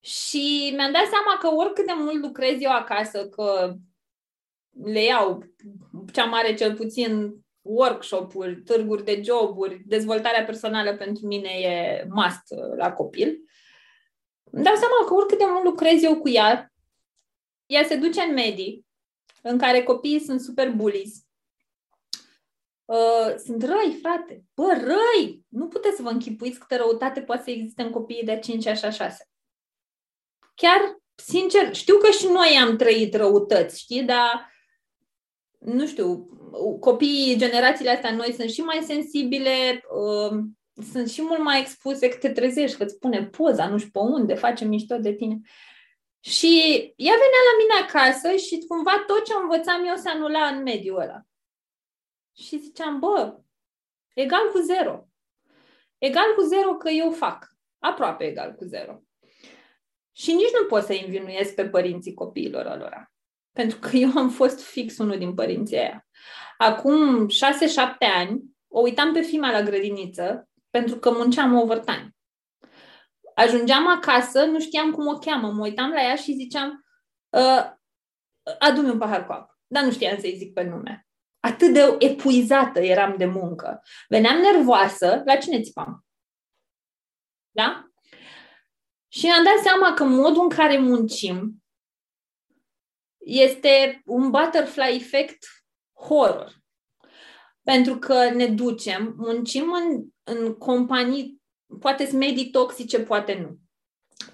Și 0.00 0.72
mi-am 0.76 0.92
dat 0.92 1.06
seama 1.06 1.38
că 1.40 1.48
oricât 1.48 1.86
de 1.86 1.92
mult 1.96 2.22
lucrez 2.22 2.60
eu 2.60 2.70
acasă, 2.70 3.28
că 3.28 3.74
le 4.84 5.02
iau 5.02 5.44
cea 6.12 6.24
mare 6.24 6.54
cel 6.54 6.76
puțin 6.76 7.34
workshop-uri, 7.62 8.62
târguri 8.62 9.04
de 9.04 9.20
joburi, 9.24 9.82
dezvoltarea 9.86 10.44
personală 10.44 10.96
pentru 10.96 11.26
mine 11.26 11.48
e 11.48 12.06
must 12.10 12.42
la 12.76 12.92
copil. 12.92 13.38
Îmi 14.50 14.64
dau 14.64 14.74
seama 14.74 15.06
că 15.06 15.14
oricât 15.14 15.38
de 15.38 15.44
mult 15.48 15.64
lucrez 15.64 16.02
eu 16.02 16.20
cu 16.20 16.28
ea, 16.28 16.72
ea 17.66 17.84
se 17.84 17.96
duce 17.96 18.20
în 18.20 18.32
medii 18.32 18.86
în 19.42 19.58
care 19.58 19.82
copiii 19.82 20.20
sunt 20.20 20.40
super 20.40 20.70
bullies. 20.70 21.24
Uh, 22.84 23.34
sunt 23.44 23.62
răi, 23.62 23.98
frate. 24.02 24.44
Bă, 24.54 24.72
răi! 24.80 25.44
Nu 25.48 25.68
puteți 25.68 25.96
să 25.96 26.02
vă 26.02 26.08
închipuiți 26.08 26.58
câtă 26.58 26.76
răutate 26.76 27.20
poate 27.20 27.42
să 27.42 27.50
existe 27.50 27.82
în 27.82 27.90
copiii 27.90 28.24
de 28.24 28.38
5 28.38 28.66
așa 28.66 28.90
6. 28.90 29.28
Chiar, 30.54 30.96
sincer, 31.14 31.74
știu 31.74 31.96
că 31.96 32.10
și 32.10 32.26
noi 32.26 32.58
am 32.60 32.76
trăit 32.76 33.14
răutăți, 33.14 33.80
știi, 33.80 34.02
dar 34.02 34.51
nu 35.64 35.86
știu, 35.86 36.28
copiii, 36.80 37.36
generațiile 37.36 37.90
astea 37.90 38.14
noi 38.14 38.32
sunt 38.32 38.50
și 38.50 38.60
mai 38.60 38.82
sensibile, 38.82 39.84
uh, 39.90 40.38
sunt 40.92 41.10
și 41.10 41.22
mult 41.22 41.42
mai 41.42 41.60
expuse 41.60 42.08
că 42.08 42.16
te 42.16 42.30
trezești, 42.30 42.76
că 42.76 42.82
îți 42.82 42.98
pune 42.98 43.26
poza, 43.26 43.68
nu 43.68 43.78
știu 43.78 43.90
pe 43.90 43.98
unde, 43.98 44.34
face 44.34 44.64
mișto 44.64 44.96
de 44.96 45.12
tine. 45.12 45.40
Și 46.20 46.56
ea 46.96 47.12
venea 47.12 47.42
la 47.50 47.56
mine 47.58 47.86
acasă 47.86 48.36
și 48.36 48.64
cumva 48.68 49.04
tot 49.06 49.24
ce 49.24 49.32
învățam 49.42 49.86
eu 49.86 49.94
se 49.94 50.08
anula 50.08 50.46
în 50.46 50.62
mediul 50.62 51.00
ăla. 51.00 51.20
Și 52.36 52.58
ziceam, 52.58 52.98
bă, 52.98 53.38
egal 54.14 54.50
cu 54.52 54.58
zero. 54.58 55.06
Egal 55.98 56.34
cu 56.36 56.42
zero 56.42 56.76
că 56.76 56.88
eu 56.88 57.10
fac. 57.10 57.48
Aproape 57.78 58.24
egal 58.24 58.54
cu 58.54 58.64
zero. 58.64 59.02
Și 60.12 60.32
nici 60.32 60.52
nu 60.60 60.66
pot 60.66 60.82
să 60.82 60.92
învinuiesc 60.92 61.54
pe 61.54 61.68
părinții 61.68 62.14
copiilor 62.14 62.78
lor. 62.78 63.11
Pentru 63.52 63.78
că 63.78 63.96
eu 63.96 64.10
am 64.16 64.30
fost 64.30 64.62
fix 64.62 64.98
unul 64.98 65.18
din 65.18 65.34
părinții 65.34 65.78
aia. 65.78 66.06
Acum 66.56 67.28
șase, 67.28 67.68
șapte 67.68 68.04
ani, 68.04 68.42
o 68.68 68.80
uitam 68.80 69.12
pe 69.12 69.20
fima 69.20 69.50
la 69.50 69.62
grădiniță 69.62 70.48
pentru 70.70 70.96
că 70.96 71.10
munceam 71.10 71.54
overtime. 71.54 72.16
Ajungeam 73.34 73.88
acasă, 73.88 74.44
nu 74.44 74.60
știam 74.60 74.90
cum 74.90 75.06
o 75.06 75.18
cheamă, 75.18 75.50
mă 75.50 75.62
uitam 75.62 75.90
la 75.90 76.02
ea 76.02 76.14
și 76.16 76.32
ziceam 76.32 76.84
uh, 77.28 77.70
adu-mi 78.58 78.90
un 78.90 78.98
pahar 78.98 79.26
cu 79.26 79.32
apă. 79.32 79.58
Dar 79.66 79.84
nu 79.84 79.90
știam 79.90 80.18
să-i 80.18 80.36
zic 80.36 80.52
pe 80.52 80.62
nume. 80.62 81.06
Atât 81.40 81.72
de 81.72 81.96
epuizată 81.98 82.80
eram 82.80 83.16
de 83.16 83.24
muncă. 83.24 83.82
Veneam 84.08 84.40
nervoasă, 84.40 85.22
la 85.24 85.36
cine 85.36 85.60
țipam? 85.60 86.06
Da? 87.50 87.86
Și 89.08 89.24
mi-am 89.26 89.44
dat 89.44 89.58
seama 89.62 89.94
că 89.94 90.04
modul 90.04 90.42
în 90.42 90.48
care 90.48 90.78
muncim 90.78 91.61
este 93.24 94.02
un 94.04 94.30
butterfly 94.30 94.94
effect 94.94 95.46
horror. 96.06 96.60
Pentru 97.62 97.98
că 97.98 98.30
ne 98.30 98.46
ducem, 98.46 99.14
muncim 99.16 99.72
în, 99.72 100.04
în 100.22 100.54
companii, 100.54 101.42
poate 101.80 102.06
sunt 102.06 102.18
medii 102.18 102.50
toxice, 102.50 103.00
poate 103.00 103.38
nu. 103.40 103.58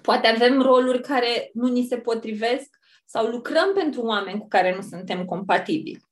Poate 0.01 0.27
avem 0.27 0.61
roluri 0.61 1.01
care 1.01 1.49
nu 1.53 1.67
ni 1.67 1.85
se 1.85 1.97
potrivesc 1.97 2.77
sau 3.05 3.25
lucrăm 3.25 3.73
pentru 3.73 4.01
oameni 4.01 4.39
cu 4.39 4.47
care 4.47 4.75
nu 4.75 4.81
suntem 4.81 5.25
compatibili. 5.25 6.07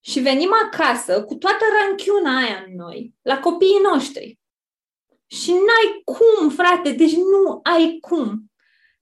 Și 0.00 0.20
venim 0.20 0.50
acasă 0.64 1.24
cu 1.24 1.34
toată 1.34 1.64
ranchiuna 1.80 2.36
aia 2.36 2.64
în 2.66 2.74
noi, 2.74 3.14
la 3.22 3.38
copiii 3.38 3.80
noștri. 3.92 4.40
Și 5.26 5.50
n-ai 5.50 6.02
cum, 6.04 6.50
frate, 6.50 6.90
deci 6.90 7.14
nu 7.14 7.60
ai 7.62 7.98
cum 8.00 8.51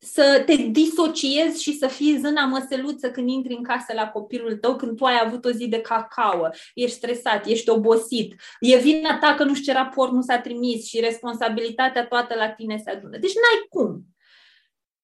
să 0.02 0.43
te 0.47 0.56
disociezi 0.56 1.62
și 1.62 1.78
să 1.78 1.86
fii 1.86 2.18
zâna 2.18 2.44
măseluță 2.44 3.10
când 3.10 3.28
intri 3.28 3.55
în 3.55 3.62
casă 3.62 3.93
la 3.93 4.09
copilul 4.09 4.56
tău, 4.56 4.77
când 4.77 4.97
tu 4.97 5.05
ai 5.05 5.20
avut 5.24 5.44
o 5.44 5.51
zi 5.51 5.68
de 5.68 5.81
cacao, 5.81 6.48
ești 6.74 6.97
stresat, 6.97 7.47
ești 7.47 7.68
obosit, 7.68 8.40
e 8.60 8.77
vina 8.77 9.18
ta 9.18 9.35
că 9.35 9.44
nu 9.44 9.55
știu 9.55 9.72
ce 9.72 9.78
raport 9.78 10.12
nu 10.12 10.20
s-a 10.20 10.39
trimis 10.39 10.86
și 10.86 11.01
responsabilitatea 11.01 12.06
toată 12.06 12.35
la 12.35 12.51
tine 12.51 12.81
se 12.85 12.90
adună. 12.90 13.18
Deci 13.18 13.35
n-ai 13.35 13.66
cum. 13.68 14.05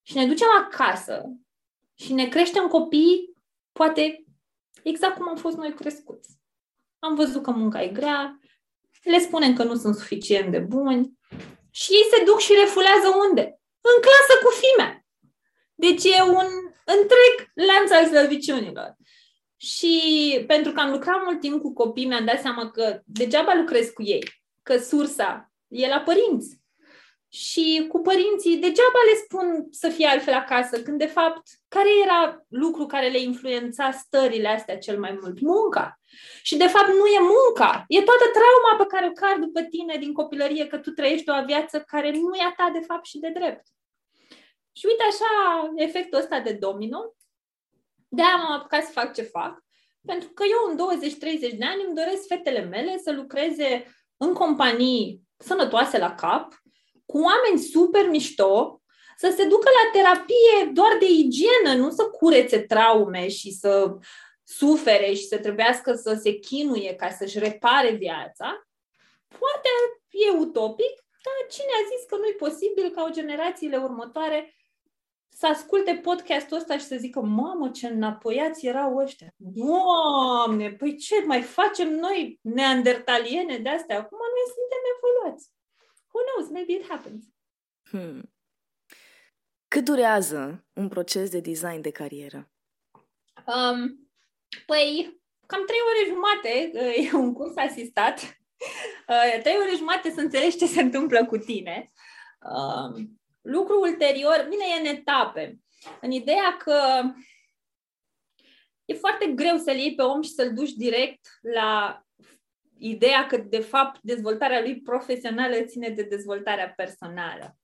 Și 0.01 0.17
ne 0.17 0.25
ducem 0.25 0.47
acasă 0.57 1.23
și 1.93 2.13
ne 2.13 2.27
creștem 2.27 2.67
copii, 2.67 3.33
poate 3.71 4.25
exact 4.83 5.17
cum 5.17 5.27
am 5.27 5.35
fost 5.35 5.57
noi 5.57 5.73
crescuți. 5.73 6.29
Am 6.99 7.15
văzut 7.15 7.43
că 7.43 7.51
munca 7.51 7.83
e 7.83 7.87
grea, 7.87 8.39
le 9.03 9.19
spunem 9.19 9.53
că 9.53 9.63
nu 9.63 9.75
sunt 9.75 9.95
suficient 9.95 10.51
de 10.51 10.59
buni 10.59 11.17
și 11.69 11.91
ei 11.91 12.17
se 12.17 12.23
duc 12.23 12.39
și 12.39 12.53
refulează 12.59 13.07
unde? 13.27 13.59
În 13.93 14.01
clasă 14.05 14.33
cu 14.43 14.51
fime. 14.61 15.05
Deci 15.75 16.03
e 16.03 16.21
un 16.21 16.47
întreg 16.85 17.33
lanț 17.53 17.91
al 17.91 18.05
slăbiciunilor. 18.05 18.95
Și 19.57 20.43
pentru 20.47 20.71
că 20.71 20.79
am 20.79 20.91
lucrat 20.91 21.23
mult 21.23 21.39
timp 21.39 21.61
cu 21.61 21.73
copii, 21.73 22.05
mi-am 22.05 22.25
dat 22.25 22.41
seama 22.41 22.71
că 22.71 23.01
degeaba 23.05 23.53
lucrez 23.53 23.89
cu 23.89 24.03
ei, 24.03 24.23
că 24.63 24.77
sursa 24.77 25.51
e 25.67 25.87
la 25.87 25.99
părinți. 25.99 26.59
Și 27.29 27.85
cu 27.87 27.99
părinții, 27.99 28.57
degeaba 28.57 29.01
le 29.09 29.15
spun 29.23 29.67
să 29.71 29.89
fie 29.89 30.07
altfel 30.07 30.33
acasă, 30.33 30.81
când 30.81 30.97
de 30.97 31.05
fapt, 31.05 31.41
care 31.67 31.89
era 32.03 32.45
lucru 32.47 32.85
care 32.85 33.07
le 33.09 33.19
influența 33.19 33.91
stările 33.91 34.47
astea 34.47 34.77
cel 34.77 34.99
mai 34.99 35.17
mult? 35.21 35.41
Munca. 35.41 35.99
Și 36.41 36.57
de 36.57 36.67
fapt 36.67 36.87
nu 36.87 37.05
e 37.05 37.19
munca, 37.19 37.83
e 37.87 38.01
toată 38.01 38.23
trauma 38.33 38.83
pe 38.83 38.95
care 38.95 39.07
o 39.07 39.11
car 39.11 39.37
după 39.37 39.61
tine 39.61 39.97
din 39.99 40.13
copilărie, 40.13 40.67
că 40.67 40.77
tu 40.77 40.91
trăiești 40.91 41.29
o 41.29 41.45
viață 41.45 41.79
care 41.79 42.11
nu 42.11 42.35
e 42.35 42.43
a 42.43 42.53
ta 42.57 42.69
de 42.73 42.85
fapt 42.85 43.05
și 43.05 43.19
de 43.19 43.29
drept. 43.29 43.65
Și 44.77 44.85
uite 44.85 45.03
așa 45.03 45.71
efectul 45.75 46.19
ăsta 46.19 46.39
de 46.39 46.53
domino, 46.53 47.15
de-aia 48.07 48.35
m-am 48.35 48.51
apucat 48.51 48.83
să 48.83 48.91
fac 48.91 49.13
ce 49.13 49.21
fac, 49.21 49.63
pentru 50.05 50.29
că 50.29 50.43
eu 50.43 50.71
în 50.71 50.99
20-30 51.53 51.57
de 51.57 51.65
ani 51.65 51.83
îmi 51.85 51.95
doresc 51.95 52.27
fetele 52.27 52.59
mele 52.59 52.97
să 52.97 53.11
lucreze 53.11 53.95
în 54.17 54.33
companii 54.33 55.21
sănătoase 55.37 55.97
la 55.97 56.15
cap, 56.15 56.61
cu 57.05 57.17
oameni 57.17 57.59
super 57.59 58.09
mișto, 58.09 58.81
să 59.17 59.33
se 59.35 59.45
ducă 59.45 59.69
la 59.69 59.99
terapie 59.99 60.71
doar 60.73 60.97
de 60.99 61.09
igienă, 61.09 61.73
nu 61.75 61.89
să 61.89 62.03
curețe 62.03 62.59
traume 62.59 63.27
și 63.27 63.51
să 63.51 63.97
sufere 64.43 65.13
și 65.13 65.25
să 65.27 65.39
trebuiască 65.39 65.93
să 65.93 66.19
se 66.21 66.31
chinuie 66.31 66.95
ca 66.95 67.09
să-și 67.09 67.39
repare 67.39 67.91
viața. 67.91 68.67
Poate 69.27 69.69
e 70.09 70.29
utopic, 70.29 71.05
dar 71.25 71.49
cine 71.49 71.71
a 71.73 71.87
zis 71.95 72.05
că 72.07 72.15
nu 72.15 72.25
e 72.25 72.31
posibil 72.31 72.89
ca 72.89 73.03
o 73.03 73.11
generațiile 73.11 73.77
următoare 73.77 74.56
să 75.37 75.47
asculte 75.47 75.99
podcastul 76.03 76.57
ăsta 76.57 76.77
și 76.77 76.85
să 76.85 76.95
zică, 76.95 77.21
mamă, 77.21 77.69
ce 77.69 77.87
înapoiați 77.87 78.65
erau 78.65 78.97
ăștia. 78.97 79.33
Doamne, 79.35 80.71
păi 80.71 80.95
ce 80.95 81.23
mai 81.25 81.41
facem 81.41 81.89
noi 81.89 82.39
neandertaliene 82.41 83.57
de 83.57 83.69
astea? 83.69 83.97
Acum 83.97 84.17
noi 84.17 84.53
suntem 84.55 84.81
evoluați. 84.95 85.51
Who 86.11 86.19
knows, 86.25 86.51
maybe 86.51 86.73
it 86.73 86.87
happens. 86.87 87.25
Hmm. 87.89 88.33
Cât 89.67 89.85
durează 89.85 90.65
un 90.73 90.87
proces 90.87 91.29
de 91.29 91.39
design 91.39 91.81
de 91.81 91.91
carieră? 91.91 92.51
Um, 93.45 94.09
păi, 94.65 95.21
cam 95.45 95.65
trei 95.65 95.79
ore 95.89 96.13
jumate, 96.13 96.71
e 97.01 97.15
un 97.15 97.33
curs 97.33 97.55
asistat. 97.55 98.19
Uh, 99.07 99.41
trei 99.41 99.57
ore 99.57 99.75
jumate 99.75 100.11
să 100.11 100.19
înțelegi 100.19 100.57
ce 100.57 100.65
se 100.65 100.81
întâmplă 100.81 101.25
cu 101.25 101.37
tine. 101.37 101.91
Um, 102.41 103.19
Lucru 103.47 103.79
ulterior, 103.79 104.45
bine, 104.49 104.63
e 104.75 104.79
în 104.79 104.95
etape. 104.95 105.59
În 106.01 106.11
ideea 106.11 106.57
că 106.57 107.03
e 108.85 108.93
foarte 108.93 109.27
greu 109.27 109.57
să-l 109.57 109.75
iei 109.75 109.95
pe 109.95 110.01
om 110.01 110.21
și 110.21 110.29
să-l 110.29 110.53
duci 110.53 110.71
direct 110.71 111.27
la 111.41 112.01
ideea 112.77 113.27
că, 113.27 113.37
de 113.37 113.59
fapt, 113.59 113.99
dezvoltarea 114.01 114.61
lui 114.61 114.81
profesională 114.81 115.61
ține 115.61 115.89
de 115.89 116.03
dezvoltarea 116.03 116.73
personală. 116.75 117.57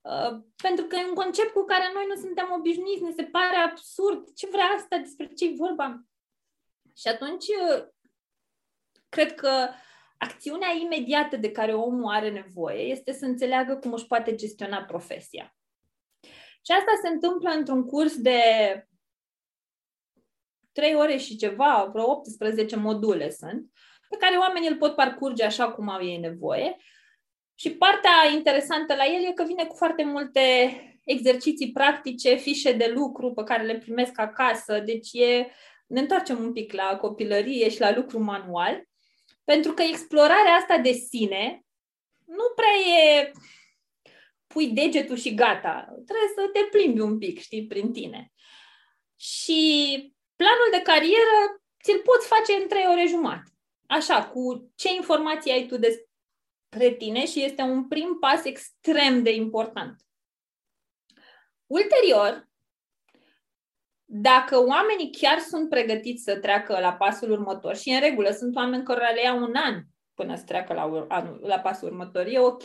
Uh, 0.00 0.40
pentru 0.62 0.84
că 0.84 0.96
e 0.96 1.08
un 1.08 1.14
concept 1.14 1.52
cu 1.52 1.64
care 1.64 1.90
noi 1.94 2.04
nu 2.08 2.14
suntem 2.14 2.52
obișnuiți, 2.58 3.02
ne 3.02 3.12
se 3.16 3.24
pare 3.24 3.56
absurd. 3.56 4.32
Ce 4.34 4.46
vrea 4.46 4.64
asta? 4.64 4.96
Despre 4.96 5.26
ce 5.26 5.44
e 5.44 5.54
vorba? 5.56 6.04
Și 6.96 7.08
atunci, 7.08 7.44
uh, 7.46 7.86
cred 9.08 9.34
că 9.34 9.68
acțiunea 10.24 10.68
imediată 10.80 11.36
de 11.36 11.50
care 11.50 11.74
omul 11.74 12.12
are 12.14 12.30
nevoie 12.30 12.82
este 12.82 13.12
să 13.12 13.24
înțeleagă 13.24 13.76
cum 13.76 13.92
își 13.92 14.06
poate 14.06 14.34
gestiona 14.34 14.82
profesia. 14.82 15.56
Și 16.66 16.72
asta 16.72 16.92
se 17.02 17.08
întâmplă 17.08 17.50
într-un 17.50 17.84
curs 17.84 18.16
de 18.16 18.40
3 20.72 20.94
ore 20.94 21.16
și 21.16 21.36
ceva, 21.36 21.88
vreo 21.92 22.10
18 22.10 22.76
module 22.76 23.30
sunt, 23.30 23.70
pe 24.08 24.16
care 24.16 24.36
oamenii 24.36 24.68
îl 24.68 24.76
pot 24.76 24.94
parcurge 24.94 25.44
așa 25.44 25.72
cum 25.72 25.88
au 25.88 26.04
ei 26.04 26.16
nevoie. 26.16 26.76
Și 27.54 27.70
partea 27.70 28.10
interesantă 28.34 28.94
la 28.94 29.04
el 29.04 29.24
e 29.24 29.32
că 29.32 29.44
vine 29.44 29.64
cu 29.64 29.74
foarte 29.74 30.04
multe 30.04 30.40
exerciții 31.04 31.72
practice, 31.72 32.34
fișe 32.34 32.72
de 32.72 32.92
lucru 32.94 33.32
pe 33.32 33.42
care 33.42 33.62
le 33.62 33.78
primesc 33.78 34.20
acasă. 34.20 34.78
Deci 34.78 35.12
e, 35.12 35.46
ne 35.86 36.00
întoarcem 36.00 36.38
un 36.38 36.52
pic 36.52 36.72
la 36.72 36.96
copilărie 36.96 37.68
și 37.68 37.80
la 37.80 37.94
lucru 37.94 38.22
manual, 38.22 38.84
pentru 39.44 39.72
că 39.72 39.82
explorarea 39.82 40.54
asta 40.54 40.78
de 40.78 40.92
sine 40.92 41.64
nu 42.26 42.52
prea 42.54 42.94
e 42.96 43.32
pui 44.46 44.66
degetul 44.66 45.16
și 45.16 45.34
gata. 45.34 45.84
Trebuie 45.88 46.28
să 46.34 46.50
te 46.52 46.60
plimbi 46.70 47.00
un 47.00 47.18
pic, 47.18 47.40
știi, 47.40 47.66
prin 47.66 47.92
tine. 47.92 48.32
Și 49.16 49.62
planul 50.36 50.68
de 50.70 50.82
carieră 50.82 51.62
ți-l 51.82 52.00
poți 52.00 52.26
face 52.26 52.52
în 52.52 52.68
trei 52.68 52.86
ore 52.86 53.06
jumate. 53.06 53.50
Așa, 53.86 54.28
cu 54.28 54.72
ce 54.74 54.94
informații 54.94 55.52
ai 55.52 55.66
tu 55.66 55.76
despre 55.76 56.90
tine 56.98 57.26
și 57.26 57.42
este 57.42 57.62
un 57.62 57.88
prim 57.88 58.16
pas 58.20 58.44
extrem 58.44 59.22
de 59.22 59.30
important. 59.30 60.02
Ulterior, 61.66 62.48
dacă 64.16 64.64
oamenii 64.66 65.10
chiar 65.20 65.38
sunt 65.38 65.68
pregătiți 65.68 66.22
să 66.22 66.36
treacă 66.36 66.78
la 66.80 66.92
pasul 66.92 67.30
următor 67.30 67.76
și 67.76 67.90
în 67.90 68.00
regulă 68.00 68.30
sunt 68.30 68.56
oameni 68.56 68.84
care 68.84 69.14
le 69.14 69.22
iau 69.22 69.38
un 69.38 69.54
an 69.54 69.82
până 70.14 70.36
să 70.36 70.42
treacă 70.46 70.72
la, 70.72 71.06
la 71.40 71.58
pasul 71.58 71.88
următor, 71.88 72.26
e 72.26 72.38
ok, 72.38 72.62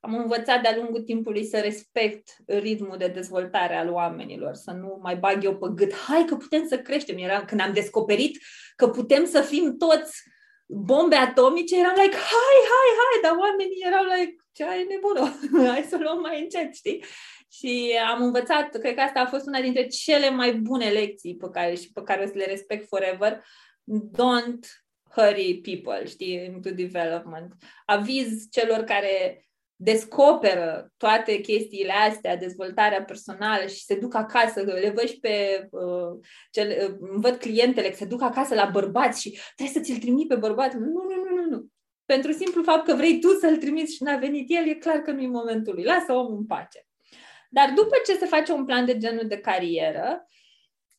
am 0.00 0.16
învățat 0.18 0.62
de-a 0.62 0.76
lungul 0.76 1.00
timpului 1.00 1.44
să 1.44 1.60
respect 1.60 2.36
ritmul 2.46 2.96
de 2.98 3.06
dezvoltare 3.06 3.76
al 3.76 3.90
oamenilor, 3.90 4.54
să 4.54 4.70
nu 4.70 4.98
mai 5.02 5.16
bag 5.16 5.44
eu 5.44 5.56
pe 5.56 5.66
gât, 5.74 5.94
hai 5.94 6.24
că 6.24 6.36
putem 6.36 6.66
să 6.66 6.78
creștem. 6.78 7.18
Era 7.18 7.44
când 7.44 7.60
am 7.60 7.72
descoperit 7.72 8.38
că 8.76 8.88
putem 8.88 9.24
să 9.24 9.40
fim 9.40 9.76
toți 9.76 10.22
bombe 10.66 11.16
atomice, 11.16 11.78
eram 11.78 11.94
like, 11.94 12.16
hai, 12.16 12.58
hai, 12.72 12.90
hai, 13.00 13.20
dar 13.22 13.32
oamenii 13.38 13.86
erau 13.86 14.04
like, 14.04 14.45
ce 14.56 14.64
ai 14.64 14.86
nebună, 14.88 15.38
hai 15.72 15.86
să 15.88 15.98
luăm 16.00 16.20
mai 16.20 16.40
încet, 16.40 16.74
știi? 16.74 17.04
Și 17.50 17.98
am 18.10 18.22
învățat, 18.22 18.78
cred 18.78 18.94
că 18.94 19.00
asta 19.00 19.20
a 19.20 19.26
fost 19.26 19.46
una 19.46 19.60
dintre 19.60 19.86
cele 19.86 20.30
mai 20.30 20.54
bune 20.54 20.88
lecții 20.88 21.36
pe 21.36 21.46
care, 21.52 21.74
și 21.74 21.92
pe 21.92 22.02
care 22.02 22.22
o 22.22 22.26
să 22.26 22.32
le 22.34 22.44
respect 22.44 22.88
forever. 22.88 23.44
Don't 24.18 24.64
hurry 25.10 25.60
people, 25.62 26.06
știi, 26.06 26.44
into 26.44 26.70
development. 26.70 27.52
Aviz 27.84 28.48
celor 28.50 28.78
care 28.78 29.46
descoperă 29.78 30.92
toate 30.96 31.40
chestiile 31.40 31.92
astea, 31.92 32.36
dezvoltarea 32.36 33.02
personală 33.02 33.66
și 33.66 33.84
se 33.84 33.94
duc 33.94 34.14
acasă, 34.14 34.60
le 34.60 34.92
văd 34.94 35.08
și 35.08 35.18
pe 35.18 35.68
uh, 35.70 36.26
cel, 36.50 36.68
uh, 36.68 36.96
văd 37.20 37.36
clientele 37.36 37.88
că 37.88 37.96
se 37.96 38.04
duc 38.04 38.22
acasă 38.22 38.54
la 38.54 38.70
bărbați 38.72 39.20
și 39.20 39.38
trebuie 39.54 39.82
să 39.82 39.90
ți-l 39.90 40.00
trimit 40.00 40.28
pe 40.28 40.34
bărbat. 40.34 40.72
Nu, 40.72 40.80
nu, 40.80 41.02
nu, 41.04 41.34
nu, 41.34 41.34
nu. 41.34 41.35
Pentru 42.06 42.32
simplu 42.32 42.62
fapt 42.62 42.86
că 42.86 42.94
vrei 42.94 43.20
tu 43.20 43.28
să-l 43.28 43.56
trimiți 43.56 43.94
și 43.94 44.02
n-a 44.02 44.16
venit 44.16 44.46
el, 44.50 44.66
e 44.66 44.74
clar 44.74 44.98
că 44.98 45.10
nu 45.10 45.20
e 45.20 45.28
momentul 45.28 45.74
lui. 45.74 45.84
Lasă 45.84 46.12
omul 46.12 46.36
în 46.36 46.46
pace. 46.46 46.86
Dar 47.50 47.72
după 47.74 47.96
ce 48.06 48.16
se 48.16 48.26
face 48.26 48.52
un 48.52 48.64
plan 48.64 48.84
de 48.84 48.96
genul 48.96 49.26
de 49.26 49.38
carieră, 49.38 50.26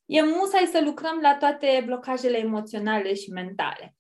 e 0.05 0.21
musai 0.21 0.69
să 0.71 0.81
lucrăm 0.83 1.19
la 1.21 1.35
toate 1.35 1.83
blocajele 1.85 2.37
emoționale 2.37 3.13
și 3.13 3.29
mentale. 3.29 3.95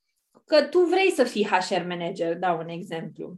Că 0.45 0.63
tu 0.63 0.79
vrei 0.79 1.11
să 1.11 1.23
fii 1.23 1.45
HR 1.45 1.85
manager, 1.87 2.35
dau 2.35 2.57
un 2.57 2.67
exemplu 2.67 3.37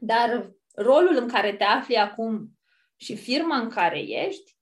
dar 0.00 0.52
rolul 0.74 1.16
în 1.16 1.28
care 1.28 1.52
te 1.52 1.64
afli 1.64 1.96
acum 1.96 2.58
și 2.96 3.16
firma 3.16 3.56
în 3.56 3.68
care 3.68 3.98
ești, 3.98 4.56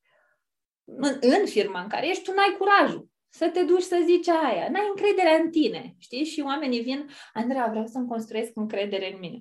în, 0.85 1.19
în 1.21 1.47
firma 1.47 1.81
în 1.81 1.89
care 1.89 2.09
ești, 2.09 2.23
tu 2.23 2.33
n-ai 2.33 2.55
curajul 2.59 3.11
să 3.39 3.49
te 3.49 3.63
duci 3.63 3.91
să 3.93 3.99
zici 4.05 4.29
aia. 4.29 4.69
N-ai 4.73 4.87
încredere 4.89 5.41
în 5.41 5.51
tine, 5.51 5.95
știi? 5.99 6.25
Și 6.25 6.41
oamenii 6.41 6.81
vin, 6.81 7.01
Andreea, 7.33 7.67
vreau 7.71 7.87
să-mi 7.87 8.09
construiesc 8.15 8.51
încredere 8.55 9.13
în 9.13 9.19
mine. 9.19 9.39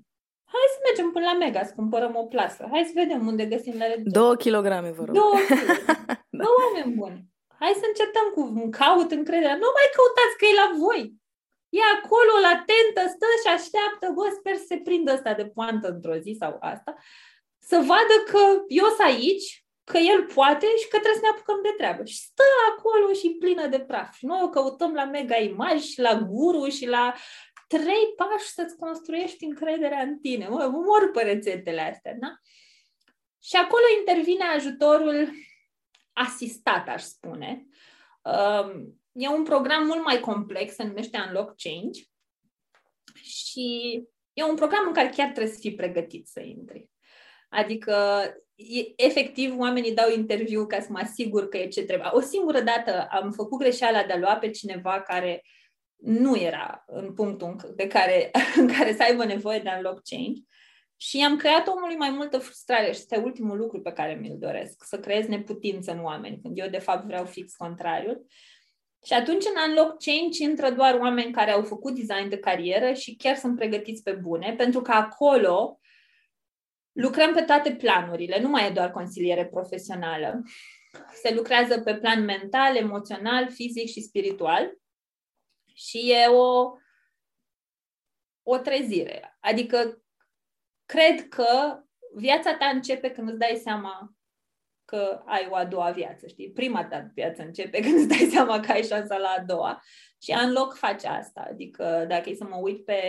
Hai 0.54 0.74
să 0.74 0.80
mergem 0.88 1.08
până 1.12 1.26
la 1.26 1.38
Mega, 1.44 1.64
să 1.64 1.74
cumpărăm 1.76 2.14
o 2.16 2.26
plasă. 2.34 2.68
Hai 2.72 2.84
să 2.90 3.00
vedem 3.02 3.28
unde 3.28 3.46
găsim 3.54 3.76
la 3.82 3.88
reducere. 3.92 4.20
Două 4.22 4.36
kilograme, 4.36 4.90
vă 4.98 5.04
rog. 5.06 5.16
Două 5.22 5.38
kilograme. 5.50 6.06
da. 6.40 6.46
oameni 6.62 6.96
buni. 7.00 7.20
Hai 7.62 7.74
să 7.82 7.86
încetăm 7.88 8.28
cu 8.36 8.42
caut 8.80 9.10
încrederea. 9.20 9.58
Nu 9.64 9.70
mai 9.78 9.88
căutați 9.96 10.38
că 10.40 10.46
e 10.48 10.62
la 10.64 10.70
voi. 10.84 11.04
E 11.80 11.82
acolo, 11.98 12.34
latentă, 12.48 13.02
stă 13.16 13.30
și 13.42 13.50
așteaptă, 13.58 14.06
bă, 14.16 14.26
sper 14.40 14.56
să 14.62 14.68
se 14.72 14.78
prindă 14.88 15.12
ăsta 15.18 15.34
de 15.40 15.46
poantă 15.56 15.88
într-o 15.96 16.18
zi 16.26 16.32
sau 16.42 16.54
asta, 16.74 16.92
să 17.70 17.78
vadă 17.92 18.16
că 18.32 18.42
eu 18.80 18.86
sunt 18.86 19.08
aici, 19.12 19.65
că 19.86 19.98
el 19.98 20.26
poate 20.34 20.66
și 20.66 20.88
că 20.88 20.98
trebuie 20.98 21.14
să 21.14 21.22
ne 21.22 21.28
apucăm 21.28 21.60
de 21.62 21.74
treabă. 21.78 22.06
Și 22.06 22.18
stă 22.18 22.44
acolo 22.70 23.14
și 23.14 23.36
plină 23.40 23.68
de 23.68 23.80
praf. 23.80 24.16
Și 24.16 24.26
noi 24.26 24.40
o 24.44 24.50
căutăm 24.50 24.94
la 24.94 25.06
mega 25.06 25.38
imagi 25.38 25.92
și 25.92 26.00
la 26.00 26.16
guru 26.16 26.70
și 26.70 26.88
la 26.88 27.14
trei 27.68 28.14
pași 28.16 28.48
să-ți 28.48 28.78
construiești 28.78 29.46
încrederea 29.46 30.02
în 30.02 30.20
tine. 30.20 30.48
Mă, 30.48 30.68
mor 30.68 31.12
pe 31.14 31.22
rețetele 31.22 31.82
astea, 31.82 32.16
da? 32.20 32.28
Și 33.42 33.56
acolo 33.56 33.84
intervine 34.00 34.44
ajutorul 34.44 35.30
asistat, 36.14 36.88
aș 36.88 37.02
spune. 37.02 37.66
Um, 38.22 39.00
E 39.18 39.28
un 39.28 39.44
program 39.44 39.86
mult 39.86 40.04
mai 40.04 40.20
complex, 40.20 40.74
se 40.74 40.84
numește 40.84 41.18
Unlock 41.28 41.56
Change 41.62 42.02
și 43.22 44.02
e 44.34 44.44
un 44.44 44.56
program 44.56 44.88
în 44.88 44.94
care 44.94 45.10
chiar 45.10 45.30
trebuie 45.32 45.54
să 45.54 45.60
fii 45.60 45.76
pregătit 45.76 46.28
să 46.28 46.40
intri. 46.40 46.90
Adică, 47.50 48.26
efectiv, 48.96 49.60
oamenii 49.60 49.94
dau 49.94 50.12
interviu 50.12 50.66
ca 50.66 50.80
să 50.80 50.88
mă 50.90 51.00
asigur 51.00 51.50
că 51.50 51.58
e 51.58 51.68
ce 51.68 51.84
trebuie. 51.84 52.10
O 52.12 52.20
singură 52.20 52.62
dată 52.62 53.08
am 53.12 53.32
făcut 53.32 53.60
greșeala 53.60 54.04
de 54.04 54.14
a 54.14 54.18
lua 54.18 54.36
pe 54.36 54.50
cineva 54.50 55.02
care 55.02 55.42
nu 55.96 56.38
era 56.38 56.84
în 56.88 57.14
punctul 57.14 57.74
de 57.76 57.88
care, 57.88 58.32
în 58.60 58.68
care 58.68 58.94
să 58.94 59.04
aibă 59.04 59.26
nevoie 59.26 59.60
de 59.60 59.74
unlock 59.78 60.02
change 60.10 60.42
și 60.98 61.24
am 61.24 61.38
creat 61.38 61.68
omului 61.68 61.96
mai 61.96 62.10
multă 62.10 62.38
frustrare 62.38 62.86
și 62.86 62.90
este 62.90 63.18
ultimul 63.18 63.58
lucru 63.58 63.82
pe 63.82 63.92
care 63.92 64.14
mi-l 64.14 64.38
doresc, 64.40 64.84
să 64.84 65.00
creez 65.00 65.26
neputință 65.26 65.92
în 65.92 66.04
oameni, 66.04 66.40
când 66.42 66.58
eu 66.58 66.68
de 66.68 66.78
fapt 66.78 67.06
vreau 67.06 67.26
fix 67.26 67.56
contrariul. 67.56 68.26
Și 69.06 69.14
atunci 69.14 69.44
în 69.44 69.70
Unlock 69.70 70.04
Change 70.04 70.44
intră 70.44 70.70
doar 70.70 71.00
oameni 71.00 71.32
care 71.32 71.52
au 71.52 71.64
făcut 71.64 71.96
design 71.96 72.30
de 72.30 72.38
carieră 72.38 72.94
și 72.94 73.16
chiar 73.16 73.36
sunt 73.36 73.56
pregătiți 73.56 74.04
pe 74.04 74.12
bune, 74.12 74.54
pentru 74.58 74.82
că 74.82 74.92
acolo 74.92 75.80
lucrăm 76.96 77.34
pe 77.34 77.42
toate 77.42 77.76
planurile, 77.76 78.40
nu 78.40 78.50
mai 78.50 78.68
e 78.68 78.74
doar 78.74 78.92
consiliere 78.92 79.46
profesională. 79.46 80.42
Se 81.14 81.34
lucrează 81.34 81.82
pe 81.82 81.96
plan 81.96 82.24
mental, 82.24 82.76
emoțional, 82.76 83.50
fizic 83.52 83.88
și 83.88 84.02
spiritual 84.02 84.78
și 85.74 86.12
e 86.12 86.28
o, 86.28 86.72
o 88.44 88.58
trezire. 88.58 89.38
Adică 89.40 90.04
cred 90.86 91.28
că 91.28 91.80
viața 92.16 92.56
ta 92.56 92.66
începe 92.66 93.12
când 93.12 93.30
îți 93.30 93.40
dai 93.40 93.60
seama 93.64 94.16
că 94.86 95.22
ai 95.26 95.48
o 95.50 95.56
a 95.56 95.66
doua 95.66 95.92
viață, 95.92 96.28
știi? 96.28 96.52
Prima 96.52 96.86
ta 96.86 97.12
viață 97.14 97.42
începe 97.42 97.80
când 97.80 97.96
îți 97.96 98.08
dai 98.08 98.28
seama 98.32 98.60
că 98.60 98.72
ai 98.72 98.84
șansa 98.84 99.18
la 99.18 99.30
a 99.30 99.44
doua. 99.44 99.82
Și 100.22 100.34
loc 100.54 100.76
face 100.76 101.08
asta. 101.08 101.48
Adică 101.50 102.06
dacă 102.08 102.30
e 102.30 102.36
să 102.36 102.44
mă 102.44 102.56
uit 102.56 102.86
pe 102.86 103.02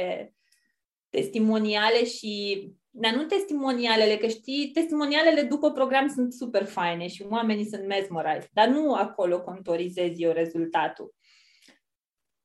testimoniale 1.08 2.04
și 2.04 2.66
dar 2.98 3.14
nu 3.14 3.24
testimonialele, 3.24 4.16
că 4.16 4.26
știi, 4.26 4.70
testimonialele 4.72 5.42
după 5.42 5.70
program 5.70 6.08
sunt 6.08 6.32
super 6.32 6.64
faine 6.64 7.06
și 7.06 7.26
oamenii 7.28 7.68
sunt 7.68 7.86
mesmerized, 7.86 8.48
dar 8.52 8.68
nu 8.68 8.94
acolo 8.94 9.42
contorizez 9.42 10.12
eu 10.16 10.32
rezultatul. 10.32 11.14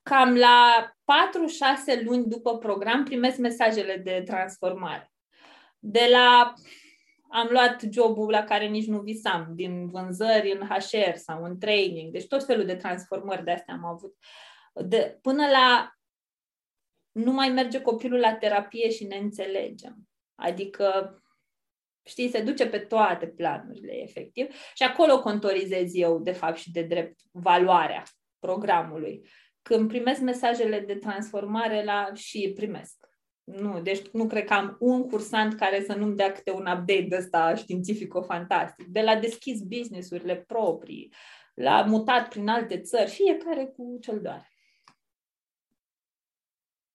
Cam 0.01 0.35
la 0.35 0.89
4-6 1.99 2.03
luni 2.03 2.25
după 2.25 2.57
program 2.57 3.03
primesc 3.03 3.37
mesajele 3.37 3.97
de 3.97 4.23
transformare. 4.25 5.11
De 5.79 6.07
la 6.11 6.53
am 7.29 7.47
luat 7.51 7.81
jobul 7.91 8.29
la 8.29 8.43
care 8.43 8.67
nici 8.67 8.87
nu 8.87 8.99
visam, 8.99 9.51
din 9.55 9.87
vânzări 9.87 10.51
în 10.51 10.67
HR 10.67 11.15
sau 11.15 11.43
în 11.43 11.59
training, 11.59 12.11
deci 12.11 12.27
tot 12.27 12.45
felul 12.45 12.65
de 12.65 12.75
transformări 12.75 13.43
de 13.43 13.51
astea 13.51 13.73
am 13.73 13.85
avut. 13.85 14.15
De, 14.73 15.17
până 15.21 15.47
la 15.47 15.95
nu 17.11 17.31
mai 17.31 17.49
merge 17.49 17.81
copilul 17.81 18.19
la 18.19 18.33
terapie 18.33 18.89
și 18.89 19.05
ne 19.05 19.15
înțelegem. 19.15 20.10
Adică, 20.41 21.21
știi, 22.03 22.29
se 22.29 22.41
duce 22.41 22.67
pe 22.67 22.79
toate 22.79 23.27
planurile, 23.27 24.01
efectiv. 24.01 24.47
Și 24.73 24.83
acolo 24.83 25.19
contorizez 25.19 25.95
eu, 25.95 26.19
de 26.19 26.31
fapt, 26.31 26.57
și 26.57 26.71
de 26.71 26.81
drept, 26.81 27.19
valoarea 27.31 28.03
programului. 28.39 29.29
când 29.61 29.87
primesc 29.87 30.21
mesajele 30.21 30.79
de 30.79 30.95
transformare 30.95 31.83
la 31.83 32.09
și 32.13 32.51
primesc. 32.55 33.07
Nu, 33.43 33.81
deci 33.81 34.09
nu 34.11 34.27
cred 34.27 34.45
că 34.45 34.53
am 34.53 34.77
un 34.79 35.09
cursant 35.09 35.53
care 35.53 35.83
să 35.83 35.93
nu-mi 35.93 36.15
dea 36.15 36.31
câte 36.31 36.51
un 36.51 36.65
update 36.67 37.05
de 37.09 37.15
ăsta 37.17 37.53
științifico-fantastic. 37.55 38.85
De 38.87 39.01
la 39.01 39.15
deschis 39.15 39.61
business-urile 39.61 40.35
proprii, 40.35 41.13
la 41.53 41.81
mutat 41.81 42.27
prin 42.27 42.47
alte 42.47 42.79
țări, 42.79 43.09
fiecare 43.09 43.65
cu 43.65 43.97
cel 44.01 44.21
doare. 44.21 44.50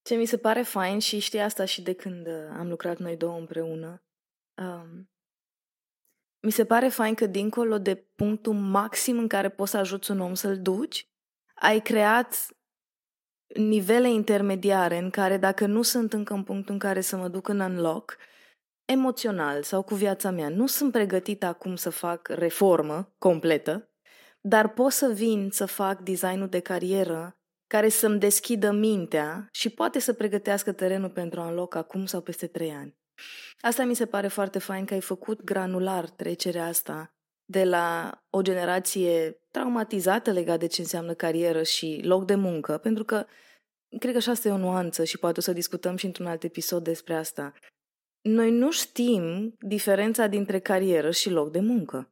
Ce 0.06 0.14
mi 0.14 0.26
se 0.26 0.38
pare 0.38 0.62
fain 0.62 0.98
și 0.98 1.18
știi 1.18 1.40
asta 1.40 1.64
și 1.64 1.82
de 1.82 1.92
când 1.92 2.26
uh, 2.26 2.32
am 2.58 2.68
lucrat 2.68 2.98
noi 2.98 3.16
două 3.16 3.38
împreună, 3.38 4.02
um, 4.62 5.10
mi 6.40 6.50
se 6.50 6.64
pare 6.64 6.88
fain 6.88 7.14
că 7.14 7.26
dincolo 7.26 7.78
de 7.78 7.94
punctul 7.94 8.52
maxim 8.52 9.18
în 9.18 9.28
care 9.28 9.48
poți 9.48 9.70
să 9.70 9.76
ajuți 9.76 10.10
un 10.10 10.20
om 10.20 10.34
să-l 10.34 10.60
duci, 10.62 11.08
ai 11.54 11.80
creat 11.80 12.46
nivele 13.54 14.10
intermediare 14.10 14.98
în 14.98 15.10
care 15.10 15.36
dacă 15.36 15.66
nu 15.66 15.82
sunt 15.82 16.12
încă 16.12 16.34
în 16.34 16.42
punctul 16.42 16.72
în 16.72 16.78
care 16.78 17.00
să 17.00 17.16
mă 17.16 17.28
duc 17.28 17.48
în 17.48 17.60
unlock, 17.60 18.16
emoțional 18.84 19.62
sau 19.62 19.82
cu 19.82 19.94
viața 19.94 20.30
mea, 20.30 20.48
nu 20.48 20.66
sunt 20.66 20.92
pregătită 20.92 21.46
acum 21.46 21.76
să 21.76 21.90
fac 21.90 22.28
reformă 22.28 23.14
completă, 23.18 23.90
dar 24.40 24.68
pot 24.68 24.92
să 24.92 25.08
vin 25.08 25.50
să 25.50 25.66
fac 25.66 26.00
designul 26.00 26.48
de 26.48 26.60
carieră 26.60 27.40
care 27.66 27.88
să-mi 27.88 28.18
deschidă 28.18 28.70
mintea 28.70 29.48
și 29.52 29.70
poate 29.70 29.98
să 29.98 30.12
pregătească 30.12 30.72
terenul 30.72 31.10
pentru 31.10 31.40
unlock 31.40 31.74
acum 31.74 32.06
sau 32.06 32.20
peste 32.20 32.46
trei 32.46 32.70
ani. 32.70 32.96
Asta 33.60 33.84
mi 33.84 33.94
se 33.94 34.06
pare 34.06 34.28
foarte 34.28 34.58
fain 34.58 34.84
că 34.84 34.94
ai 34.94 35.00
făcut 35.00 35.44
granular 35.44 36.08
trecerea 36.08 36.66
asta 36.66 37.16
de 37.44 37.64
la 37.64 38.18
o 38.30 38.42
generație 38.42 39.40
traumatizată 39.50 40.30
legat 40.30 40.58
de 40.58 40.66
ce 40.66 40.80
înseamnă 40.80 41.14
carieră 41.14 41.62
și 41.62 42.00
loc 42.04 42.26
de 42.26 42.34
muncă, 42.34 42.78
pentru 42.78 43.04
că 43.04 43.26
cred 43.98 44.12
că 44.12 44.18
așa 44.18 44.30
asta 44.30 44.48
e 44.48 44.52
o 44.52 44.56
nuanță 44.56 45.04
și 45.04 45.18
poate 45.18 45.38
o 45.38 45.42
să 45.42 45.52
discutăm 45.52 45.96
și 45.96 46.06
într-un 46.06 46.26
alt 46.26 46.42
episod 46.42 46.84
despre 46.84 47.14
asta. 47.14 47.52
Noi 48.20 48.50
nu 48.50 48.70
știm 48.70 49.54
diferența 49.58 50.26
dintre 50.26 50.58
carieră 50.58 51.10
și 51.10 51.30
loc 51.30 51.50
de 51.50 51.60
muncă. 51.60 52.10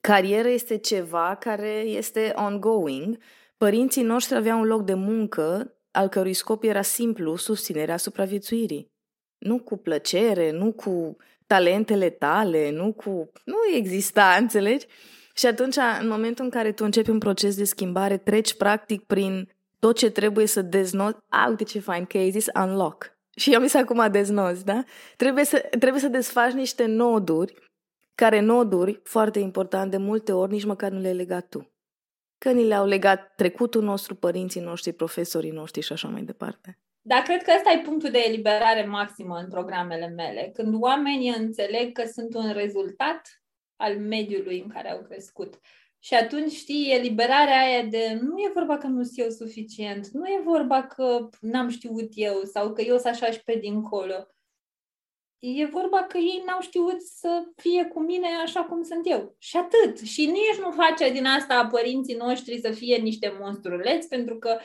Carieră 0.00 0.48
este 0.48 0.78
ceva 0.78 1.36
care 1.36 1.70
este 1.70 2.32
ongoing. 2.36 3.18
Părinții 3.58 4.02
noștri 4.02 4.36
aveau 4.36 4.60
un 4.60 4.66
loc 4.66 4.84
de 4.84 4.94
muncă 4.94 5.74
al 5.90 6.08
cărui 6.08 6.32
scop 6.32 6.62
era 6.62 6.82
simplu 6.82 7.36
susținerea 7.36 7.96
supraviețuirii. 7.96 8.92
Nu 9.38 9.58
cu 9.58 9.76
plăcere, 9.76 10.50
nu 10.50 10.72
cu 10.72 11.16
talentele 11.46 12.10
tale, 12.10 12.70
nu 12.70 12.92
cu... 12.92 13.32
Nu 13.44 13.56
exista, 13.76 14.36
înțelegi? 14.40 14.86
Și 15.34 15.46
atunci, 15.46 15.76
în 16.00 16.08
momentul 16.08 16.44
în 16.44 16.50
care 16.50 16.72
tu 16.72 16.84
începi 16.84 17.10
un 17.10 17.18
proces 17.18 17.56
de 17.56 17.64
schimbare, 17.64 18.16
treci 18.16 18.54
practic 18.54 19.04
prin 19.04 19.48
tot 19.78 19.96
ce 19.96 20.10
trebuie 20.10 20.46
să 20.46 20.62
deznoți. 20.62 21.18
A, 21.28 21.48
uite 21.48 21.64
ce 21.64 21.78
fain 21.78 22.04
că 22.04 22.16
ai 22.16 22.30
zis 22.30 22.46
unlock. 22.54 23.16
Și 23.36 23.52
eu 23.52 23.60
mi 23.60 23.68
se 23.68 23.78
acum 23.78 24.10
deznoți, 24.10 24.64
da? 24.64 24.82
Trebuie 25.16 25.44
să, 25.44 25.68
trebuie 25.78 26.00
să 26.00 26.08
desfaci 26.08 26.52
niște 26.52 26.86
noduri, 26.86 27.54
care 28.14 28.40
noduri, 28.40 29.00
foarte 29.04 29.38
important, 29.38 29.90
de 29.90 29.96
multe 29.96 30.32
ori 30.32 30.52
nici 30.52 30.64
măcar 30.64 30.90
nu 30.90 31.00
le-ai 31.00 31.14
legat 31.14 31.48
tu. 31.48 31.72
Că 32.38 32.50
ni 32.50 32.64
le-au 32.64 32.86
legat 32.86 33.34
trecutul 33.34 33.82
nostru, 33.82 34.14
părinții 34.14 34.60
noștri, 34.60 34.92
profesorii 34.92 35.50
noștri 35.50 35.82
și 35.82 35.92
așa 35.92 36.08
mai 36.08 36.22
departe. 36.22 36.78
Dar 37.00 37.22
cred 37.22 37.42
că 37.42 37.52
ăsta 37.56 37.72
e 37.72 37.80
punctul 37.84 38.10
de 38.10 38.24
eliberare 38.26 38.84
maximă 38.84 39.36
în 39.36 39.48
programele 39.48 40.06
mele, 40.06 40.50
când 40.54 40.82
oamenii 40.82 41.34
înțeleg 41.36 41.92
că 41.92 42.04
sunt 42.12 42.34
un 42.34 42.52
rezultat 42.52 43.42
al 43.76 43.98
mediului 43.98 44.60
în 44.60 44.68
care 44.68 44.90
au 44.90 45.02
crescut. 45.02 45.58
Și 45.98 46.14
atunci, 46.14 46.52
știi, 46.52 46.94
eliberarea 46.94 47.60
aia 47.60 47.82
de 47.82 48.18
nu 48.20 48.38
e 48.38 48.50
vorba 48.54 48.78
că 48.78 48.86
nu 48.86 49.02
sunt 49.02 49.18
eu 49.18 49.28
suficient, 49.28 50.08
nu 50.08 50.26
e 50.26 50.40
vorba 50.44 50.82
că 50.82 51.28
n-am 51.40 51.68
știut 51.68 52.10
eu 52.14 52.42
sau 52.42 52.72
că 52.72 52.82
eu 52.82 52.98
sunt 52.98 53.14
așa 53.14 53.30
și 53.30 53.42
pe 53.44 53.58
dincolo. 53.60 54.26
E 55.38 55.64
vorba 55.64 56.02
că 56.02 56.16
ei 56.16 56.42
n-au 56.46 56.60
știut 56.60 57.02
să 57.02 57.42
fie 57.56 57.84
cu 57.84 58.00
mine 58.00 58.26
așa 58.42 58.64
cum 58.64 58.82
sunt 58.82 59.00
eu. 59.04 59.34
Și 59.38 59.56
atât. 59.56 59.98
Și 59.98 60.26
nici 60.26 60.58
nu 60.60 60.70
face 60.70 61.10
din 61.10 61.26
asta 61.26 61.66
părinții 61.66 62.14
noștri 62.14 62.60
să 62.60 62.70
fie 62.70 62.96
niște 62.96 63.36
monstruleți, 63.40 64.08
pentru 64.08 64.38
că 64.38 64.58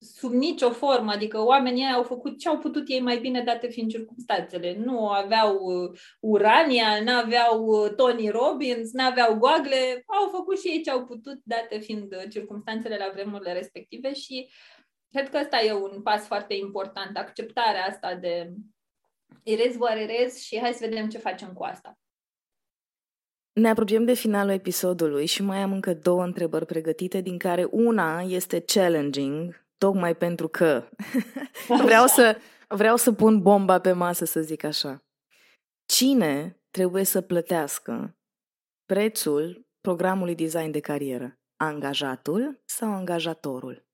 sub 0.00 0.32
nicio 0.32 0.70
formă, 0.70 1.10
adică 1.10 1.44
oamenii 1.44 1.84
au 1.84 2.02
făcut 2.02 2.38
ce 2.38 2.48
au 2.48 2.58
putut 2.58 2.88
ei 2.88 3.00
mai 3.00 3.18
bine 3.18 3.42
date 3.42 3.68
fiind 3.68 3.90
circunstanțele. 3.90 4.76
Nu 4.76 5.08
aveau 5.08 5.56
uh, 5.56 5.98
Urania, 6.20 7.02
nu 7.02 7.12
aveau 7.12 7.64
uh, 7.64 7.94
Tony 7.96 8.28
Robbins, 8.28 8.92
nu 8.92 9.04
aveau 9.04 9.34
goagle, 9.34 10.02
au 10.06 10.28
făcut 10.28 10.60
și 10.60 10.68
ei 10.68 10.82
ce 10.82 10.90
au 10.90 11.04
putut 11.04 11.40
date 11.44 11.78
fiind 11.78 12.14
uh, 12.14 12.30
circunstanțele 12.30 12.96
la 12.96 13.10
vremurile 13.12 13.52
respective 13.52 14.14
și 14.14 14.48
cred 15.10 15.28
că 15.30 15.38
ăsta 15.40 15.60
e 15.60 15.72
un 15.72 16.02
pas 16.02 16.26
foarte 16.26 16.54
important, 16.54 17.16
acceptarea 17.16 17.84
asta 17.84 18.14
de 18.14 18.52
erez 19.42 19.76
voar 19.76 19.96
erez 19.96 20.36
și 20.36 20.58
hai 20.58 20.72
să 20.72 20.86
vedem 20.88 21.08
ce 21.08 21.18
facem 21.18 21.52
cu 21.52 21.64
asta. 21.64 21.98
Ne 23.52 23.68
apropiem 23.68 24.04
de 24.04 24.14
finalul 24.14 24.52
episodului 24.52 25.26
și 25.26 25.42
mai 25.42 25.58
am 25.58 25.72
încă 25.72 25.94
două 25.94 26.24
întrebări 26.24 26.66
pregătite, 26.66 27.20
din 27.20 27.38
care 27.38 27.64
una 27.70 28.20
este 28.20 28.60
challenging, 28.60 29.66
tocmai 29.78 30.16
pentru 30.16 30.48
că 30.48 30.88
vreau 31.84 32.06
să, 32.06 32.38
vreau 32.68 32.96
să 32.96 33.12
pun 33.12 33.42
bomba 33.42 33.80
pe 33.80 33.92
masă, 33.92 34.24
să 34.24 34.40
zic 34.40 34.64
așa. 34.64 35.04
Cine 35.84 36.60
trebuie 36.70 37.04
să 37.04 37.20
plătească 37.20 38.18
prețul 38.84 39.66
programului 39.80 40.34
design 40.34 40.70
de 40.70 40.80
carieră? 40.80 41.38
Angajatul 41.56 42.62
sau 42.64 42.90
angajatorul? 42.90 43.87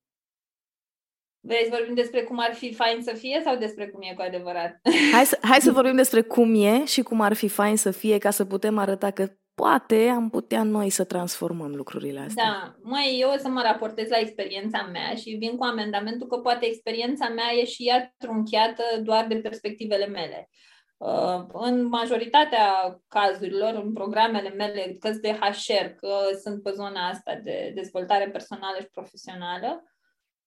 Vrei 1.46 1.64
să 1.64 1.76
vorbim 1.76 1.94
despre 1.94 2.22
cum 2.22 2.38
ar 2.40 2.54
fi 2.54 2.74
fain 2.74 3.02
să 3.02 3.12
fie 3.12 3.40
sau 3.44 3.56
despre 3.56 3.88
cum 3.88 4.00
e 4.02 4.14
cu 4.14 4.22
adevărat? 4.22 4.80
Hai 5.12 5.26
să, 5.26 5.38
hai 5.40 5.60
să 5.60 5.72
vorbim 5.78 5.96
despre 5.96 6.22
cum 6.22 6.54
e 6.54 6.84
și 6.84 7.02
cum 7.02 7.20
ar 7.20 7.32
fi 7.32 7.48
fain 7.48 7.76
să 7.76 7.90
fie 7.90 8.18
ca 8.18 8.30
să 8.30 8.44
putem 8.44 8.78
arăta 8.78 9.10
că 9.10 9.28
poate 9.54 10.08
am 10.08 10.30
putea 10.30 10.62
noi 10.62 10.90
să 10.90 11.04
transformăm 11.04 11.74
lucrurile 11.74 12.20
astea. 12.20 12.44
Da, 12.44 12.74
mai 12.82 13.18
eu 13.20 13.30
o 13.30 13.38
să 13.38 13.48
mă 13.48 13.62
raportez 13.62 14.08
la 14.08 14.18
experiența 14.18 14.88
mea 14.92 15.14
și 15.14 15.36
vin 15.38 15.56
cu 15.56 15.64
amendamentul 15.64 16.26
că 16.26 16.36
poate 16.36 16.66
experiența 16.66 17.28
mea 17.28 17.52
e 17.60 17.64
și 17.64 17.88
ea 17.88 18.14
trunchiată 18.18 18.82
doar 19.02 19.26
de 19.26 19.34
perspectivele 19.36 20.06
mele. 20.06 20.48
Uh, 20.96 21.44
în 21.52 21.86
majoritatea 21.86 22.98
cazurilor, 23.08 23.74
în 23.84 23.92
programele 23.92 24.48
mele, 24.48 24.96
că 25.00 25.10
de 25.10 25.38
HR, 25.40 25.84
că 25.84 26.16
sunt 26.42 26.62
pe 26.62 26.70
zona 26.74 27.08
asta 27.08 27.40
de 27.42 27.72
dezvoltare 27.74 28.28
personală 28.30 28.76
și 28.80 28.88
profesională, 28.92 29.82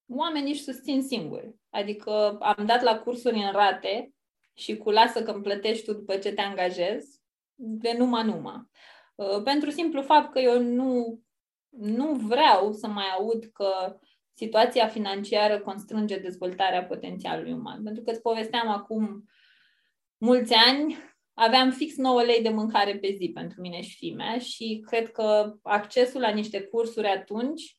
oamenii 0.09 0.51
își 0.51 0.63
susțin 0.63 1.01
singuri. 1.01 1.55
Adică 1.69 2.37
am 2.39 2.65
dat 2.65 2.81
la 2.81 2.99
cursuri 2.99 3.35
în 3.35 3.51
rate 3.51 4.13
și 4.53 4.77
cu 4.77 4.91
lasă 4.91 5.23
că 5.23 5.31
îmi 5.31 5.43
plătești 5.43 5.85
tu 5.85 5.93
după 5.93 6.17
ce 6.17 6.33
te 6.33 6.41
angajezi, 6.41 7.21
de 7.55 7.95
numai 7.97 8.25
numai. 8.25 8.69
Uh, 9.15 9.41
pentru 9.43 9.69
simplu 9.69 10.01
fapt 10.01 10.31
că 10.31 10.39
eu 10.39 10.61
nu, 10.61 11.19
nu 11.69 12.13
vreau 12.13 12.71
să 12.71 12.87
mai 12.87 13.05
aud 13.17 13.43
că 13.53 13.99
situația 14.33 14.87
financiară 14.87 15.59
constrânge 15.59 16.19
dezvoltarea 16.19 16.85
potențialului 16.85 17.51
uman. 17.51 17.83
Pentru 17.83 18.03
că 18.03 18.11
îți 18.11 18.21
povesteam 18.21 18.67
acum 18.67 19.29
mulți 20.17 20.53
ani, 20.53 20.97
aveam 21.33 21.71
fix 21.71 21.95
9 21.95 22.21
lei 22.23 22.41
de 22.41 22.49
mâncare 22.49 22.97
pe 22.97 23.15
zi 23.17 23.31
pentru 23.33 23.61
mine 23.61 23.81
și 23.81 23.97
fimea 23.97 24.37
și 24.37 24.83
cred 24.85 25.11
că 25.11 25.53
accesul 25.61 26.21
la 26.21 26.29
niște 26.29 26.61
cursuri 26.61 27.07
atunci 27.07 27.76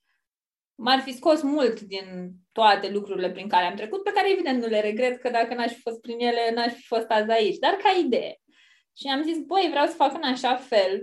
m-ar 0.78 1.00
fi 1.00 1.12
scos 1.12 1.42
mult 1.42 1.80
din 1.80 2.30
toate 2.52 2.90
lucrurile 2.90 3.30
prin 3.30 3.48
care 3.48 3.64
am 3.64 3.74
trecut, 3.74 4.02
pe 4.02 4.12
care 4.14 4.32
evident 4.32 4.62
nu 4.62 4.68
le 4.68 4.80
regret, 4.80 5.20
că 5.20 5.30
dacă 5.30 5.54
n-aș 5.54 5.72
fi 5.72 5.80
fost 5.80 6.00
prin 6.00 6.18
ele, 6.18 6.50
n-aș 6.54 6.72
fi 6.72 6.86
fost 6.86 7.06
azi 7.08 7.30
aici, 7.30 7.58
dar 7.58 7.72
ca 7.72 7.98
idee. 8.04 8.40
Și 8.96 9.06
am 9.06 9.22
zis, 9.22 9.38
băi, 9.38 9.66
vreau 9.70 9.86
să 9.86 9.94
fac 9.94 10.14
în 10.14 10.22
așa 10.22 10.56
fel 10.56 11.02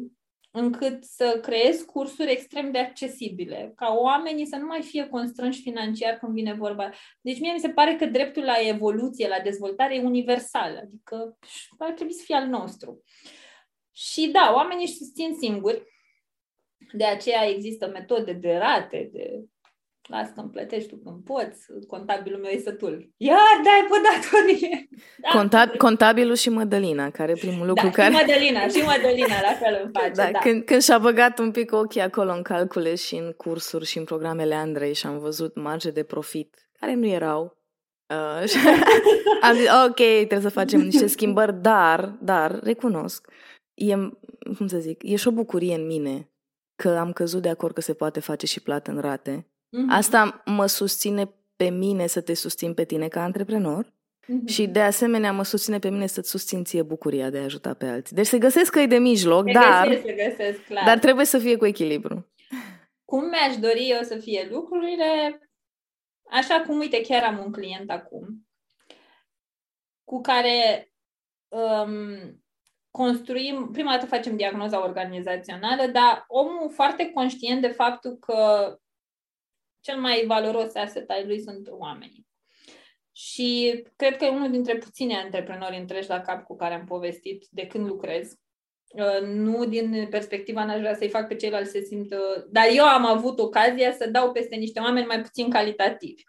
încât 0.51 1.03
să 1.03 1.39
creez 1.41 1.81
cursuri 1.81 2.31
extrem 2.31 2.71
de 2.71 2.79
accesibile, 2.79 3.73
ca 3.75 3.93
oamenii 3.93 4.45
să 4.45 4.55
nu 4.55 4.65
mai 4.65 4.81
fie 4.81 5.07
constrânși 5.07 5.61
financiar 5.61 6.17
când 6.17 6.33
vine 6.33 6.53
vorba. 6.53 6.89
Deci 7.21 7.39
mie 7.39 7.53
mi 7.53 7.59
se 7.59 7.69
pare 7.69 7.95
că 7.95 8.05
dreptul 8.05 8.43
la 8.43 8.55
evoluție, 8.59 9.27
la 9.27 9.39
dezvoltare 9.39 9.95
e 9.95 10.03
universal, 10.03 10.77
adică 10.83 11.37
ar 11.77 11.91
trebui 11.91 12.13
să 12.13 12.23
fie 12.25 12.35
al 12.35 12.47
nostru. 12.47 13.03
Și 13.91 14.27
da, 14.27 14.51
oamenii 14.55 14.85
își 14.85 14.95
susțin 14.95 15.35
singuri, 15.39 15.83
de 16.93 17.05
aceea 17.05 17.47
există 17.47 17.87
metode 17.87 18.33
de 18.33 18.57
rate, 18.57 19.09
de 19.11 19.45
las 20.07 20.27
că 20.27 20.39
îmi 20.39 20.49
plătești 20.49 20.89
tu 20.89 20.95
când 20.95 21.23
poți, 21.23 21.65
contabilul 21.87 22.39
meu 22.39 22.51
e 22.51 22.59
sătul. 22.59 23.13
Iar 23.17 23.61
dai 23.63 23.87
pe 23.89 23.97
datorie! 24.07 24.87
Da. 25.23 25.39
Contab- 25.39 25.77
contabilul 25.77 26.35
și 26.35 26.49
Mădălina, 26.49 27.09
care 27.09 27.31
e 27.31 27.39
primul 27.39 27.67
lucru 27.67 27.85
da, 27.85 27.91
care... 27.91 28.13
și 28.13 28.19
Mădălina, 28.19 28.67
și 28.67 28.81
Mădălina 28.85 29.41
la 29.41 29.53
fel 29.59 29.79
îmi 29.83 29.91
face, 29.93 30.11
da. 30.11 30.29
da. 30.31 30.39
Când, 30.39 30.63
când 30.63 30.81
și-a 30.81 30.97
băgat 30.97 31.39
un 31.39 31.51
pic 31.51 31.71
ochii 31.71 32.01
acolo 32.01 32.33
în 32.33 32.41
calcule 32.41 32.95
și 32.95 33.15
în 33.15 33.31
cursuri 33.31 33.85
și 33.85 33.97
în 33.97 34.03
programele 34.03 34.55
Andrei 34.55 34.93
și 34.93 35.05
am 35.05 35.19
văzut 35.19 35.55
marge 35.55 35.89
de 35.89 36.03
profit, 36.03 36.69
care 36.79 36.93
nu 36.93 37.05
erau, 37.05 37.57
Uh, 38.09 38.43
am 39.47 39.55
zis, 39.55 39.67
ok, 39.87 39.95
trebuie 39.95 40.39
să 40.39 40.49
facem 40.49 40.79
niște 40.79 41.07
schimbări, 41.07 41.61
dar, 41.61 42.17
dar, 42.21 42.59
recunosc, 42.59 43.27
e, 43.73 43.95
cum 44.57 44.67
să 44.67 44.77
zic, 44.77 45.03
e 45.03 45.15
și 45.15 45.27
o 45.27 45.31
bucurie 45.31 45.75
în 45.75 45.85
mine 45.85 46.29
că 46.75 46.89
am 46.89 47.13
căzut 47.13 47.41
de 47.41 47.49
acord 47.49 47.73
că 47.73 47.81
se 47.81 47.93
poate 47.93 48.19
face 48.19 48.45
și 48.45 48.61
plată 48.61 48.91
în 48.91 48.99
rate 48.99 49.47
Mm-hmm. 49.67 49.89
Asta 49.89 50.41
mă 50.45 50.65
susține 50.65 51.33
pe 51.55 51.69
mine 51.69 52.07
să 52.07 52.21
te 52.21 52.33
susțin 52.33 52.73
pe 52.73 52.83
tine 52.83 53.07
ca 53.07 53.23
antreprenor 53.23 53.85
mm-hmm. 53.85 54.45
și 54.45 54.67
de 54.67 54.81
asemenea 54.81 55.31
mă 55.31 55.43
susține 55.43 55.79
pe 55.79 55.89
mine 55.89 56.07
să-ți 56.07 56.29
susțin 56.29 56.63
ție 56.63 56.81
bucuria 56.81 57.29
de 57.29 57.37
a 57.37 57.43
ajuta 57.43 57.73
pe 57.73 57.85
alții. 57.85 58.15
Deci 58.15 58.25
se 58.25 58.37
găsesc 58.37 58.71
căi 58.71 58.87
de 58.87 58.97
mijloc, 58.97 59.45
se 59.45 59.53
dar, 59.53 59.87
găsesc, 59.87 60.05
se 60.05 60.13
găsesc, 60.13 60.65
clar. 60.65 60.85
dar 60.85 60.99
trebuie 60.99 61.25
să 61.25 61.37
fie 61.39 61.57
cu 61.57 61.65
echilibru. 61.65 62.31
Cum 63.05 63.29
mi-aș 63.29 63.57
dori 63.57 63.89
eu 63.89 64.01
să 64.01 64.17
fie 64.17 64.47
lucrurile? 64.51 65.39
Așa 66.29 66.63
cum, 66.67 66.77
uite, 66.77 67.01
chiar 67.01 67.23
am 67.23 67.41
un 67.45 67.51
client 67.51 67.91
acum 67.91 68.45
cu 70.05 70.21
care 70.21 70.91
um, 71.47 72.43
construim, 72.91 73.69
prima 73.71 73.91
dată 73.91 74.05
facem 74.05 74.35
diagnoza 74.35 74.83
organizațională, 74.83 75.87
dar 75.87 76.25
omul 76.27 76.69
foarte 76.69 77.11
conștient 77.11 77.61
de 77.61 77.67
faptul 77.67 78.17
că 78.17 78.69
cel 79.85 79.99
mai 79.99 80.23
valoros 80.27 80.75
asset 80.75 81.09
al 81.09 81.23
lui 81.25 81.41
sunt 81.41 81.67
oamenii. 81.69 82.27
Și 83.11 83.81
cred 83.95 84.17
că 84.17 84.25
e 84.25 84.29
unul 84.29 84.51
dintre 84.51 84.77
puține 84.77 85.15
antreprenori 85.15 85.77
întregi 85.77 86.09
la 86.09 86.21
cap 86.21 86.43
cu 86.43 86.55
care 86.55 86.73
am 86.73 86.85
povestit 86.85 87.47
de 87.49 87.67
când 87.67 87.87
lucrez. 87.87 88.31
Uh, 88.87 89.27
nu 89.27 89.65
din 89.65 90.07
perspectiva 90.09 90.65
n-aș 90.65 90.79
vrea 90.79 90.95
să-i 90.95 91.09
fac 91.09 91.27
pe 91.27 91.35
ceilalți 91.35 91.71
să 91.71 91.79
simtă... 91.87 92.47
Dar 92.51 92.65
eu 92.73 92.83
am 92.83 93.05
avut 93.05 93.39
ocazia 93.39 93.91
să 93.91 94.09
dau 94.09 94.31
peste 94.31 94.55
niște 94.55 94.79
oameni 94.79 95.05
mai 95.05 95.21
puțin 95.21 95.49
calitativi. 95.49 96.23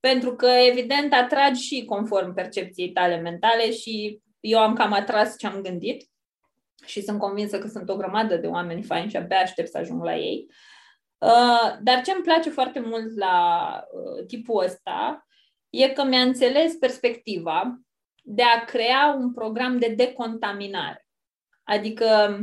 Pentru 0.00 0.34
că, 0.36 0.46
evident, 0.46 1.12
atragi 1.12 1.62
și 1.62 1.84
conform 1.84 2.34
percepției 2.34 2.92
tale 2.92 3.16
mentale 3.16 3.72
și 3.72 4.20
eu 4.40 4.58
am 4.58 4.74
cam 4.74 4.92
atras 4.92 5.38
ce 5.38 5.46
am 5.46 5.60
gândit 5.60 6.08
și 6.84 7.02
sunt 7.02 7.18
convinsă 7.18 7.58
că 7.58 7.68
sunt 7.68 7.88
o 7.88 7.96
grămadă 7.96 8.36
de 8.36 8.46
oameni 8.46 8.82
faini 8.82 9.10
și 9.10 9.16
abia 9.16 9.40
aștept 9.40 9.68
să 9.68 9.78
ajung 9.78 10.04
la 10.04 10.16
ei. 10.16 10.46
Uh, 10.48 10.54
dar 11.82 12.02
ce 12.04 12.12
îmi 12.12 12.22
place 12.22 12.50
foarte 12.50 12.80
mult 12.80 13.16
la 13.16 13.70
uh, 13.92 14.26
tipul 14.26 14.64
ăsta 14.64 15.26
e 15.70 15.88
că 15.88 16.04
mi-a 16.04 16.22
înțeles 16.22 16.74
perspectiva 16.74 17.80
de 18.22 18.42
a 18.42 18.64
crea 18.64 19.16
un 19.18 19.32
program 19.32 19.78
de 19.78 19.88
decontaminare. 19.88 21.06
Adică 21.64 22.38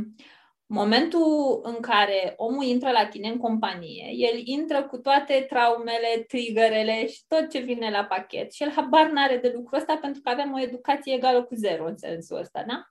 momentul 0.66 1.60
în 1.62 1.80
care 1.80 2.34
omul 2.36 2.64
intră 2.64 2.90
la 2.90 3.06
tine 3.06 3.28
în 3.28 3.38
companie, 3.38 4.10
el 4.12 4.40
intră 4.44 4.86
cu 4.86 4.98
toate 4.98 5.46
traumele, 5.48 6.24
triggerele 6.26 7.06
și 7.06 7.22
tot 7.26 7.50
ce 7.50 7.58
vine 7.58 7.90
la 7.90 8.04
pachet 8.04 8.52
și 8.52 8.62
el 8.62 8.70
habar 8.70 9.10
n-are 9.10 9.36
de 9.36 9.52
lucrul 9.54 9.78
ăsta 9.78 9.96
pentru 9.96 10.20
că 10.22 10.28
avem 10.28 10.52
o 10.52 10.60
educație 10.60 11.14
egală 11.14 11.44
cu 11.44 11.54
zero 11.54 11.86
în 11.86 11.96
sensul 11.96 12.38
ăsta, 12.38 12.64
da? 12.66 12.82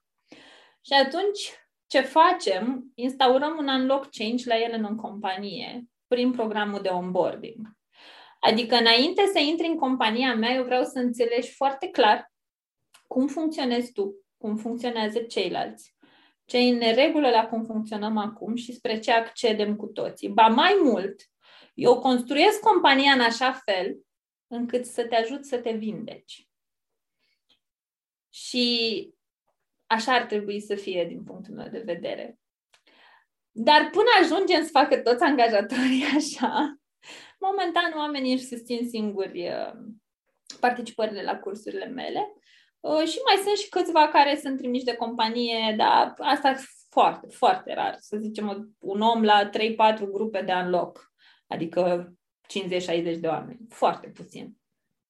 Și 0.82 0.94
atunci, 0.94 1.67
ce 1.88 2.02
facem? 2.02 2.92
Instaurăm 2.96 3.58
un 3.58 3.68
unlock 3.68 4.10
change 4.12 4.48
la 4.48 4.58
el 4.58 4.86
în 4.88 4.96
companie 4.96 5.84
prin 6.08 6.32
programul 6.32 6.82
de 6.82 6.90
onboarding. 6.90 7.76
Adică, 8.40 8.76
înainte 8.76 9.30
să 9.34 9.40
intri 9.40 9.68
în 9.68 9.78
compania 9.78 10.36
mea, 10.36 10.54
eu 10.54 10.64
vreau 10.64 10.84
să 10.84 11.00
înțelegi 11.00 11.52
foarte 11.52 11.88
clar 11.88 12.32
cum 13.08 13.28
funcționezi 13.28 13.92
tu, 13.92 14.26
cum 14.38 14.56
funcționează 14.56 15.20
ceilalți, 15.20 15.96
ce 16.46 16.58
e 16.58 16.70
în 16.70 16.78
neregulă 16.78 17.30
la 17.30 17.48
cum 17.48 17.64
funcționăm 17.64 18.18
acum 18.18 18.56
și 18.56 18.74
spre 18.74 19.00
ce 19.00 19.12
accedem 19.12 19.76
cu 19.76 19.86
toții. 19.86 20.30
Ba 20.30 20.48
mai 20.48 20.80
mult, 20.84 21.22
eu 21.74 22.00
construiesc 22.00 22.60
compania 22.60 23.12
în 23.12 23.22
așa 23.22 23.52
fel 23.52 23.98
încât 24.48 24.86
să 24.86 25.06
te 25.06 25.16
ajut 25.16 25.46
să 25.46 25.58
te 25.58 25.72
vindeci. 25.72 26.48
Și 28.30 29.10
așa 29.88 30.14
ar 30.14 30.26
trebui 30.26 30.62
să 30.62 30.76
fie 30.76 31.06
din 31.08 31.24
punctul 31.24 31.54
meu 31.54 31.68
de 31.68 31.82
vedere. 31.86 32.40
Dar 33.52 33.90
până 33.92 34.08
ajungem 34.22 34.64
să 34.64 34.70
facă 34.70 34.98
toți 34.98 35.24
angajatorii 35.24 36.04
așa, 36.18 36.78
momentan 37.40 37.94
oamenii 37.96 38.34
își 38.34 38.46
susțin 38.46 38.90
singuri 38.90 39.48
uh, 39.48 39.74
participările 40.60 41.24
la 41.24 41.38
cursurile 41.38 41.86
mele 41.86 42.34
uh, 42.80 43.08
și 43.08 43.18
mai 43.26 43.36
sunt 43.44 43.58
și 43.58 43.70
câțiva 43.70 44.08
care 44.08 44.36
sunt 44.36 44.58
trimiși 44.58 44.86
de 44.86 44.96
companie, 44.96 45.74
dar 45.78 46.14
asta 46.18 46.50
e 46.50 46.58
foarte, 46.90 47.28
foarte 47.28 47.74
rar. 47.74 47.96
Să 48.00 48.18
zicem, 48.18 48.76
un 48.80 49.02
om 49.02 49.24
la 49.24 49.50
3-4 49.50 49.52
grupe 50.12 50.42
de 50.42 50.54
unlock, 50.54 51.12
adică 51.48 52.14
50-60 53.16 53.20
de 53.20 53.28
oameni. 53.28 53.60
Foarte 53.70 54.08
puțin. 54.08 54.58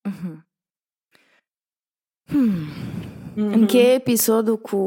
Mm-hmm. 0.10 0.46
Hmm. 2.26 3.17
Mm-hmm. 3.38 3.54
Încheie 3.54 3.94
episodul 3.94 4.58
cu 4.58 4.78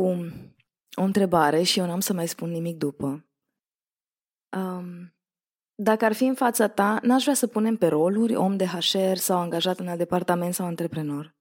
o 0.95 1.03
întrebare 1.03 1.63
și 1.63 1.79
eu 1.79 1.87
n-am 1.87 2.01
să 2.01 2.13
mai 2.13 2.29
spun 2.29 2.51
nimic 2.51 2.77
după. 2.77 3.27
Um, 4.57 5.15
dacă 5.75 6.05
ar 6.05 6.13
fi 6.13 6.25
în 6.25 6.35
fața 6.35 6.69
ta, 6.69 6.99
n-aș 7.03 7.23
vrea 7.23 7.35
să 7.35 7.47
punem 7.47 7.77
pe 7.77 7.87
roluri 7.87 8.35
om 8.35 8.57
de 8.57 8.67
HR 8.67 9.15
sau 9.15 9.39
angajat 9.39 9.79
în 9.79 9.89
alt 9.89 9.99
departament 9.99 10.55
sau 10.55 10.67
antreprenor. 10.67 11.37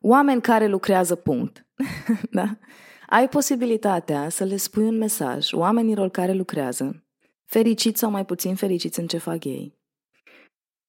Oameni 0.00 0.40
care 0.40 0.66
lucrează 0.66 1.14
punct. 1.14 1.66
da? 2.30 2.58
Ai 3.06 3.28
posibilitatea 3.28 4.28
să 4.28 4.44
le 4.44 4.56
spui 4.56 4.84
un 4.84 4.96
mesaj 4.96 5.52
oamenilor 5.52 6.08
care 6.08 6.32
lucrează, 6.32 7.04
fericiți 7.44 7.98
sau 7.98 8.10
mai 8.10 8.24
puțin 8.24 8.54
fericiți 8.54 9.00
în 9.00 9.06
ce 9.06 9.18
fac 9.18 9.44
ei. 9.44 9.78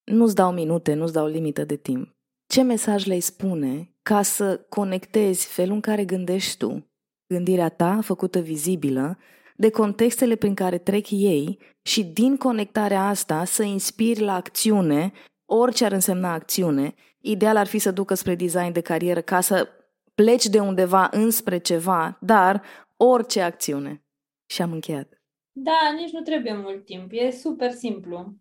Nu-ți 0.04 0.36
dau 0.36 0.52
minute, 0.52 0.94
nu-ți 0.94 1.14
dau 1.14 1.28
limită 1.28 1.64
de 1.64 1.76
timp. 1.76 2.16
Ce 2.48 2.62
mesaj 2.62 3.06
le 3.06 3.20
spune 3.20 3.94
ca 4.10 4.22
să 4.22 4.58
conectezi 4.70 5.48
felul 5.48 5.74
în 5.74 5.82
care 5.82 6.06
gândești 6.06 6.58
tu, 6.58 6.92
gândirea 7.28 7.70
ta 7.70 8.00
făcută 8.02 8.40
vizibilă, 8.40 9.18
de 9.56 9.70
contextele 9.70 10.36
prin 10.36 10.54
care 10.54 10.78
trec 10.78 11.10
ei 11.10 11.60
și 11.82 12.04
din 12.04 12.38
conectarea 12.38 13.08
asta 13.08 13.46
să 13.46 13.64
inspiri 13.64 14.20
la 14.20 14.34
acțiune, 14.34 15.12
orice 15.46 15.86
ar 15.86 15.92
însemna 15.92 16.34
acțiune, 16.34 16.94
ideal 17.20 17.58
ar 17.58 17.68
fi 17.68 17.78
să 17.78 17.92
ducă 17.92 18.14
spre 18.14 18.36
design 18.36 18.72
de 18.72 18.82
carieră 18.82 19.22
ca 19.22 19.42
să 19.42 19.70
pleci 20.16 20.46
de 20.46 20.60
undeva 20.60 21.10
înspre 21.12 21.58
ceva, 21.58 22.18
dar 22.22 22.64
orice 22.98 23.42
acțiune. 23.42 24.04
Și 24.46 24.62
am 24.62 24.72
încheiat. 24.72 25.22
Da, 25.52 25.94
nici 25.96 26.12
nu 26.12 26.22
trebuie 26.22 26.54
mult 26.54 26.86
timp. 26.86 27.10
E 27.12 27.30
super 27.30 27.72
simplu. 27.72 28.36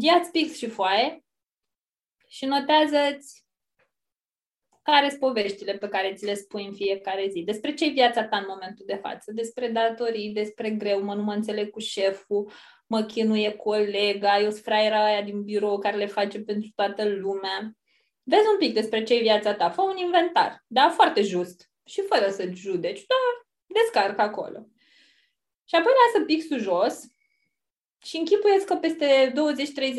Ia-ți 0.00 0.30
pix 0.30 0.56
și 0.56 0.68
foaie 0.68 1.25
și 2.28 2.44
notează-ți 2.44 3.46
care 4.82 5.08
sunt 5.08 5.20
poveștile 5.20 5.72
pe 5.72 5.88
care 5.88 6.12
ți 6.14 6.24
le 6.24 6.34
spui 6.34 6.66
în 6.66 6.72
fiecare 6.72 7.28
zi, 7.28 7.42
despre 7.42 7.74
ce 7.74 7.84
e 7.84 7.88
viața 7.88 8.24
ta 8.24 8.36
în 8.36 8.44
momentul 8.48 8.84
de 8.86 8.94
față, 8.94 9.32
despre 9.32 9.68
datorii, 9.68 10.32
despre 10.32 10.70
greu, 10.70 11.02
mă 11.02 11.14
nu 11.14 11.22
mă 11.22 11.32
înțeleg 11.32 11.70
cu 11.70 11.78
șeful, 11.78 12.50
mă 12.86 13.02
chinuie 13.02 13.52
colega, 13.52 14.40
eu 14.40 14.50
sunt 14.50 14.62
fraiera 14.62 15.04
aia 15.04 15.22
din 15.22 15.42
birou 15.42 15.78
care 15.78 15.96
le 15.96 16.06
face 16.06 16.40
pentru 16.40 16.68
toată 16.74 17.08
lumea. 17.08 17.72
Vezi 18.22 18.48
un 18.52 18.58
pic 18.58 18.74
despre 18.74 19.02
ce 19.02 19.14
e 19.14 19.20
viața 19.20 19.54
ta, 19.54 19.70
fă 19.70 19.82
un 19.82 19.96
inventar, 19.96 20.64
da, 20.66 20.90
foarte 20.90 21.22
just 21.22 21.70
și 21.84 22.00
fără 22.00 22.30
să 22.30 22.50
judeci, 22.52 23.04
da, 23.06 23.46
descarcă 23.66 24.22
acolo. 24.22 24.66
Și 25.64 25.74
apoi 25.74 25.92
lasă 26.06 26.24
pixul 26.24 26.58
jos 26.58 27.00
și 28.04 28.16
închipuiesc 28.16 28.66
că 28.66 28.74
peste 28.74 29.32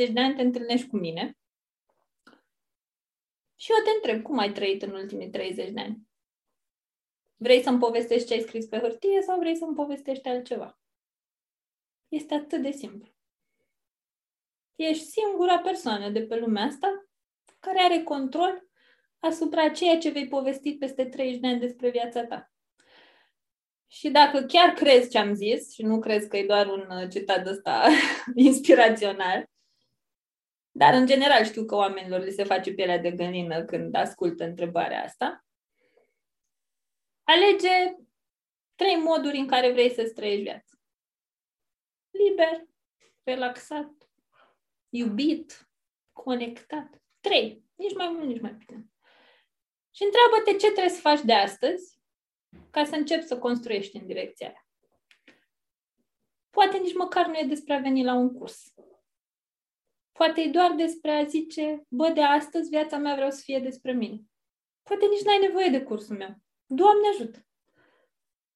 20-30 0.07 0.11
de 0.11 0.19
ani 0.19 0.35
te 0.35 0.41
întâlnești 0.41 0.87
cu 0.87 0.97
mine 0.97 1.37
și 3.59 3.71
eu 3.71 3.83
te 3.83 3.89
întreb, 3.89 4.23
cum 4.23 4.37
ai 4.37 4.51
trăit 4.51 4.81
în 4.81 4.91
ultimii 4.91 5.29
30 5.29 5.69
de 5.69 5.79
ani? 5.79 6.07
Vrei 7.35 7.61
să-mi 7.61 7.79
povestești 7.79 8.27
ce 8.27 8.33
ai 8.33 8.41
scris 8.41 8.65
pe 8.65 8.77
hârtie 8.77 9.21
sau 9.21 9.39
vrei 9.39 9.55
să-mi 9.55 9.75
povestești 9.75 10.27
altceva? 10.27 10.79
Este 12.07 12.33
atât 12.33 12.61
de 12.61 12.71
simplu. 12.71 13.15
Ești 14.75 15.03
singura 15.03 15.59
persoană 15.59 16.09
de 16.09 16.21
pe 16.21 16.35
lumea 16.35 16.63
asta 16.63 17.07
care 17.59 17.79
are 17.79 18.03
control 18.03 18.67
asupra 19.19 19.69
ceea 19.69 19.97
ce 19.97 20.09
vei 20.09 20.27
povesti 20.27 20.77
peste 20.77 21.05
30 21.05 21.39
de 21.39 21.47
ani 21.47 21.59
despre 21.59 21.89
viața 21.89 22.25
ta. 22.25 22.51
Și 23.87 24.09
dacă 24.09 24.41
chiar 24.41 24.73
crezi 24.73 25.09
ce 25.09 25.17
am 25.17 25.33
zis 25.33 25.73
și 25.73 25.81
nu 25.81 25.99
crezi 25.99 26.27
că 26.27 26.37
e 26.37 26.45
doar 26.45 26.67
un 26.67 27.09
citat 27.09 27.47
ăsta 27.47 27.87
inspirațional, 28.35 29.49
dar, 30.77 30.93
în 30.93 31.05
general, 31.05 31.43
știu 31.43 31.65
că 31.65 31.75
oamenilor 31.75 32.23
li 32.23 32.31
se 32.31 32.43
face 32.43 32.73
pielea 32.73 32.97
de 32.97 33.11
gălină 33.11 33.65
când 33.65 33.95
ascultă 33.95 34.43
întrebarea 34.43 35.03
asta. 35.03 35.45
Alege 37.23 37.95
trei 38.75 38.95
moduri 38.95 39.37
în 39.37 39.47
care 39.47 39.71
vrei 39.71 39.93
să-ți 39.93 40.13
trăiești 40.13 40.43
viața. 40.43 40.77
Liber, 42.09 42.65
relaxat, 43.23 43.91
iubit, 44.89 45.69
conectat. 46.11 47.01
Trei. 47.19 47.63
Nici 47.75 47.95
mai 47.95 48.09
mult, 48.09 48.27
nici 48.27 48.41
mai 48.41 48.53
puțin. 48.53 48.91
Și 49.91 50.03
întreabă-te 50.03 50.51
ce 50.51 50.71
trebuie 50.71 50.93
să 50.93 50.99
faci 50.99 51.21
de 51.21 51.33
astăzi 51.33 51.99
ca 52.69 52.85
să 52.85 52.95
începi 52.95 53.25
să 53.25 53.37
construiești 53.37 53.97
în 53.97 54.05
direcția 54.05 54.47
aia. 54.47 54.67
Poate 56.49 56.77
nici 56.77 56.95
măcar 56.95 57.27
nu 57.27 57.37
e 57.37 57.45
despre 57.47 57.73
a 57.73 57.79
veni 57.79 58.03
la 58.03 58.13
un 58.13 58.33
curs. 58.33 58.73
Poate 60.17 60.41
e 60.41 60.49
doar 60.49 60.71
despre 60.71 61.11
a 61.11 61.23
zice, 61.23 61.83
bă, 61.87 62.09
de 62.09 62.21
astăzi 62.21 62.69
viața 62.69 62.97
mea 62.97 63.15
vreau 63.15 63.29
să 63.29 63.41
fie 63.43 63.59
despre 63.59 63.91
mine. 63.91 64.21
Poate 64.83 65.05
nici 65.05 65.21
n-ai 65.21 65.37
nevoie 65.41 65.69
de 65.69 65.83
cursul 65.83 66.17
meu. 66.17 66.35
Doamne 66.65 67.07
ajută! 67.13 67.45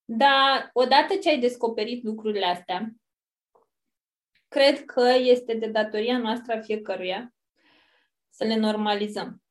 Dar 0.06 0.70
odată 0.74 1.16
ce 1.16 1.30
ai 1.30 1.40
descoperit 1.40 2.04
lucrurile 2.04 2.46
astea, 2.46 2.92
cred 4.48 4.86
că 4.86 5.14
este 5.20 5.54
de 5.54 5.68
datoria 5.68 6.18
noastră 6.18 6.54
a 6.54 6.62
fiecăruia 6.62 7.34
să 8.30 8.44
le 8.44 8.56
normalizăm. 8.56 9.44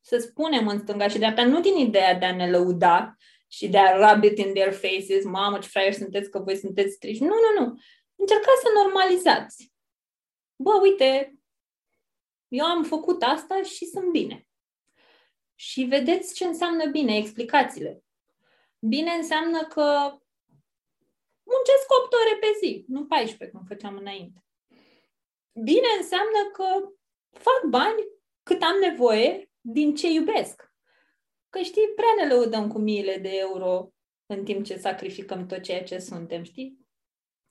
Să 0.00 0.18
spunem 0.18 0.68
în 0.68 0.78
stânga 0.78 1.08
și 1.08 1.18
dreapta, 1.18 1.44
nu 1.44 1.60
din 1.60 1.76
ideea 1.76 2.14
de 2.14 2.24
a 2.24 2.34
ne 2.34 2.50
lăuda 2.50 3.16
și 3.48 3.68
de 3.68 3.78
a 3.78 4.12
rub 4.12 4.22
it 4.22 4.38
in 4.38 4.54
their 4.54 4.72
faces, 4.72 5.24
mamă 5.24 5.58
ce 5.58 5.68
fraieri 5.68 5.94
sunteți 5.94 6.30
că 6.30 6.38
voi 6.38 6.56
sunteți 6.56 6.98
triști. 6.98 7.22
Nu, 7.22 7.34
nu, 7.34 7.64
nu. 7.64 7.74
Încercați 8.16 8.60
să 8.62 8.68
normalizați. 8.82 9.71
Bă, 10.62 10.78
uite, 10.82 11.38
eu 12.48 12.64
am 12.64 12.84
făcut 12.84 13.22
asta 13.22 13.62
și 13.62 13.86
sunt 13.86 14.10
bine. 14.10 14.46
Și 15.54 15.82
vedeți 15.82 16.34
ce 16.34 16.44
înseamnă 16.44 16.86
bine, 16.86 17.16
explicațiile. 17.16 18.04
Bine 18.78 19.10
înseamnă 19.10 19.66
că 19.66 19.82
muncesc 21.42 21.86
8 22.02 22.12
ore 22.12 22.38
pe 22.40 22.46
zi, 22.60 22.84
nu 22.88 23.06
14, 23.06 23.56
cum 23.56 23.66
făceam 23.66 23.96
înainte. 23.96 24.44
Bine 25.52 25.86
înseamnă 25.98 26.50
că 26.52 26.64
fac 27.30 27.64
bani 27.68 28.02
cât 28.42 28.62
am 28.62 28.76
nevoie 28.80 29.50
din 29.60 29.94
ce 29.94 30.10
iubesc. 30.10 30.72
Că 31.48 31.60
știi, 31.60 31.92
prea 31.94 32.26
ne 32.26 32.34
lăudăm 32.34 32.68
cu 32.68 32.78
miile 32.78 33.16
de 33.16 33.30
euro 33.36 33.92
în 34.26 34.44
timp 34.44 34.64
ce 34.64 34.76
sacrificăm 34.76 35.46
tot 35.46 35.62
ceea 35.62 35.82
ce 35.82 35.98
suntem, 35.98 36.42
știi? 36.42 36.78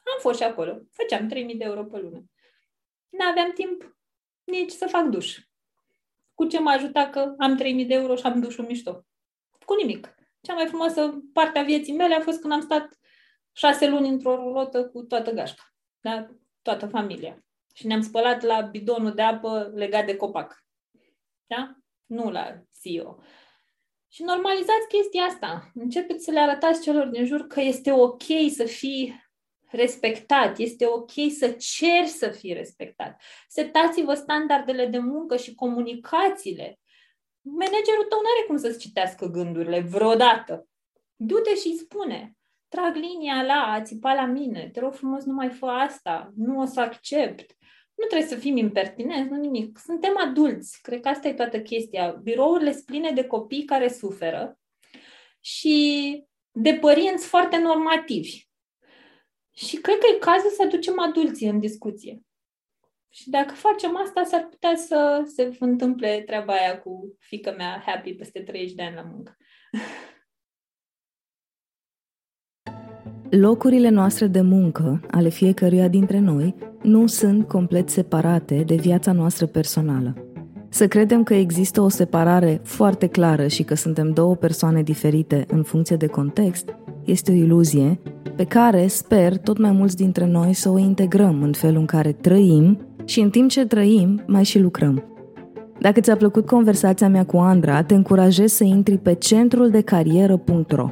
Am 0.04 0.20
fost 0.20 0.38
și 0.38 0.44
acolo. 0.44 0.82
Făceam 0.92 1.28
3000 1.28 1.56
de 1.56 1.64
euro 1.64 1.86
pe 1.86 1.98
lună. 1.98 2.31
N-aveam 3.12 3.52
timp 3.52 3.98
nici 4.44 4.72
să 4.72 4.88
fac 4.88 5.06
duș. 5.06 5.40
Cu 6.34 6.46
ce 6.46 6.60
m-a 6.60 6.72
ajutat 6.72 7.12
că 7.12 7.34
am 7.38 7.56
3000 7.56 7.86
de 7.86 7.94
euro 7.94 8.16
și 8.16 8.26
am 8.26 8.42
dușul 8.42 8.66
mișto? 8.66 9.06
Cu 9.66 9.74
nimic. 9.76 10.16
Cea 10.42 10.54
mai 10.54 10.68
frumoasă 10.68 11.22
parte 11.34 11.60
a 11.60 11.64
vieții 11.64 11.96
mele 11.96 12.16
a 12.16 12.22
fost 12.22 12.42
când 12.42 12.54
am 12.54 12.62
stat 12.62 13.00
șase 13.52 13.88
luni 13.88 14.10
într-o 14.10 14.36
rulotă 14.36 14.88
cu 14.88 15.04
toată 15.04 15.32
gașca. 15.32 15.64
Da? 16.00 16.28
Toată 16.62 16.88
familia. 16.88 17.46
Și 17.74 17.88
ne-am 17.88 18.02
spălat 18.02 18.42
la 18.42 18.62
bidonul 18.62 19.14
de 19.14 19.22
apă 19.22 19.72
legat 19.76 20.06
de 20.06 20.16
copac. 20.16 20.66
Da? 21.48 21.76
Nu 22.06 22.32
la 22.32 22.62
CEO. 22.82 23.18
Și 24.08 24.24
normalizați 24.24 24.88
chestia 24.88 25.24
asta. 25.24 25.72
Începeți 25.74 26.24
să 26.24 26.32
le 26.32 26.40
arătați 26.40 26.82
celor 26.82 27.08
din 27.08 27.26
jur 27.26 27.48
că 27.48 27.62
este 27.62 27.92
ok 27.92 28.24
să 28.50 28.64
fii 28.64 29.30
respectat, 29.72 30.58
este 30.58 30.86
ok 30.86 31.12
să 31.38 31.50
ceri 31.50 32.08
să 32.08 32.30
fii 32.30 32.54
respectat. 32.54 33.22
Setați-vă 33.48 34.14
standardele 34.14 34.86
de 34.86 34.98
muncă 34.98 35.38
și 35.38 35.56
comunicațiile. 35.56 36.80
Managerul 37.42 38.06
tău 38.10 38.20
nu 38.20 38.28
are 38.36 38.46
cum 38.48 38.58
să-ți 38.58 38.80
citească 38.80 39.26
gândurile 39.26 39.80
vreodată. 39.80 40.68
Du-te 41.16 41.56
și 41.56 41.78
spune, 41.78 42.36
trag 42.68 42.96
linia 42.96 43.44
la, 43.44 43.74
a 43.74 43.82
țipa 43.82 44.14
la 44.14 44.26
mine, 44.26 44.70
te 44.74 44.80
rog 44.80 44.94
frumos, 44.94 45.24
nu 45.24 45.34
mai 45.34 45.50
fă 45.50 45.66
asta, 45.66 46.32
nu 46.36 46.60
o 46.60 46.66
să 46.66 46.80
accept. 46.80 47.56
Nu 47.96 48.08
trebuie 48.08 48.30
să 48.30 48.36
fim 48.36 48.58
impertinenți, 48.58 49.32
nu 49.32 49.38
nimic. 49.38 49.78
Suntem 49.78 50.18
adulți. 50.18 50.82
Cred 50.82 51.00
că 51.00 51.08
asta 51.08 51.28
e 51.28 51.34
toată 51.34 51.62
chestia. 51.62 52.12
Birourile 52.12 52.72
sunt 52.72 52.86
pline 52.86 53.12
de 53.12 53.24
copii 53.24 53.66
care 53.66 53.90
suferă 53.90 54.60
și 55.40 56.24
de 56.52 56.74
părinți 56.74 57.28
foarte 57.28 57.58
normativi. 57.58 58.50
Și 59.66 59.76
cred 59.76 59.98
că 59.98 60.06
e 60.16 60.20
cazul 60.20 60.50
să 60.50 60.64
aducem 60.66 61.00
adulții 61.00 61.48
în 61.48 61.60
discuție. 61.60 62.22
Și 63.10 63.30
dacă 63.30 63.54
facem 63.54 63.98
asta, 63.98 64.24
s-ar 64.24 64.48
putea 64.50 64.76
să 64.76 65.24
se 65.36 65.58
întâmple 65.60 66.24
treaba 66.26 66.54
aia 66.54 66.80
cu 66.80 67.16
fica 67.20 67.52
mea 67.52 67.84
happy 67.86 68.14
peste 68.14 68.40
30 68.40 68.76
de 68.76 68.82
ani 68.84 68.96
la 68.96 69.02
muncă. 69.02 69.38
Locurile 73.30 73.90
noastre 73.90 74.28
de 74.28 74.42
muncă, 74.42 75.06
ale 75.12 75.30
fiecăruia 75.30 75.88
dintre 75.88 76.20
noi, 76.20 76.56
nu 76.82 77.08
sunt 77.08 77.48
complet 77.48 77.90
separate 77.90 78.64
de 78.64 78.76
viața 78.76 79.12
noastră 79.12 79.46
personală. 79.46 80.31
Să 80.74 80.88
credem 80.88 81.24
că 81.24 81.34
există 81.34 81.82
o 81.82 81.90
separare 81.90 82.60
foarte 82.64 83.08
clară 83.08 83.48
și 83.48 83.64
că 83.64 83.76
suntem 83.76 84.12
două 84.12 84.36
persoane 84.36 84.82
diferite 84.82 85.46
în 85.48 85.64
funcție 85.64 85.96
de 85.96 86.08
context 86.08 86.76
este 87.06 87.32
o 87.32 87.34
iluzie 87.34 88.00
pe 88.36 88.44
care 88.44 88.88
sper 88.88 89.38
tot 89.38 89.58
mai 89.58 89.72
mulți 89.72 89.96
dintre 89.96 90.26
noi 90.26 90.54
să 90.54 90.70
o 90.70 90.78
integrăm 90.78 91.42
în 91.42 91.52
felul 91.52 91.80
în 91.80 91.86
care 91.86 92.12
trăim 92.12 92.80
și 93.06 93.20
în 93.20 93.30
timp 93.30 93.50
ce 93.50 93.66
trăim 93.66 94.24
mai 94.28 94.44
și 94.44 94.60
lucrăm. 94.60 95.04
Dacă 95.80 96.00
ți-a 96.00 96.16
plăcut 96.16 96.46
conversația 96.46 97.10
mea 97.10 97.26
cu 97.26 97.38
Andra, 97.38 97.84
te 97.84 97.94
încurajez 97.94 98.52
să 98.52 98.64
intri 98.64 98.98
pe 98.98 99.14
centrul 99.14 99.70
de 99.70 99.82
carieră.ro 99.82 100.90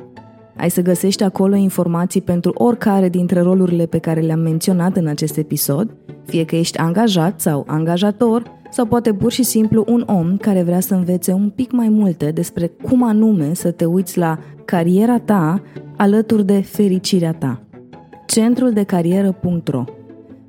ai 0.60 0.69
să 0.69 0.81
găsești 0.81 1.23
acolo 1.23 1.56
informații 1.56 2.22
pentru 2.22 2.51
oricare 2.53 3.10
dintre 3.10 3.41
rolurile 3.41 3.85
pe 3.85 3.97
care 3.97 4.19
le-am 4.19 4.39
menționat 4.39 4.95
în 4.97 5.07
acest 5.07 5.38
episod, 5.38 5.95
fie 6.30 6.45
că 6.45 6.56
ești 6.56 6.77
angajat 6.77 7.41
sau 7.41 7.64
angajator, 7.68 8.43
sau 8.72 8.85
poate 8.85 9.14
pur 9.14 9.31
și 9.31 9.43
simplu 9.43 9.85
un 9.88 10.03
om 10.07 10.38
care 10.38 10.64
vrea 10.64 10.80
să 10.80 10.93
învețe 10.93 11.31
un 11.31 11.49
pic 11.49 11.72
mai 11.72 11.89
multe 11.89 12.31
despre 12.31 12.72
cum 12.81 13.03
anume 13.03 13.53
să 13.53 13.72
te 13.72 13.85
uiți 13.85 14.18
la 14.18 14.39
cariera 14.65 15.19
ta 15.19 15.61
alături 15.97 16.45
de 16.45 16.61
fericirea 16.61 17.34
ta. 17.34 17.64
Centrul 18.27 18.72
de 18.72 18.84
carieră.ro 18.84 19.84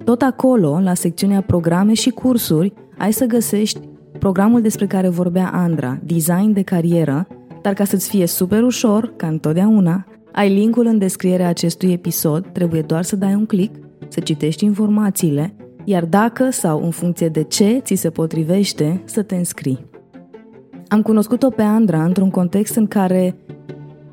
Tot 0.04 0.22
acolo, 0.22 0.80
la 0.82 0.94
secțiunea 0.94 1.40
programe 1.40 1.94
și 1.94 2.10
cursuri, 2.10 2.72
ai 2.98 3.12
să 3.12 3.24
găsești 3.24 3.80
programul 4.18 4.60
despre 4.60 4.86
care 4.86 5.08
vorbea 5.08 5.50
Andra, 5.52 5.98
Design 6.04 6.52
de 6.52 6.62
carieră, 6.62 7.26
dar 7.62 7.72
ca 7.72 7.84
să-ți 7.84 8.08
fie 8.08 8.26
super 8.26 8.62
ușor, 8.62 9.12
ca 9.16 9.26
întotdeauna, 9.26 10.06
ai 10.32 10.54
linkul 10.54 10.86
în 10.86 10.98
descrierea 10.98 11.48
acestui 11.48 11.92
episod, 11.92 12.46
trebuie 12.52 12.82
doar 12.82 13.02
să 13.02 13.16
dai 13.16 13.34
un 13.34 13.46
click, 13.46 13.74
să 14.08 14.20
citești 14.20 14.64
informațiile, 14.64 15.54
iar 15.90 16.04
dacă 16.04 16.50
sau 16.50 16.84
în 16.84 16.90
funcție 16.90 17.28
de 17.28 17.42
ce 17.42 17.78
ți 17.78 17.94
se 17.94 18.10
potrivește, 18.10 19.02
să 19.04 19.22
te 19.22 19.34
înscrii. 19.34 19.88
Am 20.88 21.02
cunoscut-o 21.02 21.50
pe 21.50 21.62
Andra 21.62 22.04
într-un 22.04 22.30
context 22.30 22.76
în 22.76 22.86
care 22.86 23.36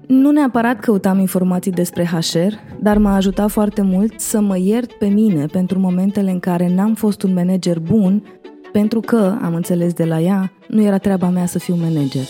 nu 0.08 0.32
neapărat 0.32 0.80
căutam 0.80 1.20
informații 1.20 1.72
despre 1.72 2.06
HR, 2.06 2.54
dar 2.80 2.98
m-a 2.98 3.16
ajutat 3.16 3.50
foarte 3.50 3.82
mult 3.82 4.20
să 4.20 4.42
mă 4.42 4.58
iert 4.58 4.92
pe 4.92 5.06
mine 5.06 5.46
pentru 5.46 5.80
momentele 5.80 6.32
în 6.32 6.40
care 6.40 6.74
n-am 6.76 6.94
fost 6.94 7.24
un 7.24 7.34
manager 7.34 7.80
bun, 7.80 8.24
pentru 8.72 9.00
că, 9.00 9.38
am 9.42 9.54
înțeles 9.54 9.94
de 9.94 10.06
la 10.06 10.20
ea, 10.20 10.52
nu 10.68 10.84
era 10.84 10.98
treaba 10.98 11.30
mea 11.30 11.46
să 11.46 11.60
fiu 11.60 11.76
manager. 11.76 12.26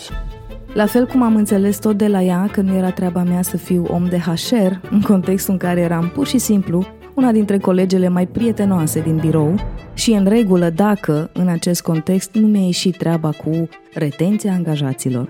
La 0.74 0.86
fel 0.86 1.06
cum 1.06 1.22
am 1.22 1.36
înțeles 1.36 1.78
tot 1.78 1.96
de 1.96 2.06
la 2.06 2.22
ea 2.22 2.48
că 2.52 2.60
nu 2.60 2.74
era 2.74 2.90
treaba 2.90 3.22
mea 3.22 3.42
să 3.42 3.56
fiu 3.56 3.84
om 3.90 4.04
de 4.04 4.18
HR, 4.18 4.72
în 4.90 5.00
contextul 5.00 5.52
în 5.52 5.58
care 5.58 5.80
eram 5.80 6.10
pur 6.14 6.26
și 6.26 6.38
simplu 6.38 6.86
una 7.18 7.32
dintre 7.32 7.58
colegele 7.58 8.08
mai 8.08 8.26
prietenoase 8.26 9.00
din 9.00 9.16
birou 9.16 9.54
și 9.94 10.12
în 10.12 10.26
regulă 10.26 10.70
dacă, 10.70 11.30
în 11.32 11.48
acest 11.48 11.82
context, 11.82 12.34
nu 12.34 12.46
mi-a 12.46 12.64
ieșit 12.64 12.96
treaba 12.96 13.30
cu 13.30 13.68
retenția 13.94 14.52
angajaților. 14.52 15.26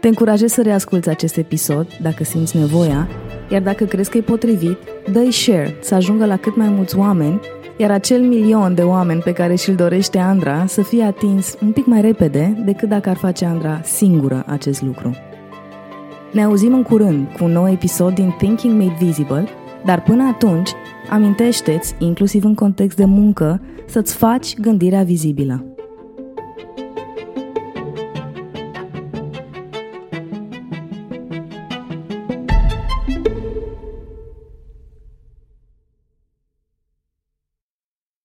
Te 0.00 0.08
încurajez 0.08 0.52
să 0.52 0.62
reasculți 0.62 1.08
acest 1.08 1.36
episod, 1.36 1.86
dacă 2.02 2.24
simți 2.24 2.56
nevoia, 2.56 3.08
iar 3.50 3.62
dacă 3.62 3.84
crezi 3.84 4.10
că 4.10 4.16
e 4.16 4.20
potrivit, 4.20 4.78
dă 5.12 5.30
share, 5.30 5.76
să 5.80 5.94
ajungă 5.94 6.26
la 6.26 6.36
cât 6.36 6.56
mai 6.56 6.68
mulți 6.68 6.96
oameni 6.96 7.40
iar 7.76 7.90
acel 7.90 8.20
milion 8.20 8.74
de 8.74 8.82
oameni 8.82 9.20
pe 9.20 9.32
care 9.32 9.54
și-l 9.54 9.74
dorește 9.74 10.18
Andra 10.18 10.64
să 10.66 10.82
fie 10.82 11.04
atins 11.04 11.56
un 11.62 11.72
pic 11.72 11.86
mai 11.86 12.00
repede 12.00 12.62
decât 12.64 12.88
dacă 12.88 13.08
ar 13.08 13.16
face 13.16 13.44
Andra 13.44 13.80
singură 13.84 14.44
acest 14.46 14.82
lucru. 14.82 15.16
Ne 16.32 16.42
auzim 16.44 16.74
în 16.74 16.82
curând 16.82 17.26
cu 17.36 17.44
un 17.44 17.52
nou 17.52 17.68
episod 17.68 18.14
din 18.14 18.34
Thinking 18.38 18.80
Made 18.80 18.96
Visible, 18.98 19.48
dar 19.84 20.02
până 20.02 20.22
atunci, 20.22 20.70
amintește-ți, 21.10 21.94
inclusiv 21.98 22.44
în 22.44 22.54
context 22.54 22.96
de 22.96 23.04
muncă, 23.04 23.60
să-ți 23.86 24.14
faci 24.14 24.60
gândirea 24.60 25.02
vizibilă. 25.02 25.71